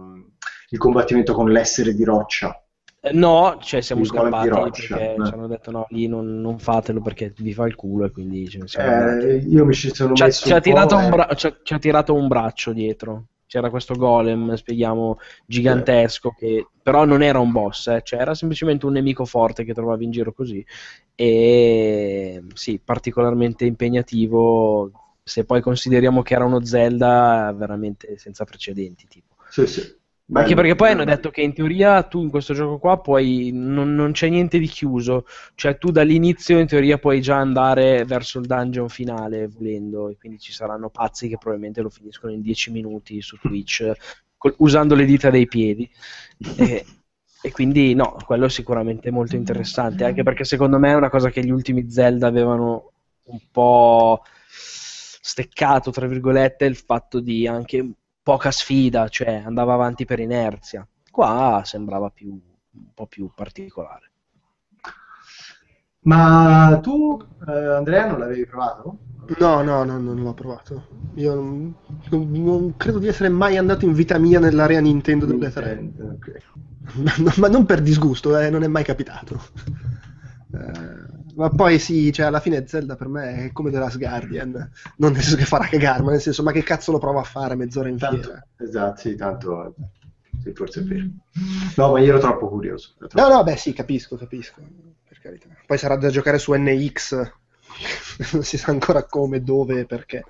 il 0.71 0.79
combattimento 0.79 1.35
con 1.35 1.51
l'essere 1.51 1.95
di 1.95 2.03
roccia. 2.05 2.57
Eh, 3.05 3.13
No, 3.13 3.59
cioè 3.61 3.81
siamo 3.81 4.05
scappati 4.05 4.49
roccia, 4.49 4.97
perché 4.97 5.15
eh. 5.15 5.27
ci 5.27 5.33
hanno 5.35 5.47
detto 5.49 5.71
no, 5.71 5.87
lì 5.91 6.07
non, 6.07 6.41
non 6.41 6.59
fatelo 6.59 7.01
perché 7.01 7.33
vi 7.39 7.53
fa 7.53 7.67
il 7.67 7.75
culo 7.75 8.05
e 8.07 8.11
quindi 8.11 8.49
ce 8.49 8.59
ne 8.59 8.69
siamo 8.69 9.19
Eh, 9.21 9.37
io 9.37 9.65
mi 9.65 9.75
ci 9.75 9.93
sono 9.95 10.15
Ci 10.15 10.23
messo 10.23 10.47
ci 10.47 10.53
ha 10.53 10.61
tirato 10.61 10.97
un 10.97 11.05
e- 11.05 11.09
bra- 11.11 11.29
ci 11.35 11.75
ha 11.75 11.79
tirato 11.79 12.15
un 12.15 12.29
braccio 12.29 12.73
dietro. 12.73 13.27
C'era 13.53 13.69
questo 13.69 13.97
golem, 13.97 14.55
spieghiamo, 14.55 15.19
gigantesco, 15.45 16.31
che 16.31 16.69
però 16.83 17.05
non 17.05 17.23
era 17.23 17.39
un 17.39 17.53
boss, 17.53 17.89
eh, 17.89 18.01
cioè 18.03 18.19
era 18.19 18.35
semplicemente 18.35 18.87
un 18.87 18.93
nemico 18.93 19.27
forte 19.27 19.63
che 19.63 19.75
trovavi 19.75 20.07
in 20.07 20.11
giro 20.11 20.33
così. 20.33 20.65
E 21.15 22.43
sì, 22.55 22.81
particolarmente 22.83 23.67
impegnativo. 23.67 24.91
Se 25.23 25.45
poi 25.45 25.61
consideriamo 25.61 26.23
che 26.23 26.33
era 26.33 26.47
uno 26.47 26.65
Zelda 26.65 27.53
veramente 27.55 28.17
senza 28.17 28.45
precedenti, 28.45 29.07
tipo. 29.07 29.35
Sì, 29.51 29.67
sì. 29.67 30.01
Ma 30.33 30.41
anche 30.41 30.55
Bello. 30.55 30.67
perché 30.67 30.77
poi 30.77 30.91
hanno 30.93 31.05
detto 31.05 31.31
che 31.31 31.43
in 31.43 31.53
teoria 31.53 32.03
tu 32.05 32.23
in 32.23 32.31
questo 32.31 32.55
gioco 32.55 32.79
qua 32.79 32.99
puoi, 32.99 33.51
non, 33.53 33.95
non 33.95 34.13
c'è 34.13 34.31
niente 34.31 34.59
di 34.59 34.67
chiuso, 34.67 35.27
cioè 35.55 35.77
tu 35.77 35.91
dall'inizio 35.91 36.59
in 36.59 36.67
teoria 36.67 36.97
puoi 36.97 37.21
già 37.21 37.37
andare 37.37 38.05
verso 38.07 38.39
il 38.39 38.47
dungeon 38.47 38.89
finale 38.89 39.47
volendo 39.49 40.09
e 40.09 40.17
quindi 40.17 40.39
ci 40.39 40.53
saranno 40.53 40.89
pazzi 40.89 41.29
che 41.29 41.37
probabilmente 41.37 41.83
lo 41.83 41.91
finiscono 41.91 42.33
in 42.33 42.41
10 42.41 42.71
minuti 42.71 43.21
su 43.21 43.37
Twitch 43.37 43.93
col- 44.39 44.55
usando 44.59 44.95
le 44.95 45.05
dita 45.05 45.29
dei 45.29 45.47
piedi. 45.47 45.89
E, 46.57 46.87
e 47.43 47.51
quindi 47.53 47.95
no, 47.95 48.17
quello 48.25 48.47
è 48.47 48.51
sicuramente 48.51 49.11
molto 49.11 49.37
interessante, 49.37 50.05
anche 50.05 50.23
perché 50.23 50.45
secondo 50.45 50.79
me 50.79 50.93
è 50.93 50.95
una 50.95 51.11
cosa 51.11 51.29
che 51.29 51.45
gli 51.45 51.51
ultimi 51.51 51.91
Zelda 51.91 52.27
avevano 52.27 52.93
un 53.25 53.39
po' 53.51 54.23
steccato, 54.49 55.91
tra 55.91 56.07
virgolette, 56.07 56.65
il 56.65 56.77
fatto 56.77 57.21
di 57.21 57.47
anche 57.47 57.97
poca 58.23 58.51
sfida, 58.51 59.09
cioè 59.09 59.43
andava 59.45 59.75
avanti 59.75 60.05
per 60.05 60.21
inerzia. 60.21 60.87
Qua 61.11 61.63
sembrava 61.65 62.11
più, 62.11 62.31
un 62.31 62.93
po' 62.95 63.07
più 63.07 63.31
particolare. 63.35 64.11
Ma 66.05 66.79
tu, 66.83 67.17
eh, 67.47 67.53
Andrea, 67.53 68.07
non 68.09 68.19
l'avevi 68.19 68.45
provato? 68.47 68.99
No, 69.39 69.63
no, 69.63 69.85
no, 69.85 69.99
non 70.01 70.21
l'ho 70.21 70.35
provato. 70.35 70.87
Io 71.15 71.35
non, 71.35 71.75
non- 72.11 72.31
non 72.33 72.77
credo 72.77 72.99
di 72.99 73.07
essere 73.07 73.29
mai 73.29 73.57
andato 73.57 73.85
in 73.85 73.93
vita 73.93 74.19
mia 74.19 74.41
nell'area 74.41 74.81
Nintendo 74.81 75.27
delle 75.27 75.51
3. 75.51 75.75
Nintendo, 75.77 76.15
ok. 76.15 76.43
Ma, 76.95 77.13
ma 77.39 77.49
non 77.49 77.65
per 77.65 77.81
disgusto, 77.83 78.37
eh, 78.37 78.51
non 78.51 78.65
è 78.65 78.67
mai 78.67 78.83
capitato. 78.85 79.41
Eh, 80.55 81.22
ma 81.35 81.49
poi 81.51 81.79
sì, 81.79 82.13
cioè 82.13 82.27
alla 82.27 82.41
fine 82.41 82.67
Zelda 82.67 82.97
per 82.97 83.09
me 83.09 83.47
è 83.47 83.53
come 83.53 83.71
The 83.71 83.79
Last 83.79 83.99
Guardian, 83.99 84.51
non 84.97 85.13
nel 85.13 85.21
senso 85.23 85.37
che 85.37 85.45
farà 85.45 85.67
cagare, 85.67 86.03
ma 86.03 86.11
nel 86.13 86.21
senso 86.21 86.43
ma 86.43 86.53
che 86.53 86.63
cazzo 86.63 86.93
lo 86.93 86.99
provo 86.99 87.19
a 87.21 87.25
fare 87.25 87.55
mezz'ora 87.55 87.89
in 87.89 87.99
Tanto, 87.99 88.29
fiera? 88.29 88.47
esatto, 88.59 89.01
sì, 89.01 89.15
tanto 89.17 89.75
sì, 90.43 90.53
forse 90.53 90.81
è 90.81 90.83
vero. 90.85 91.07
No, 91.77 91.93
ma 91.93 92.01
io 92.01 92.09
ero 92.09 92.19
troppo 92.19 92.49
curioso. 92.49 92.95
ero 92.99 93.07
No, 93.07 93.09
troppo- 93.09 93.35
no, 93.37 93.43
beh 93.45 93.57
sì, 93.57 93.73
capisco, 93.73 94.17
capisco, 94.17 94.61
per 95.09 95.19
carità. 95.21 95.47
Poi 95.67 95.79
sarà 95.79 95.97
da 95.97 96.09
giocare 96.11 96.39
su 96.39 96.53
NX, 96.53 97.13
non 98.33 98.43
si 98.43 98.59
sa 98.59 98.71
ancora 98.73 99.05
come, 99.05 99.43
dove 99.43 99.81
e 99.81 99.87
perché. 99.87 100.25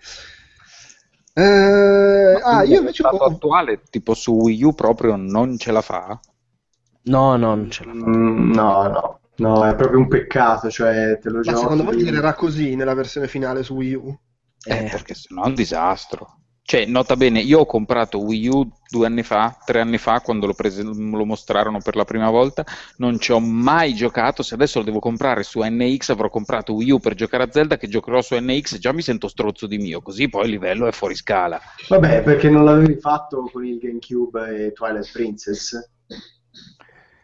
Eh, 1.34 2.40
ah, 2.44 2.62
io 2.62 2.78
invece 2.80 3.02
ho, 3.06 3.16
attuale, 3.24 3.82
tipo 3.90 4.12
su 4.14 4.32
Wii 4.34 4.64
U 4.64 4.74
proprio 4.74 5.16
non 5.16 5.56
ce 5.58 5.72
la 5.72 5.80
fa. 5.80 6.20
No, 7.04 7.36
no, 7.36 7.54
non 7.54 7.70
ce 7.70 7.84
la 7.84 7.94
fa. 7.94 8.06
Mm, 8.06 8.52
no, 8.52 8.88
no, 8.88 9.20
no, 9.42 9.64
è 9.66 9.74
proprio 9.74 9.98
un 9.98 10.08
peccato, 10.08 10.70
cioè 10.70 11.18
te 11.20 11.28
lo 11.30 11.42
ma 11.42 11.42
giochi. 11.42 11.58
secondo 11.60 11.84
voi 11.84 11.98
girerà 11.98 12.34
così 12.34 12.74
nella 12.74 12.94
versione 12.94 13.28
finale 13.28 13.62
su 13.62 13.74
Wii 13.74 13.94
U? 13.94 14.18
Eh, 14.64 14.86
Eh, 14.86 14.88
perché 14.88 15.14
sennò 15.14 15.42
è 15.44 15.46
un 15.48 15.54
disastro. 15.54 16.36
Cioè, 16.64 16.86
nota 16.86 17.16
bene, 17.16 17.40
io 17.40 17.60
ho 17.60 17.66
comprato 17.66 18.20
Wii 18.22 18.48
U 18.48 18.70
due 18.88 19.06
anni 19.06 19.22
fa, 19.24 19.58
tre 19.64 19.80
anni 19.80 19.98
fa, 19.98 20.20
quando 20.20 20.46
lo, 20.46 20.54
prese- 20.54 20.82
lo 20.84 21.24
mostrarono 21.24 21.80
per 21.80 21.96
la 21.96 22.04
prima 22.04 22.30
volta, 22.30 22.64
non 22.98 23.18
ci 23.18 23.32
ho 23.32 23.40
mai 23.40 23.94
giocato, 23.94 24.42
se 24.44 24.54
adesso 24.54 24.78
lo 24.78 24.84
devo 24.84 25.00
comprare 25.00 25.42
su 25.42 25.60
NX 25.62 26.10
avrò 26.10 26.28
comprato 26.30 26.72
Wii 26.74 26.90
U 26.92 27.00
per 27.00 27.14
giocare 27.14 27.42
a 27.44 27.50
Zelda 27.50 27.76
che 27.76 27.88
giocherò 27.88 28.22
su 28.22 28.36
NX, 28.38 28.78
già 28.78 28.92
mi 28.92 29.02
sento 29.02 29.26
strozzo 29.28 29.66
di 29.66 29.78
mio, 29.78 30.00
così 30.02 30.28
poi 30.28 30.44
il 30.44 30.50
livello 30.50 30.86
è 30.86 30.92
fuori 30.92 31.16
scala. 31.16 31.60
Vabbè, 31.88 32.22
perché 32.22 32.48
non 32.48 32.64
l'avevi 32.64 32.98
fatto 32.98 33.48
con 33.52 33.64
il 33.66 33.78
GameCube 33.78 34.66
e 34.66 34.72
Twilight 34.72 35.10
Princess? 35.12 35.74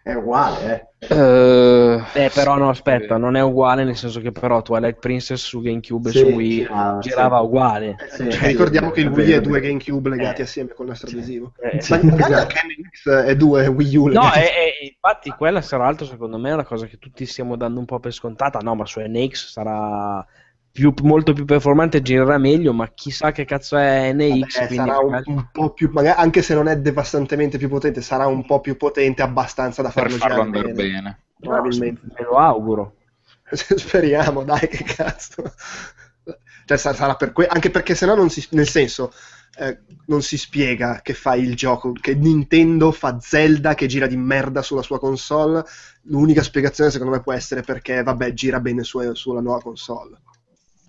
È 0.08 0.14
uguale, 0.14 0.90
eh. 0.98 1.14
Eh, 1.14 2.02
Eh, 2.14 2.30
però 2.30 2.56
no, 2.56 2.70
aspetta, 2.70 3.18
non 3.18 3.36
è 3.36 3.42
uguale, 3.42 3.84
nel 3.84 3.94
senso 3.96 4.20
che 4.20 4.32
però 4.32 4.62
Twilight 4.62 4.98
Princess 4.98 5.42
su 5.44 5.60
GameCube 5.60 6.10
Sì, 6.10 6.16
e 6.16 6.20
su 6.20 6.26
Wii 6.28 6.48
girava, 6.60 6.98
girava 6.98 7.38
sì. 7.38 7.44
uguale. 7.44 7.96
Sì, 8.08 8.30
Cioè, 8.30 8.46
ricordiamo 8.48 8.90
che 8.90 9.00
il 9.00 9.06
è 9.06 9.10
Wii 9.10 9.14
vero, 9.26 9.36
è 9.36 9.40
due. 9.40 9.60
GameCube 9.60 10.08
legati 10.08 10.40
Eh. 10.40 10.44
assieme 10.44 10.72
con 10.72 10.86
il 10.86 10.90
nastro 10.92 11.10
adesivo. 11.10 11.52
Eh, 11.60 11.80
Sì, 11.82 11.92
Ma 11.92 12.14
esatto. 12.16 12.34
anche 12.34 12.60
NX 12.64 13.08
è 13.26 13.36
due 13.36 13.66
Wii 13.66 13.96
U 13.96 14.06
No, 14.06 14.22
legati 14.22 14.38
e, 14.38 14.42
e- 14.42 14.86
infatti 14.86 15.30
quella 15.30 15.60
sarà 15.60 15.86
altro 15.86 16.06
secondo 16.06 16.38
me 16.38 16.50
è 16.50 16.52
una 16.54 16.64
cosa 16.64 16.86
che 16.86 16.98
tutti 16.98 17.26
stiamo 17.26 17.56
dando 17.56 17.80
un 17.80 17.84
po' 17.86 18.00
per 18.00 18.12
scontata. 18.12 18.58
No, 18.60 18.74
ma 18.74 18.86
su 18.86 19.00
NX 19.00 19.50
sarà 19.50 20.26
più- 20.78 20.94
molto 21.02 21.32
più 21.32 21.44
performante, 21.44 22.02
girerà 22.02 22.38
meglio, 22.38 22.72
ma 22.72 22.88
chissà 22.94 23.32
che 23.32 23.44
cazzo 23.44 23.76
è 23.76 24.12
NX. 24.12 24.28
Vabbè, 24.28 24.66
quindi 24.66 24.74
sarà 24.76 24.98
un, 24.98 25.10
magari- 25.10 25.30
un 25.32 25.46
po' 25.50 25.70
più, 25.72 25.90
magari, 25.92 26.20
anche 26.20 26.42
se 26.42 26.54
non 26.54 26.68
è 26.68 26.78
devastantemente 26.78 27.58
più 27.58 27.68
potente, 27.68 28.00
sarà 28.00 28.26
un 28.26 28.44
po' 28.46 28.60
più 28.60 28.76
potente 28.76 29.22
abbastanza 29.22 29.82
da 29.82 29.90
per 29.90 30.10
farlo 30.10 30.16
farlo 30.18 30.40
andare 30.42 30.72
bene. 30.72 30.90
bene. 30.90 31.18
Probabilmente. 31.40 32.00
Me 32.06 32.24
lo 32.24 32.36
auguro. 32.36 32.94
Speriamo, 33.50 34.44
dai, 34.44 34.68
che 34.68 34.84
cazzo. 34.84 35.52
Cioè, 36.64 36.76
sa- 36.76 36.92
sarà 36.94 37.14
per 37.16 37.32
que- 37.32 37.46
anche 37.46 37.70
perché 37.70 37.94
sennò 37.94 38.14
non 38.14 38.28
si, 38.28 38.46
nel 38.50 38.68
senso, 38.68 39.12
eh, 39.58 39.78
non 40.06 40.20
si 40.22 40.36
spiega 40.36 41.00
che 41.02 41.14
fa 41.14 41.34
il 41.34 41.54
gioco, 41.56 41.92
che 41.92 42.14
Nintendo 42.14 42.92
fa 42.92 43.18
Zelda 43.20 43.74
che 43.74 43.86
gira 43.86 44.06
di 44.06 44.16
merda 44.16 44.60
sulla 44.62 44.82
sua 44.82 44.98
console. 44.98 45.64
L'unica 46.02 46.42
spiegazione 46.42 46.90
secondo 46.90 47.12
me 47.14 47.22
può 47.22 47.32
essere 47.32 47.62
perché, 47.62 48.02
vabbè, 48.02 48.32
gira 48.34 48.60
bene 48.60 48.82
su- 48.84 49.14
sulla 49.14 49.40
nuova 49.40 49.60
console. 49.62 50.18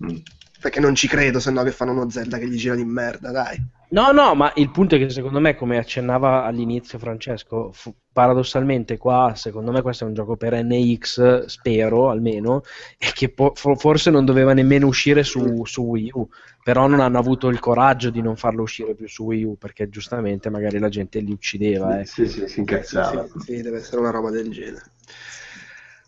Mm. 0.04 0.16
Perché 0.62 0.80
non 0.82 0.94
ci 0.96 1.08
credo, 1.08 1.40
se 1.40 1.52
no 1.52 1.64
che 1.64 1.72
fanno 1.72 1.92
uno 1.92 2.10
Zelda 2.10 2.38
che 2.38 2.48
gli 2.48 2.58
gira 2.58 2.76
di 2.76 2.84
merda, 2.84 3.32
dai. 3.32 3.58
No, 3.92 4.12
no, 4.12 4.36
ma 4.36 4.52
il 4.58 4.70
punto 4.70 4.96
è 4.96 4.98
che 5.00 5.10
secondo 5.10 5.40
me, 5.40 5.56
come 5.56 5.78
accennava 5.78 6.44
all'inizio 6.44 7.00
Francesco, 7.00 7.72
fu- 7.72 7.96
paradossalmente 8.12 8.98
qua, 8.98 9.34
secondo 9.36 9.72
me 9.72 9.82
questo 9.82 10.04
è 10.04 10.08
un 10.08 10.14
gioco 10.14 10.36
per 10.36 10.54
NX, 10.54 11.46
spero 11.46 12.10
almeno, 12.10 12.62
e 13.00 13.12
che 13.14 13.30
po- 13.30 13.54
fo- 13.56 13.76
forse 13.76 14.12
non 14.12 14.26
doveva 14.26 14.54
nemmeno 14.54 14.86
uscire 14.86 15.24
su, 15.24 15.64
su 15.66 15.82
Wii 15.82 16.12
U, 16.14 16.28
però 16.64 16.86
non 16.88 17.00
hanno 17.00 17.18
avuto 17.18 17.48
il 17.48 17.60
coraggio 17.60 18.12
di 18.12 18.22
non 18.22 18.36
farlo 18.36 18.62
uscire 18.62 18.94
più 18.94 19.08
su 19.08 19.24
Wii 19.24 19.44
U, 19.46 19.58
perché 19.58 19.90
giustamente 19.90 20.50
magari 20.52 20.78
la 20.78 20.90
gente 20.90 21.20
li 21.20 21.32
uccideva. 21.32 22.00
eh. 22.00 22.06
Sì, 22.06 22.28
sì, 22.28 22.48
si 22.48 22.60
incazzava. 22.60 23.26
Sì, 23.28 23.40
sì, 23.40 23.62
deve 23.62 23.78
essere 23.78 24.02
una 24.02 24.12
roba 24.12 24.30
del 24.30 24.52
genere. 24.52 24.84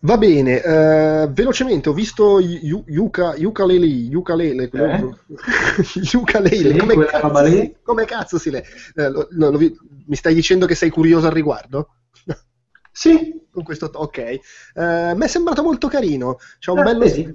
Va 0.04 0.18
bene, 0.18 0.62
eh, 0.64 1.28
velocemente 1.32 1.90
ho 1.90 1.94
visto 1.94 2.40
Yu- 2.40 2.84
Yuka, 2.88 3.36
Ukulele, 3.38 4.16
Ukulele, 4.16 4.68
quello- 4.68 5.20
Ukulele, 6.16 6.74
Sì, 6.74 6.76
come, 6.76 7.06
cazzo 7.06 7.36
si, 7.36 7.76
come 7.84 8.06
cazzo 8.06 8.38
si 8.40 8.50
le... 8.50 8.66
eh, 8.96 9.10
lo- 9.10 9.28
lo- 9.32 9.52
lo 9.52 9.60
mi 9.60 10.16
stai 10.16 10.34
dicendo 10.34 10.66
che 10.66 10.74
sei 10.76 10.90
curioso 10.90 11.28
al 11.28 11.34
riguardo? 11.34 11.90
Sì, 12.94 13.40
Con 13.52 13.64
questo, 13.64 13.90
ok. 13.94 14.18
Eh, 14.18 14.40
mi 14.74 15.24
è 15.24 15.28
sembrato 15.28 15.64
molto 15.64 15.88
carino. 15.88 16.38
C'ha 16.60 16.72
un, 16.74 16.80
Eh, 16.80 16.84
bello, 16.84 17.08
sì, 17.08 17.34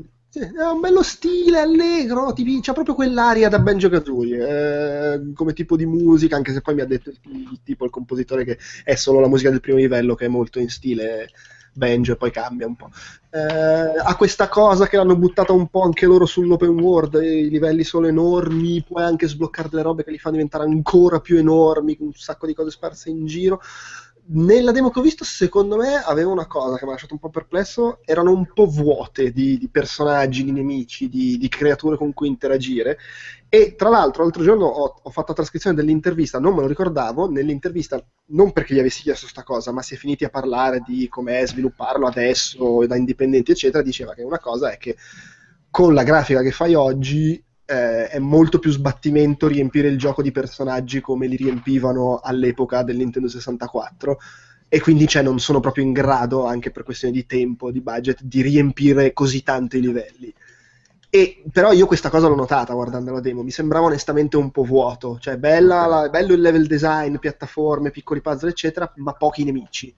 ha 0.59 0.73
un 0.73 0.81
bello 0.81 1.03
stile 1.03 1.59
allegro, 1.61 2.33
ti- 2.33 2.61
c'ha 2.61 2.73
proprio 2.73 2.95
quell'aria 2.95 3.49
da 3.49 3.59
Banjo 3.59 3.89
Kazooie 3.89 5.15
eh, 5.15 5.33
come 5.35 5.53
tipo 5.55 5.77
di 5.77 5.87
musica, 5.87 6.37
anche 6.37 6.53
se 6.53 6.61
poi 6.61 6.75
mi 6.75 6.81
ha 6.83 6.87
detto 6.87 7.11
il 7.11 7.61
tipo, 7.63 7.85
il 7.85 7.91
compositore, 7.91 8.45
che 8.45 8.59
è 8.85 8.95
solo 8.97 9.21
la 9.21 9.29
musica 9.29 9.51
del 9.51 9.61
primo 9.61 9.79
livello, 9.79 10.15
che 10.15 10.27
è 10.27 10.29
molto 10.29 10.59
in 10.59 10.69
stile 10.69 11.29
Banjo 11.77 12.13
e 12.13 12.17
poi 12.17 12.31
cambia 12.31 12.67
un 12.67 12.75
po'. 12.75 12.91
Eh, 13.31 13.39
ha 13.39 14.17
questa 14.17 14.49
cosa 14.49 14.87
che 14.87 14.97
l'hanno 14.97 15.17
buttata 15.17 15.53
un 15.53 15.69
po' 15.69 15.83
anche 15.83 16.07
loro 16.07 16.27
sull'open 16.27 16.81
world, 16.81 17.15
i 17.23 17.51
livelli 17.51 17.85
sono 17.85 18.07
enormi, 18.07 18.83
puoi 18.83 19.03
anche 19.03 19.29
sbloccare 19.29 19.69
delle 19.69 19.83
robe 19.83 20.05
che 20.05 20.11
li 20.11 20.19
fanno 20.19 20.37
diventare 20.37 20.65
ancora 20.65 21.21
più 21.21 21.37
enormi, 21.37 21.97
un 22.01 22.13
sacco 22.15 22.47
di 22.47 22.55
cose 22.55 22.71
sparse 22.71 23.11
in 23.11 23.27
giro 23.27 23.61
nella 24.29 24.73
demo 24.73 24.91
che 24.91 24.99
ho 24.99 25.03
visto, 25.03 25.25
secondo 25.25 25.77
me 25.77 26.03
aveva 26.03 26.31
una 26.31 26.47
cosa 26.47 26.77
che 26.77 26.85
mi 26.85 26.91
ha 26.91 26.93
lasciato 26.95 27.15
un 27.15 27.21
po' 27.21 27.31
perplesso: 27.31 28.01
erano 28.05 28.33
un 28.33 28.51
po' 28.53 28.67
vuote 28.67 29.31
di, 29.31 29.59
di 29.59 29.69
personaggi, 29.69 30.43
di 30.43 30.53
nemici, 30.53 31.09
di, 31.09 31.37
di 31.39 31.49
creature 31.49 31.97
con 31.97 32.13
cui 32.13 32.29
interagire. 32.29 32.99
E 33.49 33.75
tra 33.77 33.89
l'altro, 33.89 34.23
l'altro 34.23 34.43
giorno 34.43 34.67
ho, 34.67 35.01
ho 35.03 35.11
fatto 35.11 35.29
la 35.29 35.35
trascrizione 35.35 35.77
dell'intervista, 35.77 36.41
non 36.41 36.55
me 36.55 36.63
lo 36.63 36.67
ricordavo. 36.67 37.31
Nell'intervista, 37.31 38.05
non 38.27 38.53
perché 38.53 38.75
gli 38.75 38.81
avessi 38.81 39.03
chiesto 39.03 39.27
sta 39.27 39.43
cosa, 39.43 39.73
ma 39.73 39.83
si 39.83 39.95
è 39.95 39.97
finiti 39.97 40.25
a 40.25 40.31
parlare 40.31 40.83
di 40.85 41.09
com'è 41.09 41.47
svilupparlo 41.47 42.07
adesso 42.07 42.85
da 42.87 42.97
indipendenti, 42.97 43.53
eccetera. 43.53 43.83
Diceva 43.83 44.15
che 44.15 44.23
una 44.23 44.41
cosa 44.41 44.71
è 44.73 44.79
che 44.79 44.97
con 45.71 45.95
la 45.95 46.03
grafica 46.03 46.43
che 46.43 46.51
fai 46.51 46.75
oggi 46.75 47.43
eh, 47.67 48.09
è 48.09 48.19
molto 48.19 48.59
più 48.59 48.71
sbattimento 48.71 49.49
riempire 49.49 49.89
il 49.89 49.99
gioco 49.99 50.23
di 50.23 50.33
personaggi 50.33 51.01
come 51.01 51.27
li 51.27 51.37
riempivano 51.37 52.21
all'epoca 52.23 52.83
del 52.83 52.97
Nintendo 52.97 53.29
64 53.29 54.19
e 54.69 54.81
quindi 54.81 55.07
cioè, 55.07 55.23
non 55.23 55.39
sono 55.39 55.61
proprio 55.61 55.85
in 55.85 55.93
grado, 55.93 56.45
anche 56.45 56.71
per 56.71 56.83
questione 56.83 57.15
di 57.15 57.27
tempo, 57.27 57.71
di 57.71 57.81
budget, 57.81 58.23
di 58.23 58.43
riempire 58.43 59.13
così 59.13 59.43
tanto 59.43 59.77
i 59.77 59.81
livelli. 59.81 60.33
E, 61.17 61.43
però 61.51 61.73
io 61.73 61.87
questa 61.87 62.11
cosa 62.11 62.29
l'ho 62.29 62.35
notata 62.35 62.75
guardando 62.75 63.13
la 63.13 63.21
demo, 63.21 63.43
mi 63.43 63.51
sembrava 63.51 63.87
onestamente 63.87 64.37
un 64.37 64.51
po' 64.51 64.65
vuoto, 64.65 65.19
cioè 65.19 65.39
bella 65.39 65.87
la- 65.87 66.09
bello 66.11 66.35
il 66.35 66.41
level 66.41 66.67
design, 66.67 67.17
piattaforme, 67.17 67.91
piccoli 67.91 68.21
puzzle 68.21 68.51
eccetera, 68.51 68.93
ma 68.97 69.13
pochi 69.15 69.45
nemici. 69.45 69.95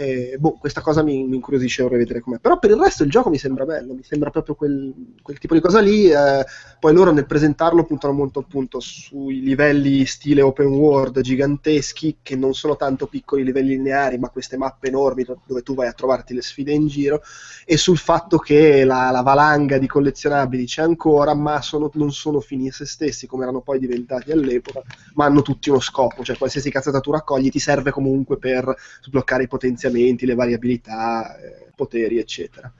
E, 0.00 0.36
boh, 0.38 0.56
questa 0.58 0.80
cosa 0.80 1.02
mi, 1.02 1.26
mi 1.26 1.34
incuriosisce 1.36 1.82
vorrei 1.82 1.98
vedere 1.98 2.20
com'è. 2.20 2.38
Però 2.38 2.58
per 2.58 2.70
il 2.70 2.78
resto 2.80 3.02
il 3.02 3.10
gioco 3.10 3.28
mi 3.28 3.36
sembra 3.36 3.66
bello, 3.66 3.92
mi 3.92 4.02
sembra 4.02 4.30
proprio 4.30 4.54
quel, 4.54 4.94
quel 5.20 5.38
tipo 5.38 5.52
di 5.52 5.60
cosa 5.60 5.80
lì. 5.80 6.08
eh, 6.10 6.42
poi 6.78 6.94
loro 6.94 7.12
nel 7.12 7.26
presentarlo 7.26 7.84
puntano 7.84 8.14
molto 8.14 8.38
appunto 8.40 8.80
sui 8.80 9.40
livelli 9.42 10.06
stile 10.06 10.40
open 10.40 10.68
world 10.68 11.20
giganteschi, 11.20 12.16
che 12.22 12.34
non 12.34 12.54
sono 12.54 12.76
tanto 12.76 13.08
piccoli 13.08 13.44
livelli 13.44 13.76
lineari, 13.76 14.16
ma 14.16 14.30
queste 14.30 14.56
mappe 14.56 14.88
enormi 14.88 15.24
do- 15.24 15.42
dove 15.44 15.60
tu 15.62 15.74
vai 15.74 15.88
a 15.88 15.92
trovarti 15.92 16.32
le 16.32 16.40
sfide 16.40 16.72
in 16.72 16.86
giro, 16.86 17.20
e 17.64 17.76
sul 17.76 17.98
fatto 17.98 18.38
che 18.38 18.84
la, 18.84 19.10
la 19.10 19.22
valanga 19.22 19.78
di 19.78 19.86
collezionabili 19.86 20.64
c'è 20.64 20.82
ancora, 20.82 21.34
ma 21.34 21.60
sono- 21.62 21.90
non 21.94 22.12
sono 22.12 22.40
fini 22.40 22.68
a 22.68 22.72
se 22.72 22.86
stessi, 22.86 23.26
come 23.26 23.42
erano 23.44 23.60
poi 23.60 23.78
diventati 23.78 24.32
all'epoca, 24.32 24.82
ma 25.14 25.24
hanno 25.26 25.42
tutti 25.42 25.70
uno 25.70 25.80
scopo, 25.80 26.22
cioè 26.24 26.36
qualsiasi 26.36 26.70
cazzata 26.70 27.00
tu 27.00 27.10
raccogli 27.12 27.50
ti 27.50 27.58
serve 27.58 27.90
comunque 27.90 28.38
per 28.38 28.74
sbloccare 29.02 29.44
i 29.44 29.48
potenziamenti, 29.90 30.26
le 30.26 30.34
variabilità, 30.34 31.36
eh, 31.38 31.70
poteri, 31.74 32.18
eccetera. 32.18 32.72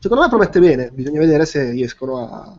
Secondo 0.00 0.24
me 0.24 0.28
promette 0.28 0.60
bene, 0.60 0.90
bisogna 0.90 1.20
vedere 1.20 1.46
se 1.46 1.70
riescono 1.70 2.18
a, 2.18 2.56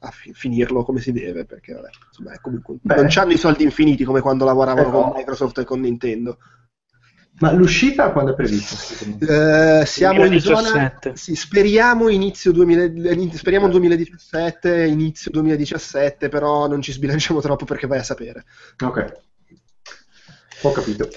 a 0.00 0.10
fi- 0.10 0.32
finirlo 0.32 0.84
come 0.84 1.00
si 1.00 1.12
deve, 1.12 1.44
perché 1.44 1.72
vabbè, 1.72 1.88
insomma, 2.08 2.38
comunque, 2.40 2.76
non 2.82 3.08
hanno 3.14 3.32
i 3.32 3.38
soldi 3.38 3.64
infiniti 3.64 4.04
come 4.04 4.20
quando 4.20 4.44
lavoravano 4.44 4.88
Eh, 4.88 4.90
no. 4.90 5.02
con 5.02 5.12
Microsoft 5.16 5.58
e 5.58 5.64
con 5.64 5.80
Nintendo. 5.80 6.38
ma 7.40 7.52
l'uscita 7.52 8.12
quando 8.12 8.32
è 8.32 8.34
prevista? 8.34 8.76
Eh, 9.80 9.86
siamo 9.86 10.24
in 10.26 10.38
zona 10.40 10.60
2017. 10.60 11.16
sì, 11.16 11.34
speriamo 11.34 12.08
inizio 12.08 12.52
2000 12.52 12.84
in- 12.84 13.32
speriamo 13.32 13.68
2017 13.68 14.86
inizio 14.86 15.30
2017 15.30 16.28
però 16.28 16.68
non 16.68 16.82
ci 16.82 16.92
sbilanciamo 16.92 17.40
troppo 17.40 17.64
perché 17.64 17.86
vai 17.86 17.98
a 17.98 18.02
sapere 18.02 18.44
Ok, 18.84 19.12
ho 20.62 20.72
capito. 20.72 21.08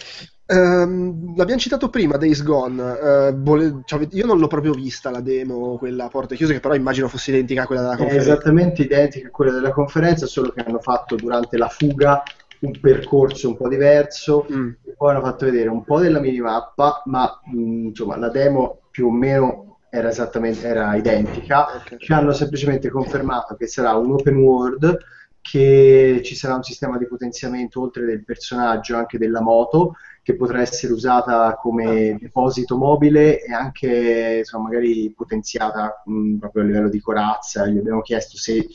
Ehm, 0.46 1.36
l'abbiamo 1.38 1.60
citato 1.62 1.90
prima 1.90 2.18
Days 2.18 2.44
Gone 2.44 2.82
eh, 3.00 3.34
vole- 3.34 3.82
cioè, 3.86 4.06
io 4.12 4.26
non 4.26 4.40
l'ho 4.40 4.48
proprio 4.48 4.74
vista 4.74 5.10
la 5.10 5.22
demo 5.22 5.78
quella 5.78 6.06
a 6.06 6.08
porte 6.10 6.36
chiuse 6.36 6.52
che 6.54 6.60
però 6.60 6.76
immagino 6.76 7.08
fosse 7.08 7.32
identica 7.32 7.64
a 7.64 7.66
quella 7.66 7.82
della 7.82 7.94
È 7.94 7.98
conferenza 7.98 8.32
esattamente 8.32 8.82
identica 8.82 9.28
a 9.28 9.32
quella 9.32 9.52
della 9.54 9.72
conferenza, 9.72 10.26
solo 10.26 10.50
che 10.52 10.62
hanno 10.62 10.80
fatto 10.80 11.16
durante 11.16 11.58
la 11.58 11.70
fuga 11.70 12.22
un 12.60 12.78
percorso 12.80 13.48
un 13.50 13.56
po' 13.58 13.68
diverso, 13.70 14.46
Mm. 14.52 14.70
poi 14.98 15.12
hanno 15.12 15.22
fatto 15.22 15.46
vedere 15.46 15.70
un 15.70 15.84
po' 15.86 16.00
della 16.00 16.20
minimappa, 16.20 17.04
ma 17.06 17.40
mh, 17.46 17.88
insomma 17.88 18.18
la 18.18 18.30
demo 18.30 18.82
più 18.92 19.08
o 19.08 19.12
meno 19.12 19.80
era 19.90 20.10
esattamente 20.10 20.66
era 20.68 20.94
identica. 20.96 21.68
Ok. 21.76 21.98
Ci 21.98 22.12
hanno 22.14 22.32
semplicemente 22.34 22.90
confermato 22.90 23.56
che 23.56 23.68
sarà 23.68 23.94
un 23.96 24.12
open 24.12 24.36
world, 24.38 24.98
che 25.42 26.22
ci 26.24 26.36
sarà 26.36 26.56
un 26.56 26.64
sistema 26.64 26.98
di 26.98 27.06
potenziamento 27.06 27.82
oltre 27.82 28.06
del 28.06 28.24
personaggio, 28.24 28.96
anche 28.96 29.18
della 29.18 29.42
moto, 29.42 29.94
che 30.24 30.36
potrà 30.36 30.62
essere 30.62 30.94
usata 30.94 31.56
come 31.56 32.18
deposito 32.20 32.78
mobile 32.78 33.44
e 33.44 33.52
anche 33.54 34.38
insomma, 34.40 34.70
magari 34.70 35.14
potenziata 35.16 36.02
mh, 36.06 36.38
proprio 36.38 36.64
a 36.64 36.66
livello 36.66 36.90
di 36.90 37.02
corazza. 37.02 37.68
Gli 37.68 37.78
abbiamo 37.78 38.02
chiesto 38.02 38.38
se 38.38 38.66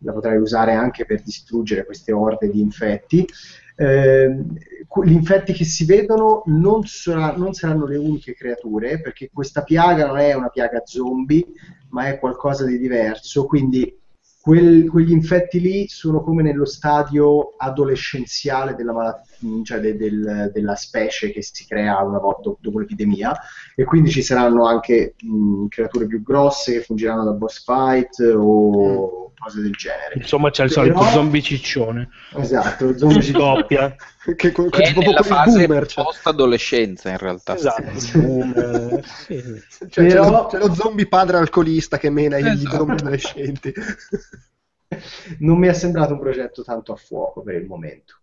la 0.00 0.12
potrai 0.12 0.36
usare 0.38 0.72
anche 0.72 1.04
per 1.04 1.22
distruggere 1.22 1.84
queste 1.84 2.12
orde 2.12 2.48
di 2.50 2.60
infetti. 2.60 3.26
Eh, 3.76 4.36
gli 5.04 5.12
infetti 5.12 5.52
che 5.52 5.64
si 5.64 5.84
vedono 5.84 6.42
non, 6.46 6.84
sarà- 6.84 7.34
non 7.36 7.54
saranno 7.54 7.86
le 7.86 7.96
uniche 7.96 8.34
creature, 8.34 9.00
perché 9.00 9.30
questa 9.32 9.64
piaga 9.64 10.06
non 10.06 10.18
è 10.18 10.32
una 10.34 10.48
piaga 10.48 10.82
zombie, 10.84 11.44
ma 11.90 12.06
è 12.06 12.18
qualcosa 12.20 12.64
di 12.64 12.78
diverso, 12.78 13.46
quindi 13.46 13.98
quel- 14.40 14.88
quegli 14.88 15.10
infetti 15.10 15.58
lì 15.60 15.88
sono 15.88 16.22
come 16.22 16.42
nello 16.42 16.66
stadio 16.66 17.54
adolescenziale 17.56 18.74
della, 18.74 18.92
mala- 18.92 19.20
cioè 19.64 19.78
de- 19.80 19.96
del- 19.96 20.50
della 20.52 20.74
specie 20.76 21.30
che 21.30 21.42
si 21.42 21.66
crea 21.66 22.00
una 22.02 22.18
volta 22.18 22.54
dopo 22.58 22.78
l'epidemia 22.78 23.36
e 23.74 23.84
quindi 23.84 24.10
ci 24.10 24.22
saranno 24.22 24.66
anche 24.66 25.14
mh, 25.20 25.66
creature 25.68 26.06
più 26.06 26.22
grosse 26.22 26.72
che 26.74 26.80
fungeranno 26.82 27.24
da 27.24 27.32
boss 27.32 27.64
fight 27.64 28.18
o 28.36 29.32
cose 29.36 29.60
del 29.60 29.72
genere. 29.72 30.14
Insomma, 30.14 30.50
c'è 30.50 30.64
il 30.64 30.72
Però- 30.72 30.82
solito 30.82 31.04
zombie 31.12 31.42
ciccione. 31.42 32.08
Esatto, 32.36 32.96
zombie 32.96 33.22
Si 33.22 33.32
doppia. 33.32 33.94
Che, 34.24 34.36
che, 34.36 34.52
Che 34.52 34.82
è 34.82 34.86
tipo 34.86 35.00
nella 35.00 35.16
quei 35.20 35.28
fase 35.28 35.66
boomer, 35.66 35.86
cioè. 35.86 36.02
post-adolescenza 36.04 37.10
in 37.10 37.18
realtà. 37.18 37.54
Esatto. 37.56 37.90
Sì. 39.04 39.42
Cioè, 39.68 39.88
c'è, 39.88 40.06
Però- 40.06 40.30
lo, 40.30 40.46
c'è 40.46 40.56
lo 40.58 40.72
zombie 40.72 41.06
padre 41.06 41.36
alcolista 41.36 41.98
che 41.98 42.08
mena 42.08 42.38
gli 42.38 42.46
Esatto. 42.46 42.76
zombie 42.76 42.94
adolescenti. 42.96 43.72
Non 45.40 45.58
mi 45.58 45.66
è 45.66 45.72
sembrato 45.72 46.12
un 46.12 46.20
progetto 46.20 46.62
tanto 46.62 46.92
a 46.92 46.96
fuoco 46.96 47.42
per 47.42 47.56
il 47.56 47.66
momento. 47.66 48.20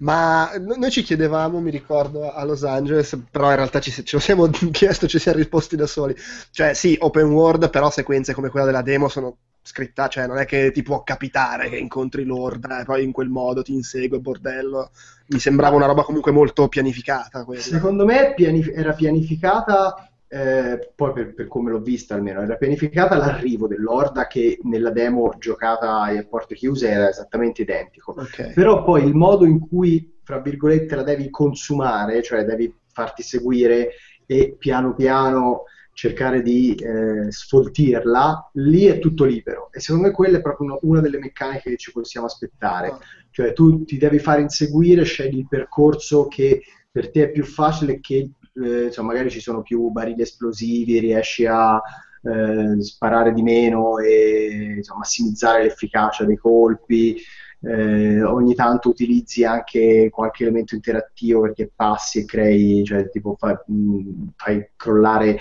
Ma 0.00 0.52
no- 0.58 0.74
noi 0.76 0.90
ci 0.90 1.02
chiedevamo, 1.02 1.60
mi 1.60 1.70
ricordo, 1.70 2.30
a 2.32 2.44
Los 2.44 2.64
Angeles, 2.64 3.18
però 3.30 3.50
in 3.50 3.56
realtà 3.56 3.80
ci, 3.80 3.90
ce 3.90 4.04
lo 4.12 4.20
siamo 4.20 4.48
chiesto, 4.70 5.06
ci 5.08 5.18
siamo 5.18 5.38
risposti 5.38 5.76
da 5.76 5.86
soli. 5.86 6.14
Cioè, 6.50 6.74
sì, 6.74 6.96
open 7.00 7.30
world, 7.30 7.70
però 7.70 7.90
sequenze 7.90 8.34
come 8.34 8.48
quella 8.50 8.66
della 8.66 8.82
demo 8.82 9.08
sono 9.08 9.36
scritte, 9.62 10.08
cioè 10.08 10.26
non 10.26 10.38
è 10.38 10.44
che 10.44 10.70
ti 10.72 10.82
può 10.82 11.02
capitare 11.04 11.68
che 11.68 11.76
incontri 11.78 12.24
l'orda 12.24 12.80
e 12.80 12.84
poi 12.84 13.04
in 13.04 13.12
quel 13.12 13.28
modo 13.28 13.62
ti 13.62 13.72
insegue, 13.72 14.18
bordello. 14.18 14.90
Mi 15.26 15.38
sembrava 15.38 15.76
una 15.76 15.86
roba 15.86 16.02
comunque 16.02 16.32
molto 16.32 16.68
pianificata. 16.68 17.44
quella. 17.44 17.62
Secondo 17.62 18.04
me 18.04 18.34
pianif- 18.34 18.76
era 18.76 18.92
pianificata, 18.92 20.11
eh, 20.34 20.92
poi 20.94 21.12
per, 21.12 21.34
per 21.34 21.46
come 21.46 21.70
l'ho 21.70 21.82
vista 21.82 22.14
almeno, 22.14 22.40
era 22.40 22.56
pianificata 22.56 23.18
l'arrivo 23.18 23.66
dell'orda 23.66 24.26
che 24.26 24.58
nella 24.62 24.88
demo 24.88 25.34
giocata 25.38 26.00
a 26.00 26.26
porte 26.26 26.54
chiuse 26.54 26.88
era 26.88 27.10
esattamente 27.10 27.60
identico. 27.60 28.14
Ok. 28.16 28.54
Però 28.54 28.82
poi 28.82 29.04
il 29.04 29.14
modo 29.14 29.44
in 29.44 29.60
cui, 29.60 30.20
fra 30.22 30.40
virgolette, 30.40 30.96
la 30.96 31.02
devi 31.02 31.28
consumare, 31.28 32.22
cioè 32.22 32.44
devi 32.44 32.74
farti 32.92 33.22
seguire 33.22 33.90
e 34.24 34.56
piano 34.58 34.94
piano 34.94 35.64
cercare 35.92 36.40
di 36.40 36.76
eh, 36.76 37.30
sfoltirla, 37.30 38.52
lì 38.54 38.86
è 38.86 38.98
tutto 39.00 39.24
libero. 39.24 39.68
E 39.70 39.80
secondo 39.80 40.06
me 40.06 40.14
quella 40.14 40.38
è 40.38 40.40
proprio 40.40 40.78
una 40.80 41.00
delle 41.02 41.18
meccaniche 41.18 41.68
che 41.68 41.76
ci 41.76 41.92
possiamo 41.92 42.24
aspettare. 42.24 42.88
Ah. 42.88 42.98
Cioè 43.30 43.52
tu 43.52 43.84
ti 43.84 43.98
devi 43.98 44.18
fare 44.18 44.40
inseguire, 44.40 45.04
scegli 45.04 45.36
il 45.36 45.46
percorso 45.46 46.26
che 46.26 46.62
per 46.90 47.10
te 47.10 47.24
è 47.24 47.30
più 47.30 47.44
facile, 47.44 48.00
che 48.00 48.30
eh, 48.54 48.84
insomma, 48.86 49.12
magari 49.12 49.30
ci 49.30 49.40
sono 49.40 49.62
più 49.62 49.88
barili 49.90 50.22
esplosivi, 50.22 50.98
riesci 50.98 51.46
a 51.46 51.80
eh, 52.22 52.82
sparare 52.82 53.32
di 53.32 53.42
meno 53.42 53.98
e 53.98 54.74
insomma, 54.76 55.00
massimizzare 55.00 55.62
l'efficacia 55.64 56.24
dei 56.24 56.36
colpi. 56.36 57.16
Eh, 57.64 58.22
ogni 58.24 58.54
tanto 58.56 58.88
utilizzi 58.88 59.44
anche 59.44 60.08
qualche 60.10 60.42
elemento 60.42 60.74
interattivo 60.74 61.42
perché 61.42 61.70
passi 61.74 62.20
e 62.20 62.24
crei, 62.24 62.84
cioè 62.84 63.08
tipo 63.08 63.36
fai, 63.38 63.54
mh, 63.66 64.30
fai 64.36 64.70
crollare 64.74 65.38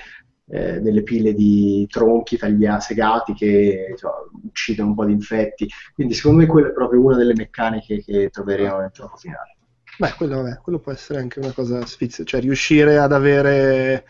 eh, 0.47 0.79
delle 0.81 1.01
pile 1.03 1.33
di 1.33 1.87
tronchi 1.89 2.37
taglia- 2.37 2.79
segati 2.79 3.33
che 3.33 3.87
insomma, 3.91 4.15
uccidono 4.43 4.89
un 4.89 4.95
po' 4.95 5.05
di 5.05 5.13
infetti. 5.13 5.67
Quindi 5.95 6.13
secondo 6.13 6.39
me 6.39 6.45
quella 6.45 6.67
è 6.69 6.73
proprio 6.73 7.01
una 7.03 7.17
delle 7.17 7.33
meccaniche 7.33 8.03
che 8.03 8.29
troveremo 8.29 8.79
nel 8.79 8.91
gioco 8.93 9.17
finale. 9.17 9.55
Beh, 10.01 10.13
quello, 10.15 10.41
vabbè, 10.41 10.57
quello 10.63 10.79
può 10.79 10.91
essere 10.91 11.19
anche 11.19 11.37
una 11.37 11.51
cosa 11.51 11.85
sfiziosa, 11.85 12.23
cioè 12.27 12.41
riuscire 12.41 12.97
ad 12.97 13.13
avere 13.13 14.07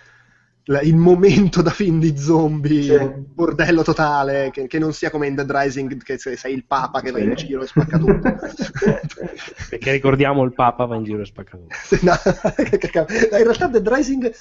la- 0.72 0.82
il 0.82 0.96
momento 0.96 1.62
da 1.62 1.70
film 1.70 2.00
di 2.00 2.18
zombie, 2.18 2.84
Sì. 2.98 3.12
bordello 3.34 3.84
totale, 3.84 4.50
che, 4.52 4.68
che 4.68 4.80
non 4.80 4.94
sia 4.94 5.10
come 5.10 5.28
in 5.28 5.36
Dead 5.36 5.52
Rising, 5.52 6.02
che 6.02 6.18
se- 6.18 6.38
sei 6.38 6.54
il 6.54 6.66
papa 6.66 7.02
che 7.02 7.12
va 7.12 7.20
in 7.20 7.36
Sì. 7.38 7.46
giro 7.46 7.62
e 7.64 7.68
spacca 7.68 7.98
tutto. 7.98 8.36
Perché 9.70 9.92
ricordiamo 9.92 10.44
il 10.44 10.54
Papa 10.54 10.86
va 10.86 10.96
in 10.96 11.04
giro 11.04 11.22
e 11.22 11.26
spacca 11.26 11.58
tutto. 11.58 11.76
Sì, 11.84 12.00
no, 12.04 12.14
in 13.38 13.44
realtà 13.44 13.68
Dead 13.68 13.88
Rising 13.88 14.32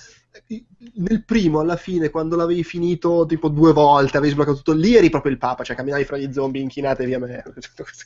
nel 0.95 1.25
primo 1.25 1.59
alla 1.59 1.75
fine 1.77 2.09
quando 2.09 2.37
l'avevi 2.37 2.63
finito 2.63 3.27
tipo 3.27 3.49
due 3.49 3.73
volte 3.73 4.17
avevi 4.17 4.33
sbloccato 4.33 4.59
tutto 4.59 4.73
lì 4.75 4.95
eri 4.95 5.11
proprio 5.11 5.33
il 5.33 5.39
papa 5.39 5.65
cioè 5.65 5.75
camminavi 5.75 6.05
fra 6.05 6.17
gli 6.19 6.33
zombie 6.33 6.63
inchinate 6.63 7.05
via 7.05 7.19
me 7.19 7.43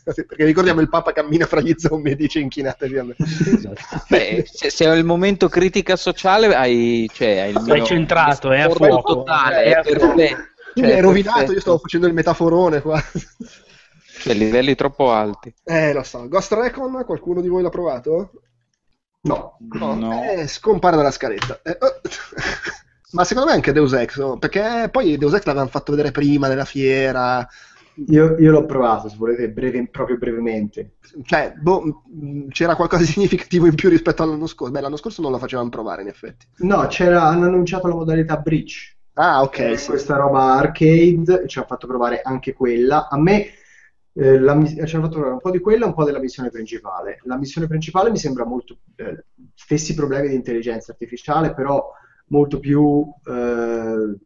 perché 0.05 0.45
ricordiamo 0.47 0.81
il 0.81 0.89
papa 0.89 1.13
cammina 1.13 1.45
fra 1.45 1.61
gli 1.61 1.75
zombie 1.77 2.13
e 2.13 2.17
dice 2.17 2.39
inchinate 2.39 2.89
via 2.89 3.05
me 3.05 3.15
Esatto. 3.19 4.05
Beh, 4.09 4.45
se, 4.51 4.71
se 4.71 4.87
è 4.87 4.95
il 4.97 5.05
momento 5.05 5.51
critica 5.51 5.97
sociale 5.97 6.55
hai, 6.55 7.11
cioè, 7.13 7.41
hai 7.41 7.51
il 7.51 7.61
Sei 7.61 7.75
mio 7.75 7.85
centrato, 8.15 8.51
è 8.53 8.61
a 8.61 8.69
fuoco. 8.69 9.03
totale, 9.03 9.63
È 9.63 9.71
è 9.71 9.73
a 9.73 9.83
fuoco. 9.83 10.37
Cioè, 10.77 10.87
mi 10.87 10.93
hai 10.93 11.01
rovinato 11.01 11.37
perfetto. 11.37 11.53
io 11.53 11.61
stavo 11.61 11.79
facendo 11.79 12.07
il 12.07 12.15
metaforone 12.15 12.81
qua 12.83 13.01
Cioè, 14.19 14.35
livelli 14.35 14.75
troppo 14.75 15.13
alti. 15.13 15.55
eh 15.65 15.93
lo 15.93 16.03
so 16.03 16.29
Ghost 16.29 16.53
Recon 16.53 17.05
qualcuno 17.05 17.41
di 17.41 17.49
voi 17.49 17.63
l'ha 17.63 17.69
provato? 17.71 18.31
No, 19.23 19.57
No. 19.73 20.23
Eh, 20.23 20.47
scompare 20.49 20.97
dalla 20.97 21.11
scaletta 21.11 21.61
Eh, 21.63 21.77
oh. 21.81 22.01
ma 23.13 23.25
secondo 23.25 23.49
me 23.51 23.55
anche 23.55 23.73
Deus 23.73 23.93
Ex 23.93 24.19
no? 24.19 24.39
perché 24.39 24.89
poi 24.91 25.17
Deus 25.17 25.33
Ex 25.35 25.45
l'avevano 25.45 25.71
fatto 25.71 25.93
vedere 25.93 26.11
prima 26.11 26.49
nella 26.49 26.65
fiera 26.65 27.47
io, 28.09 28.37
io 28.39 28.51
l'ho 28.51 28.67
provato, 28.67 29.09
se 29.09 29.17
volete, 29.17 29.51
breve- 29.51 29.89
proprio 29.89 30.17
brevemente. 30.19 30.97
cioè, 31.23 31.55
boh, 31.57 32.03
c'era 32.49 32.77
qualcosa 32.77 33.03
di 33.05 33.09
significativo 33.11 33.67
in 33.67 33.75
più 33.75 33.89
rispetto 33.89 34.23
all'anno 34.23 34.47
scorso. 34.47 34.73
Beh, 34.73 34.81
l'anno 34.81 34.97
scorso 34.97 35.23
non 35.23 35.31
lo 35.31 35.39
facevano 35.39 35.69
provare, 35.69 36.03
in 36.03 36.09
effetti. 36.09 36.47
No, 36.59 36.87
c'era, 36.87 37.25
hanno 37.25 37.47
annunciato 37.47 37.89
la 37.89 37.95
modalità 37.95 38.37
Bridge. 38.39 38.97
Ah, 39.15 39.43
ok, 39.43 39.59
Eh, 39.61 39.77
sì. 39.77 39.87
questa 39.89 40.17
roba 40.17 40.55
arcade, 40.55 41.45
ci 41.47 41.59
ha 41.59 41.65
fatto 41.65 41.87
provare 41.87 42.21
anche 42.23 42.53
quella. 42.53 43.09
A 43.09 43.19
me 43.19 43.47
eh, 44.13 44.39
la 44.39 44.65
ci 44.65 44.79
hanno 44.79 45.05
fatto 45.05 45.09
provare 45.11 45.33
un 45.35 45.41
po' 45.41 45.51
di 45.51 45.61
quella 45.61 45.85
e 45.85 45.89
un 45.89 45.95
po' 45.95 46.05
della 46.05 46.19
missione 46.21 46.51
principale. 46.51 47.19
La 47.25 47.37
missione 47.39 47.67
principale 47.67 48.11
mi 48.11 48.17
sembra 48.19 48.45
molto 48.45 48.79
eh, 48.97 49.25
stessi 49.55 49.95
problemi 49.95 50.29
di 50.29 50.35
intelligenza 50.35 50.93
artificiale, 50.93 51.55
però 51.55 51.91
molto 52.29 52.59
più 52.59 53.05
eh, 53.25 54.17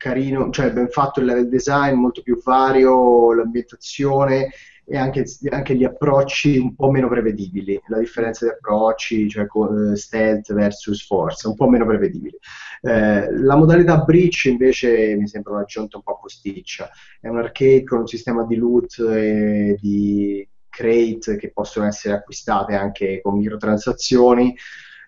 carino, 0.00 0.48
cioè 0.48 0.72
ben 0.72 0.88
fatto 0.88 1.20
il 1.20 1.26
level 1.26 1.50
design, 1.50 1.92
molto 1.92 2.22
più 2.22 2.40
vario, 2.42 3.34
l'ambientazione 3.34 4.48
e 4.86 4.96
anche, 4.96 5.24
anche 5.50 5.74
gli 5.76 5.84
approcci 5.84 6.56
un 6.56 6.74
po' 6.74 6.90
meno 6.90 7.06
prevedibili. 7.06 7.78
La 7.88 7.98
differenza 7.98 8.46
di 8.46 8.52
approcci, 8.52 9.28
cioè 9.28 9.44
eh, 9.44 9.96
stealth 9.96 10.54
versus 10.54 11.04
forza, 11.04 11.50
un 11.50 11.54
po' 11.54 11.68
meno 11.68 11.84
prevedibili. 11.84 12.34
Eh, 12.80 13.30
la 13.30 13.56
modalità 13.56 13.98
Breach 13.98 14.46
invece 14.46 15.16
mi 15.16 15.28
sembra 15.28 15.52
un'aggiunta 15.52 15.98
un 15.98 16.02
po' 16.02 16.18
posticcia. 16.18 16.88
È 17.20 17.28
un 17.28 17.36
arcade 17.36 17.84
con 17.84 17.98
un 17.98 18.06
sistema 18.06 18.44
di 18.44 18.56
loot 18.56 18.98
e 19.00 19.76
di 19.78 20.48
crate 20.66 21.36
che 21.36 21.52
possono 21.52 21.86
essere 21.86 22.14
acquistate 22.14 22.74
anche 22.74 23.20
con 23.20 23.36
microtransazioni. 23.36 24.56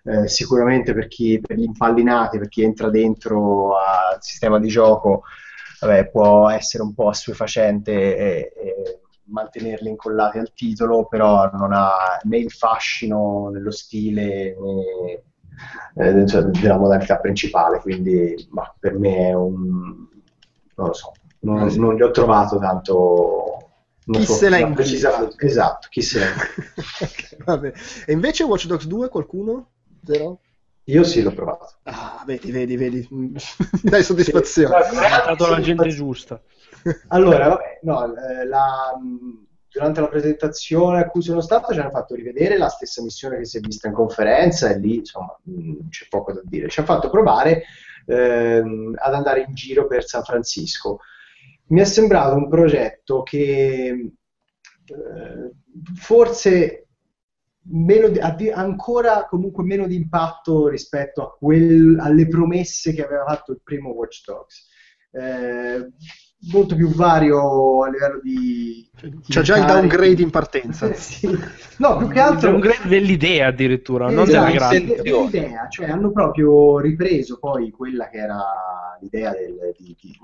Eh, 0.05 0.27
sicuramente 0.27 0.93
per 0.93 1.07
chi 1.07 1.39
per 1.39 1.57
gli 1.57 1.63
impallinati, 1.63 2.37
per 2.37 2.49
chi 2.49 2.63
entra 2.63 2.89
dentro 2.89 3.77
al 3.77 4.17
sistema 4.21 4.59
di 4.59 4.67
gioco, 4.67 5.23
vabbè, 5.79 6.09
può 6.09 6.49
essere 6.49 6.83
un 6.83 6.93
po' 6.93 7.07
assuefacente 7.09 7.91
e, 8.17 8.53
e 8.55 8.99
mantenerli 9.25 9.89
incollati 9.89 10.39
al 10.39 10.51
titolo, 10.53 11.07
però 11.07 11.49
non 11.53 11.71
ha 11.71 12.19
né 12.23 12.37
il 12.37 12.51
fascino 12.51 13.49
nello 13.51 13.71
stile 13.71 14.55
né 14.59 15.23
eh, 15.95 16.27
cioè, 16.27 16.41
della 16.43 16.77
modalità 16.77 17.17
principale, 17.19 17.79
quindi 17.79 18.47
ma 18.51 18.73
per 18.77 18.97
me 18.97 19.29
è 19.29 19.33
un 19.33 20.07
non 20.75 20.87
lo 20.87 20.93
so, 20.93 21.11
non, 21.39 21.67
Eh 21.67 21.75
non 21.77 21.95
gli 21.95 22.01
ho 22.01 22.11
trovato 22.11 22.57
tanto 22.57 23.57
Chi 24.09 24.25
sua- 24.25 24.35
se 24.35 24.49
l'ha 24.49 24.67
precisa- 24.71 25.29
esatto, 25.37 25.87
chi 25.89 26.01
se 26.01 26.19
l'ha 26.19 26.25
Ok, 27.01 27.37
vabbè. 27.45 27.73
E 28.05 28.11
invece 28.13 28.43
Watch 28.43 28.65
Dogs 28.67 28.85
2 28.87 29.09
qualcuno? 29.09 29.72
Zero? 30.03 30.39
Io 30.85 31.03
sì 31.03 31.21
l'ho 31.21 31.31
provato. 31.33 31.75
Ah, 31.83 32.23
vedi, 32.25 32.51
vedi, 32.51 32.75
vedi. 32.75 33.07
Dai 33.81 34.03
soddisfazione. 34.03 34.77
È 34.77 34.91
stato 34.91 35.49
la 35.49 35.61
gente 35.61 35.87
giusta. 35.89 36.41
Allora, 37.09 37.47
vabbè, 37.47 37.79
no, 37.83 38.03
eh, 38.17 38.45
la- 38.45 38.97
mh, 39.01 39.45
durante 39.69 40.01
la 40.01 40.09
presentazione 40.09 40.99
a 40.99 41.07
cui 41.07 41.21
sono 41.21 41.39
stato 41.41 41.73
ci 41.73 41.79
hanno 41.79 41.89
fatto 41.89 42.13
rivedere 42.15 42.57
la 42.57 42.67
stessa 42.67 43.01
missione 43.01 43.37
che 43.37 43.45
si 43.45 43.57
è 43.57 43.59
vista 43.61 43.87
in 43.87 43.93
conferenza 43.93 44.69
e 44.69 44.77
lì 44.77 44.97
insomma 44.97 45.35
mh, 45.43 45.87
c'è 45.89 46.05
poco 46.09 46.33
da 46.33 46.41
dire. 46.43 46.67
Ci 46.69 46.79
hanno 46.79 46.87
fatto 46.89 47.09
provare 47.09 47.63
ehm, 48.05 48.93
ad 48.97 49.13
andare 49.13 49.45
in 49.47 49.53
giro 49.53 49.87
per 49.87 50.05
San 50.05 50.23
Francisco. 50.23 50.99
Mi 51.67 51.79
è 51.79 51.85
sembrato 51.85 52.35
un 52.35 52.49
progetto 52.49 53.23
che 53.23 54.11
eh, 54.85 55.51
forse 55.95 56.82
di- 57.63 58.49
ancora 58.49 59.25
comunque 59.29 59.63
meno 59.63 59.87
di 59.87 59.95
impatto 59.95 60.67
rispetto 60.67 61.23
a 61.23 61.31
quel- 61.37 61.97
alle 61.99 62.27
promesse 62.27 62.93
che 62.93 63.03
aveva 63.05 63.23
fatto 63.25 63.51
il 63.53 63.61
primo 63.63 63.89
Watch 63.91 64.23
Dogs. 64.25 64.67
Eh, 65.11 65.91
molto 66.51 66.75
più 66.75 66.89
vario 66.89 67.83
a 67.83 67.89
livello 67.89 68.19
di... 68.21 68.89
C'è 69.27 69.41
già 69.41 69.57
il 69.57 69.65
downgrade 69.65 70.21
in 70.21 70.29
partenza. 70.29 70.91
Sì. 70.93 71.29
No, 71.77 71.97
più 71.97 72.07
che 72.09 72.19
altro... 72.19 72.49
È 72.49 72.53
un 72.53 72.59
grade 72.59 72.89
dell'idea 72.89 73.47
addirittura, 73.47 74.09
non 74.09 74.27
Esatto, 74.27 74.45
della 74.45 74.51
grafica. 74.51 74.95
de- 74.95 75.01
dell'idea, 75.01 75.67
cioè 75.69 75.89
hanno 75.89 76.11
proprio 76.11 76.79
ripreso 76.79 77.39
poi 77.39 77.71
quella 77.71 78.09
che 78.09 78.17
era 78.17 78.41
l'idea 78.99 79.31
del, 79.31 79.73
di, 79.77 79.95
di 79.99 80.17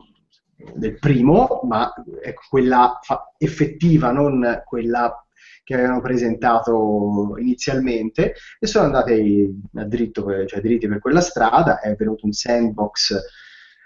del 0.76 1.00
primo, 1.00 1.62
ma 1.64 1.94
ecco, 2.22 2.42
quella 2.50 3.00
fa- 3.02 3.34
effettiva, 3.38 4.12
non 4.12 4.62
quella 4.66 5.26
che 5.70 5.76
avevano 5.76 6.02
presentato 6.02 7.36
inizialmente, 7.38 8.34
e 8.60 8.66
sono 8.66 8.86
andati 8.86 9.48
a 9.76 9.86
dritto, 9.86 10.48
cioè 10.48 10.62
dritti 10.62 10.88
per 10.88 10.98
quella 10.98 11.22
strada, 11.22 11.80
è 11.80 11.94
venuto 11.94 12.26
un 12.26 12.32
sandbox 12.32 13.16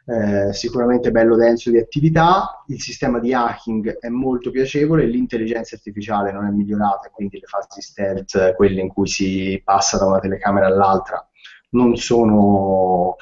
eh, 0.06 0.54
sicuramente 0.54 1.12
bello 1.12 1.36
denso 1.36 1.72
di 1.72 1.78
attività, 1.78 2.64
il 2.68 2.80
sistema 2.80 3.20
di 3.20 3.34
hacking 3.34 4.00
è 4.00 4.08
molto 4.08 4.50
piacevole, 4.50 5.06
l'intelligenza 5.06 5.76
artificiale 5.76 6.32
non 6.32 6.46
è 6.46 6.52
migliorata, 6.52 7.10
quindi 7.10 7.38
le 7.42 7.48
fasi 7.48 7.82
stealth, 7.82 8.56
quelle 8.56 8.80
in 8.80 8.88
cui 8.88 9.08
si 9.08 9.62
passa 9.62 9.98
da 9.98 10.06
una 10.06 10.20
telecamera 10.20 10.68
all'altra, 10.68 11.28
non 11.72 11.98
sono 11.98 13.18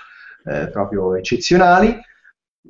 eh, 0.45 0.69
proprio 0.69 1.15
eccezionali. 1.15 1.99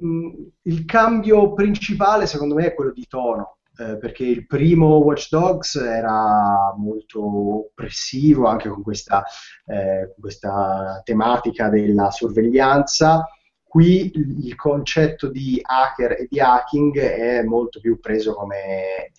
Mm, 0.06 0.30
il 0.62 0.86
cambio 0.86 1.52
principale 1.52 2.28
secondo 2.28 2.56
me 2.56 2.68
è 2.68 2.74
quello 2.74 2.94
di 2.94 3.06
tono, 3.10 3.58
eh, 3.77 3.98
perché 3.98 4.26
il 4.26 4.45
primo 4.45 4.98
Watch 4.98 5.30
Dogs 5.30 5.76
era 5.76 6.73
molto 6.77 7.65
oppressivo 7.68 8.48
anche 8.48 8.69
con 8.69 8.84
questa, 8.84 9.23
eh, 9.65 10.14
questa 10.19 11.02
tematica 11.03 11.69
della 11.69 12.11
sorveglianza. 12.11 13.26
Qui 13.64 14.11
il 14.45 14.56
concetto 14.56 15.30
di 15.30 15.60
hacker 15.61 16.11
e 16.11 16.27
di 16.30 16.39
hacking 16.41 16.99
è 16.99 17.41
molto 17.43 17.80
più 17.80 17.99
preso 17.99 18.34
come 18.34 19.11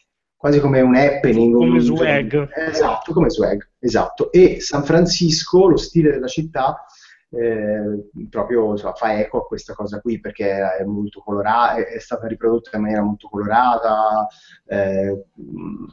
quasi 0.42 0.58
come 0.58 0.80
un 0.80 0.96
happening. 0.96 1.54
Come 1.54 1.78
un- 1.78 1.80
swag. 1.80 2.48
Esatto, 2.68 3.12
come 3.12 3.30
swag, 3.30 3.66
esatto. 3.78 4.32
E 4.32 4.60
San 4.60 4.82
Francisco, 4.82 5.68
lo 5.68 5.76
stile 5.76 6.10
della 6.10 6.26
città, 6.26 6.84
eh, 7.32 8.10
proprio 8.28 8.72
insomma, 8.72 8.92
fa 8.94 9.18
eco 9.18 9.38
a 9.38 9.46
questa 9.46 9.72
cosa 9.74 10.00
qui 10.00 10.20
perché 10.20 10.76
è 10.78 10.84
molto 10.84 11.20
colorata, 11.20 11.76
è, 11.76 11.98
stata 11.98 12.26
riprodotta 12.26 12.76
in 12.76 12.82
maniera 12.82 13.02
molto 13.02 13.28
colorata, 13.28 14.26
eh, 14.66 15.24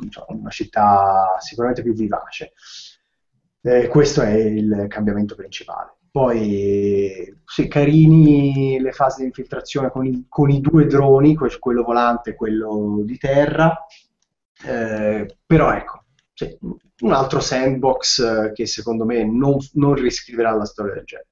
insomma, 0.02 0.28
una 0.30 0.50
città 0.50 1.38
sicuramente 1.40 1.82
più 1.82 1.94
vivace. 1.94 2.52
Eh, 3.62 3.88
questo 3.88 4.22
è 4.22 4.34
il 4.34 4.86
cambiamento 4.90 5.36
principale. 5.36 5.96
Poi, 6.12 7.42
sì, 7.46 7.68
carini 7.68 8.80
le 8.80 8.92
fasi 8.92 9.22
di 9.22 9.28
infiltrazione 9.28 9.92
con 9.92 10.06
i, 10.06 10.26
con 10.28 10.50
i 10.50 10.60
due 10.60 10.86
droni, 10.88 11.36
que- 11.36 11.60
quello 11.60 11.84
volante 11.84 12.32
e 12.32 12.36
quello 12.36 13.02
di 13.04 13.18
terra. 13.18 13.86
Eh, 14.66 15.38
però 15.46 15.72
ecco, 15.72 16.04
sì, 16.34 16.58
un 17.02 17.14
altro 17.14 17.40
sandbox 17.40 18.20
eh, 18.20 18.52
che 18.54 18.66
secondo 18.66 19.06
me 19.06 19.24
non, 19.24 19.58
non 19.74 19.94
riscriverà 19.94 20.52
la 20.52 20.66
storia 20.66 20.94
del 20.96 21.06
genere. 21.06 21.29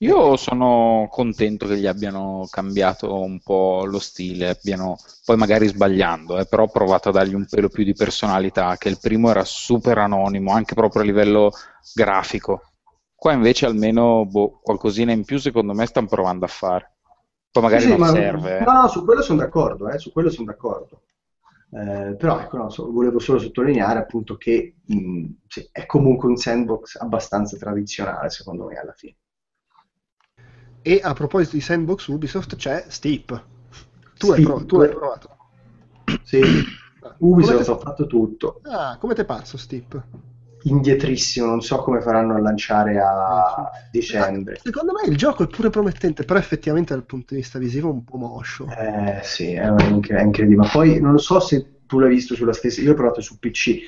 Io 0.00 0.36
sono 0.36 1.06
contento 1.10 1.66
che 1.66 1.78
gli 1.78 1.86
abbiano 1.86 2.46
cambiato 2.50 3.20
un 3.22 3.40
po' 3.40 3.84
lo 3.86 3.98
stile, 3.98 4.48
abbiano, 4.50 4.96
poi 5.24 5.36
magari 5.36 5.66
sbagliando, 5.68 6.38
eh, 6.38 6.46
però 6.46 6.64
ho 6.64 6.68
provato 6.68 7.08
a 7.08 7.12
dargli 7.12 7.34
un 7.34 7.46
pelo 7.46 7.68
più 7.70 7.82
di 7.84 7.94
personalità, 7.94 8.76
che 8.76 8.88
il 8.90 8.98
primo 9.00 9.30
era 9.30 9.44
super 9.44 9.96
anonimo, 9.98 10.52
anche 10.52 10.74
proprio 10.74 11.02
a 11.02 11.04
livello 11.06 11.50
grafico. 11.94 12.72
Qua 13.14 13.32
invece 13.32 13.64
almeno 13.66 14.26
boh, 14.26 14.60
qualcosina 14.62 15.12
in 15.12 15.24
più 15.24 15.38
secondo 15.38 15.72
me 15.72 15.86
stanno 15.86 16.08
provando 16.08 16.44
a 16.44 16.48
fare. 16.48 16.92
Poi 17.50 17.62
magari 17.62 17.86
Sì, 17.86 17.88
non 17.88 17.98
ma- 17.98 18.12
serve. 18.12 18.58
eh. 18.58 18.66
No, 18.66 18.72
no, 18.82 18.88
su 18.88 19.04
quello 19.04 19.22
sono 19.22 19.38
d'accordo, 19.40 19.88
eh, 19.88 19.98
su 19.98 20.12
quello 20.12 20.30
sono 20.30 20.46
d'accordo. 20.46 21.02
Eh, 21.70 22.14
però 22.16 22.40
ecco, 22.40 22.56
no, 22.56 22.70
so- 22.70 22.90
volevo 22.90 23.18
solo 23.18 23.38
sottolineare 23.38 23.98
appunto 23.98 24.36
che 24.36 24.76
mh, 24.86 25.26
sì, 25.48 25.68
è 25.72 25.84
comunque 25.86 26.28
un 26.28 26.36
sandbox 26.36 26.96
abbastanza 26.96 27.56
tradizionale, 27.56 28.30
secondo 28.30 28.66
me, 28.66 28.76
alla 28.76 28.92
fine. 28.92 29.16
E 30.88 31.00
a 31.02 31.12
proposito 31.14 31.56
di 31.56 31.60
sandbox 31.62 32.06
Ubisoft 32.06 32.54
c'è 32.54 32.84
Steep. 32.86 33.44
Tu, 34.16 34.26
hai, 34.30 34.32
Steep. 34.34 34.44
prov- 34.46 34.66
tu 34.66 34.76
hai 34.78 34.88
provato. 34.88 35.36
Sì, 36.22 36.40
Come 37.00 37.14
Ubisoft 37.18 37.68
ha 37.70 37.76
fatto 37.78 38.06
tutto. 38.06 38.60
Ah, 38.62 38.96
come 38.96 39.14
te 39.14 39.24
pazzo 39.24 39.56
Steep? 39.56 40.00
Indietrissimo, 40.62 41.46
non 41.46 41.60
so 41.60 41.78
come 41.78 42.00
faranno 42.00 42.36
a 42.36 42.40
lanciare 42.40 43.00
a 43.00 43.68
dicembre. 43.90 44.54
Ah, 44.54 44.60
Secondo 44.62 44.92
me 44.92 45.10
il 45.10 45.16
gioco 45.16 45.42
è 45.42 45.48
pure 45.48 45.70
promettente, 45.70 46.24
però 46.24 46.38
effettivamente 46.38 46.94
dal 46.94 47.04
punto 47.04 47.34
di 47.34 47.40
vista 47.40 47.58
visivo 47.58 47.88
è 47.88 47.92
un 47.92 48.04
po' 48.04 48.16
moscio. 48.16 48.66
Eh 48.78 49.20
sì, 49.24 49.54
è, 49.54 49.68
inc- 49.90 50.12
è 50.12 50.22
incredibile. 50.22 50.62
Ma 50.62 50.68
poi 50.70 51.00
non 51.00 51.10
lo 51.10 51.18
so 51.18 51.40
se 51.40 51.80
tu 51.86 51.98
l'hai 51.98 52.10
visto 52.10 52.36
sulla 52.36 52.52
stessa. 52.52 52.80
Io 52.80 52.92
ho 52.92 52.94
provato 52.94 53.20
su 53.20 53.40
PC. 53.40 53.80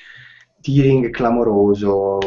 Tearing 0.60 1.10
clamoroso, 1.10 2.18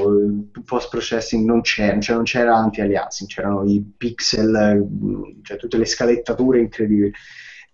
post 0.66 0.90
processing 0.90 1.46
non 1.46 1.62
c'era, 1.62 2.00
cioè 2.00 2.16
non 2.16 2.24
c'era 2.24 2.56
anti-aliasing, 2.56 3.30
c'erano 3.30 3.64
i 3.66 3.84
pixel, 3.98 4.56
eh, 4.56 5.42
cioè 5.44 5.58
tutte 5.58 5.78
le 5.78 5.86
scalettature 5.86 6.60
incredibili. 6.60 7.12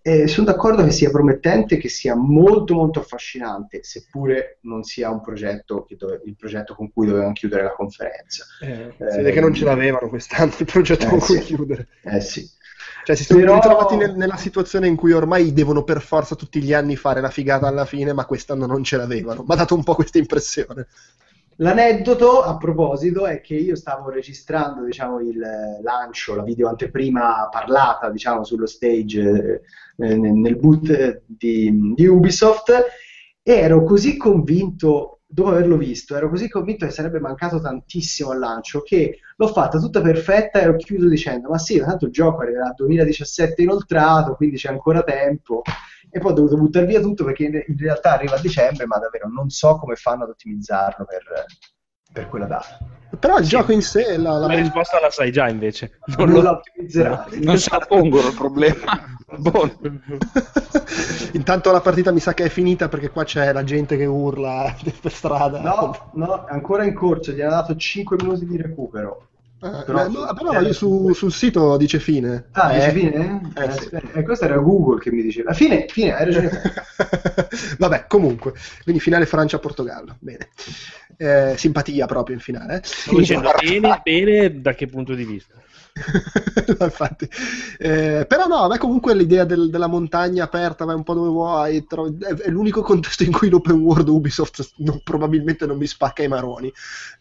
E 0.00 0.26
sono 0.26 0.46
d'accordo 0.46 0.84
che 0.84 0.90
sia 0.90 1.10
promettente, 1.10 1.76
che 1.76 1.88
sia 1.88 2.14
molto 2.16 2.74
molto 2.74 2.98
affascinante, 3.00 3.80
seppure 3.82 4.58
non 4.62 4.82
sia 4.82 5.10
un 5.10 5.20
progetto, 5.20 5.86
dove- 5.96 6.22
il 6.24 6.34
progetto 6.36 6.74
con 6.74 6.90
cui 6.92 7.06
dovevano 7.06 7.32
chiudere 7.32 7.64
la 7.64 7.72
conferenza. 7.72 8.44
Si 8.58 9.16
vede 9.16 9.32
che 9.32 9.40
non 9.40 9.52
ce 9.52 9.64
l'avevano 9.64 10.08
quest'anno 10.08 10.52
il 10.58 10.64
progetto 10.66 11.04
Eh, 11.04 11.08
con 11.08 11.18
cui 11.18 11.36
sì. 11.36 11.44
chiudere. 11.44 11.88
Eh 12.02 12.20
sì. 12.20 12.48
Cioè 13.08 13.16
si 13.16 13.24
sono 13.24 13.40
Però- 13.40 13.54
ritrovati 13.54 13.96
nel- 13.96 14.16
nella 14.16 14.36
situazione 14.36 14.86
in 14.86 14.94
cui 14.94 15.12
ormai 15.12 15.54
devono 15.54 15.82
per 15.82 16.02
forza 16.02 16.34
tutti 16.34 16.60
gli 16.60 16.74
anni 16.74 16.94
fare 16.94 17.22
la 17.22 17.30
figata 17.30 17.66
alla 17.66 17.86
fine, 17.86 18.12
ma 18.12 18.26
quest'anno 18.26 18.66
non 18.66 18.84
ce 18.84 18.98
l'avevano. 18.98 19.44
Mi 19.48 19.54
ha 19.54 19.56
dato 19.56 19.74
un 19.74 19.82
po' 19.82 19.94
questa 19.94 20.18
impressione. 20.18 20.88
L'aneddoto 21.56 22.42
a 22.42 22.58
proposito 22.58 23.24
è 23.24 23.40
che 23.40 23.54
io 23.54 23.76
stavo 23.76 24.10
registrando 24.10 24.84
diciamo, 24.84 25.20
il 25.20 25.38
lancio, 25.82 26.34
la 26.34 26.42
video 26.42 26.68
anteprima 26.68 27.48
parlata 27.50 28.10
diciamo, 28.10 28.44
sullo 28.44 28.66
stage 28.66 29.62
eh, 29.96 30.14
nel 30.18 30.56
boot 30.58 31.22
di, 31.24 31.94
di 31.94 32.06
Ubisoft 32.06 32.70
e 33.42 33.52
ero 33.54 33.84
così 33.84 34.18
convinto, 34.18 35.17
dopo 35.30 35.50
averlo 35.50 35.76
visto, 35.76 36.16
ero 36.16 36.30
così 36.30 36.48
convinto 36.48 36.86
che 36.86 36.92
sarebbe 36.92 37.20
mancato 37.20 37.60
tantissimo 37.60 38.30
al 38.30 38.38
lancio 38.38 38.80
che 38.80 39.18
l'ho 39.36 39.48
fatta 39.48 39.78
tutta 39.78 40.00
perfetta 40.00 40.60
e 40.60 40.68
ho 40.68 40.76
chiuso 40.76 41.06
dicendo 41.06 41.50
ma 41.50 41.58
sì, 41.58 41.78
tanto 41.78 42.06
il 42.06 42.12
gioco 42.12 42.40
arriverà 42.40 42.68
al 42.68 42.74
2017 42.74 43.62
inoltrato, 43.62 44.34
quindi 44.34 44.56
c'è 44.56 44.70
ancora 44.70 45.02
tempo. 45.02 45.62
E 46.10 46.18
poi 46.20 46.32
ho 46.32 46.34
dovuto 46.34 46.56
buttare 46.56 46.86
via 46.86 47.00
tutto 47.00 47.24
perché 47.24 47.44
in, 47.44 47.76
realtà 47.76 48.14
arriva 48.14 48.36
a 48.36 48.40
dicembre, 48.40 48.86
ma 48.86 48.96
davvero 48.96 49.28
non 49.28 49.50
so 49.50 49.76
come 49.76 49.94
fanno 49.94 50.24
ad 50.24 50.30
ottimizzarlo 50.30 51.04
per, 51.04 51.22
per 52.12 52.28
quella 52.28 52.46
data. 52.46 52.78
Però 53.18 53.38
il 53.38 53.46
gioco 53.46 53.72
in 53.72 53.80
sé, 53.82 54.18
la, 54.18 54.32
la- 54.38 54.46
La 54.48 54.54
risposta 54.54 55.00
la 55.00 55.10
sai 55.10 55.32
già 55.32 55.48
invece. 55.48 55.98
Non 56.16 56.26
Non 56.26 56.36
lo- 56.36 56.42
la 56.42 56.50
ottimizzeranno. 56.52 57.24
Non 57.40 57.58
se 57.58 57.70
la 57.70 57.78
pongono 57.86 58.28
il 58.28 58.34
problema. 58.34 59.16
Boh. 59.38 59.70
intanto 61.32 61.70
la 61.70 61.80
partita 61.80 62.12
mi 62.12 62.20
sa 62.20 62.34
che 62.34 62.44
è 62.44 62.48
finita 62.48 62.88
perché 62.88 63.10
qua 63.10 63.24
c'è 63.24 63.52
la 63.52 63.64
gente 63.64 63.96
che 63.96 64.04
urla 64.06 64.74
per 65.00 65.12
strada. 65.12 65.60
No, 65.60 66.10
no, 66.14 66.44
è 66.46 66.52
ancora 66.52 66.84
in 66.84 66.94
corso, 66.94 67.32
gli 67.32 67.40
hanno 67.40 67.50
dato 67.52 67.76
5 67.76 68.16
minuti 68.20 68.46
di 68.46 68.56
recupero. 68.56 69.22
Ah, 69.60 69.82
Però- 69.82 70.04
eh, 70.04 70.08
no, 70.08 70.32
però 70.34 70.60
io 70.60 70.72
su- 70.72 71.12
sul 71.14 71.32
sito 71.32 71.76
dice 71.76 71.98
fine. 71.98 72.46
Ah, 72.52 72.72
dice 72.74 72.86
Eh, 72.86 72.92
fine? 72.92 73.40
eh, 73.56 73.64
Eh, 73.64 73.72
sì. 73.72 73.88
eh, 74.14 74.22
questo 74.22 74.44
era 74.44 74.56
Google 74.58 75.00
che 75.00 75.10
mi 75.10 75.20
diceva. 75.20 75.52
Fine, 75.52 75.86
fine, 75.88 76.14
hai 76.14 76.24
ragione. 76.26 76.50
Vabbè, 77.78 78.04
comunque, 78.06 78.52
quindi 78.84 79.00
finale 79.00 79.26
Francia-Portogallo. 79.26 80.16
Bene. 80.20 80.48
Eh, 81.20 81.54
simpatia 81.56 82.06
proprio 82.06 82.36
in 82.36 82.40
finale. 82.40 82.80
Stavo 82.84 83.18
dicendo 83.18 83.50
bene, 83.60 84.00
bene 84.04 84.60
da 84.60 84.74
che 84.74 84.86
punto 84.86 85.14
di 85.14 85.24
vista? 85.24 85.54
No, 86.78 86.84
infatti. 86.84 87.28
Eh, 87.78 88.24
però 88.28 88.46
no, 88.46 88.56
a 88.64 88.68
me 88.68 88.78
comunque 88.78 89.14
l'idea 89.14 89.44
del- 89.44 89.70
della 89.70 89.86
montagna 89.88 90.44
aperta, 90.44 90.84
vai 90.84 90.94
un 90.94 91.02
po' 91.02 91.14
dove 91.14 91.28
vuoi, 91.28 91.86
trovi- 91.86 92.22
è, 92.22 92.34
è 92.34 92.48
l'unico 92.50 92.82
contesto 92.82 93.24
in 93.24 93.32
cui 93.32 93.48
l'open 93.48 93.76
world 93.80 94.06
Ubisoft 94.08 94.72
non- 94.76 95.00
probabilmente 95.02 95.66
non 95.66 95.76
mi 95.78 95.86
spacca 95.86 96.22
i 96.22 96.28
maroni. 96.28 96.70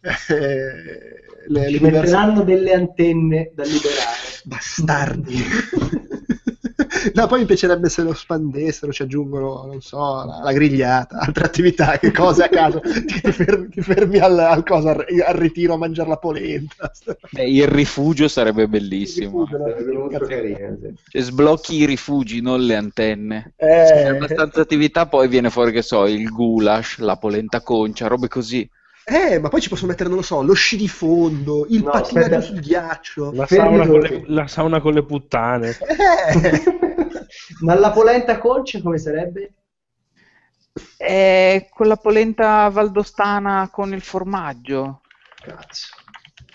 Eh, 0.30 1.26
le, 1.50 1.66
Ci 1.68 1.78
diverse- 1.78 2.00
metteranno 2.02 2.44
delle 2.44 2.74
antenne 2.74 3.52
da 3.56 3.64
liberare. 3.64 4.17
Bastardi. 4.48 5.44
no, 7.16 7.28
poi 7.28 7.40
mi 7.40 7.46
piacerebbe 7.46 7.90
se 7.90 8.02
lo 8.02 8.14
spandessero, 8.14 8.94
ci 8.94 9.02
aggiungono, 9.02 9.66
non 9.66 9.82
so, 9.82 9.98
la, 9.98 10.40
la 10.42 10.54
grigliata, 10.54 11.18
altre 11.18 11.44
attività, 11.44 12.00
che 12.00 12.14
cose 12.14 12.44
a 12.44 12.48
caso. 12.48 12.80
ti, 12.80 13.20
ti 13.22 13.32
fermi, 13.34 13.68
ti 13.68 13.82
fermi 13.82 14.20
al, 14.20 14.40
al 14.40 14.64
cosa, 14.64 14.92
al, 14.92 15.36
ritiro 15.36 15.74
a 15.74 15.78
mangiare 15.78 16.08
la 16.08 16.18
polenta. 16.18 16.90
Beh, 17.30 17.44
il 17.44 17.68
rifugio 17.68 18.30
sarebbe 18.30 18.70
bellissimo. 18.70 19.46
Sarebbe 19.52 19.92
molto 19.92 20.26
carino, 20.26 20.78
sì. 20.82 20.94
Cioè, 21.10 21.22
sblocchi 21.22 21.76
i 21.76 21.86
rifugi, 21.86 22.40
non 22.40 22.62
le 22.62 22.76
antenne. 22.78 23.54
Eh, 23.58 23.66
C'è 23.66 24.06
abbastanza 24.06 24.62
attività, 24.62 25.08
poi 25.08 25.28
viene 25.28 25.50
fuori, 25.50 25.74
che 25.74 25.82
so, 25.82 26.06
il 26.06 26.30
goulash, 26.30 27.00
la 27.00 27.18
polenta 27.18 27.60
concia, 27.60 28.08
robe 28.08 28.30
così. 28.30 28.70
Eh, 29.10 29.40
ma 29.40 29.48
poi 29.50 29.62
ci 29.62 29.70
posso 29.70 29.86
mettere, 29.86 30.10
non 30.10 30.18
lo 30.18 30.24
so, 30.24 30.42
lo 30.42 30.54
sci 30.54 30.76
di 30.76 30.88
fondo, 30.90 31.66
il 31.70 31.84
No, 31.84 31.90
pattinaggio 31.90 32.40
aspetta. 32.40 32.42
sul 32.42 32.60
ghiaccio. 32.60 33.32
La 33.32 33.46
sauna, 33.48 33.88
con 33.88 34.00
le, 34.02 34.24
la 34.28 34.48
sauna 34.48 34.82
con 34.82 34.94
le 34.94 35.06
puttane. 35.06 35.78
Eh. 36.30 36.64
Ma 37.62 37.74
la 37.76 37.92
polenta 37.92 38.38
conce 38.40 38.82
come 38.82 38.98
sarebbe? 38.98 39.54
È 40.96 41.68
quella 41.70 41.98
polenta 41.98 42.70
valdostana 42.70 43.70
con 43.72 43.94
il 43.94 44.02
formaggio. 44.02 45.02
Cazzo. 45.42 45.88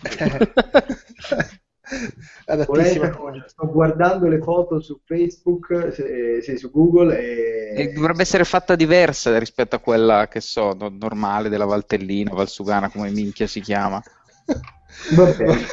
Adattissima. 2.47 3.09
Polenta 3.09 3.11
conce. 3.11 3.49
Sto 3.49 3.67
guardando 3.71 4.29
le 4.29 4.41
foto 4.41 4.81
su 4.81 5.01
Facebook, 5.05 5.93
se- 5.93 6.41
sì, 6.43 6.57
su 6.57 6.71
Google 6.71 7.19
e... 7.19 7.75
E 7.75 7.93
dovrebbe 7.93 8.23
essere 8.23 8.45
fatta 8.45 8.75
diversa 8.75 9.39
rispetto 9.39 9.77
a 9.77 9.79
quella 9.79 10.29
che 10.29 10.41
so, 10.41 10.75
no- 10.75 10.89
normale 10.89 11.49
della 11.49 11.65
Valtellina, 11.65 12.33
Valsugana, 12.33 12.91
come 12.91 13.11
minchia 13.11 13.47
si 13.47 13.61
chiama. 13.61 14.03
Va 15.17 15.25
bene. 15.33 15.67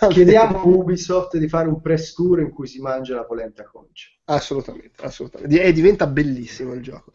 Va 0.00 0.06
Chiediamo 0.08 0.58
a. 0.58 0.64
Ubisoft 0.64 1.36
di 1.36 1.48
fare 1.48 1.68
un 1.68 1.80
press 1.80 2.14
tour 2.14 2.40
in 2.40 2.50
cui 2.50 2.66
si 2.66 2.80
mangia 2.80 3.14
la 3.14 3.24
polenta 3.24 3.64
concia. 3.64 4.08
Assolutamente, 4.24 5.04
assolutamente. 5.04 5.62
E 5.62 5.72
diventa 5.72 6.06
bellissimo 6.06 6.72
il 6.72 6.82
gioco. 6.82 7.12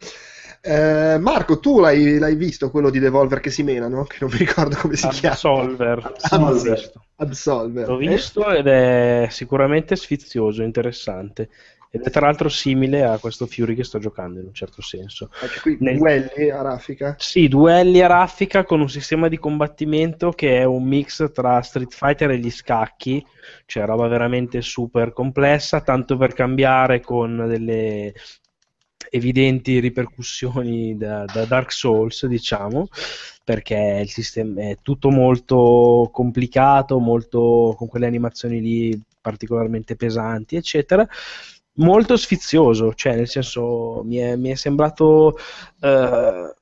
Eh, 0.64 1.18
Marco, 1.18 1.58
tu 1.58 1.80
l'hai, 1.80 2.18
l'hai 2.18 2.36
visto 2.36 2.70
quello 2.70 2.88
di 2.88 3.00
Devolver 3.00 3.40
che 3.40 3.50
si 3.50 3.64
menano? 3.64 4.04
Che 4.04 4.18
non 4.20 4.30
mi 4.30 4.38
ricordo 4.38 4.76
come 4.76 4.94
si 4.94 5.08
chiama. 5.08 5.34
Absolver. 5.34 6.12
Absolver. 6.20 6.92
Absolver. 7.16 7.88
L'ho 7.88 7.96
visto 7.96 8.48
ed 8.48 8.68
è 8.68 9.26
sicuramente 9.28 9.96
sfizioso, 9.96 10.62
interessante. 10.62 11.48
Ed 11.90 12.02
è 12.02 12.10
tra 12.10 12.26
l'altro 12.26 12.48
simile 12.48 13.02
a 13.04 13.18
questo 13.18 13.46
Fury 13.46 13.74
che 13.74 13.82
sto 13.82 13.98
giocando 13.98 14.38
in 14.38 14.46
un 14.46 14.54
certo 14.54 14.80
senso. 14.82 15.30
Anche 15.40 15.60
qui 15.60 15.76
Nel- 15.80 15.98
duelli 15.98 16.50
a 16.50 16.62
raffica. 16.62 17.16
Sì, 17.18 17.48
duelli 17.48 18.00
a 18.00 18.06
raffica 18.06 18.64
con 18.64 18.80
un 18.80 18.88
sistema 18.88 19.26
di 19.26 19.38
combattimento 19.38 20.30
che 20.30 20.60
è 20.60 20.64
un 20.64 20.84
mix 20.84 21.32
tra 21.32 21.60
Street 21.60 21.92
Fighter 21.92 22.30
e 22.30 22.38
gli 22.38 22.50
scacchi, 22.50 23.22
cioè 23.66 23.84
roba 23.84 24.06
veramente 24.06 24.62
super 24.62 25.12
complessa, 25.12 25.80
tanto 25.80 26.16
per 26.16 26.32
cambiare 26.32 27.00
con 27.00 27.46
delle 27.48 28.14
evidenti 29.10 29.78
ripercussioni 29.80 30.96
da, 30.96 31.24
da 31.24 31.44
Dark 31.44 31.72
Souls, 31.72 32.26
diciamo, 32.26 32.88
perché 33.44 34.00
il 34.02 34.10
sistema 34.10 34.62
è 34.62 34.78
tutto 34.82 35.10
molto 35.10 36.10
complicato, 36.12 36.98
molto 36.98 37.74
con 37.76 37.88
quelle 37.88 38.06
animazioni 38.06 38.60
lì 38.60 39.02
particolarmente 39.20 39.96
pesanti, 39.96 40.56
eccetera. 40.56 41.06
Molto 41.76 42.16
sfizioso, 42.16 42.92
cioè 42.94 43.16
nel 43.16 43.28
senso 43.28 44.02
mi 44.04 44.16
è, 44.16 44.36
mi 44.36 44.50
è 44.50 44.54
sembrato 44.56 45.38
eh, 45.80 46.54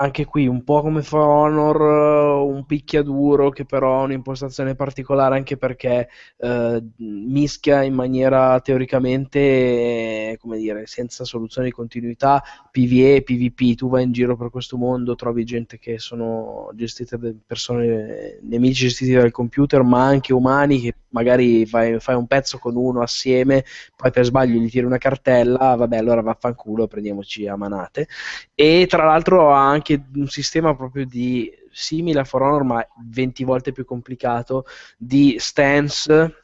anche 0.00 0.24
qui 0.24 0.46
un 0.46 0.62
po' 0.62 0.80
come 0.80 1.02
For 1.02 1.20
Honor, 1.20 1.80
eh, 1.80 2.40
un 2.42 2.64
picchiaduro 2.66 3.50
che 3.50 3.64
però 3.64 4.00
ha 4.00 4.04
un'impostazione 4.04 4.76
particolare 4.76 5.34
anche 5.36 5.56
perché 5.56 6.08
eh, 6.36 6.82
mischia 6.98 7.82
in 7.82 7.94
maniera 7.94 8.60
teoricamente, 8.60 9.38
eh, 9.38 10.36
come 10.40 10.58
dire, 10.58 10.86
senza 10.86 11.24
soluzione 11.24 11.68
di 11.68 11.72
continuità, 11.72 12.42
PvE 12.70 13.16
e 13.16 13.22
PvP. 13.22 13.74
Tu 13.74 13.88
vai 13.88 14.04
in 14.04 14.12
giro 14.12 14.36
per 14.36 14.50
questo 14.50 14.76
mondo, 14.76 15.16
trovi 15.16 15.44
gente 15.44 15.78
che 15.78 15.98
sono 15.98 16.70
gestite 16.74 17.18
da 17.18 17.32
persone, 17.44 18.38
nemici 18.42 18.84
gestiti 18.84 19.12
dal 19.12 19.32
computer, 19.32 19.82
ma 19.82 20.04
anche 20.04 20.32
umani 20.32 20.80
che 20.80 20.94
magari 21.10 21.66
fai, 21.66 21.98
fai 21.98 22.14
un 22.14 22.26
pezzo 22.26 22.58
con 22.58 22.76
uno 22.76 23.00
assieme, 23.00 23.64
poi 23.96 24.12
per 24.12 24.24
sbaglio 24.24 24.60
gli 24.60 24.70
tiri 24.70 24.86
una 24.86 24.98
cartella, 24.98 25.74
vabbè, 25.74 25.96
allora 25.96 26.20
vaffanculo, 26.20 26.86
prendiamoci 26.86 27.46
a 27.48 27.56
manate 27.56 28.06
e 28.54 28.86
tra 28.88 29.04
l'altro 29.04 29.52
ha 29.52 29.68
anche 29.68 29.87
un 29.94 30.28
sistema 30.28 30.74
proprio 30.74 31.06
di 31.06 31.50
simile 31.70 32.20
a 32.20 32.24
For 32.24 32.42
Honor 32.42 32.62
ma 32.64 32.86
20 33.04 33.44
volte 33.44 33.72
più 33.72 33.84
complicato 33.84 34.64
di 34.96 35.36
stance. 35.38 36.42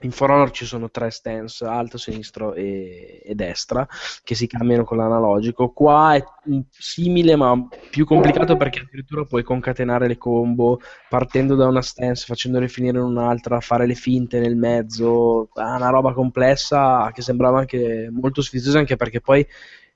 In 0.00 0.10
For 0.10 0.30
Honor 0.30 0.50
ci 0.50 0.66
sono 0.66 0.90
tre 0.90 1.10
stance 1.10 1.64
alto, 1.64 1.96
sinistro 1.96 2.52
e, 2.52 3.22
e 3.24 3.34
destra 3.34 3.86
che 4.22 4.34
si 4.34 4.46
cambiano 4.46 4.84
con 4.84 4.98
l'analogico. 4.98 5.70
Qua 5.70 6.14
è 6.14 6.24
simile 6.70 7.36
ma 7.36 7.68
più 7.90 8.04
complicato 8.04 8.56
perché 8.56 8.80
addirittura 8.80 9.24
puoi 9.24 9.44
concatenare 9.44 10.08
le 10.08 10.18
combo 10.18 10.80
partendo 11.08 11.54
da 11.54 11.68
una 11.68 11.80
stance 11.80 12.26
facendole 12.26 12.68
finire 12.68 12.98
in 12.98 13.04
un'altra 13.04 13.60
fare 13.60 13.86
le 13.86 13.94
finte 13.94 14.40
nel 14.40 14.56
mezzo. 14.56 15.48
Ah, 15.54 15.76
una 15.76 15.90
roba 15.90 16.12
complessa 16.12 17.10
che 17.14 17.22
sembrava 17.22 17.60
anche 17.60 18.08
molto 18.10 18.42
sfiziosa 18.42 18.80
anche 18.80 18.96
perché 18.96 19.20
poi 19.20 19.46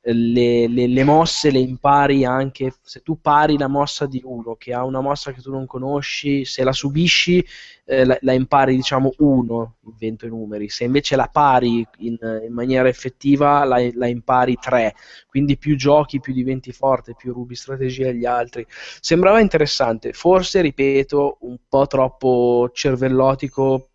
le, 0.01 0.69
le- 0.69 0.87
le 0.87 1.05
mosse 1.05 1.51
le 1.51 1.59
impari 1.59 2.25
anche 2.25 2.73
se 2.83 3.03
tu 3.03 3.21
pari 3.21 3.59
la 3.59 3.69
mossa 3.69 4.07
di 4.07 4.21
uno 4.25 4.55
che 4.55 4.73
ha 4.73 4.85
una 4.85 5.01
mossa 5.01 5.33
che 5.33 5.43
tu 5.43 5.51
non 5.51 5.67
conosci, 5.67 6.45
se 6.45 6.65
la 6.65 6.73
subisci 6.73 7.45
eh, 7.85 8.05
la, 8.05 8.17
la 8.23 8.33
impari 8.33 8.75
diciamo 8.77 9.13
uno, 9.19 9.77
invento 9.85 10.27
i 10.27 10.29
numeri, 10.31 10.69
se 10.69 10.85
invece 10.85 11.17
la 11.17 11.29
pari 11.31 11.87
in, 11.99 12.17
in 12.47 12.53
maniera 12.53 12.89
effettiva 12.89 13.65
la, 13.65 13.77
la 13.95 14.07
impari 14.07 14.57
tre, 14.61 14.95
quindi 15.29 15.57
più 15.59 15.77
giochi 15.77 16.21
più 16.21 16.33
diventi 16.33 16.73
forte, 16.73 17.15
più 17.15 17.33
rubi 17.33 17.55
strategie 17.55 18.09
agli 18.09 18.25
altri. 18.25 18.67
Sembrava 19.01 19.41
interessante, 19.41 20.13
forse 20.13 20.61
ripeto 20.61 21.39
un 21.41 21.57
po' 21.69 21.87
troppo 21.87 22.71
cervellotico 22.73 23.89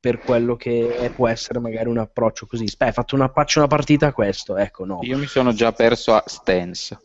per 0.00 0.18
quello 0.18 0.56
che 0.56 1.12
può 1.14 1.28
essere 1.28 1.60
magari 1.60 1.90
un 1.90 1.98
approccio 1.98 2.46
così. 2.46 2.64
Beh, 2.76 2.86
hai 2.86 2.92
fatto 2.92 3.14
una, 3.14 3.28
faccio 3.28 3.58
una 3.58 3.68
partita 3.68 4.06
a 4.06 4.12
questo, 4.12 4.56
ecco, 4.56 4.86
no. 4.86 5.00
Io 5.02 5.18
mi 5.18 5.26
sono 5.26 5.52
già 5.52 5.72
perso 5.72 6.14
a 6.14 6.22
Stance. 6.26 6.98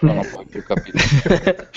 Non 0.00 0.18
ho 0.18 0.44
più 0.48 0.62
capito. 0.62 0.98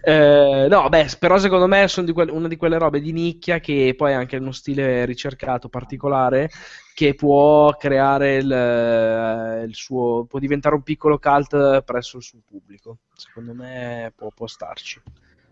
Eh, 0.00 0.66
no, 0.70 0.88
beh, 0.88 1.16
però 1.18 1.36
secondo 1.36 1.66
me 1.66 1.86
sono 1.88 2.06
di 2.06 2.12
quelle- 2.12 2.32
una 2.32 2.48
di 2.48 2.56
quelle 2.56 2.78
robe 2.78 3.00
di 3.00 3.12
nicchia 3.12 3.60
che 3.60 3.92
poi 3.94 4.14
ha 4.14 4.18
anche 4.18 4.36
uno 4.36 4.52
stile 4.52 5.04
ricercato 5.04 5.68
particolare 5.68 6.48
che 6.94 7.14
può 7.14 7.70
creare 7.76 8.36
il, 8.36 8.50
eh, 8.50 9.64
il 9.64 9.74
suo, 9.74 10.24
può 10.24 10.38
diventare 10.38 10.74
un 10.74 10.82
piccolo 10.82 11.18
cult 11.18 11.82
presso 11.82 12.16
il 12.16 12.22
suo 12.22 12.38
pubblico. 12.46 12.98
Secondo 13.12 13.52
me 13.52 14.10
può, 14.16 14.30
può 14.34 14.46
starci. 14.46 15.02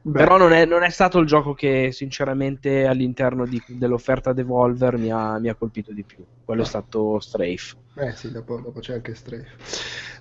Beh, 0.08 0.20
Però 0.20 0.36
non 0.38 0.52
è, 0.52 0.64
non 0.64 0.84
è 0.84 0.90
stato 0.90 1.18
il 1.18 1.26
gioco 1.26 1.52
che 1.52 1.90
sinceramente 1.90 2.86
all'interno 2.86 3.44
di- 3.44 3.60
dell'offerta 3.66 4.32
Devolver 4.32 4.96
mi 4.98 5.10
ha, 5.10 5.36
mi 5.40 5.48
ha 5.48 5.56
colpito 5.56 5.92
di 5.92 6.04
più. 6.04 6.22
Quello 6.44 6.62
è 6.62 6.64
stato 6.64 7.18
Strafe. 7.18 7.74
Eh 7.96 8.12
sì, 8.12 8.30
dopo, 8.30 8.60
dopo 8.60 8.78
c'è 8.78 8.94
anche 8.94 9.14
Strafe. 9.16 9.48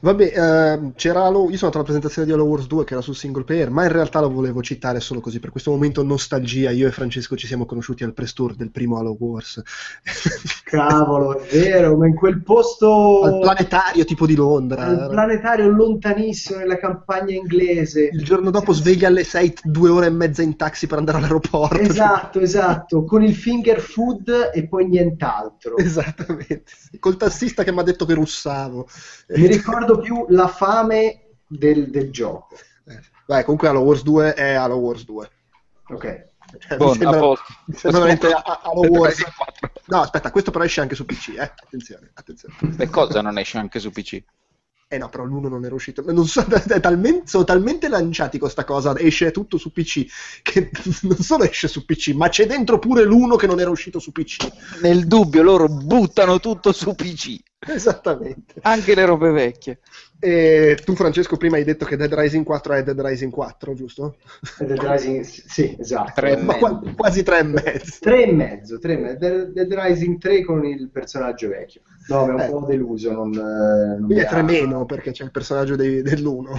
Vabbè, 0.02 0.34
ehm, 0.36 0.94
c'era 0.96 1.24
Halo, 1.26 1.50
io 1.50 1.58
sono 1.58 1.72
andato 1.72 1.76
alla 1.78 1.84
presentazione 1.84 2.28
di 2.28 2.34
Halo 2.34 2.46
Wars 2.46 2.66
2 2.68 2.84
che 2.84 2.94
era 2.94 3.02
sul 3.02 3.16
single 3.16 3.44
player, 3.44 3.70
ma 3.70 3.84
in 3.84 3.92
realtà 3.92 4.22
lo 4.22 4.32
volevo 4.32 4.62
citare 4.64 5.00
solo 5.00 5.20
così, 5.20 5.40
per 5.40 5.52
questo 5.52 5.72
momento 5.72 6.02
nostalgia, 6.04 6.72
io 6.72 6.88
e 6.88 6.92
Francesco 6.92 7.36
ci 7.36 7.46
siamo 7.46 7.66
conosciuti 7.66 8.04
al 8.04 8.14
press 8.14 8.34
tour 8.34 8.56
del 8.56 8.72
primo 8.72 8.98
Halo 8.98 9.16
Wars. 9.20 9.62
cavolo, 10.64 11.40
è 11.40 11.60
vero, 11.60 11.96
ma 11.96 12.08
in 12.08 12.16
quel 12.16 12.42
posto 12.42 13.22
Al 13.22 13.40
planetario 13.40 14.04
tipo 14.04 14.26
di 14.26 14.36
Londra. 14.36 14.84
al 14.84 15.08
planetario 15.10 15.70
lontanissimo 15.70 16.60
nella 16.60 16.78
campagna 16.78 17.34
inglese. 17.34 18.10
Il 18.12 18.24
giorno 18.24 18.52
dopo 18.52 18.74
sveglia 18.74 19.08
alle 19.08 19.24
6, 19.24 19.54
due 19.76 19.90
ore 19.90 20.06
e 20.06 20.10
mezza 20.10 20.42
in 20.42 20.56
taxi 20.56 20.88
per 20.88 20.98
andare 20.98 21.18
all'aeroporto. 21.18 21.78
Esatto, 21.78 22.40
esatto, 22.40 23.04
con 23.04 23.22
il 23.24 23.36
finger 23.36 23.82
food 23.82 24.52
e 24.54 24.68
poi 24.70 24.88
nient'altro. 24.88 25.76
Esattamente, 25.78 26.72
col 27.00 27.18
tassista 27.18 27.64
che 27.64 27.74
mi 27.74 27.80
ha 27.80 27.84
detto 27.84 28.06
che 28.06 28.14
russavo. 28.14 28.88
Mi 29.30 29.48
ricordo 29.48 30.00
più 30.00 30.26
la 30.30 30.48
fame 30.48 31.36
del, 31.46 31.90
del 31.90 32.10
gioco. 32.10 32.56
Eh, 32.86 33.00
Vai, 33.28 33.44
comunque 33.44 33.68
Halo 33.68 33.82
Wars 33.82 34.04
2 34.04 34.34
è 34.34 34.54
Halo 34.54 34.78
Wars 34.78 35.04
2. 35.04 35.30
Ok. 35.90 36.34
Cioè, 36.58 36.78
Buon, 36.78 36.92
mi 36.92 36.98
sembra, 36.98 37.18
a 37.18 37.22
posto. 37.22 37.54
mi 37.66 37.76
sembra 37.76 38.00
veramente 38.00 38.28
Halo 38.32 38.82
Wars. 38.88 39.18
Rising 39.18 39.34
4. 39.36 39.72
No, 39.88 40.02
aspetta, 40.02 40.32
questo 40.32 40.52
però 40.52 40.64
esce 40.64 40.80
anche 40.80 40.96
su 40.96 41.06
PC, 41.06 41.30
eh. 41.38 41.42
Attenzione, 41.42 42.12
attenzione. 42.14 42.56
Beh, 42.62 42.90
cosa 42.90 43.22
non 43.22 43.38
esce 43.38 43.58
anche 43.58 43.80
su 43.80 43.92
PC? 43.92 44.24
Eh 44.88 45.00
no, 45.00 45.10
però 45.10 45.24
l'uno 45.24 45.50
non 45.50 45.66
era 45.66 45.74
uscito. 45.74 46.04
Non 46.12 46.28
so, 46.28 46.46
talmente, 46.80 47.28
sono 47.28 47.44
talmente 47.44 47.88
lanciati 47.88 48.38
con 48.38 48.50
sta 48.50 48.64
cosa, 48.64 48.98
esce 49.00 49.32
tutto 49.32 49.58
su 49.58 49.72
PC, 49.72 50.06
che 50.44 50.70
non 51.04 51.18
solo 51.18 51.44
esce 51.44 51.68
su 51.68 51.86
PC, 51.86 52.10
ma 52.10 52.30
c'è 52.30 52.46
dentro 52.46 52.78
pure 52.78 53.04
l'uno 53.04 53.36
che 53.36 53.48
non 53.48 53.60
era 53.60 53.72
uscito 53.72 53.98
su 54.00 54.12
PC. 54.12 54.48
Nel 54.82 55.08
dubbio 55.08 55.42
loro 55.42 55.68
buttano 55.68 56.40
tutto 56.40 56.72
su 56.72 56.94
PC, 56.94 57.40
Esattamente. 57.68 58.56
anche 58.62 58.94
le 58.94 59.06
robe 59.06 59.32
vecchie. 59.32 59.80
E 60.18 60.78
tu, 60.84 60.96
Francesco, 60.96 61.38
prima 61.38 61.58
hai 61.58 61.64
detto 61.64 61.86
che 61.86 61.98
Dead 61.98 62.12
Rising 62.12 62.44
4 62.46 62.74
è 62.74 62.84
Dead 62.84 63.00
Rising 63.00 63.32
4, 63.32 63.74
giusto? 63.76 64.16
Dead 64.60 64.80
Rising, 64.80 65.22
sì, 65.24 65.76
esatto. 65.78 66.14
Tre 66.16 66.38
Ma 66.38 66.56
qua- 66.56 66.82
quasi 66.96 67.22
tre 67.22 67.40
e 67.40 67.44
mezzo. 67.44 67.98
Tre 68.00 68.24
e 68.24 68.32
mezzo, 68.32 68.80
tre 68.80 68.94
e 68.94 68.98
mezzo. 68.98 69.18
Dead, 69.20 69.52
Dead 69.52 69.74
Rising 69.74 70.18
3 70.18 70.44
con 70.44 70.66
il 70.66 70.90
personaggio 70.90 71.50
vecchio. 71.50 71.82
No, 72.08 72.26
mi 72.26 72.32
è 72.32 72.34
un 72.34 72.40
Eh. 72.40 72.50
po' 72.50 72.66
deluso. 72.66 73.12
Non, 73.12 73.34
eh, 73.34 73.38
non 73.38 73.96
Quindi 74.06 74.14
mi 74.16 74.20
è 74.22 74.26
ha- 74.26 74.30
tre 74.30 74.42
meno 74.42 74.86
perché 74.86 75.12
c'è 75.12 75.24
il 75.26 75.32
personaggio 75.32 75.76
dei- 75.76 76.02
dell'1. 76.02 76.54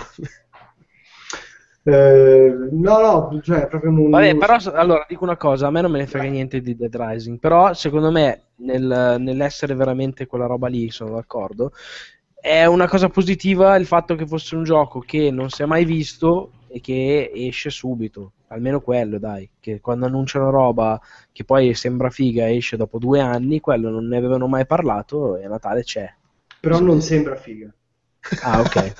Eh, 1.88 2.52
no, 2.72 2.98
no, 3.30 3.40
cioè 3.42 3.68
proprio 3.68 3.90
un... 3.92 4.10
Vabbè, 4.10 4.36
però 4.36 4.56
allora 4.74 5.06
dico 5.08 5.22
una 5.22 5.36
cosa, 5.36 5.68
a 5.68 5.70
me 5.70 5.80
non 5.80 5.92
me 5.92 5.98
ne 5.98 6.06
frega 6.08 6.28
niente 6.28 6.60
di 6.60 6.74
Dead 6.74 6.94
Rising, 6.94 7.38
però 7.38 7.72
secondo 7.74 8.10
me 8.10 8.42
nel- 8.56 9.16
nell'essere 9.20 9.74
veramente 9.76 10.26
quella 10.26 10.46
roba 10.46 10.66
lì, 10.66 10.90
sono 10.90 11.14
d'accordo, 11.14 11.70
è 12.40 12.64
una 12.64 12.86
cosa 12.88 13.08
positiva 13.08 13.76
il 13.76 13.86
fatto 13.86 14.14
che 14.14 14.26
fosse 14.26 14.54
un 14.54 14.64
gioco 14.64 15.00
che 15.00 15.30
non 15.30 15.50
si 15.50 15.62
è 15.62 15.66
mai 15.66 15.84
visto 15.84 16.52
e 16.68 16.80
che 16.80 17.30
esce 17.34 17.70
subito, 17.70 18.32
almeno 18.48 18.80
quello 18.80 19.18
dai, 19.18 19.48
che 19.58 19.80
quando 19.80 20.06
annunciano 20.06 20.50
roba 20.50 21.00
che 21.32 21.44
poi 21.44 21.74
sembra 21.74 22.10
figa 22.10 22.46
e 22.46 22.56
esce 22.56 22.76
dopo 22.76 22.98
due 22.98 23.20
anni, 23.20 23.60
quello 23.60 23.90
non 23.90 24.06
ne 24.06 24.16
avevano 24.16 24.46
mai 24.46 24.66
parlato 24.66 25.36
e 25.36 25.44
a 25.44 25.48
Natale 25.48 25.82
c'è. 25.82 26.12
Però 26.60 26.78
non 26.80 27.00
sembra 27.00 27.36
figa. 27.36 27.72
Ah 28.42 28.60
ok. 28.60 28.92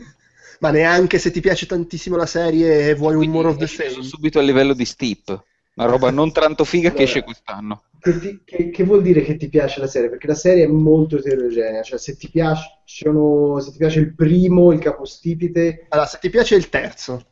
Ma 0.60 0.70
neanche 0.70 1.18
se 1.18 1.30
ti 1.30 1.40
piace 1.40 1.66
tantissimo 1.66 2.16
la 2.16 2.26
serie 2.26 2.88
e 2.88 2.94
vuoi 2.94 3.12
un 3.12 3.18
Quindi 3.18 3.36
more 3.36 3.48
of 3.48 3.56
the 3.56 3.66
same. 3.66 4.02
subito 4.02 4.38
a 4.38 4.42
livello 4.42 4.72
di 4.72 4.84
Steep, 4.84 5.42
una 5.76 5.86
roba 5.86 6.10
non 6.10 6.32
tanto 6.32 6.64
figa 6.64 6.92
che 6.92 7.02
Allora. 7.02 7.02
esce 7.04 7.22
quest'anno. 7.22 7.84
che, 7.98 8.18
ti- 8.18 8.42
che- 8.44 8.70
che 8.70 8.84
vuol 8.84 9.02
dire 9.02 9.22
che 9.22 9.36
ti 9.36 9.48
piace 9.48 9.80
la 9.80 9.86
serie? 9.86 10.08
Perché 10.10 10.26
la 10.26 10.34
serie 10.34 10.64
è 10.64 10.68
molto 10.68 11.16
eterogenea, 11.18 11.82
cioè 11.82 11.98
se 11.98 12.16
ti 12.16 12.28
piacciono, 12.30 13.58
se 13.60 13.70
ti 13.72 13.78
piace 13.78 14.00
il 14.00 14.14
primo, 14.14 14.72
il 14.72 14.78
capostipite, 14.80 15.86
Allora, 15.88 16.06
se 16.08 16.18
ti 16.18 16.28
piace 16.28 16.56
il 16.56 16.68
terzo, 16.68 17.24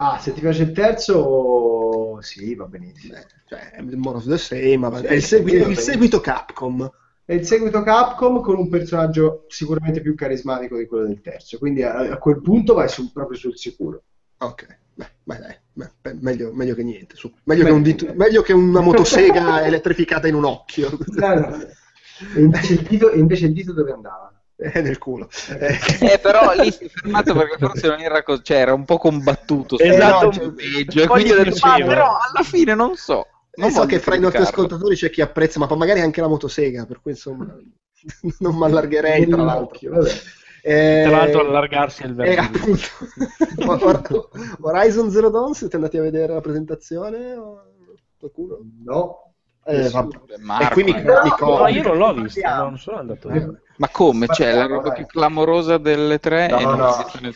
ah, 0.00 0.18
se 0.18 0.32
ti 0.32 0.40
piace 0.40 0.62
il 0.62 0.72
terzo, 0.72 2.20
sì, 2.20 2.54
va 2.54 2.66
benissimo. 2.66 3.16
eh, 3.18 3.26
cioè, 3.48 3.72
of 4.14 4.24
the 4.26 4.38
same, 4.38 4.98
Sì, 4.98 5.06
è 5.06 5.12
il, 5.14 5.22
segui- 5.22 5.52
il 5.54 5.78
seguito 5.78 6.20
Capcom. 6.20 6.90
È 7.24 7.32
il 7.34 7.44
seguito 7.46 7.82
Capcom 7.82 8.40
con 8.40 8.56
un 8.58 8.68
personaggio 8.68 9.44
sicuramente 9.48 10.00
più 10.00 10.14
carismatico 10.16 10.76
di 10.76 10.86
quello 10.86 11.06
del 11.06 11.20
terzo, 11.20 11.58
quindi 11.58 11.82
a, 11.82 11.96
a 12.10 12.18
quel 12.18 12.40
punto 12.40 12.74
vai 12.74 12.88
su- 12.88 13.12
proprio 13.12 13.38
sul 13.38 13.56
sicuro. 13.56 14.02
Ok, 14.40 14.64
beh, 14.98 15.10
beh, 15.22 15.38
dai, 15.38 15.56
beh, 16.02 16.14
meglio, 16.20 16.52
meglio 16.52 16.74
che 16.74 16.82
niente. 16.82 17.14
su. 17.16 17.32
Meglio, 17.44 17.64
che 17.64 17.82
dito- 17.82 18.12
meglio 18.14 18.42
che 18.42 18.52
una 18.52 18.80
motosega 18.80 19.62
elettrificata 19.66 20.26
in 20.26 20.34
un 20.34 20.44
occhio. 20.44 20.96
No, 21.06 21.34
no. 21.34 21.56
E 22.34 22.40
invece 22.40 22.72
il 22.74 22.82
dito, 22.82 23.12
invece 23.12 23.46
il 23.46 23.52
dito 23.52 23.72
dove 23.72 23.92
andava? 23.92 24.32
Eh, 24.56 24.80
nel 24.80 24.98
culo. 24.98 25.28
Eh, 25.60 25.78
Eh, 26.00 26.18
però 26.18 26.52
lì 26.60 26.72
si 26.72 26.84
è 26.84 26.88
fermato 26.88 27.32
perché 27.32 27.58
forse 27.58 27.86
non 27.86 28.00
era 28.00 28.24
così, 28.24 28.42
cioè 28.42 28.56
era 28.56 28.74
un 28.74 28.84
po' 28.84 28.98
combattuto 28.98 29.78
Esatto, 29.78 30.32
cioè, 30.32 30.50
peggio, 30.50 31.02
e 31.02 31.06
quindi 31.06 31.30
ho 31.30 31.36
detto, 31.44 31.64
ma 31.64 31.76
però 31.76 32.06
alla 32.18 32.42
fine 32.42 32.74
non 32.74 32.96
so. 32.96 33.26
Non 33.54 33.68
Non 33.68 33.70
so 33.70 33.86
che 33.86 34.00
fra 34.00 34.16
i 34.16 34.20
nostri 34.20 34.42
ascoltatori 34.42 34.96
c'è 34.96 35.10
chi 35.10 35.20
apprezza, 35.20 35.60
ma 35.60 35.68
poi 35.68 35.78
magari 35.78 36.00
anche 36.00 36.20
la 36.20 36.26
motosega, 36.28 36.86
per 36.86 37.00
cui 37.00 37.12
insomma 37.12 37.46
non 38.40 38.56
mi 38.56 38.64
allargherei 38.64 39.28
tra 39.28 39.42
l'altro. 39.42 39.90
Vabbè. 39.90 40.10
Eh, 40.62 41.04
Tra 41.06 41.16
l'altro 41.16 41.40
allargarsi 41.40 42.02
è 42.02 42.06
il 42.06 42.12
eh, 42.12 42.14
verbo. 42.14 42.58
appunto. 42.58 43.84
Hor- 43.84 44.28
Horizon 44.60 45.10
Zero 45.10 45.30
Dawn, 45.30 45.54
siete 45.54 45.76
andati 45.76 45.96
a 45.98 46.02
vedere 46.02 46.32
la 46.34 46.40
presentazione? 46.40 47.34
O 47.34 47.62
qualcuno? 48.18 48.58
No. 48.84 49.32
Eh, 49.64 49.88
vabbè. 49.90 50.16
Marco, 50.40 50.64
e 50.64 50.68
qui 50.72 50.84
mi, 50.84 50.90
eh. 50.90 51.02
mi 51.02 51.30
corro. 51.30 51.62
No, 51.62 51.68
io 51.68 51.82
non 51.82 51.98
l'ho 51.98 52.14
vista, 52.14 52.56
no, 52.56 52.62
non 52.64 52.78
sono 52.78 52.98
andato 52.98 53.28
a 53.28 53.32
vedere. 53.32 53.62
Ma 53.78 53.88
come? 53.88 54.26
Cioè, 54.28 54.52
la 54.52 54.66
roba 54.66 54.90
più 54.90 55.06
clamorosa 55.06 55.78
delle 55.78 56.18
tre 56.18 56.48
No, 56.48 56.58
e 56.58 56.64
non 56.64 56.78
no. 56.78 56.94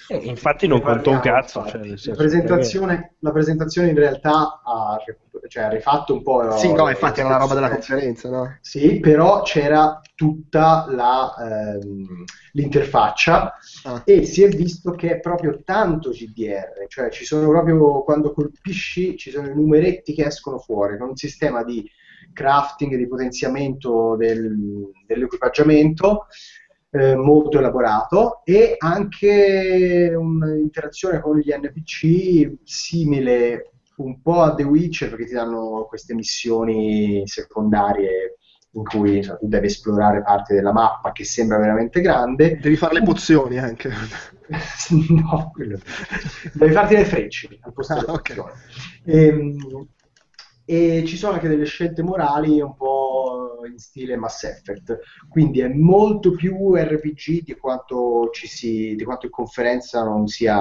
Eh, 0.09 0.17
infatti 0.25 0.67
non 0.67 0.81
conto 0.81 1.11
un 1.11 1.17
Parliamo, 1.21 1.41
cazzo. 1.41 1.67
Cioè, 1.67 1.81
la, 2.11 2.15
presentazione, 2.17 3.15
la 3.21 3.31
presentazione 3.31 3.89
in 3.89 3.95
realtà 3.97 4.61
ha, 4.65 4.99
cioè, 5.49 5.63
ha 5.63 5.69
rifatto 5.69 6.13
un 6.15 6.23
po'... 6.23 6.57
Sì, 6.57 6.73
no, 6.73 6.89
infatti 6.89 7.21
era 7.21 7.29
la 7.29 7.37
roba 7.37 7.55
della 7.55 7.71
conferenza, 7.71 8.29
no? 8.29 8.59
Sì, 8.61 8.99
però 8.99 9.43
c'era 9.43 10.01
tutta 10.15 10.87
la, 10.89 11.35
ehm, 11.39 12.25
l'interfaccia 12.53 13.55
Ah. 13.85 14.03
e 14.05 14.25
si 14.25 14.43
è 14.45 14.49
visto 14.49 14.93
che 14.93 15.11
è 15.11 15.21
proprio 15.21 15.63
tanto 15.65 16.11
GDR, 16.11 16.87
cioè 16.87 17.11
ci 17.11 17.25
sono 17.25 17.49
proprio 17.49 18.05
quando 18.05 18.33
colpisci 18.33 19.17
ci 19.17 19.31
sono 19.31 19.49
i 19.49 19.55
numeretti 19.55 20.15
che 20.15 20.27
escono 20.27 20.59
fuori 20.59 20.99
con 20.99 21.09
un 21.09 21.17
sistema 21.17 21.65
di 21.65 21.85
crafting, 22.33 22.97
di 22.97 23.07
potenziamento 23.09 24.17
del- 24.17 24.91
dell'equipaggiamento 25.07 26.27
eh, 26.95 27.15
molto 27.17 27.59
elaborato 27.59 28.43
e 28.45 28.75
anche 28.79 30.13
un'interazione 30.15 31.21
con 31.21 31.39
gli 31.39 31.51
NPC 31.51 32.59
simile 32.65 33.71
un 33.97 34.21
po' 34.21 34.41
a 34.43 34.55
The 34.55 34.63
Witcher 34.65 35.11
perché 35.11 35.27
ti 35.27 35.33
danno 35.33 35.87
queste 35.89 36.15
missioni 36.15 37.23
secondarie 37.27 38.37
in 38.75 38.85
cui 38.85 39.19
insomma, 39.19 39.39
tu 39.39 39.49
devi 39.49 39.67
esplorare 39.67 40.23
parti 40.23 40.55
della 40.55 40.73
mappa 40.73 41.13
che 41.13 41.25
sembra 41.25 41.59
veramente 41.59 42.01
grande. 42.01 42.59
Devi 42.59 42.77
fare 42.77 42.95
le 42.95 43.03
pozioni 43.03 43.59
anche. 43.59 43.91
no, 45.09 45.51
quello- 45.53 45.79
devi 46.55 46.73
farti 46.73 46.95
le 46.95 47.05
frecce 47.05 47.49
al 47.61 47.73
posto 47.73 47.93
Ah, 47.93 48.01
delle 48.01 48.13
ok. 48.13 48.45
E, 50.65 51.05
ci 51.07 51.17
sono 51.17 51.35
anche 51.35 51.49
delle 51.49 51.65
scelte 51.65 52.03
morali 52.03 52.61
un 52.61 52.75
po' 52.77 53.61
in 53.71 53.79
stile 53.79 54.17
Mass 54.17 54.45
Effect, 54.45 54.99
quindi 55.29 55.61
è 55.61 55.69
molto 55.69 56.33
più 56.33 56.75
RPG 56.75 57.43
di 57.45 57.57
quanto, 57.57 58.31
ci 58.33 58.47
si, 58.47 58.95
di 58.95 59.05
quanto 59.05 59.27
in 59.27 59.33
conferenza 59.33 60.03
non 60.05 60.27
sia 60.27 60.61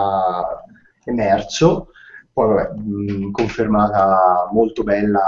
emerso. 1.06 1.90
Poi, 2.34 2.48
vabbè, 2.48 2.80
mh, 2.80 3.32
confermata 3.32 4.50
molto 4.52 4.84
bella 4.84 5.22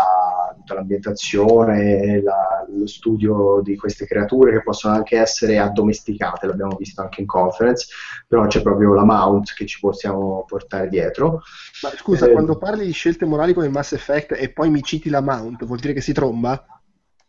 tutta 0.63 0.75
l'ambientazione, 0.75 2.21
la- 2.21 2.65
lo 2.67 2.87
studio 2.87 3.61
di 3.61 3.75
queste 3.75 4.05
creature 4.05 4.53
che 4.53 4.63
possono 4.63 4.95
anche 4.95 5.19
essere 5.19 5.59
addomesticate, 5.59 6.47
l'abbiamo 6.47 6.75
visto 6.77 7.01
anche 7.01 7.21
in 7.21 7.27
conference, 7.27 7.87
però 8.27 8.47
c'è 8.47 8.61
proprio 8.61 8.93
la 8.93 9.03
mount 9.03 9.53
che 9.53 9.65
ci 9.65 9.79
possiamo 9.79 10.45
portare 10.47 10.87
dietro. 10.87 11.41
Ma 11.81 11.89
scusa, 11.95 12.27
Eh, 12.27 12.31
quando 12.31 12.57
parli 12.57 12.85
di 12.85 12.91
scelte 12.91 13.25
morali 13.25 13.53
come 13.53 13.67
Mass 13.67 13.91
Effect 13.91 14.33
e 14.37 14.51
poi 14.51 14.69
mi 14.69 14.81
citi 14.81 15.09
la 15.09 15.21
mount, 15.21 15.65
vuol 15.65 15.79
dire 15.79 15.93
che 15.93 16.01
si 16.01 16.13
tromba? 16.13 16.65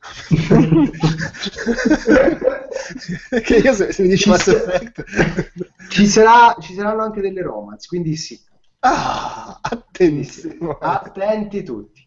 che 3.43 3.57
io 3.57 3.73
se, 3.73 3.93
se 3.93 4.03
mi 4.03 4.09
dici 4.09 4.25
Ci 4.25 4.29
Mass 4.29 4.47
Effect... 4.49 5.05
ci, 5.89 6.07
sarà- 6.07 6.57
ci 6.61 6.75
saranno 6.75 7.03
anche 7.03 7.21
delle 7.21 7.43
romance, 7.43 7.87
quindi 7.89 8.17
sì. 8.17 8.39
Ah, 8.81 9.59
attentissimo. 9.63 10.77
Attenti 10.79 11.63
tutti. 11.63 12.04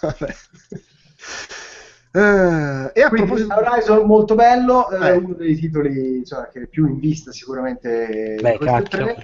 Vabbè. 0.00 0.34
Eh, 2.14 2.90
e 2.92 3.02
a 3.02 3.08
Quindi 3.08 3.26
proposito... 3.26 3.54
Horizon 3.54 4.06
molto 4.06 4.34
bello, 4.34 4.90
è 4.90 5.12
Eh. 5.12 5.16
uno 5.16 5.34
dei 5.34 5.56
titoli 5.56 6.18
insomma, 6.18 6.48
che 6.48 6.62
è 6.62 6.66
più 6.66 6.86
in 6.86 6.98
vista 6.98 7.32
sicuramente 7.32 8.36
Beh. 8.40 8.58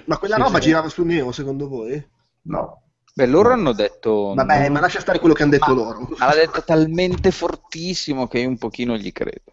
Ma 0.07 0.17
quella 0.17 0.37
Sì, 0.37 0.41
roba 0.41 0.59
sì. 0.59 0.67
girava 0.67 0.89
su 0.89 1.05
Neo 1.05 1.31
secondo 1.33 1.69
voi? 1.69 2.03
No. 2.43 2.83
Beh, 3.15 3.27
loro 3.27 3.51
hanno 3.53 3.73
detto... 3.73 4.33
Vabbè, 4.35 4.63
non- 4.63 4.73
ma 4.73 4.81
lascia 4.81 5.01
stare 5.01 5.19
quello 5.19 5.35
che 5.35 5.43
hanno 5.43 5.51
detto 5.51 5.75
Ma- 5.75 5.81
loro. 5.83 6.09
Ma 6.19 6.27
l'ha 6.27 6.35
detto 6.35 6.63
talmente 6.63 7.31
fortissimo 7.31 8.27
che 8.27 8.39
io 8.39 8.49
un 8.49 8.57
pochino 8.59 8.97
gli 8.97 9.13
credo. 9.13 9.53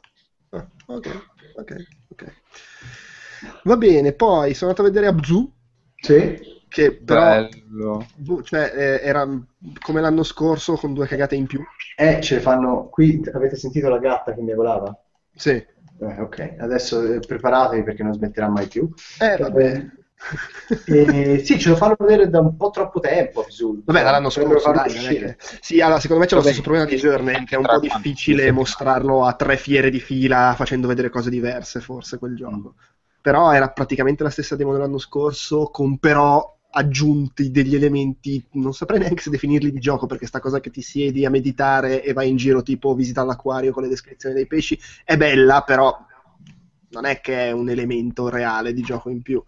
Ah, 0.51 0.65
ok, 0.85 1.21
ok, 1.55 1.75
ok. 2.09 2.33
Va 3.63 3.75
bene, 3.75 4.13
poi 4.13 4.53
sono 4.53 4.69
andato 4.69 4.87
a 4.87 4.91
vedere 4.91 5.07
Abzu, 5.07 5.51
Sì? 5.99 6.53
Che 6.67 6.93
però 6.93 7.47
Bello. 7.47 8.05
boh, 8.15 8.43
cioè, 8.43 8.71
eh, 8.75 8.99
era 9.01 9.27
come 9.79 10.01
l'anno 10.01 10.23
scorso 10.23 10.75
con 10.75 10.93
due 10.93 11.07
cagate 11.07 11.35
in 11.35 11.47
più. 11.47 11.61
Eh, 11.97 12.21
ce 12.21 12.35
le 12.35 12.41
fanno. 12.41 12.89
Qui 12.89 13.21
avete 13.33 13.55
sentito 13.55 13.89
la 13.89 13.99
gatta 13.99 14.33
che 14.33 14.41
miagolava? 14.41 14.97
Sì. 15.33 15.51
Eh, 15.51 16.19
ok, 16.19 16.55
adesso 16.59 17.01
eh, 17.13 17.19
preparatevi 17.19 17.83
perché 17.83 18.03
non 18.03 18.13
smetterà 18.13 18.49
mai 18.49 18.67
più. 18.67 18.89
Eh, 19.19 19.37
vabbè. 19.37 19.85
Eh, 20.87 21.41
sì, 21.43 21.59
ce 21.59 21.69
lo 21.69 21.75
fanno 21.75 21.95
vedere 21.99 22.29
da 22.29 22.39
un 22.39 22.55
po' 22.57 22.69
troppo 22.69 22.99
tempo. 22.99 23.41
Absurdo. 23.41 23.83
Vabbè, 23.85 24.03
dall'anno 24.03 24.29
Dovrebbero 24.29 24.59
scorso, 24.59 25.07
dai, 25.07 25.17
che- 25.17 25.35
Sì, 25.61 25.81
allora, 25.81 25.99
secondo 25.99 26.23
me 26.23 26.27
c'è 26.27 26.35
lo 26.35 26.41
stesso 26.41 26.61
problema 26.61 26.85
di 26.85 26.95
Journey, 26.95 27.43
che 27.45 27.55
è 27.55 27.57
un 27.57 27.65
po' 27.65 27.79
difficile 27.79 28.51
mostrarlo 28.51 29.25
a 29.25 29.33
tre 29.33 29.57
fiere 29.57 29.89
di 29.89 29.99
fila 29.99 30.53
facendo 30.55 30.87
vedere 30.87 31.09
cose 31.09 31.29
diverse, 31.29 31.79
forse, 31.79 32.17
quel 32.17 32.35
gioco. 32.35 32.75
Però 33.21 33.51
era 33.51 33.69
praticamente 33.69 34.23
la 34.23 34.29
stessa 34.29 34.55
demo 34.55 34.71
dell'anno 34.73 34.97
scorso, 34.99 35.69
con 35.71 35.97
però 35.99 36.54
aggiunti 36.77 37.51
degli 37.51 37.73
elementi, 37.73 38.43
non 38.53 38.73
saprei 38.73 38.99
neanche 38.99 39.21
se 39.21 39.29
definirli 39.29 39.71
di 39.71 39.79
gioco, 39.79 40.07
perché 40.07 40.25
sta 40.25 40.39
cosa 40.39 40.59
che 40.59 40.69
ti 40.71 40.81
siedi 40.81 41.25
a 41.25 41.29
meditare 41.29 42.03
e 42.03 42.11
vai 42.11 42.29
in 42.29 42.35
giro 42.35 42.63
tipo 42.63 42.93
visita 42.93 43.23
l'acquario 43.23 43.71
con 43.71 43.83
le 43.83 43.89
descrizioni 43.89 44.35
dei 44.35 44.45
pesci 44.45 44.77
è 45.05 45.15
bella, 45.15 45.61
però 45.61 45.97
non 46.89 47.05
è 47.05 47.21
che 47.21 47.47
è 47.47 47.51
un 47.51 47.69
elemento 47.69 48.27
reale 48.27 48.73
di 48.73 48.81
gioco 48.81 49.09
in 49.09 49.21
più. 49.21 49.41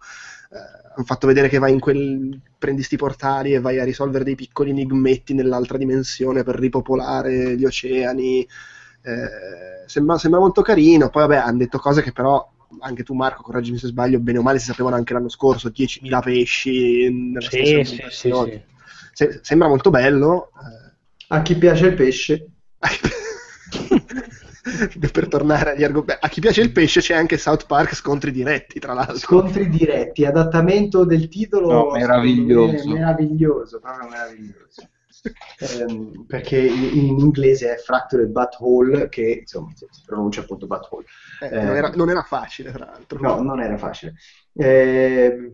Eh, 0.50 0.56
hanno 0.96 1.04
fatto 1.04 1.26
vedere 1.26 1.48
che 1.48 1.58
vai 1.58 1.72
in 1.72 1.80
quel 1.80 2.40
prendi 2.56 2.82
sti 2.82 2.96
portali 2.96 3.52
e 3.52 3.60
vai 3.60 3.78
a 3.78 3.84
risolvere 3.84 4.24
dei 4.24 4.34
piccoli 4.34 4.70
enigmetti 4.70 5.34
nell'altra 5.34 5.76
dimensione 5.76 6.42
per 6.42 6.56
ripopolare 6.56 7.56
gli 7.56 7.64
oceani. 7.66 8.40
Eh, 9.02 9.84
sembra, 9.86 10.16
sembra 10.16 10.40
molto 10.40 10.62
carino. 10.62 11.10
Poi, 11.10 11.26
vabbè, 11.26 11.36
hanno 11.36 11.58
detto 11.58 11.78
cose 11.78 12.00
che 12.02 12.12
però 12.12 12.56
anche 12.80 13.02
tu, 13.02 13.14
Marco, 13.14 13.42
correggimi 13.42 13.78
se 13.78 13.86
sbaglio, 13.88 14.18
bene 14.18 14.38
o 14.38 14.42
male 14.42 14.58
si 14.58 14.66
sapevano 14.66 14.96
anche 14.96 15.12
l'anno 15.12 15.28
scorso: 15.28 15.68
10.000 15.70 16.20
pesci 16.20 17.08
nella 17.10 17.48
Sì, 17.48 17.50
stessa 17.50 17.84
sì, 17.84 18.02
sì, 18.10 18.30
sì. 18.32 18.60
Se- 19.12 19.40
sembra 19.42 19.68
molto 19.68 19.90
bello. 19.90 20.50
eh, 20.54 20.92
A 21.28 21.42
chi 21.42 21.56
piace 21.56 21.86
il 21.86 21.94
pesce, 21.94 22.46
per 25.12 25.28
tornare 25.28 25.72
agli 25.72 25.84
argomenti, 25.84 26.24
a 26.24 26.28
chi 26.28 26.40
piace 26.40 26.60
il 26.60 26.72
pesce 26.72 27.00
c'è 27.00 27.14
anche 27.14 27.38
South 27.38 27.66
Park 27.66 27.94
scontri 27.94 28.30
diretti, 28.30 28.78
tra 28.78 28.92
l'altro. 28.92 29.18
scontri 29.18 29.68
diretti, 29.68 30.24
adattamento 30.24 31.04
del 31.04 31.28
titolo 31.28 31.70
No, 31.70 31.90
meraviglioso. 31.90 32.94
meraviglioso, 32.94 33.80
proprio 33.80 34.08
meraviglioso. 34.08 34.88
Ehm, 35.60 36.24
perché 36.26 36.58
in, 36.58 36.84
in 37.08 37.18
inglese 37.18 37.74
è 37.74 37.78
Fractured 37.78 38.28
Butthole, 38.30 39.08
che 39.08 39.38
insomma 39.40 39.72
si 39.74 39.86
pronuncia 40.04 40.42
appunto 40.42 40.66
Butthole. 40.66 41.04
Eh, 41.40 41.46
Eh, 41.48 41.62
non, 41.62 41.76
era, 41.76 41.90
non 41.90 42.10
era 42.10 42.22
facile, 42.22 42.70
tra 42.72 42.84
l'altro. 42.86 43.18
No, 43.20 43.40
non 43.42 43.60
era 43.60 43.76
facile. 43.76 44.14
Ehm, 44.54 45.52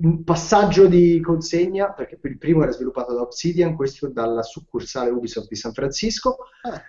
un 0.00 0.22
passaggio 0.22 0.86
di 0.86 1.20
consegna, 1.20 1.92
perché 1.92 2.18
il 2.22 2.38
primo 2.38 2.62
era 2.62 2.70
sviluppato 2.72 3.14
da 3.14 3.22
Obsidian, 3.22 3.74
questo 3.74 4.08
dalla 4.08 4.42
succursale 4.42 5.10
Ubisoft 5.10 5.48
di 5.48 5.56
San 5.56 5.72
Francisco, 5.72 6.36
Ah, 6.64 6.82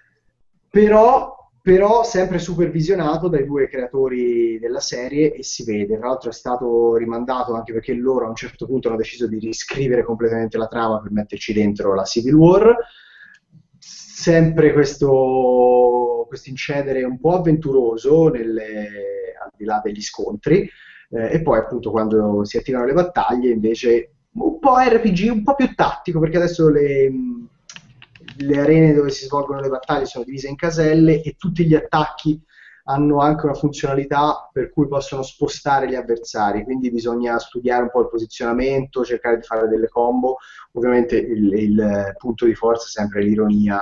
però, 0.70 1.36
però 1.61 2.03
sempre 2.03 2.40
supervisionato 2.40 3.27
dai 3.27 3.45
due 3.45 3.68
creatori 3.68 4.57
della 4.60 4.80
serie 4.80 5.34
e 5.34 5.44
si 5.44 5.64
vede. 5.64 5.98
Tra 5.98 6.07
l'altro 6.07 6.30
è 6.30 6.34
stato 6.34 6.95
rimandato 6.95 7.53
anche 7.53 7.73
perché 7.73 7.94
loro 7.94 8.26
a 8.26 8.30
un 8.30 8.36
certo 8.36 8.65
punto 8.65 8.88
hanno 8.88 8.98
deciso 8.98 9.27
di 9.27 9.40
riscrivere 9.40 10.03
completamente 10.03 10.57
la 10.57 10.68
trama 10.68 11.02
per 11.02 11.11
metterci 11.11 11.53
dentro 11.53 11.94
la 11.94 12.03
Civil 12.03 12.34
War. 12.34 12.76
sempre 13.81 14.73
questo, 14.73 16.26
questo 16.27 16.49
incedere 16.49 17.03
un 17.03 17.19
po' 17.19 17.36
avventuroso 17.36 18.27
nelle- 18.27 19.34
al 19.41 19.52
di 19.56 19.64
là 19.64 19.80
degli 19.81 20.02
scontri, 20.02 20.69
eh, 21.11 21.31
e 21.31 21.41
poi 21.41 21.57
appunto 21.60 21.90
quando 21.90 22.44
si 22.44 22.57
attivano 22.57 22.86
le 22.86 22.94
battaglie 22.94 23.52
invece 23.52 24.11
un 24.34 24.60
po' 24.60 24.77
RPG, 24.77 25.31
un 25.31 25.44
po' 25.44 25.56
più 25.56 25.73
tattico, 25.73 26.19
perché 26.19 26.38
adesso 26.38 26.69
le, 26.69 27.10
le 28.40 28.60
arene 28.60 28.94
dove 28.94 29.10
si 29.10 29.26
svolgono 29.26 29.60
le 29.60 29.70
battaglie 29.70 30.06
sono 30.06 30.24
divise 30.24 30.48
in 30.48 30.56
caselle 30.56 31.22
e 31.22 31.36
tutti 31.38 31.66
gli 31.66 31.76
attacchi 31.76 32.41
hanno 32.86 33.20
anche 33.20 33.45
una 33.45 33.53
funzionalità 33.53 34.49
per 34.52 34.72
cui 34.72 34.88
possono 34.88 35.22
spostare 35.22 35.88
gli 35.88 35.95
avversari, 35.95 36.64
quindi 36.64 36.90
bisogna 36.90 37.38
studiare 37.38 37.84
un 37.84 37.91
po' 37.91 38.02
il 38.02 38.10
posizionamento, 38.10 39.06
cercare 39.06 39.38
di 39.38 39.44
fare 39.44 39.68
delle 39.68 39.88
combo. 39.88 40.38
Ovviamente 40.72 41.16
il, 41.16 41.53
il 41.53 42.16
punto 42.18 42.45
di 42.45 42.56
forza 42.56 42.86
è 42.86 42.90
sempre 42.90 43.22
l'ironia 43.22 43.80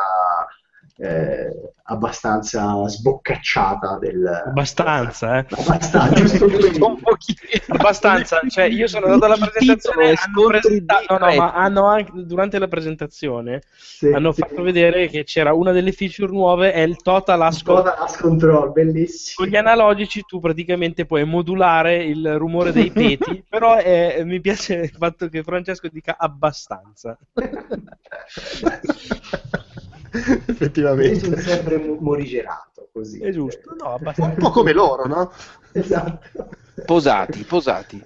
eh, 1.00 1.52
abbastanza 1.84 2.88
sboccacciata 2.88 4.00
del... 4.00 4.26
Abbastanza, 4.26 5.38
eh. 5.38 5.46
Abbastanza, 5.50 6.44
un 6.44 7.00
pochino. 7.00 7.38
Abbastanza, 7.68 8.42
cioè 8.50 8.66
io 8.66 8.88
sono 8.88 9.06
andato 9.06 9.26
alla 9.26 9.38
presentazione, 9.38 10.12
è 10.12 10.16
hanno 10.18 10.48
presentato- 10.48 11.18
no, 11.18 11.26
no, 11.26 11.36
ma 11.36 11.54
hanno 11.54 11.86
anche, 11.86 12.12
durante 12.16 12.58
la 12.58 12.68
presentazione 12.68 13.62
Sì, 13.76 14.08
hanno 14.08 14.32
sì. 14.32 14.42
fatto 14.42 14.64
vedere 14.64 15.08
che 15.08 15.24
c'era 15.24 15.54
una 15.54 15.72
delle 15.72 15.92
feature 15.92 16.32
nuove, 16.32 16.74
è 16.74 16.82
il 16.82 16.98
Total 16.98 17.42
Ascol. 17.42 17.76
Total 17.76 17.96
As 18.00 18.18
Control, 18.18 18.72
bellissimo. 18.72 19.46
Con 19.46 19.48
gli 19.48 19.56
analogici 19.56 20.24
tu 20.24 20.40
praticamente 20.40 21.06
puoi 21.06 21.26
modulare 21.26 22.04
il 22.04 22.38
rumore 22.38 22.72
dei 22.72 22.90
peti, 22.90 23.44
però 23.48 23.78
eh, 23.78 24.24
mi 24.26 24.42
piace 24.42 24.74
il 24.74 24.96
fatto 24.98 25.30
che 25.30 25.44
Francesco 25.44 25.88
dica 25.90 26.16
abbastanza. 26.18 27.16
Io 30.14 30.42
Effettivamente. 30.48 31.20
sono 31.20 31.38
sempre 31.38 31.78
mo- 31.78 31.98
morigerato, 32.00 32.90
così. 32.92 33.20
È 33.20 33.32
giusto, 33.32 33.76
no, 33.78 33.88
Un 33.90 33.94
abbastanza. 33.94 34.40
po' 34.40 34.50
come 34.52 34.74
loro, 34.74 35.06
no? 35.08 35.32
Esatto. 35.74 36.50
Posati, 36.86 37.44
posati. 37.44 38.04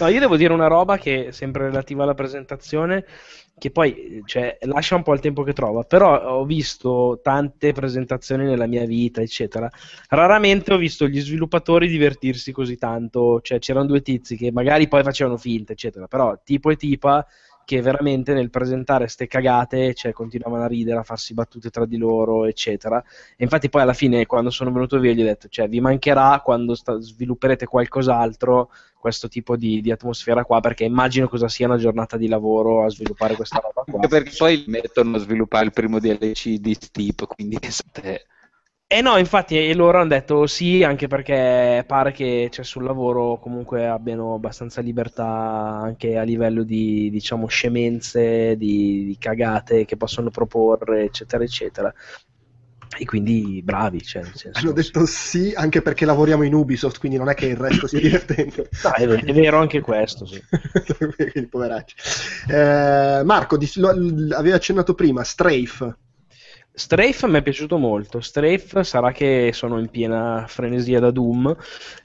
No, 0.00 0.08
io 0.08 0.20
devo 0.20 0.36
dire 0.36 0.54
una 0.54 0.68
roba 0.68 0.96
che 0.96 1.26
è 1.26 1.30
sempre 1.32 1.64
relativa 1.64 2.02
alla 2.02 2.14
presentazione, 2.14 3.04
che 3.58 3.70
poi 3.70 4.22
cioè, 4.24 4.56
lascia 4.62 4.96
un 4.96 5.02
po' 5.02 5.12
il 5.12 5.20
tempo 5.20 5.42
che 5.42 5.52
trova, 5.52 5.82
però 5.82 6.38
ho 6.38 6.44
visto 6.46 7.20
tante 7.22 7.72
presentazioni 7.72 8.44
nella 8.46 8.66
mia 8.66 8.86
vita, 8.86 9.20
eccetera. 9.20 9.70
Raramente 10.08 10.72
ho 10.72 10.78
visto 10.78 11.06
gli 11.06 11.20
sviluppatori 11.20 11.88
divertirsi 11.88 12.52
così 12.52 12.76
tanto, 12.78 13.40
cioè 13.42 13.58
c'erano 13.58 13.84
due 13.86 14.00
tizi 14.00 14.34
che 14.36 14.50
magari 14.50 14.88
poi 14.88 15.02
facevano 15.02 15.36
finta, 15.36 15.72
eccetera, 15.72 16.06
però 16.06 16.40
tipo 16.42 16.70
e 16.70 16.76
tipa 16.76 17.26
che 17.70 17.80
veramente 17.82 18.34
nel 18.34 18.50
presentare 18.50 19.06
ste 19.06 19.28
cagate 19.28 19.94
cioè, 19.94 20.10
continuavano 20.10 20.64
a 20.64 20.66
ridere, 20.66 20.98
a 20.98 21.04
farsi 21.04 21.34
battute 21.34 21.70
tra 21.70 21.86
di 21.86 21.98
loro, 21.98 22.44
eccetera. 22.46 23.00
E 23.36 23.44
infatti 23.44 23.68
poi 23.68 23.82
alla 23.82 23.92
fine, 23.92 24.26
quando 24.26 24.50
sono 24.50 24.72
venuto 24.72 24.98
via, 24.98 25.12
gli 25.12 25.20
ho 25.20 25.24
detto, 25.24 25.46
cioè, 25.46 25.68
vi 25.68 25.80
mancherà 25.80 26.40
quando 26.44 26.74
sta- 26.74 26.98
svilupperete 26.98 27.66
qualcos'altro 27.66 28.70
questo 28.98 29.28
tipo 29.28 29.56
di, 29.56 29.80
di 29.80 29.92
atmosfera 29.92 30.44
qua, 30.44 30.58
perché 30.58 30.82
immagino 30.82 31.28
cosa 31.28 31.46
sia 31.46 31.66
una 31.66 31.76
giornata 31.76 32.16
di 32.16 32.26
lavoro 32.26 32.84
a 32.84 32.90
sviluppare 32.90 33.36
questa 33.36 33.60
roba 33.62 33.84
qua. 33.88 34.08
Perché 34.08 34.32
poi 34.36 34.64
mettono 34.66 35.16
a 35.16 35.20
sviluppare 35.20 35.66
il 35.66 35.72
primo 35.72 36.00
DLC 36.00 36.54
di 36.54 36.74
Steep, 36.74 37.24
quindi 37.28 37.56
pensate, 37.60 38.26
E 38.92 39.02
no, 39.02 39.16
infatti, 39.18 39.56
e 39.56 39.72
loro 39.74 39.98
hanno 40.00 40.08
detto 40.08 40.48
sì, 40.48 40.82
anche 40.82 41.06
perché 41.06 41.84
pare 41.86 42.10
che 42.10 42.48
cioè, 42.50 42.64
sul 42.64 42.82
lavoro 42.82 43.38
comunque 43.38 43.86
abbiano 43.86 44.34
abbastanza 44.34 44.80
libertà 44.80 45.24
anche 45.26 46.16
a 46.18 46.22
livello 46.24 46.64
di, 46.64 47.08
diciamo, 47.08 47.46
scemenze, 47.46 48.56
di, 48.56 49.04
di 49.04 49.16
cagate 49.16 49.84
che 49.84 49.96
possono 49.96 50.30
proporre, 50.30 51.04
eccetera, 51.04 51.44
eccetera. 51.44 51.94
E 52.98 53.04
quindi 53.04 53.62
bravi, 53.62 54.02
cioè, 54.02 54.24
senso, 54.24 54.58
Hanno 54.58 54.72
detto 54.72 55.06
sì 55.06 55.52
anche 55.54 55.80
perché 55.80 56.04
lavoriamo 56.04 56.42
in 56.42 56.52
Ubisoft, 56.54 56.98
quindi 56.98 57.16
non 57.16 57.28
è 57.28 57.34
che 57.34 57.46
il 57.46 57.56
resto 57.56 57.86
sia 57.86 58.00
divertente. 58.02 58.68
No, 58.82 58.92
è, 58.92 59.06
è 59.06 59.32
vero 59.32 59.58
anche 59.60 59.80
questo, 59.80 60.26
sì. 60.26 60.42
Poveracci. 61.48 61.94
Eh, 62.50 63.22
Marco, 63.24 63.56
di- 63.56 63.70
lo- 63.76 63.90
avevi 64.34 64.50
accennato 64.52 64.94
prima, 64.94 65.22
Strafe. 65.22 65.96
Strafe 66.72 67.26
mi 67.26 67.38
è 67.38 67.42
piaciuto 67.42 67.78
molto. 67.78 68.20
Strafe 68.20 68.84
sarà 68.84 69.12
che 69.12 69.50
sono 69.52 69.78
in 69.78 69.88
piena 69.88 70.46
frenesia 70.46 71.00
da 71.00 71.10
Doom, 71.10 71.54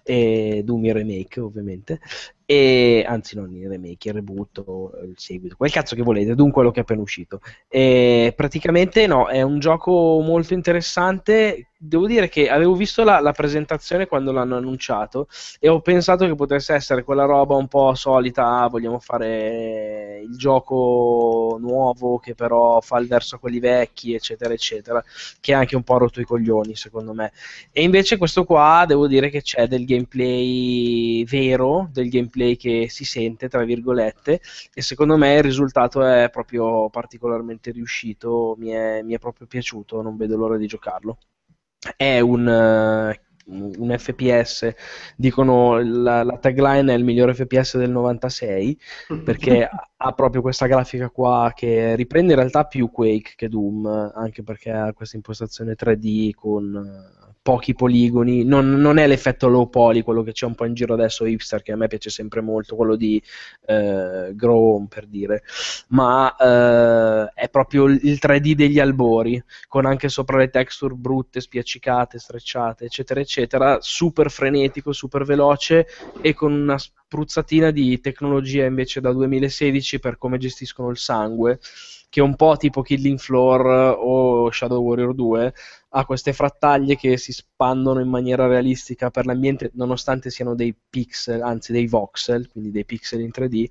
e 0.03 0.61
Doom 0.63 0.85
il 0.85 0.93
remake 0.93 1.39
ovviamente, 1.39 1.99
e, 2.45 3.03
anzi 3.07 3.35
non 3.35 3.51
il 3.55 3.67
remake, 3.67 4.09
il 4.09 4.15
reboot 4.15 4.63
o 4.65 4.91
il 5.03 5.15
seguito, 5.17 5.55
quel 5.55 5.71
cazzo 5.71 5.95
che 5.95 6.03
volete, 6.03 6.35
Doom 6.35 6.51
quello 6.51 6.71
che 6.71 6.79
è 6.79 6.81
appena 6.83 7.01
uscito. 7.01 7.41
E 7.67 8.33
praticamente 8.35 9.07
no, 9.07 9.27
è 9.27 9.41
un 9.41 9.59
gioco 9.59 10.21
molto 10.21 10.53
interessante. 10.53 11.69
Devo 11.77 12.07
dire 12.07 12.29
che 12.29 12.49
avevo 12.49 12.73
visto 12.73 13.03
la, 13.03 13.19
la 13.19 13.33
presentazione 13.33 14.07
quando 14.07 14.31
l'hanno 14.31 14.55
annunciato 14.55 15.27
e 15.59 15.67
ho 15.69 15.81
pensato 15.81 16.25
che 16.25 16.33
potesse 16.33 16.73
essere 16.73 17.03
quella 17.03 17.25
roba 17.25 17.55
un 17.55 17.67
po' 17.67 17.93
solita, 17.95 18.65
vogliamo 18.67 18.97
fare 18.99 20.21
il 20.23 20.35
gioco 20.37 21.57
nuovo 21.59 22.17
che 22.17 22.33
però 22.33 22.79
fa 22.79 22.97
il 22.97 23.07
verso 23.07 23.35
a 23.35 23.39
quelli 23.39 23.59
vecchi, 23.59 24.13
eccetera, 24.13 24.53
eccetera, 24.53 25.03
che 25.39 25.53
ha 25.53 25.59
anche 25.59 25.75
un 25.75 25.83
po' 25.83 25.97
rotto 25.97 26.21
i 26.21 26.25
coglioni, 26.25 26.75
secondo 26.75 27.13
me. 27.13 27.31
E 27.71 27.83
invece 27.83 28.17
questo 28.17 28.45
qua 28.45 28.85
devo 28.87 29.07
dire 29.07 29.29
che 29.29 29.41
c'è 29.41 29.67
del 29.67 29.85
gameplay 29.85 31.23
vero, 31.25 31.89
del 31.91 32.09
gameplay 32.09 32.34
che 32.57 32.87
si 32.89 33.05
sente, 33.05 33.47
tra 33.49 33.63
virgolette, 33.63 34.41
e 34.73 34.81
secondo 34.81 35.17
me 35.17 35.35
il 35.35 35.43
risultato 35.43 36.03
è 36.03 36.29
proprio 36.31 36.89
particolarmente 36.89 37.71
riuscito, 37.71 38.55
mi 38.57 38.69
è, 38.69 39.01
mi 39.01 39.13
è 39.13 39.19
proprio 39.19 39.47
piaciuto, 39.47 40.01
non 40.01 40.17
vedo 40.17 40.37
l'ora 40.37 40.57
di 40.57 40.67
giocarlo. 40.67 41.17
È 41.95 42.19
un, 42.19 42.47
eh, 42.47 43.21
un 43.47 43.95
FPS, 43.97 44.73
dicono 45.15 45.79
la, 45.81 46.23
la 46.23 46.37
tagline 46.37 46.93
è 46.93 46.97
il 46.97 47.03
migliore 47.03 47.33
FPS 47.33 47.77
del 47.77 47.91
96, 47.91 48.79
perché 49.23 49.65
ha- 49.65 49.89
ha 49.97 50.11
proprio 50.13 50.41
questa 50.41 50.65
grafica 50.67 51.09
qua 51.09 51.51
che 51.55 51.95
riprende 51.95 52.33
in 52.33 52.39
realtà 52.39 52.65
più 52.65 52.89
Quake 52.89 53.33
che 53.35 53.49
Doom, 53.49 53.85
anche 54.15 54.43
perché 54.43 54.71
ha 54.71 54.93
questa 54.93 55.15
impostazione 55.15 55.75
3D 55.75 56.31
con 56.33 56.75
eh, 56.75 57.24
pochi 57.45 57.75
poligoni, 57.75 58.43
non, 58.43 58.71
non 58.71 58.97
è 58.97 59.05
l'effetto 59.05 59.47
low 59.47 59.69
poly, 59.69 60.01
quello 60.01 60.23
che 60.23 60.31
c'è 60.31 60.47
un 60.47 60.55
po' 60.55 60.65
in 60.65 60.73
giro 60.73 60.95
adesso 60.95 61.25
hipster, 61.25 61.61
che 61.61 61.73
a 61.73 61.75
me 61.75 61.87
piace 61.87 62.09
sempre 62.09 62.41
molto, 62.41 62.75
quello 62.75 62.95
di 62.95 63.21
eh, 63.67 64.31
Grow 64.33 64.75
Home 64.75 64.87
per 64.89 65.05
dire, 65.05 65.43
ma 65.89 66.35
eh, 66.35 67.31
è 67.35 67.49
proprio 67.49 67.85
il 67.85 68.15
il 68.15 68.19
3D 68.21 68.53
degli 68.53 68.79
albori, 68.79 69.41
con 69.67 69.85
anche 69.85 70.09
sopra 70.09 70.37
le 70.37 70.49
texture 70.49 70.93
brutte, 70.93 71.41
spiaccicate, 71.41 72.19
strecciate, 72.19 72.85
eccetera, 72.85 73.19
eccetera, 73.19 73.77
super 73.81 74.29
frenetico, 74.31 74.93
super 74.93 75.23
veloce 75.23 75.87
e 76.21 76.33
con 76.33 76.53
una 76.53 76.77
spruzzatina 76.77 77.71
di 77.71 77.99
tecnologia 77.99 78.65
invece 78.65 79.01
da 79.01 79.11
2016 79.11 79.99
per 79.99 80.17
come 80.17 80.37
gestiscono 80.37 80.89
il 80.89 80.97
sangue, 80.97 81.59
che 82.15 82.21
un 82.21 82.37
po' 82.37 82.55
tipo 82.55 82.81
Killing 82.81 83.17
Floor 83.19 83.97
o 83.99 84.49
Shadow 84.49 84.81
Warrior 84.81 85.13
2, 85.13 85.53
ha 85.89 86.05
queste 86.05 86.31
frattaglie 86.31 86.95
che 86.95 87.17
si 87.17 87.33
spandono 87.33 87.99
in 87.99 88.07
maniera 88.07 88.47
realistica 88.47 89.09
per 89.09 89.25
l'ambiente, 89.25 89.71
nonostante 89.73 90.29
siano 90.29 90.55
dei 90.55 90.73
pixel, 90.73 91.41
anzi 91.41 91.73
dei 91.73 91.87
voxel, 91.87 92.47
quindi 92.47 92.71
dei 92.71 92.85
pixel 92.85 93.19
in 93.19 93.31
3D, 93.35 93.65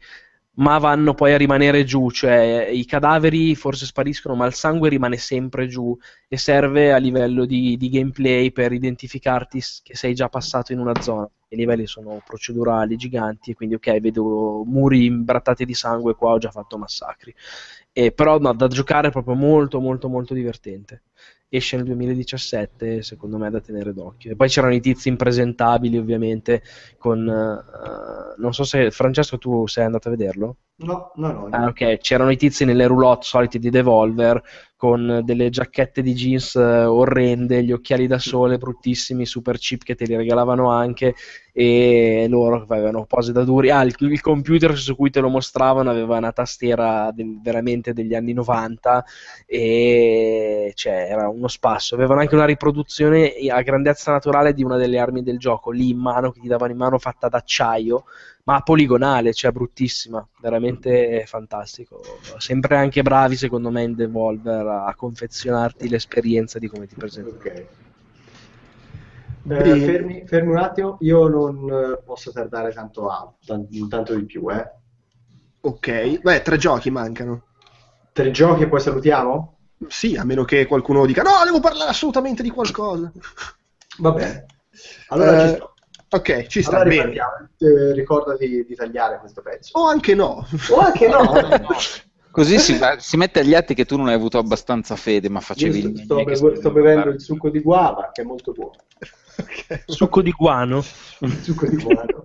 ma 0.57 0.77
vanno 0.77 1.15
poi 1.15 1.33
a 1.33 1.39
rimanere 1.39 1.85
giù, 1.85 2.11
cioè 2.11 2.69
i 2.71 2.85
cadaveri 2.85 3.55
forse 3.55 3.87
spariscono, 3.87 4.35
ma 4.35 4.45
il 4.45 4.53
sangue 4.53 4.91
rimane 4.91 5.17
sempre 5.17 5.67
giù 5.67 5.97
e 6.29 6.37
serve 6.37 6.93
a 6.93 6.99
livello 6.99 7.47
di, 7.47 7.79
di 7.79 7.89
gameplay 7.89 8.53
per 8.53 8.73
identificarti 8.73 9.59
che 9.83 9.97
sei 9.97 10.13
già 10.13 10.29
passato 10.29 10.75
in 10.75 10.81
una 10.81 11.01
zona. 11.01 11.27
I 11.49 11.57
livelli 11.57 11.87
sono 11.87 12.21
procedurali, 12.25 12.97
giganti, 12.97 13.55
quindi 13.55 13.77
ok, 13.77 14.01
vedo 14.01 14.65
muri 14.67 15.07
imbrattati 15.07 15.65
di 15.65 15.75
sangue, 15.75 16.15
qua 16.15 16.33
ho 16.33 16.39
già 16.39 16.51
fatto 16.51 16.77
massacri. 16.77 17.35
E, 17.97 18.11
però 18.11 18.39
no, 18.39 18.53
da 18.55 18.67
giocare 18.67 19.09
è 19.09 19.11
proprio 19.13 19.37
molto 19.37 19.79
molto 19.81 20.09
molto 20.09 20.35
divertente. 20.35 21.03
Esce 21.49 21.77
nel 21.77 21.85
2017, 21.87 23.03
secondo 23.03 23.39
me 23.39 23.47
è 23.47 23.51
da 23.51 23.61
tenere 23.61 23.93
d'occhio. 23.95 24.33
E 24.33 24.37
poi 24.37 24.49
c'erano 24.49 24.75
i 24.75 24.81
tizi 24.81 25.09
impresentabili, 25.09 25.97
ovviamente, 25.97 26.63
con... 26.99 27.29
eh, 27.29 28.35
non 28.41 28.53
so 28.53 28.65
se... 28.65 28.91
Francesco, 28.91 29.39
tu 29.39 29.65
sei 29.69 29.85
andato 29.85 30.09
a 30.09 30.11
vederlo? 30.11 30.57
No, 30.79 31.13
no, 31.15 31.31
no. 31.31 31.49
Ah, 31.51 31.67
ok, 31.67 31.99
c'erano 31.99 32.31
i 32.31 32.37
tizi 32.37 32.65
nelle 32.65 32.89
roulotte 32.89 33.27
soliti 33.27 33.61
di 33.61 33.71
Devolver 33.71 34.43
con 34.85 35.23
delle 35.25 35.49
giacchette 35.49 36.03
di 36.03 36.13
jeans 36.13 36.57
eh, 36.57 36.85
orrende, 36.85 37.63
gli 37.65 37.73
occhiali 37.73 38.07
da 38.07 38.19
sole 38.19 38.59
bruttissimi, 38.59 39.25
super 39.25 39.57
cheap 39.57 39.83
che 39.83 39.95
te 39.95 40.05
li 40.05 40.15
regalavano 40.15 40.71
anche 40.71 41.15
e 41.55 42.27
loro 42.29 42.67
avevano 42.69 43.07
pose 43.07 43.33
da 43.33 43.45
duri. 43.45 43.71
Ah, 43.71 43.81
il, 43.83 43.95
il 43.99 44.21
computer 44.21 44.77
su 44.77 44.95
cui 44.95 45.09
te 45.09 45.21
lo 45.21 45.31
mostravano 45.31 45.89
aveva 45.89 46.19
una 46.19 46.33
tastiera 46.33 47.11
del- 47.15 47.41
veramente 47.41 47.95
degli 47.95 48.15
anni 48.15 48.35
90 48.35 49.03
e 49.47 50.73
cioè, 50.75 51.07
era 51.11 51.29
uno 51.31 51.49
spasso. 51.49 51.95
Avevano 51.95 52.21
anche 52.21 52.35
una 52.35 52.45
riproduzione 52.45 53.33
a 53.51 53.63
grandezza 53.63 54.13
naturale 54.13 54.53
di 54.53 54.63
una 54.63 54.77
delle 54.77 54.99
armi 54.99 55.23
del 55.23 55.39
gioco 55.39 55.71
lì 55.71 55.89
in 55.89 55.99
mano 55.99 56.31
che 56.31 56.41
ti 56.41 56.47
davano 56.49 56.73
in 56.73 56.79
mano 56.79 56.99
fatta 56.99 57.29
d'acciaio 57.31 58.05
ma 58.45 58.61
poligonale, 58.61 59.33
cioè 59.33 59.53
bruttissima, 59.53 60.27
veramente 60.41 61.25
fantastico. 61.27 62.01
Sempre 62.39 62.77
anche 62.77 63.03
bravi, 63.03 63.37
secondo 63.37 63.71
me, 63.71 63.83
in 63.83 63.95
Devolver 63.95 64.67
a 64.67 64.95
confezionarti 64.95 65.89
l'esperienza 65.89 66.59
di 66.59 66.69
come 66.69 66.87
ti 66.87 66.95
presenti. 66.95 67.31
Ok. 67.31 67.67
Eh, 69.47 69.77
fermi, 69.85 70.27
fermi 70.27 70.51
un 70.53 70.57
attimo, 70.59 70.97
io 71.01 71.29
non 71.29 71.71
eh, 71.71 72.03
posso 72.03 72.31
tardare 72.33 72.73
tanto, 72.73 73.09
a, 73.09 73.31
tan- 73.45 73.69
tanto 73.89 74.15
di 74.15 74.25
più, 74.25 74.51
eh. 74.51 74.71
Ok, 75.63 76.21
beh, 76.23 76.43
tre 76.43 76.57
giochi 76.59 76.91
mancano. 76.91 77.43
Tre 78.13 78.31
giochi 78.31 78.63
e 78.63 78.69
poi 78.69 78.81
salutiamo? 78.81 79.59
Sì, 79.89 80.17
a 80.17 80.25
meno 80.25 80.45
che 80.45 80.67
qualcuno 80.67 81.05
dica 81.05 81.23
no, 81.23 81.43
devo 81.45 81.61
parlare 81.61 81.91
assolutamente 81.91 82.43
di 82.43 82.51
qualcosa. 82.51 83.13
Va 83.99 84.13
bene. 84.13 84.47
Allora 85.09 85.37
Eh, 85.37 85.41
ci 85.41 85.49
sto. 85.49 85.74
Ok, 86.15 86.47
ci 86.47 86.63
sta 86.63 86.81
Allora 86.81 87.05
bene. 87.05 87.15
Eh, 87.59 87.93
ricordati 87.93 88.65
di 88.65 88.75
tagliare 88.77 89.19
questo 89.19 89.43
pezzo. 89.43 89.77
O 89.77 89.87
anche 89.87 90.15
no. 90.15 90.47
O 90.71 90.79
anche 90.79 91.09
no. 91.09 91.25
Così 92.31 92.59
si, 92.59 92.79
si 92.99 93.17
mette 93.17 93.41
agli 93.41 93.55
atti 93.55 93.75
che 93.75 93.85
tu 93.85 93.97
non 93.97 94.07
hai 94.07 94.15
avuto 94.15 94.39
abbastanza 94.39 94.95
fede, 94.95 95.29
ma 95.29 95.41
facevi 95.41 95.79
il 95.79 95.99
sto, 96.05 96.25
che 96.25 96.37
sto, 96.37 96.71
bevendo 96.71 97.11
il 97.11 97.21
succo 97.21 97.49
di 97.49 97.61
guava, 97.61 98.11
che 98.13 98.23
è 98.23 98.25
molto 98.25 98.53
buono. 98.53 98.77
Ok. 99.39 99.85
Succo 99.87 100.23
di 100.23 100.31
guano. 100.31 100.83
Succo 101.43 101.67
di 101.67 101.77
guava. 101.77 102.05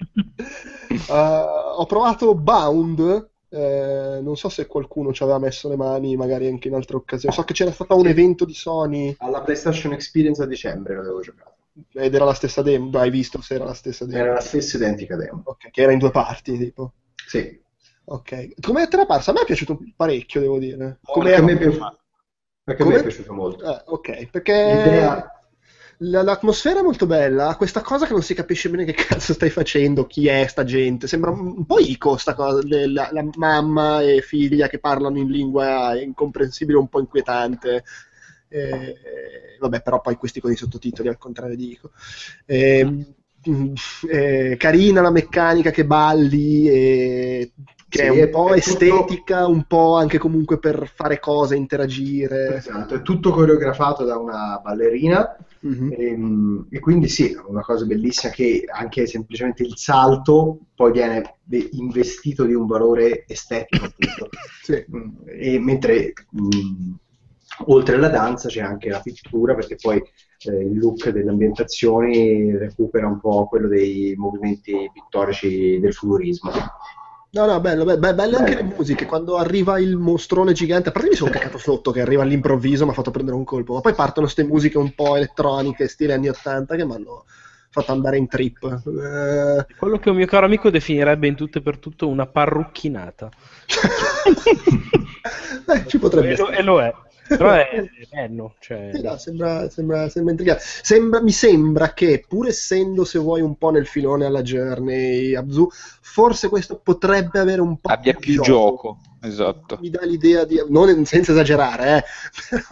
Uh, 1.08 1.78
ho 1.78 1.86
provato 1.86 2.34
Bound. 2.34 3.30
eh, 3.50 4.20
non 4.22 4.36
so 4.36 4.50
se 4.50 4.66
qualcuno 4.66 5.14
ci 5.14 5.22
aveva 5.22 5.38
messo 5.38 5.70
le 5.70 5.76
mani, 5.76 6.16
magari 6.16 6.48
anche 6.48 6.68
in 6.68 6.74
altre 6.74 6.96
occasioni. 6.96 7.34
So 7.34 7.44
che 7.44 7.54
c'era 7.54 7.72
stato 7.72 7.96
un 7.96 8.08
evento 8.08 8.44
di 8.44 8.56
Sony 8.56 9.16
Alla 9.20 9.42
PlayStation 9.42 9.94
Experience 9.94 10.42
a 10.42 10.48
dicembre 10.48 10.96
l'avevo 10.96 11.22
giocato. 11.22 11.49
Ed 11.94 12.14
era 12.14 12.26
la 12.26 12.34
stessa 12.34 12.62
demo. 12.62 12.98
Hai 13.00 13.10
visto 13.10 13.42
se 13.42 13.56
era 13.56 13.66
la 13.66 13.74
stessa 13.74 14.06
demo? 14.06 14.18
Era 14.24 14.34
la 14.34 14.40
stessa 14.42 14.78
identica 14.78 15.16
demo. 15.16 15.42
Ok, 15.46 15.70
che 15.72 15.82
era 15.82 15.92
in 15.92 16.00
due 16.00 16.12
parti, 16.12 16.58
tipo. 16.58 16.94
Sì. 17.28 17.60
Ok. 18.06 18.54
Come 18.62 18.88
te 18.88 18.98
l'ha 18.98 19.06
parsa? 19.06 19.32
A 19.32 19.34
me 19.34 19.42
è 19.42 19.46
piaciuto 19.46 19.80
parecchio, 19.96 20.42
devo 20.42 20.58
dire. 20.58 21.00
Come 21.04 21.34
a 21.34 21.42
me 21.42 21.54
è 21.54 21.58
piaciuto, 21.58 21.86
a 21.86 21.98
me 22.66 22.76
Come? 22.76 22.96
è 22.96 23.02
piaciuto 23.02 23.34
molto. 23.34 23.64
Eh, 23.66 23.84
ok, 23.86 24.30
perché 24.30 24.54
L'idea- 24.54 25.32
la- 26.02 26.24
l'atmosfera 26.24 26.80
è 26.80 26.84
molto 26.84 27.06
bella, 27.06 27.56
questa 27.58 27.82
cosa 27.82 28.06
che 28.06 28.14
non 28.14 28.22
si 28.22 28.34
capisce 28.34 28.70
bene 28.70 28.86
che 28.86 28.94
cazzo 28.94 29.34
stai 29.34 29.50
facendo, 29.50 30.06
chi 30.08 30.28
è 30.28 30.48
sta 30.48 30.64
gente, 30.64 31.08
sembra 31.08 31.30
un 31.32 31.48
un 31.58 31.66
po' 31.66 31.78
Ico 31.80 32.16
sta 32.18 32.34
cosa, 32.36 32.62
della 32.62 33.10
la 33.12 33.24
mamma 33.36 34.02
e 34.02 34.22
figlia 34.22 34.68
che 34.70 34.80
parlano 34.80 35.18
in 35.18 35.30
lingua 35.30 36.00
incomprensibile, 36.00 36.78
un 36.78 36.88
po' 36.88 37.00
inquietante. 37.00 37.84
Eh, 38.50 38.96
vabbè, 39.60 39.82
però 39.82 40.02
poi 40.02 40.16
questi 40.16 40.40
con 40.42 40.52
i 40.52 40.56
sottotitoli 40.56 41.08
al 41.08 41.18
contrario 41.18 41.56
di 41.56 41.72
Ico. 41.72 41.92
Eh, 42.46 43.06
eh, 44.12 44.56
carina 44.58 45.02
la 45.02 45.12
meccanica 45.12 45.72
che 45.72 45.86
balli, 45.86 46.68
e 46.68 47.52
che 47.88 48.00
Sì, 48.00 48.04
è 48.06 48.10
un 48.10 48.30
po' 48.30 48.54
è 48.54 48.62
tutto- 48.62 48.84
estetica, 48.84 49.48
un 49.48 49.64
po' 49.64 49.96
anche 49.96 50.18
comunque 50.18 50.60
per 50.60 50.92
fare 50.94 51.20
cose, 51.20 51.56
interagire. 51.56 52.58
Esatto, 52.58 52.96
è 52.96 53.02
tutto 53.02 53.32
coreografato 53.32 54.04
da 54.04 54.18
una 54.18 54.60
ballerina 54.64 55.36
Mhm. 55.62 55.94
ehm, 55.98 56.68
e, 56.70 56.80
quindi 56.80 57.08
sì, 57.10 57.32
è 57.34 57.38
una 57.48 57.62
cosa 57.62 57.86
bellissima 57.86 58.32
che 58.32 58.64
anche 58.72 59.08
semplicemente 59.08 59.64
il 59.64 59.76
salto 59.76 60.60
poi 60.76 60.92
viene 60.92 61.36
investito 61.72 62.44
di 62.46 62.54
un 62.54 62.66
valore 62.68 63.26
estetico 63.28 63.86
appunto. 63.86 64.30
Sì. 64.62 64.86
Mm, 64.96 65.10
e 65.26 65.60
mentre 65.60 66.14
mm, 66.40 66.92
oltre 67.68 67.96
alla 67.96 68.10
danza 68.10 68.48
c'è 68.48 68.62
anche 68.62 68.90
la 68.90 69.00
pittura 69.02 69.56
perché 69.56 69.76
poi 69.80 69.98
eh, 69.98 70.52
il 70.64 70.78
look 70.78 71.10
delle 71.10 71.30
ambientazioni 71.30 72.56
recupera 72.58 73.08
un 73.08 73.20
po' 73.20 73.48
quello 73.48 73.68
dei 73.68 74.14
movimenti 74.18 74.90
pittorici 74.94 75.80
del 75.80 75.94
futurismo. 75.94 76.52
No, 77.32 77.46
no, 77.46 77.60
bello, 77.60 77.84
be- 77.86 78.00
be- 78.00 78.16
belle 78.16 78.38
anche 78.38 78.56
le 78.56 78.64
Bello. 78.64 78.74
musiche. 78.76 79.06
Quando 79.06 79.38
arriva 79.38 79.80
il 79.80 79.96
mostrone 79.98 80.54
gigante, 80.54 80.90
a 80.90 80.92
parte 80.92 81.10
mi 81.10 81.16
sono 81.16 81.30
caccato 81.32 81.58
sotto 81.60 81.92
che 81.92 82.02
arriva 82.02 82.24
all'improvviso, 82.24 82.86
mi 82.86 82.92
ha 82.92 82.94
fatto 82.94 83.12
prendere 83.12 83.38
un 83.38 83.44
colpo. 83.44 83.74
Ma 83.76 83.82
poi 83.82 83.94
partono 83.94 84.26
queste 84.26 84.44
musiche 84.44 84.78
un 84.80 84.94
po' 84.96 85.16
elettroniche, 85.16 85.88
stile 85.88 86.14
anni 86.14 86.28
80, 86.30 86.76
che 86.76 86.86
mi 86.86 86.94
hanno 86.96 87.26
fatto 87.70 87.92
andare 87.92 88.18
in 88.18 88.28
trip. 88.28 88.64
Eh, 88.64 89.66
Quello 89.76 89.98
che 90.00 90.10
un 90.10 90.18
mio 90.18 90.26
caro 90.28 90.46
amico 90.46 90.70
definirebbe 90.70 91.28
in 91.28 91.36
tutto 91.36 91.60
e 91.60 91.62
per 91.62 91.78
tutto 91.80 92.08
una 92.08 92.28
parrucchinata. 92.28 93.30
eh, 95.68 95.88
ci 95.88 95.98
potrebbe 96.00 96.32
E 96.32 96.36
lo, 96.36 96.50
essere. 96.50 96.58
e 96.58 96.62
lo 96.64 96.82
è. 96.82 96.94
Però 97.38 97.52
è, 97.52 97.70
è 97.78 98.08
bello. 98.10 98.56
Cioè... 98.60 98.92
Sì, 98.94 99.02
no, 99.02 99.18
sembra, 99.18 99.70
sembra, 99.70 100.10
sembra 100.10 100.32
intrigante. 100.32 100.64
Sembra- 100.66 101.22
mi 101.22 101.32
sembra 101.32 101.94
che, 101.94 102.26
pur 102.28 102.48
essendo, 102.48 103.06
se 103.06 103.20
vuoi, 103.20 103.42
un 103.42 103.56
po' 103.58 103.70
nel 103.70 103.86
filone 103.88 104.26
alla 104.26 104.42
Journey, 104.42 105.36
Abzu, 105.36 105.68
forse 105.72 106.50
questo 106.50 106.80
potrebbe 106.80 107.40
avere 107.40 107.62
un 107.62 107.78
po' 107.80 107.90
Abbia 107.90 108.14
più 108.14 108.42
gioco, 108.42 109.00
esatto. 109.22 109.78
Mi 109.80 109.90
dà 109.90 110.04
l'idea 110.04 110.44
di... 110.46 110.60
Non, 110.68 111.06
senza 111.06 111.32
esagerare, 111.32 111.98
eh. 111.98 112.04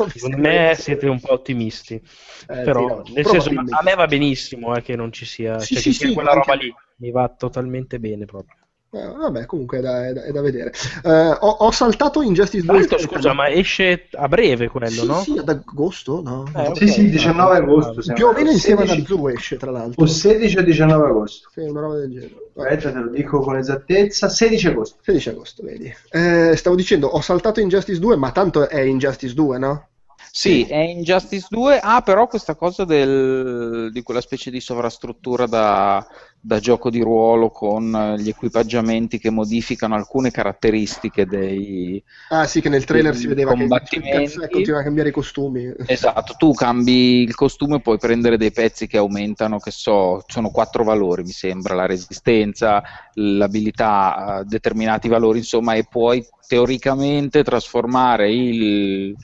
Secondo 0.09 0.37
me 0.37 0.75
siete 0.77 1.07
un 1.07 1.19
po' 1.19 1.33
ottimisti. 1.33 1.95
Eh, 1.95 2.61
Però, 2.63 3.03
sì, 3.05 3.11
no, 3.11 3.15
nel 3.15 3.25
senso, 3.25 3.49
a 3.49 3.83
me 3.83 3.95
va 3.95 4.05
benissimo 4.07 4.75
eh, 4.75 4.81
che 4.81 4.95
non 4.95 5.11
ci 5.11 5.25
sia, 5.25 5.59
Sì, 5.59 5.75
cioè, 5.75 5.83
sì, 5.83 5.93
sì, 5.93 6.13
quella 6.13 6.31
anche- 6.31 6.51
roba 6.51 6.61
lì. 6.63 6.73
Mi 6.99 7.11
va 7.11 7.29
totalmente 7.29 7.99
bene 7.99 8.25
proprio. 8.25 8.55
Eh, 8.97 9.07
vabbè, 9.17 9.45
comunque 9.45 9.77
è 9.77 9.81
da, 9.81 10.07
è 10.07 10.13
da- 10.13 10.23
è 10.23 10.31
da 10.31 10.41
vedere. 10.41 10.71
Eh, 11.03 11.09
ho, 11.11 11.49
ho 11.49 11.71
saltato 11.71 12.21
Injustice 12.21 12.65
2. 12.65 12.85
Tra 12.85 12.95
l'altro, 12.97 12.97
scusa, 13.15 13.33
ma 13.33 13.49
esce 13.49 14.07
a 14.13 14.27
breve 14.27 14.67
quello, 14.69 14.89
sì, 14.89 15.05
no? 15.05 15.21
Sì, 15.21 15.37
ad 15.37 15.49
agosto, 15.49 16.21
no? 16.23 16.45
Eh, 16.55 16.71
Sì, 16.75 16.83
ok. 16.83 16.89
sì, 16.89 17.09
19 17.09 17.55
agosto. 17.57 18.13
Più 18.13 18.25
o 18.27 18.33
meno 18.33 18.51
insieme 18.51 18.81
ad 18.81 18.87
16 18.87 19.11
Abzu 19.13 19.27
esce, 19.27 19.57
tra 19.57 19.71
l'altro. 19.71 20.03
O 20.03 20.05
16 20.07 20.57
o 20.57 20.63
19 20.63 21.07
agosto. 21.07 21.49
Sì, 21.53 21.59
una 21.61 21.81
roba 21.81 21.95
del 21.95 22.11
genere. 22.11 22.35
Aspetta, 22.55 22.91
te 22.91 22.99
lo 22.99 23.09
dico 23.09 23.39
con 23.39 23.57
esattezza. 23.57 24.29
16 24.29 24.67
agosto. 24.67 24.97
16 25.03 25.29
agosto, 25.29 25.63
vedi. 25.63 25.93
Eh, 26.11 26.53
stavo 26.55 26.75
dicendo, 26.75 27.07
ho 27.07 27.21
saltato 27.21 27.59
Injustice 27.59 27.99
2, 27.99 28.15
ma 28.15 28.31
tanto 28.31 28.67
è 28.67 28.79
Injustice 28.81 29.33
2, 29.33 29.57
no? 29.59 29.87
Sì, 30.31 30.65
è 30.65 30.77
Injustice 30.77 31.47
2, 31.49 31.79
ha 31.79 32.01
però 32.01 32.27
questa 32.27 32.53
cosa 32.55 32.85
del- 32.85 33.89
di 33.91 34.03
quella 34.03 34.21
specie 34.21 34.51
di 34.51 34.59
sovrastruttura 34.59 35.47
da, 35.47 36.05
da 36.39 36.59
gioco 36.59 36.89
di 36.89 37.01
ruolo 37.01 37.49
con 37.49 37.93
eh, 37.93 38.21
gli 38.21 38.29
equipaggiamenti 38.29 39.19
che 39.19 39.29
modificano 39.29 39.95
alcune 39.95 40.31
caratteristiche 40.31 41.25
dei... 41.25 42.01
Ah 42.29 42.45
sì, 42.45 42.61
che 42.61 42.69
nel 42.69 42.85
trailer 42.85 43.15
si 43.15 43.27
vedeva 43.27 43.53
che 43.53 44.01
cazzo 44.01 44.43
è, 44.43 44.49
continua 44.49 44.79
a 44.79 44.83
cambiare 44.83 45.09
i 45.09 45.11
costumi. 45.11 45.73
Esatto, 45.85 46.35
tu 46.37 46.53
cambi 46.53 47.23
il 47.23 47.35
costume 47.35 47.77
e 47.77 47.81
puoi 47.81 47.97
prendere 47.97 48.37
dei 48.37 48.51
pezzi 48.51 48.87
che 48.87 48.97
aumentano, 48.97 49.59
che 49.59 49.71
so, 49.71 50.23
sono 50.27 50.49
quattro 50.49 50.83
valori, 50.83 51.23
mi 51.23 51.31
sembra, 51.31 51.75
la 51.75 51.85
resistenza, 51.85 52.81
l'abilità, 53.13 54.39
eh, 54.39 54.43
determinati 54.45 55.07
valori, 55.07 55.39
insomma, 55.39 55.73
e 55.73 55.85
puoi 55.89 56.25
teoricamente 56.47 57.43
trasformare 57.43 58.33
il 58.33 59.15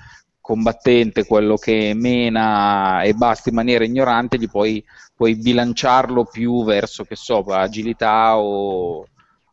combattente, 0.43 1.25
quello 1.25 1.55
che 1.55 1.93
mena 1.95 3.01
e 3.01 3.13
basta 3.13 3.47
in 3.47 3.55
maniera 3.55 3.85
ignorante, 3.85 4.37
gli 4.37 4.49
puoi, 4.49 4.83
puoi 5.15 5.35
bilanciarlo 5.35 6.25
più 6.25 6.63
verso, 6.63 7.03
che 7.03 7.15
so, 7.15 7.39
agilità 7.39 8.37
o, 8.37 9.05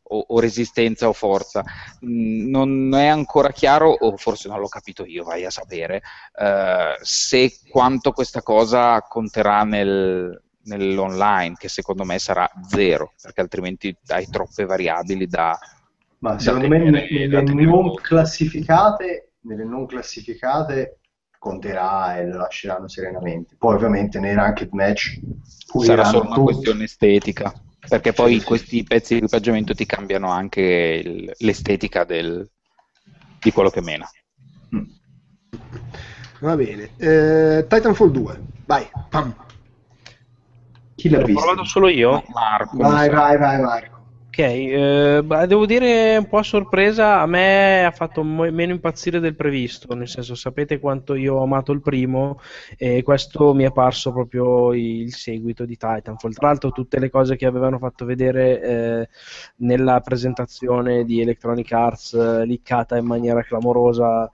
o- 0.03 0.25
o 0.29 0.41
resistenza 0.41 1.09
o 1.09 1.13
forza. 1.13 1.63
Mm, 2.05 2.49
Non 2.51 2.95
è 2.95 3.07
ancora 3.07 3.51
chiaro, 3.51 3.91
o 3.91 4.17
forse 4.17 4.49
non 4.49 4.59
l'ho 4.61 4.69
capito 4.69 5.05
io, 5.05 5.25
vai 5.25 5.45
a 5.45 5.51
sapere, 5.51 6.03
eh, 6.39 6.97
se 7.01 7.53
quanto 7.71 8.13
questa 8.13 8.43
cosa 8.43 9.01
conterà 9.03 9.63
nel, 9.65 10.41
nell'online, 10.65 11.55
che 11.57 11.69
secondo 11.69 12.05
me 12.05 12.19
sarà 12.19 12.49
zero, 12.69 13.13
perché 13.21 13.41
altrimenti 13.41 13.97
hai 14.09 14.27
troppe 14.29 14.65
variabili 14.65 15.27
da... 15.27 15.59
Ma 16.19 16.33
Da 16.33 16.39
secondo 16.39 16.69
me 16.69 16.79
tenere- 16.79 17.09
nelle 17.11 17.29
da 17.29 17.43
tenere 17.43 17.67
non 17.71 17.95
classificate, 17.95 19.33
nelle 19.43 19.65
non 19.65 19.87
classificate 19.87 20.99
conterà 21.41 22.19
e 22.19 22.27
lo 22.29 22.37
lasceranno 22.37 22.87
serenamente. 22.87 23.57
Poi 23.59 23.75
ovviamente 23.75 24.21
nei 24.21 24.35
ranked 24.35 24.69
match 24.73 25.19
Sarà 25.81 26.05
solo 26.05 26.27
una 26.27 26.35
tutto. 26.35 26.43
questione 26.53 26.85
estetica, 26.85 27.53
perché 27.89 28.13
poi 28.13 28.35
Sì, 28.35 28.41
sì. 28.41 28.45
questi 28.47 28.85
pezzi 28.85 29.15
di 29.15 29.21
equipaggiamento 29.21 29.75
ti 29.75 29.87
cambiano 29.87 30.31
anche 30.31 30.61
il- 30.61 31.33
l'estetica 31.39 32.05
del- 32.05 32.47
di 33.41 33.51
quello 33.53 33.71
che 33.71 33.81
mena. 33.81 34.09
Mm. 34.77 34.83
Va 36.41 36.57
bene. 36.57 36.91
Eh, 36.99 37.67
Titanfall 37.69 38.11
2, 38.11 38.41
vai. 38.67 38.87
Pam. 39.09 39.35
Chi 40.95 41.09
l'ha 41.09 41.21
L'ho 41.21 41.25
visto? 41.25 41.41
provato 41.43 41.65
solo 41.65 41.89
io? 41.89 42.23
Marco, 42.35 42.77
Vai, 42.77 43.09
vai, 43.09 43.39
vai, 43.39 43.61
Marco. 43.61 44.00
Eh, 44.49 45.47
devo 45.47 45.67
dire 45.67 46.17
un 46.17 46.27
po' 46.29 46.39
a 46.39 46.43
sorpresa, 46.43 47.21
a 47.21 47.27
me 47.27 47.85
ha 47.85 47.91
fatto 47.91 48.23
mo- 48.23 48.51
meno 48.51 48.73
impazzire 48.73 49.21
del 49.21 49.35
previsto, 49.35 49.95
nel 49.95 50.09
senso 50.09 50.35
sapete 50.35 50.79
quanto 50.79 51.15
io 51.15 51.35
ho 51.37 51.43
amato 51.43 51.73
il 51.73 51.81
primo 51.81 52.41
e 52.77 53.03
questo 53.03 53.55
mi 53.55 53.65
è 53.65 53.73
parso 53.73 54.13
proprio 54.13 54.73
il 54.73 55.13
seguito 55.15 55.65
di 55.65 55.77
Titanfall. 55.77 56.33
Tra 56.33 56.47
l'altro 56.49 56.71
tutte 56.71 56.99
le 56.99 57.11
cose 57.11 57.37
che 57.37 57.47
avevano 57.47 57.79
fatto 57.79 58.05
vedere 58.05 58.61
eh, 58.63 59.09
nella 59.57 60.01
presentazione 60.01 61.05
di 61.05 61.21
Electronic 61.21 61.73
Arts 61.73 62.15
eh, 62.15 62.45
liccata 62.47 62.97
in 62.97 63.07
maniera 63.07 63.43
clamorosa 63.43 64.31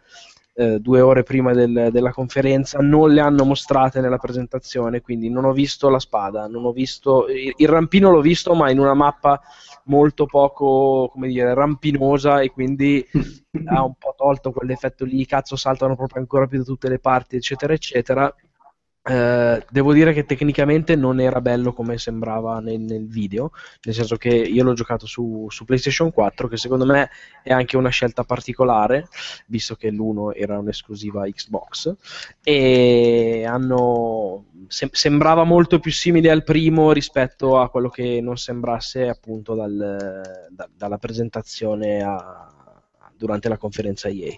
eh, 0.58 0.78
due 0.80 1.00
ore 1.00 1.22
prima 1.22 1.52
del- 1.52 1.88
della 1.92 2.12
conferenza 2.12 2.78
non 2.80 3.12
le 3.12 3.20
hanno 3.20 3.44
mostrate 3.44 4.00
nella 4.00 4.16
presentazione, 4.18 5.00
quindi 5.00 5.28
non 5.28 5.44
ho 5.44 5.52
visto 5.52 5.88
la 5.90 5.98
spada, 5.98 6.46
non 6.46 6.64
ho 6.64 6.72
visto 6.72 7.26
il, 7.28 7.52
il 7.56 7.68
rampino 7.68 8.10
l'ho 8.10 8.20
visto, 8.22 8.54
ma 8.54 8.70
in 8.70 8.78
una 8.78 8.94
mappa 8.94 9.40
molto 9.86 10.26
poco, 10.26 11.08
come 11.12 11.28
dire, 11.28 11.54
rampinosa 11.54 12.40
e 12.40 12.50
quindi 12.50 13.04
ha 13.66 13.84
un 13.84 13.94
po' 13.94 14.14
tolto 14.16 14.52
quell'effetto 14.52 15.04
lì, 15.04 15.26
cazzo 15.26 15.56
saltano 15.56 15.96
proprio 15.96 16.20
ancora 16.20 16.46
più 16.46 16.58
da 16.58 16.64
tutte 16.64 16.88
le 16.88 16.98
parti, 16.98 17.36
eccetera, 17.36 17.72
eccetera. 17.72 18.34
Eh, 19.08 19.64
devo 19.70 19.92
dire 19.92 20.12
che 20.12 20.24
tecnicamente 20.24 20.96
non 20.96 21.20
era 21.20 21.40
bello 21.40 21.72
come 21.72 21.96
sembrava 21.96 22.58
nel, 22.58 22.80
nel 22.80 23.06
video, 23.06 23.52
nel 23.82 23.94
senso 23.94 24.16
che 24.16 24.30
io 24.30 24.64
l'ho 24.64 24.72
giocato 24.72 25.06
su, 25.06 25.46
su, 25.48 25.64
PlayStation 25.64 26.10
4, 26.10 26.48
che 26.48 26.56
secondo 26.56 26.84
me 26.84 27.10
è 27.44 27.52
anche 27.52 27.76
una 27.76 27.90
scelta 27.90 28.24
particolare, 28.24 29.06
visto 29.46 29.76
che 29.76 29.92
l'1 29.92 30.32
era 30.34 30.58
un'esclusiva 30.58 31.24
Xbox, 31.24 31.94
e 32.42 33.44
hanno, 33.46 34.46
sem- 34.66 34.90
sembrava 34.90 35.44
molto 35.44 35.78
più 35.78 35.92
simile 35.92 36.30
al 36.32 36.42
primo 36.42 36.90
rispetto 36.90 37.60
a 37.60 37.70
quello 37.70 37.88
che 37.88 38.20
non 38.20 38.36
sembrasse 38.36 39.06
appunto 39.08 39.54
dal, 39.54 40.48
da, 40.50 40.68
dalla 40.74 40.98
presentazione 40.98 42.02
a 42.02 42.55
durante 43.16 43.48
la 43.48 43.56
conferenza 43.56 44.08
EA. 44.08 44.34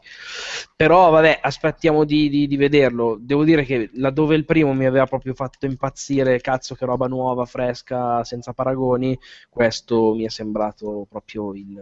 Però 0.75 1.11
vabbè, 1.11 1.41
aspettiamo 1.43 2.05
di, 2.05 2.29
di, 2.29 2.47
di, 2.47 2.57
vederlo. 2.57 3.17
Devo 3.21 3.45
dire 3.45 3.65
che 3.65 3.91
laddove 3.95 4.35
il 4.37 4.45
primo 4.45 4.73
mi 4.73 4.87
aveva 4.87 5.07
proprio 5.07 5.35
fatto 5.35 5.67
impazzire, 5.67 6.41
cazzo 6.41 6.75
che 6.75 6.85
roba 6.85 7.07
nuova, 7.07 7.45
fresca, 7.45 8.25
senza 8.25 8.53
paragoni, 8.53 9.19
questo 9.49 10.15
mi 10.15 10.25
è 10.25 10.29
sembrato 10.29 11.07
proprio 11.09 11.55
il, 11.55 11.81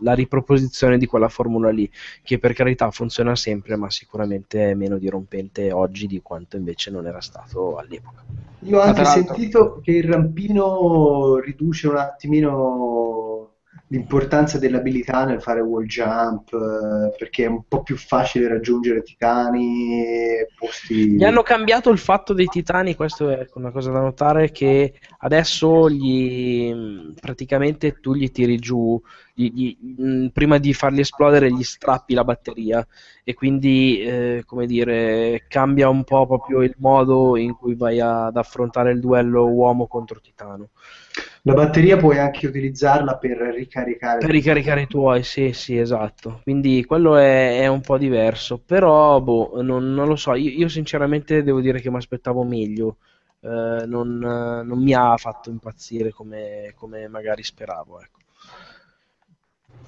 la 0.00 0.14
riproposizione 0.14 0.98
di 0.98 1.06
quella 1.06 1.28
formula 1.28 1.70
lì, 1.70 1.90
che 2.22 2.38
per 2.38 2.52
carità 2.52 2.90
funziona 2.90 3.34
sempre, 3.36 3.76
ma 3.76 3.90
sicuramente 3.90 4.70
è 4.70 4.74
meno 4.74 4.98
dirompente 4.98 5.72
oggi 5.72 6.06
di 6.06 6.20
quanto 6.22 6.56
invece 6.56 6.90
non 6.90 7.06
era 7.06 7.20
stato 7.20 7.76
all'epoca. 7.76 8.24
Io 8.62 8.78
ho 8.78 8.82
anche 8.82 9.04
sentito 9.04 9.80
che 9.82 9.92
il 9.92 10.04
rampino 10.04 11.36
riduce 11.38 11.88
un 11.88 11.96
attimino 11.96 13.07
l'importanza 13.88 14.58
dell'abilità 14.58 15.24
nel 15.24 15.40
fare 15.40 15.60
wall 15.60 15.84
jump 15.84 16.52
eh, 16.52 17.14
perché 17.16 17.44
è 17.44 17.48
un 17.48 17.62
po' 17.66 17.82
più 17.82 17.96
facile 17.96 18.48
raggiungere 18.48 19.02
titani 19.02 20.04
posti 20.58 21.12
gli 21.12 21.24
hanno 21.24 21.42
cambiato 21.42 21.90
il 21.90 21.98
fatto 21.98 22.34
dei 22.34 22.46
titani 22.46 22.94
questo 22.94 23.30
è 23.30 23.46
una 23.54 23.70
cosa 23.70 23.90
da 23.90 24.00
notare 24.00 24.50
che 24.50 24.94
adesso 25.20 25.88
gli, 25.88 27.14
praticamente 27.18 27.98
tu 28.00 28.14
gli 28.14 28.30
tiri 28.30 28.58
giù 28.58 29.00
gli, 29.38 29.76
gli, 29.76 30.02
mh, 30.02 30.26
prima 30.28 30.58
di 30.58 30.74
farli 30.74 31.00
esplodere 31.00 31.52
gli 31.52 31.62
strappi 31.62 32.14
la 32.14 32.24
batteria 32.24 32.84
e 33.22 33.34
quindi 33.34 34.00
eh, 34.00 34.42
come 34.44 34.66
dire 34.66 35.44
cambia 35.46 35.88
un 35.88 36.02
po' 36.02 36.26
proprio 36.26 36.62
il 36.62 36.74
modo 36.78 37.36
in 37.36 37.54
cui 37.54 37.76
vai 37.76 38.00
ad 38.00 38.36
affrontare 38.36 38.90
il 38.90 39.00
duello 39.00 39.46
uomo 39.46 39.86
contro 39.86 40.20
titano 40.20 40.70
la 41.42 41.54
batteria 41.54 41.96
puoi 41.96 42.18
anche 42.18 42.46
utilizzarla 42.46 43.16
per 43.16 43.38
ricaricare. 43.38 44.18
Per 44.18 44.30
ricaricare 44.30 44.82
i 44.82 44.86
tuoi, 44.86 45.22
sì, 45.22 45.52
sì, 45.52 45.78
esatto. 45.78 46.40
Quindi 46.42 46.84
quello 46.84 47.16
è, 47.16 47.60
è 47.60 47.66
un 47.68 47.80
po' 47.80 47.96
diverso. 47.96 48.58
Però, 48.58 49.20
boh, 49.20 49.62
non, 49.62 49.94
non 49.94 50.08
lo 50.08 50.16
so. 50.16 50.34
Io, 50.34 50.50
io, 50.50 50.68
sinceramente 50.68 51.42
devo 51.42 51.60
dire 51.60 51.80
che 51.80 51.90
mi 51.90 51.96
aspettavo 51.96 52.42
meglio. 52.44 52.96
Eh, 53.40 53.84
non, 53.86 54.18
non, 54.18 54.82
mi 54.82 54.92
ha 54.94 55.16
fatto 55.16 55.48
impazzire 55.48 56.10
come, 56.10 56.72
come 56.74 57.08
magari 57.08 57.42
speravo. 57.42 58.00
Ecco. 58.00 58.17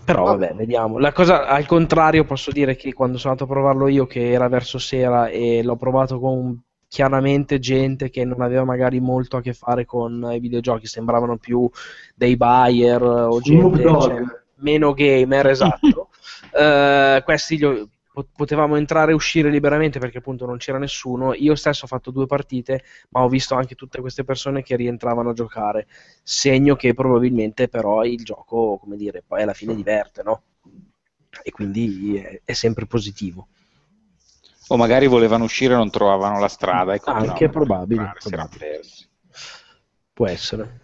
Però 0.05 0.25
vabbè, 0.25 0.55
vediamo. 0.55 0.99
La 0.99 1.13
cosa 1.13 1.47
al 1.47 1.67
contrario 1.67 2.25
posso 2.25 2.51
dire 2.51 2.77
che 2.77 2.93
quando 2.93 3.19
sono 3.19 3.33
andato 3.33 3.51
a 3.51 3.55
provarlo 3.55 3.89
io, 3.89 4.07
che 4.07 4.31
era 4.31 4.49
verso 4.49 4.79
sera 4.79 5.29
e 5.29 5.63
l'ho 5.63 5.77
provato 5.77 6.19
con 6.19 6.61
chiaramente 6.89 7.61
gente 7.61 8.11
che 8.11 8.25
non 8.25 8.41
aveva 8.41 8.65
magari 8.65 8.99
molto 8.99 9.37
a 9.37 9.41
che 9.41 9.53
fare 9.53 9.85
con 9.85 10.29
i 10.33 10.41
videogiochi, 10.41 10.87
sembravano 10.87 11.37
più 11.37 11.71
dei 12.17 12.37
buyer 12.37 13.01
o 13.01 13.41
gente 13.41 13.83
cioè, 13.83 14.23
meno 14.57 14.93
gamer, 14.93 15.47
esatto. 15.47 16.09
uh, 16.53 17.23
questi 17.25 17.57
gli, 17.57 17.89
potevamo 18.25 18.77
entrare 18.77 19.13
e 19.13 19.15
uscire 19.15 19.51
liberamente 19.51 19.99
perché 19.99 20.19
appunto 20.19 20.47
non 20.47 20.59
c'era 20.59 20.79
nessuno. 20.79 21.35
Io 21.35 21.55
stesso 21.55 21.85
ho 21.85 21.89
fatto 21.89 22.11
due 22.11 22.27
partite, 22.27 22.83
ma 23.11 23.23
ho 23.23 23.29
visto 23.29 23.55
anche 23.55 23.75
tutte 23.75 24.01
queste 24.01 24.25
persone 24.25 24.63
che 24.63 24.77
rientravano 24.77 25.31
a 25.31 25.35
giocare. 25.35 25.87
Segno 26.23 26.77
che 26.77 26.95
probabilmente 26.95 27.69
però 27.69 28.05
il 28.05 28.23
gioco, 28.23 28.79
come 28.79 28.97
dire, 28.97 29.23
poi 29.27 29.43
alla 29.43 29.55
fine 29.55 29.75
diverte, 29.75 30.23
no? 30.23 30.43
E 31.43 31.51
quindi 31.51 32.17
è, 32.17 32.41
è 32.45 32.53
sempre 32.53 32.87
positivo 32.87 33.49
o 34.73 34.77
magari 34.77 35.07
volevano 35.07 35.45
uscire 35.45 35.75
e 35.75 35.77
non 35.77 35.91
trovavano 35.91 36.39
la 36.39 36.49
strada. 36.49 36.95
E 36.95 37.01
Anche 37.05 37.49
probabile. 37.49 38.13
probabile. 38.21 38.81
Può 40.13 40.29
essere. 40.29 40.81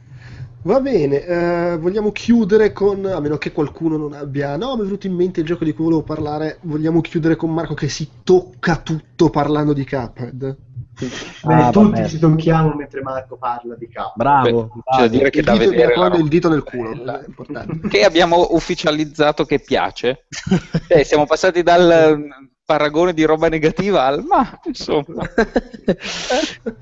Va 0.66 0.80
bene, 0.80 1.24
eh, 1.24 1.76
vogliamo 1.78 2.10
chiudere 2.10 2.72
con, 2.72 3.04
a 3.06 3.20
meno 3.20 3.38
che 3.38 3.52
qualcuno 3.52 3.96
non 3.96 4.14
abbia, 4.14 4.56
no, 4.56 4.74
mi 4.74 4.80
è 4.80 4.84
venuto 4.84 5.06
in 5.06 5.14
mente 5.14 5.38
il 5.38 5.46
gioco 5.46 5.62
di 5.62 5.72
cui 5.72 5.84
volevo 5.84 6.02
parlare, 6.02 6.58
vogliamo 6.62 7.00
chiudere 7.02 7.36
con 7.36 7.54
Marco 7.54 7.74
che 7.74 7.88
si 7.88 8.10
tocca 8.24 8.74
tutto 8.78 9.30
parlando 9.30 9.72
di 9.72 9.86
Cuphead. 9.86 10.56
Beh, 11.44 11.54
ah, 11.54 11.70
tutti 11.70 11.90
vabbè. 11.92 12.08
ci 12.08 12.18
tocchiamo 12.18 12.74
mentre 12.74 13.00
Marco 13.00 13.36
parla 13.36 13.76
di 13.76 13.86
Cuphead. 13.86 14.14
Bravo, 14.16 14.72
Beh, 14.74 14.80
c'è 14.90 15.00
da 15.02 15.06
dire 15.06 15.30
che 15.30 15.38
il 15.38 15.44
da 15.44 15.52
dito, 15.52 15.70
vedere 15.70 15.96
la 15.96 16.06
il 16.16 16.28
dito 16.28 16.48
nel 16.48 16.64
culo, 16.64 17.24
che 17.88 18.02
abbiamo 18.02 18.48
ufficializzato 18.50 19.44
che 19.44 19.60
piace. 19.60 20.26
eh, 20.88 21.04
siamo 21.04 21.26
passati 21.26 21.62
dal 21.62 22.26
paragone 22.66 23.14
di 23.14 23.22
roba 23.22 23.48
negativa 23.48 24.04
al 24.04 24.24
ma 24.24 24.60
insomma. 24.64 25.24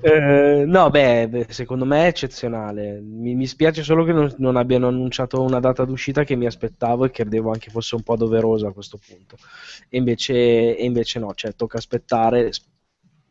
Eh, 0.01 0.63
no 0.65 0.89
beh, 0.89 1.45
secondo 1.49 1.85
me 1.85 2.05
è 2.05 2.07
eccezionale. 2.07 2.99
Mi, 3.01 3.35
mi 3.35 3.45
spiace 3.45 3.83
solo 3.83 4.03
che 4.03 4.11
non, 4.11 4.33
non, 4.37 4.55
abbiano 4.55 4.87
annunciato 4.87 5.41
una 5.41 5.59
data 5.59 5.85
d'uscita 5.85 6.23
che 6.23 6.35
mi 6.35 6.47
aspettavo 6.47 7.05
e 7.05 7.11
credevo 7.11 7.51
anche 7.51 7.69
fosse 7.69 7.95
un 7.95 8.01
po' 8.01 8.15
doverosa 8.15 8.67
a 8.67 8.71
questo 8.71 8.97
punto. 8.97 9.37
E 9.89 9.97
invece, 9.97 10.75
e 10.75 10.83
invece 10.83 11.19
no 11.19 11.33
cioè 11.35 11.55
tocca 11.55 11.77
aspettare. 11.77 12.51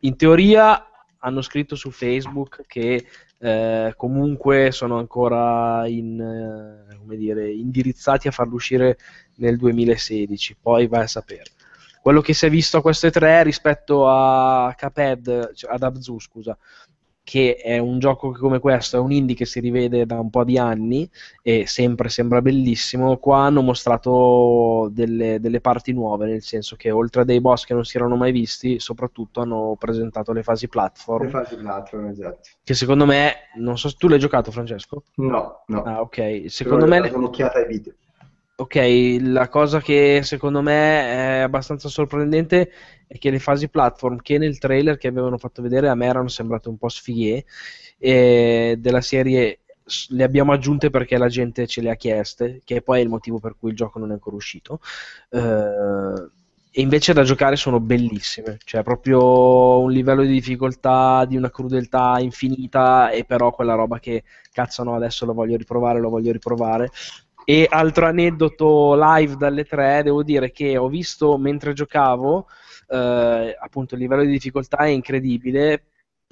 In 0.01 0.17
teoria 0.17 0.85
hanno 1.19 1.43
scritto 1.43 1.75
su 1.75 1.91
Facebook 1.91 2.65
che 2.67 3.05
eh, 3.39 3.95
comunque 3.97 4.71
sono 4.71 4.99
ancora 4.99 5.87
in, 5.89 6.21
eh, 6.21 7.17
dire, 7.17 7.51
indirizzati 7.51 8.29
a 8.29 8.33
farlo 8.33 8.55
uscire 8.55 8.99
nel 9.37 9.57
2016 9.57 10.57
poi 10.61 10.87
vai 10.87 11.03
a 11.03 11.07
sapere 11.09 11.51
quello 12.05 12.21
che 12.21 12.35
si 12.35 12.45
è 12.45 12.51
visto 12.51 12.77
a 12.77 12.83
queste 12.83 13.11
tre 13.11 13.43
rispetto 13.43 14.07
a 14.07 14.75
Caped, 14.77 15.55
cioè 15.55 15.73
ad 15.73 15.85
Abzu, 15.85 16.21
scusa, 16.21 16.55
che 17.23 17.55
è 17.57 17.79
un 17.79 17.99
gioco 17.99 18.31
che 18.31 18.39
come 18.39 18.59
questo 18.59 18.99
è 18.99 19.01
un 19.01 19.11
indie 19.11 19.35
che 19.35 19.47
si 19.47 19.59
rivede 19.59 20.05
da 20.05 20.21
un 20.21 20.29
po' 20.29 20.45
di 20.45 20.59
anni 20.59 21.09
e 21.41 21.67
sempre 21.67 22.11
sembra 22.11 22.43
bellissimo. 22.43 23.17
Qua 23.17 23.45
hanno 23.45 23.63
mostrato 23.63 24.91
delle, 24.93 25.41
delle, 25.41 25.63
parti 25.63 25.95
nuove, 25.95 26.27
nel 26.27 26.43
senso 26.43 26.77
che 26.77 26.91
oltre 26.91 27.23
a 27.23 27.25
dei 27.25 27.41
boss 27.41 27.65
che 27.65 27.73
non 27.73 27.87
si 27.87 27.97
erano 27.97 28.17
mai 28.17 28.33
visti, 28.33 28.79
soprattutto 28.81 29.41
hanno 29.41 29.75
presentato 29.79 30.35
le 30.35 30.43
fasi 30.43 30.69
platform. 30.69 31.25
Le 31.25 31.31
fasi 31.31 31.57
platform, 31.57 32.09
esatto. 32.09 32.51
Che 32.63 32.75
secondo 32.75 33.07
me, 33.07 33.35
non 33.55 33.79
so 33.79 33.89
se 33.89 33.97
tu 33.97 34.09
l'hai 34.09 34.19
giocato, 34.19 34.51
Francesco? 34.51 35.05
No, 35.15 35.63
no. 35.69 35.83
Ah, 35.85 36.03
ok. 36.03 36.45
Secondo 36.49 36.85
Però 36.85 37.01
me. 37.01 37.09
Un'occhiata 37.09 37.61
ai 37.61 37.67
video. 37.67 37.95
Ok, 38.57 38.77
la 39.21 39.49
cosa 39.49 39.81
che 39.81 40.21
secondo 40.23 40.63
me 40.63 41.03
è 41.03 41.41
abbastanza 41.41 41.89
sorprendente 41.89 42.71
è 43.09 43.19
che 43.19 43.31
le 43.31 43.41
fasi 43.41 43.69
platform 43.69 44.19
che 44.19 44.39
nel 44.39 44.59
trailer 44.59 44.97
che 44.97 45.09
avevano 45.09 45.39
fatto 45.39 45.61
vedere 45.61 45.89
a 45.89 45.97
me 45.97 46.07
erano 46.07 46.29
sembrate 46.29 46.69
un 46.69 46.77
po' 46.79 46.89
sfighe 46.89 47.45
e 47.99 48.77
della 48.79 49.01
serie 49.01 49.63
le 50.11 50.23
abbiamo 50.23 50.53
aggiunte 50.53 50.89
perché 50.91 51.19
la 51.19 51.27
gente 51.27 51.67
ce 51.67 51.81
le 51.81 51.91
ha 51.91 51.97
chieste, 51.97 52.61
che 52.65 52.81
poi 52.81 53.01
è 53.01 53.03
il 53.03 53.09
motivo 53.09 53.41
per 53.41 53.57
cui 53.59 53.71
il 53.71 53.77
gioco 53.77 53.99
non 53.99 54.11
è 54.11 54.13
ancora 54.13 54.37
uscito. 54.37 54.79
Uh, 55.31 56.31
e 56.77 56.81
invece 56.81 57.13
da 57.13 57.23
giocare 57.23 57.57
sono 57.57 57.81
bellissime, 57.81 58.59
cioè 58.65 58.83
proprio 58.83 59.81
un 59.81 59.91
livello 59.91 60.23
di 60.23 60.33
difficoltà, 60.33 61.25
di 61.25 61.37
una 61.37 61.51
crudeltà 61.51 62.19
infinita 62.21 63.11
e 63.11 63.25
però 63.25 63.53
quella 63.53 63.75
roba 63.75 63.99
che 64.01 64.25
cazzo 64.53 64.83
no, 64.85 64.95
adesso 64.95 65.25
lo 65.25 65.35
voglio 65.35 65.57
riprovare, 65.57 66.01
lo 66.01 66.09
voglio 66.09 66.33
riprovare 66.33 66.91
e 67.45 67.67
altro 67.69 68.07
aneddoto 68.07 68.95
live 68.97 69.37
dalle 69.37 69.65
tre, 69.65 70.03
devo 70.03 70.23
dire 70.23 70.51
che 70.51 70.77
ho 70.77 70.89
visto 70.89 71.37
mentre 71.39 71.73
giocavo, 71.73 72.47
eh, 72.89 73.57
appunto 73.59 73.95
il 73.95 74.01
livello 74.01 74.25
di 74.25 74.31
difficoltà 74.31 74.79
è 74.79 74.89
incredibile, 74.89 75.85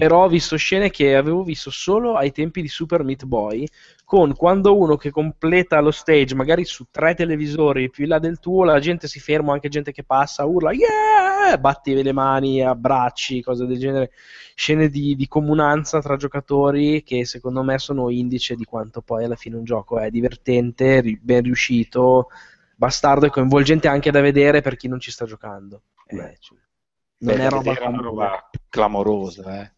però 0.03 0.25
ho 0.25 0.29
visto 0.29 0.57
scene 0.57 0.91
che 0.91 1.15
avevo 1.15 1.45
visto 1.45 1.71
solo 1.71 2.17
ai 2.17 2.33
tempi 2.33 2.61
di 2.61 2.67
Super 2.67 3.05
Meat 3.05 3.25
Boy, 3.25 3.69
con 4.05 4.35
quando 4.35 4.77
uno 4.77 4.97
che 4.97 5.13
completa 5.13 5.79
lo 5.79 5.93
stage, 5.93 6.35
magari 6.35 6.65
su 6.65 6.87
tre 6.91 7.15
televisori 7.15 7.89
più 7.89 8.03
in 8.03 8.11
là 8.11 8.19
del 8.19 8.41
tuo, 8.41 8.65
la 8.65 8.81
gente 8.81 9.07
si 9.07 9.21
ferma, 9.21 9.53
anche 9.53 9.69
gente 9.69 9.93
che 9.93 10.03
passa, 10.03 10.45
urla, 10.45 10.73
yeah! 10.73 11.57
batti 11.57 12.03
le 12.03 12.13
mani, 12.13 12.61
abbracci, 12.65 13.43
cose 13.43 13.65
del 13.65 13.79
genere, 13.79 14.11
scene 14.57 14.89
di, 14.89 15.15
di 15.15 15.29
comunanza 15.29 16.01
tra 16.01 16.17
giocatori 16.17 17.05
che 17.05 17.25
secondo 17.25 17.63
me 17.63 17.79
sono 17.79 18.11
indice 18.11 18.57
di 18.57 18.65
quanto 18.65 19.03
poi 19.03 19.23
alla 19.23 19.37
fine 19.37 19.55
un 19.55 19.63
gioco 19.63 20.01
è 20.01 20.11
divertente, 20.11 21.01
ben 21.23 21.43
riuscito, 21.43 22.27
bastardo 22.75 23.27
e 23.27 23.31
coinvolgente 23.31 23.87
anche 23.87 24.11
da 24.11 24.21
vedere 24.21 24.63
per 24.63 24.75
chi 24.75 24.89
non 24.89 24.99
ci 24.99 25.13
sta 25.13 25.27
giocando. 25.27 25.83
Eh, 26.07 26.37
cioè, 26.41 26.59
non 27.19 27.39
è 27.39 27.49
roba, 27.49 27.73
roba 27.75 28.51
clamorosa, 28.69 29.63
eh. 29.63 29.72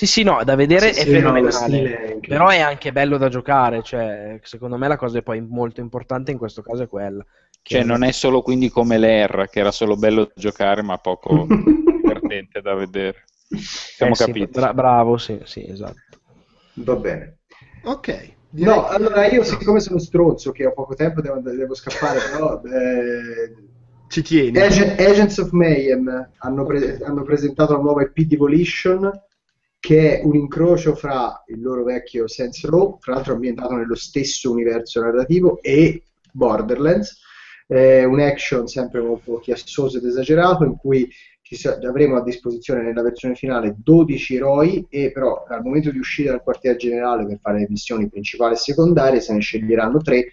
Sì, 0.00 0.06
sì, 0.06 0.22
no, 0.22 0.42
da 0.44 0.54
vedere 0.54 0.92
Sì, 0.94 1.00
è 1.00 1.04
sì, 1.04 1.10
no, 1.20 1.34
fenomenale. 1.34 1.76
è 1.76 2.12
incredibile. 2.14 2.36
però 2.36 2.48
è 2.48 2.60
anche 2.60 2.90
bello 2.90 3.18
da 3.18 3.28
giocare. 3.28 3.82
Cioè, 3.82 4.40
secondo 4.42 4.78
me 4.78 4.88
la 4.88 4.96
cosa 4.96 5.20
poi 5.22 5.42
molto 5.42 5.80
importante 5.82 6.30
in 6.30 6.38
questo 6.38 6.62
caso 6.62 6.84
è 6.84 6.88
quella. 6.88 7.22
che 7.62 7.74
Cioè, 7.74 7.84
non 7.84 8.02
è 8.02 8.10
solo 8.12 8.40
quindi 8.40 8.70
come 8.70 8.98
l'R, 8.98 9.48
che 9.50 9.60
era 9.60 9.70
solo 9.70 9.96
bello 9.96 10.24
da 10.24 10.32
giocare, 10.34 10.80
ma 10.82 10.96
poco 10.96 11.46
divertente 12.00 12.62
da 12.62 12.74
vedere. 12.74 13.24
Siamo 13.48 14.12
Eh 14.12 14.16
sì, 14.16 14.32
capiti. 14.32 14.58
bra- 14.58 14.72
bravo, 14.72 15.18
sì, 15.18 15.38
sì, 15.44 15.68
esatto. 15.68 16.18
Va 16.74 16.96
bene. 16.96 17.38
Ok. 17.84 18.06
direi 18.50 18.74
No, 18.74 18.86
che- 18.86 18.94
allora 18.94 19.26
io 19.26 19.42
siccome 19.44 19.80
sono 19.80 19.98
stronzo 19.98 20.50
che 20.52 20.64
ho 20.66 20.72
poco 20.72 20.94
tempo 20.94 21.20
devo, 21.20 21.40
devo 21.40 21.74
scappare, 21.74 22.18
però 22.30 22.62
eh, 22.62 23.54
ci 24.08 24.22
tieni. 24.22 24.58
Ag- 24.58 24.98
Agents 24.98 25.38
of 25.38 25.50
Mayhem 25.50 26.30
hanno, 26.38 26.64
pre- 26.64 26.98
hanno 27.02 27.22
presentato 27.22 27.74
la 27.74 27.80
nuova 27.80 28.02
EP 28.02 28.18
Devolution 28.22 29.10
che 29.80 30.20
è 30.20 30.24
un 30.24 30.36
incrocio 30.36 30.94
fra 30.94 31.42
il 31.48 31.60
loro 31.60 31.82
vecchio 31.82 32.28
Saints 32.28 32.64
Row, 32.66 32.98
tra 33.00 33.14
l'altro 33.14 33.32
ambientato 33.32 33.74
nello 33.74 33.96
stesso 33.96 34.52
universo 34.52 35.00
narrativo, 35.00 35.60
e 35.62 36.04
Borderlands, 36.32 37.18
È 37.66 38.04
un 38.04 38.20
action 38.20 38.66
sempre 38.66 39.00
molto 39.00 39.38
chiassoso 39.38 39.98
ed 39.98 40.04
esagerato 40.04 40.64
in 40.64 40.76
cui 40.76 41.08
avremo 41.84 42.16
a 42.16 42.22
disposizione 42.22 42.82
nella 42.82 43.02
versione 43.02 43.34
finale 43.34 43.76
12 43.78 44.36
eroi 44.36 44.86
e 44.88 45.10
però 45.10 45.44
al 45.48 45.62
momento 45.62 45.90
di 45.90 45.98
uscire 45.98 46.30
dal 46.30 46.42
quartier 46.42 46.76
generale 46.76 47.26
per 47.26 47.38
fare 47.40 47.60
le 47.60 47.66
missioni 47.68 48.08
principali 48.08 48.54
e 48.54 48.56
secondarie 48.56 49.20
se 49.20 49.32
ne 49.32 49.40
sceglieranno 49.40 49.98
tre 49.98 50.30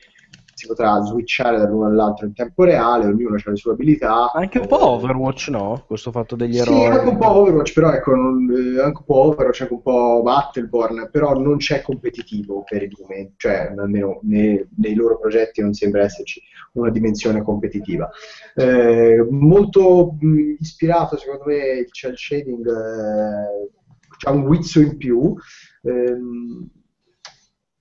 si 0.57 0.65
potrà 0.65 0.99
switchare 1.01 1.59
dall'uno 1.59 1.85
all'altro 1.85 2.25
in 2.25 2.34
tempo 2.34 2.63
reale, 2.63 3.05
ognuno 3.05 3.35
ha 3.35 3.49
le 3.51 3.55
sue 3.55 3.73
abilità. 3.73 4.31
Anche 4.31 4.57
un 4.57 4.65
po' 4.65 4.89
Overwatch, 4.89 5.49
no? 5.49 5.84
Questo 5.85 6.09
fatto 6.09 6.35
degli 6.35 6.53
Sì, 6.55 6.61
eroi. 6.61 6.85
anche 6.88 7.09
un 7.09 7.17
po' 7.19 7.29
Overwatch, 7.29 7.73
però 7.73 7.91
ecco, 7.91 8.15
non- 8.15 8.49
eh, 8.49 8.81
anche 8.81 8.97
un 8.97 9.05
po' 9.05 9.15
Overwatch, 9.25 9.61
anche 9.61 9.73
un 9.73 9.81
po' 9.84 10.21
Battleborn, 10.23 11.09
però 11.11 11.34
non 11.35 11.57
c'è 11.57 11.84
competitivo 11.84 12.63
per 12.67 12.81
il 12.81 12.91
momento, 12.99 13.34
cioè 13.38 13.71
almeno 13.77 14.19
nei, 14.23 14.67
nei 14.77 14.95
loro 14.95 15.19
progetti 15.19 15.61
non 15.61 15.73
sembra 15.73 16.01
esserci 16.03 16.41
una 16.73 16.89
dimensione 16.89 17.43
competitiva. 17.43 18.09
Eh, 18.55 19.23
molto 19.29 20.17
mh, 20.19 20.55
ispirato, 20.59 21.17
secondo 21.17 21.43
me, 21.45 21.55
il 21.81 21.91
cel 21.91 22.17
shading 22.17 22.65
eh, 22.67 23.69
c'ha 24.17 24.31
un 24.31 24.43
guizzo 24.43 24.79
in 24.81 24.97
più. 24.97 25.35
ehm, 25.84 26.67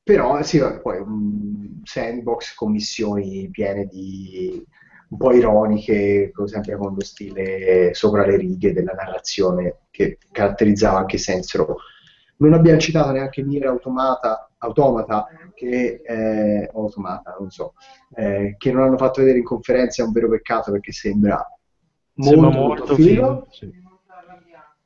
però 0.07 0.41
sì, 0.45 0.59
vabbè, 0.59 0.83
poi 0.83 1.01
un 1.01 1.81
sandbox 1.83 2.55
con 2.55 2.70
missioni 2.70 3.49
piene 3.51 3.87
di 3.87 4.65
un 5.09 5.19
po' 5.19 5.33
ironiche, 5.33 6.31
sempre 6.45 6.77
con 6.77 6.95
lo 6.95 7.05
stile 7.05 7.93
sopra 7.93 8.24
le 8.24 8.37
righe 8.37 8.73
della 8.73 8.93
narrazione 8.93 9.87
che 9.91 10.19
caratterizzava 10.31 10.99
anche 10.99 11.19
Saints 11.19 11.57
Row. 11.57 11.74
Non 12.37 12.53
abbiamo 12.53 12.78
citato 12.78 13.11
neanche 13.11 13.43
Nier 13.43 13.66
Automata, 13.66 14.49
Automata 14.59 15.27
che 15.55 16.01
eh, 16.05 16.70
o 16.73 16.83
Automata, 16.83 17.35
non 17.41 17.51
so, 17.51 17.74
eh, 18.15 18.55
che 18.57 18.70
non 18.70 18.85
hanno 18.85 18.99
fatto 18.99 19.23
vedere 19.23 19.39
in 19.39 19.45
conferenza, 19.45 20.05
è 20.05 20.07
un 20.07 20.12
vero 20.12 20.28
peccato 20.28 20.70
perché 20.70 20.93
sembra 20.93 21.45
molto, 22.12 22.31
Sembra 22.31 22.51
molto, 22.51 22.85
molto 22.87 22.95
figo. 22.95 23.09
figo. 23.11 23.47
sì. 23.51 23.85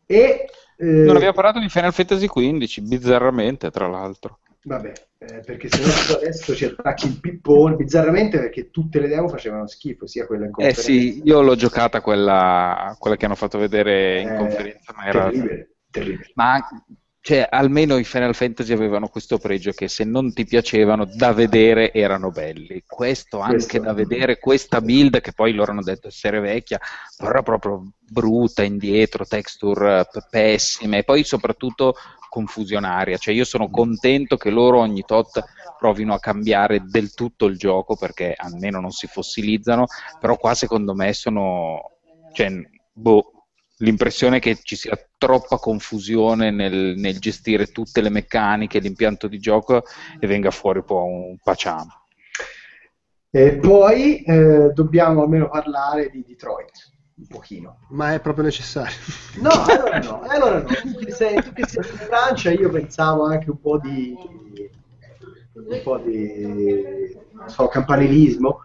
E 0.07 0.47
eh, 0.79 0.87
Non 0.87 1.17
abbiamo 1.17 1.35
parlato 1.35 1.59
di 1.59 1.69
Final 1.69 1.93
Fantasy 1.93 2.27
XV, 2.27 2.81
bizzarramente, 2.89 3.71
tra 3.71 3.87
l'altro. 3.87 4.39
Vabbè, 4.63 4.93
eh, 5.23 5.41
perché 5.45 5.69
se 5.69 5.83
no 5.83 6.17
adesso 6.17 6.55
ci 6.55 6.65
attacchi 6.65 7.07
il 7.07 7.21
pippone, 7.21 7.77
bizzarramente 7.77 8.39
perché 8.39 8.71
tutte 8.71 9.01
le 9.01 9.09
demo 9.09 9.29
facevano 9.29 9.67
schifo, 9.67 10.07
sia 10.07 10.27
quella 10.27 10.45
in 10.45 10.51
Eh 10.51 10.53
conferenza. 10.53 10.81
sì, 10.81 11.21
io 11.23 11.43
l'ho 11.43 11.55
giocata 11.57 12.01
quella, 12.01 12.97
quella 12.99 13.17
che 13.17 13.27
hanno 13.27 13.35
fatto 13.35 13.59
vedere 13.59 14.21
in 14.23 14.29
Eh, 14.29 14.37
conferenza, 14.37 14.95
ma 14.97 15.05
era... 15.05 15.25
Terribile, 15.25 15.75
terribile. 15.91 16.31
Ma 16.35 16.59
cioè, 17.23 17.47
almeno 17.51 17.99
i 17.99 18.05
Final 18.05 18.35
Fantasy 18.35 18.73
avevano 18.73 19.09
questo 19.09 19.37
pregio 19.37 19.73
che 19.73 19.89
se 19.89 20.05
non 20.05 20.33
ti 20.33 20.47
piacevano 20.47 21.05
da 21.05 21.35
vedere 21.35 21.93
erano 21.93 22.31
belli. 22.31 22.83
Questo 22.87 23.41
anche 23.41 23.57
Questo. 23.57 23.81
da 23.81 23.93
vedere, 23.93 24.39
questa 24.39 24.81
build 24.81 25.21
che 25.21 25.33
poi 25.33 25.53
loro 25.53 25.73
hanno 25.73 25.83
detto 25.83 26.09
essere 26.09 26.41
vecchia, 26.41 26.81
però 27.19 27.43
proprio 27.43 27.93
brutta, 27.99 28.63
indietro, 28.63 29.27
texture 29.27 30.01
eh, 30.01 30.07
pessime 30.31 30.99
e 30.99 31.05
poi 31.05 31.23
soprattutto 31.23 31.95
confusionaria. 32.31 33.19
Cioè 33.19 33.35
io 33.35 33.45
sono 33.45 33.69
contento 33.69 34.39
che 34.39 34.49
loro 34.49 34.79
ogni 34.79 35.03
tot 35.05 35.45
provino 35.79 36.15
a 36.15 36.21
cambiare 36.21 36.85
del 36.87 37.13
tutto 37.13 37.45
il 37.45 37.59
gioco 37.59 37.97
perché 37.97 38.33
almeno 38.35 38.81
non 38.81 38.93
si 38.93 39.07
fossilizzano, 39.07 39.85
però 40.19 40.39
qua 40.39 40.55
secondo 40.55 40.95
me 40.95 41.13
sono... 41.13 41.99
Cioè, 42.33 42.49
boh, 42.93 43.33
l'impressione 43.79 44.39
che 44.39 44.59
ci 44.63 44.77
sia 44.77 44.99
troppa 45.19 45.59
confusione 45.59 46.51
nel, 46.51 46.95
nel 46.97 47.19
gestire 47.19 47.67
tutte 47.67 48.01
le 48.01 48.11
meccaniche, 48.11 48.79
l'impianto 48.79 49.27
di 49.27 49.39
gioco 49.39 49.83
e 50.19 50.27
venga 50.27 50.51
fuori 50.51 50.83
poi 50.83 51.31
un 51.31 51.37
pacciamo. 51.43 51.99
E 53.33 53.59
poi 53.59 54.23
eh, 54.23 54.73
dobbiamo 54.73 55.23
almeno 55.23 55.49
parlare 55.49 56.11
di 56.11 56.25
Detroit, 56.27 56.91
un 57.21 57.27
pochino. 57.27 57.79
Ma 57.91 58.15
è 58.15 58.21
proprio 58.21 58.45
necessario. 58.45 58.97
No, 59.41 59.51
allora 59.51 59.99
no, 59.99 60.21
allora 60.23 60.59
no. 60.59 60.65
Tu 60.65 60.95
che 61.05 61.13
sei, 61.13 61.43
tu 61.43 61.53
che 61.53 61.67
sei 61.67 61.85
in 61.91 61.99
Francia, 61.99 62.51
io 62.51 62.71
pensavo 62.71 63.25
anche 63.27 63.51
un 63.51 63.61
po' 63.61 63.79
di 63.79 64.17
un 65.53 65.81
po' 65.83 65.99
di 65.99 67.19
non 67.33 67.49
so, 67.49 67.69
campanilismo. 67.69 68.61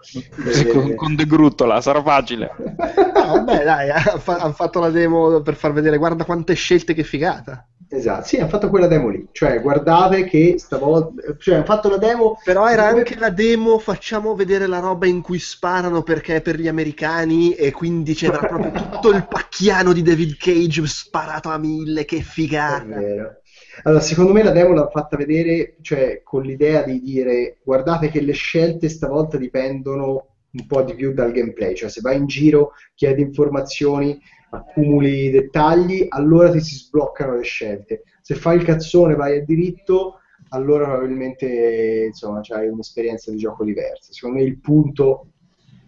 Eh, 0.46 0.68
Con, 0.68 0.96
con 0.96 1.16
De 1.16 1.26
Gruttola, 1.26 1.82
sarà 1.82 2.02
facile. 2.02 2.52
No, 3.16 3.44
vabbè, 3.44 3.64
dai, 3.64 3.90
hanno 3.90 4.54
fatto 4.54 4.80
la 4.80 4.90
demo 4.90 5.42
per 5.42 5.56
far 5.56 5.72
vedere, 5.74 5.98
guarda 5.98 6.26
quante 6.26 6.54
scelte, 6.54 6.94
che 6.94 7.04
figata. 7.04 7.68
Esatto, 7.96 8.26
sì, 8.26 8.38
hanno 8.38 8.50
fatto 8.50 8.70
quella 8.70 8.88
demo 8.88 9.10
lì, 9.10 9.28
cioè 9.32 9.62
guardate 9.62 10.26
che 10.26 10.56
stavolta, 10.58 11.36
cioè 11.38 11.56
hanno 11.56 11.66
fatto 11.66 11.88
la 11.90 11.98
demo 11.98 12.38
Però 12.44 12.68
era 12.68 12.88
dove- 12.90 13.00
anche 13.00 13.18
la 13.18 13.30
demo, 13.30 13.78
facciamo 13.80 14.36
vedere 14.36 14.66
la 14.68 14.80
roba 14.80 15.06
in 15.06 15.22
cui 15.22 15.40
sparano 15.40 16.02
perché 16.04 16.38
è 16.38 16.42
per 16.42 16.60
gli 16.60 16.68
americani 16.68 17.54
e 17.54 17.72
quindi 17.72 18.14
c'era 18.14 18.38
proprio 18.40 18.72
tutto 18.90 19.12
il 19.12 19.26
pacchiano 19.28 19.94
di 19.94 20.02
David 20.02 20.36
Cage 20.38 20.86
sparato 20.88 21.50
a 21.50 21.58
mille, 21.58 22.06
che 22.06 22.18
È 22.18 22.22
figata. 22.22 22.84
vero. 22.86 23.42
Allora, 23.84 24.02
secondo 24.02 24.34
me 24.34 24.44
la 24.44 24.52
demo 24.52 24.74
l'ha 24.74 24.90
fatta 24.90 25.16
vedere, 25.18 25.78
cioè, 25.82 26.22
con 26.24 26.42
l'idea 26.44 26.84
di 26.84 27.00
dire, 27.02 27.60
guardate 27.64 28.10
che 28.10 28.22
le 28.22 28.34
scelte 28.34 28.90
stavolta 28.90 29.38
dipendono 29.38 30.30
un 30.52 30.68
po' 30.68 30.82
di 30.84 30.96
più 30.96 31.14
dal 31.14 31.32
gameplay, 31.34 31.76
cioè 31.76 31.90
se 31.90 32.00
vai 32.02 32.16
in 32.18 32.28
giro, 32.28 32.72
chiedi 32.96 33.22
informazioni, 33.22 34.18
accumuli 34.58 35.30
dettagli, 35.30 36.06
allora 36.10 36.52
ti 36.52 36.60
si 36.60 36.76
sbloccano 36.76 37.36
le 37.36 37.44
scelte. 37.44 38.04
Se 38.22 38.36
fai 38.36 38.58
il 38.58 38.64
cazzone, 38.64 39.16
vai 39.16 39.38
a 39.38 39.44
diritto, 39.44 40.20
allora 40.50 40.86
probabilmente, 40.86 42.06
insomma, 42.08 42.42
hai 42.50 42.68
un'esperienza 42.68 43.32
di 43.32 43.38
gioco 43.38 43.64
diversa. 43.64 44.14
Secondo 44.14 44.38
me 44.38 44.44
il 44.44 44.60
punto 44.60 45.28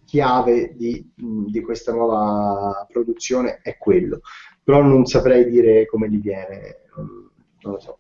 chiave 0.06 0.74
di, 0.76 1.06
di 1.16 1.62
questa 1.62 1.92
nuova 1.92 2.86
produzione 2.90 3.60
è 3.62 3.78
quello, 3.78 4.22
però 4.64 4.82
non 4.82 5.06
saprei 5.06 5.50
dire 5.50 5.86
come 5.86 6.10
gli 6.10 6.20
viene, 6.20 6.84
non, 6.96 7.30
non 7.62 7.74
lo 7.74 7.80
so. 7.80 8.00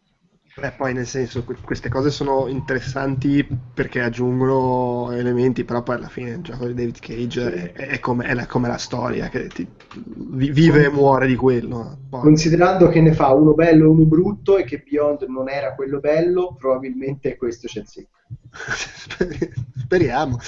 Beh, 0.59 0.71
poi 0.71 0.91
nel 0.91 1.05
senso, 1.05 1.43
que- 1.43 1.57
queste 1.63 1.88
cose 1.88 2.09
sono 2.09 2.47
interessanti 2.47 3.47
perché 3.73 4.01
aggiungono 4.01 5.11
elementi, 5.11 5.63
però 5.63 5.84
poi 5.84 5.95
alla 5.97 6.07
fine 6.09 6.31
il 6.31 6.41
gioco 6.41 6.65
di 6.65 6.73
David 6.73 6.97
Cage 6.99 7.73
è, 7.73 7.89
è 7.89 7.99
come, 7.99 8.25
è 8.25 8.34
la, 8.34 8.47
come 8.47 8.67
la 8.67 8.77
storia, 8.77 9.29
che 9.29 9.47
ti- 9.49 9.67
vi- 9.95 10.49
vive 10.49 10.85
e 10.85 10.89
muore 10.89 11.27
di 11.27 11.35
quello. 11.35 11.99
Poi- 12.09 12.21
Considerando 12.21 12.88
che 12.88 13.01
ne 13.01 13.13
fa 13.13 13.34
uno 13.34 13.53
bello 13.53 13.85
e 13.85 13.88
uno 13.88 14.05
brutto 14.05 14.57
e 14.57 14.63
che 14.63 14.81
Beyond 14.84 15.21
non 15.27 15.47
era 15.47 15.75
quello 15.75 15.99
bello, 15.99 16.55
probabilmente 16.57 17.35
questo 17.35 17.67
c'è 17.67 17.84
sì. 17.85 18.03
Sper- 18.49 19.53
Speriamo. 19.85 20.39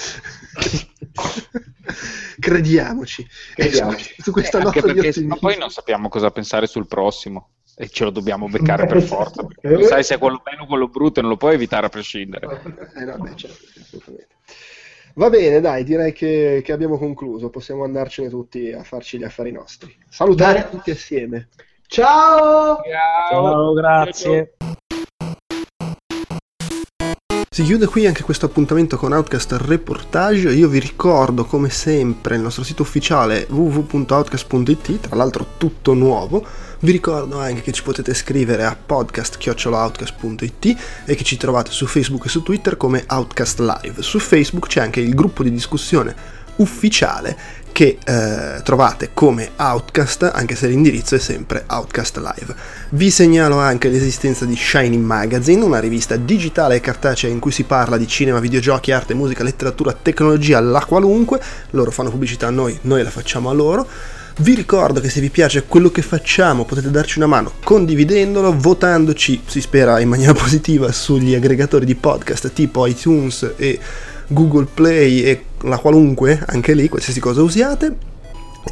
Crediamoci. 2.38 3.26
Crediamoci. 3.54 4.14
Su 4.18 4.30
questa 4.32 4.58
Eh, 4.58 4.62
nota 4.62 4.80
di 4.80 4.92
perché 4.92 5.08
ottimismo. 5.08 5.36
poi 5.36 5.58
non 5.58 5.70
sappiamo 5.70 6.08
cosa 6.08 6.30
pensare 6.30 6.66
sul 6.66 6.86
prossimo 6.86 7.50
e 7.76 7.88
ce 7.88 8.04
lo 8.04 8.10
dobbiamo 8.10 8.48
beccare 8.48 8.86
per 8.86 9.02
forza. 9.02 9.44
perché 9.44 9.66
Eh. 9.68 9.72
non 9.72 9.82
sai 9.84 10.02
se 10.04 10.14
è 10.14 10.18
quello 10.18 10.40
bello 10.42 10.62
o 10.62 10.66
quello 10.66 10.88
brutto 10.88 11.18
e 11.18 11.22
non 11.22 11.30
lo 11.32 11.36
puoi 11.36 11.54
evitare 11.54 11.86
a 11.86 11.88
prescindere. 11.88 12.62
Eh, 12.96 13.04
no, 13.04 13.16
beh, 13.18 13.36
certo. 13.36 13.58
Va 15.14 15.28
bene, 15.28 15.60
dai, 15.60 15.82
direi 15.82 16.12
che, 16.12 16.60
che 16.64 16.72
abbiamo 16.72 16.96
concluso. 16.96 17.50
Possiamo 17.50 17.84
andarcene 17.84 18.28
tutti 18.28 18.70
a 18.72 18.84
farci 18.84 19.18
gli 19.18 19.24
affari 19.24 19.50
nostri. 19.50 19.94
Salutare 20.08 20.60
Bene. 20.60 20.70
tutti 20.70 20.90
assieme. 20.92 21.48
Ciao! 21.86 22.78
Ciao, 23.30 23.72
grazie. 23.72 24.54
Si 27.60 27.66
chiude 27.66 27.84
qui 27.84 28.06
anche 28.06 28.22
questo 28.22 28.46
appuntamento 28.46 28.96
con 28.96 29.12
Outcast 29.12 29.52
Reportage. 29.52 30.50
Io 30.50 30.66
vi 30.66 30.78
ricordo 30.78 31.44
come 31.44 31.68
sempre 31.68 32.36
il 32.36 32.40
nostro 32.40 32.64
sito 32.64 32.80
ufficiale 32.80 33.46
www.outcast.it, 33.50 35.00
tra 35.00 35.14
l'altro 35.14 35.46
tutto 35.58 35.92
nuovo. 35.92 36.42
Vi 36.78 36.90
ricordo 36.90 37.38
anche 37.38 37.60
che 37.60 37.72
ci 37.72 37.82
potete 37.82 38.14
scrivere 38.14 38.64
a 38.64 38.74
podcast.outcast.it 38.74 40.76
e 41.04 41.14
che 41.14 41.22
ci 41.22 41.36
trovate 41.36 41.70
su 41.70 41.84
Facebook 41.84 42.24
e 42.24 42.30
su 42.30 42.42
Twitter 42.42 42.78
come 42.78 43.04
Outcast 43.06 43.58
Live. 43.58 44.00
Su 44.00 44.18
Facebook 44.18 44.66
c'è 44.66 44.80
anche 44.80 45.00
il 45.00 45.14
gruppo 45.14 45.42
di 45.42 45.50
discussione 45.50 46.16
ufficiale 46.60 47.58
che 47.72 47.98
eh, 48.04 48.62
trovate 48.62 49.10
come 49.14 49.50
Outcast, 49.56 50.30
anche 50.34 50.54
se 50.54 50.66
l'indirizzo 50.66 51.14
è 51.14 51.18
sempre 51.18 51.64
Outcast 51.66 52.16
Live. 52.18 52.54
Vi 52.90 53.10
segnalo 53.10 53.58
anche 53.58 53.88
l'esistenza 53.88 54.44
di 54.44 54.56
Shining 54.56 55.04
Magazine, 55.04 55.62
una 55.62 55.78
rivista 55.78 56.16
digitale 56.16 56.76
e 56.76 56.80
cartacea 56.80 57.30
in 57.30 57.38
cui 57.38 57.52
si 57.52 57.64
parla 57.64 57.96
di 57.96 58.06
cinema, 58.06 58.40
videogiochi, 58.40 58.92
arte, 58.92 59.14
musica, 59.14 59.42
letteratura, 59.44 59.96
tecnologia, 60.00 60.60
la 60.60 60.84
qualunque. 60.84 61.40
Loro 61.70 61.90
fanno 61.90 62.10
pubblicità 62.10 62.48
a 62.48 62.50
noi, 62.50 62.76
noi 62.82 63.02
la 63.02 63.10
facciamo 63.10 63.48
a 63.50 63.52
loro. 63.52 63.86
Vi 64.38 64.54
ricordo 64.54 65.00
che 65.00 65.10
se 65.10 65.20
vi 65.20 65.28
piace 65.28 65.64
quello 65.64 65.90
che 65.90 66.02
facciamo 66.02 66.64
potete 66.64 66.90
darci 66.90 67.18
una 67.18 67.26
mano 67.26 67.52
condividendolo, 67.62 68.56
votandoci, 68.56 69.42
si 69.44 69.60
spera 69.60 70.00
in 70.00 70.08
maniera 70.08 70.32
positiva, 70.34 70.90
sugli 70.92 71.34
aggregatori 71.34 71.84
di 71.84 71.94
podcast 71.94 72.52
tipo 72.52 72.86
iTunes 72.86 73.54
e 73.56 73.78
Google 74.28 74.66
Play 74.72 75.22
e 75.22 75.44
la 75.62 75.78
qualunque, 75.78 76.42
anche 76.46 76.74
lì, 76.74 76.88
qualsiasi 76.88 77.20
cosa 77.20 77.42
usiate. 77.42 78.09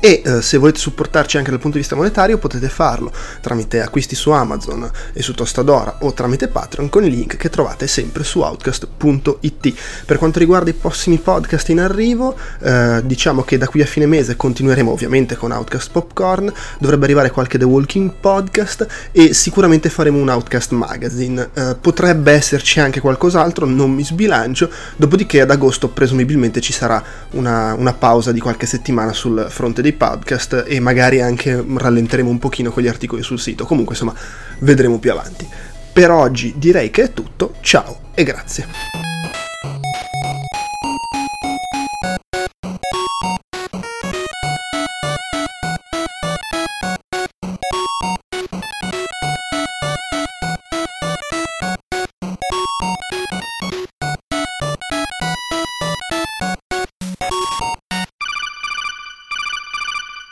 E 0.00 0.22
eh, 0.24 0.42
se 0.42 0.58
volete 0.58 0.78
supportarci 0.78 1.38
anche 1.38 1.50
dal 1.50 1.58
punto 1.58 1.76
di 1.76 1.82
vista 1.82 1.96
monetario 1.96 2.36
potete 2.36 2.68
farlo 2.68 3.10
tramite 3.40 3.80
acquisti 3.80 4.14
su 4.14 4.30
Amazon 4.30 4.88
e 5.14 5.22
su 5.22 5.32
Tostadora 5.32 5.98
o 6.00 6.12
tramite 6.12 6.48
Patreon 6.48 6.90
con 6.90 7.04
i 7.04 7.10
link 7.10 7.36
che 7.36 7.48
trovate 7.48 7.86
sempre 7.86 8.22
su 8.22 8.40
outcast.it. 8.40 9.74
Per 10.04 10.18
quanto 10.18 10.38
riguarda 10.38 10.70
i 10.70 10.74
prossimi 10.74 11.16
podcast 11.16 11.70
in 11.70 11.80
arrivo, 11.80 12.36
eh, 12.60 13.00
diciamo 13.04 13.42
che 13.42 13.56
da 13.56 13.66
qui 13.66 13.80
a 13.80 13.86
fine 13.86 14.06
mese 14.06 14.36
continueremo 14.36 14.90
ovviamente 14.90 15.36
con 15.36 15.52
Outcast 15.52 15.90
Popcorn, 15.90 16.52
dovrebbe 16.78 17.04
arrivare 17.04 17.30
qualche 17.30 17.56
The 17.58 17.64
Walking 17.64 18.12
Podcast 18.20 18.86
e 19.10 19.32
sicuramente 19.32 19.88
faremo 19.88 20.18
un 20.18 20.28
Outcast 20.28 20.72
Magazine. 20.72 21.48
Eh, 21.54 21.76
potrebbe 21.80 22.32
esserci 22.32 22.78
anche 22.78 23.00
qualcos'altro, 23.00 23.64
non 23.64 23.90
mi 23.92 24.04
sbilancio, 24.04 24.70
dopodiché 24.96 25.40
ad 25.40 25.50
agosto 25.50 25.88
presumibilmente 25.88 26.60
ci 26.60 26.72
sarà 26.72 27.02
una, 27.30 27.74
una 27.74 27.94
pausa 27.94 28.32
di 28.32 28.40
qualche 28.40 28.66
settimana 28.66 29.12
sul 29.12 29.46
fronte 29.48 29.77
dei 29.82 29.92
podcast 29.92 30.64
e 30.66 30.80
magari 30.80 31.20
anche 31.20 31.64
rallenteremo 31.76 32.28
un 32.28 32.38
pochino 32.38 32.70
con 32.70 32.82
gli 32.82 32.88
articoli 32.88 33.22
sul 33.22 33.38
sito. 33.38 33.64
Comunque, 33.64 33.94
insomma, 33.94 34.14
vedremo 34.60 34.98
più 34.98 35.10
avanti. 35.10 35.46
Per 35.92 36.10
oggi 36.10 36.54
direi 36.56 36.90
che 36.90 37.04
è 37.04 37.12
tutto. 37.12 37.54
Ciao 37.60 38.10
e 38.14 38.22
grazie. 38.24 39.17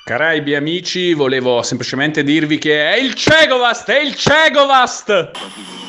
Caraibi 0.06 0.54
amici, 0.54 1.14
volevo 1.14 1.62
semplicemente 1.62 2.22
dirvi 2.22 2.58
che 2.58 2.92
è 2.92 2.96
il 2.96 3.14
Cegovast, 3.14 3.90
è 3.90 3.98
il 3.98 4.14
Cegovast! 4.14 5.85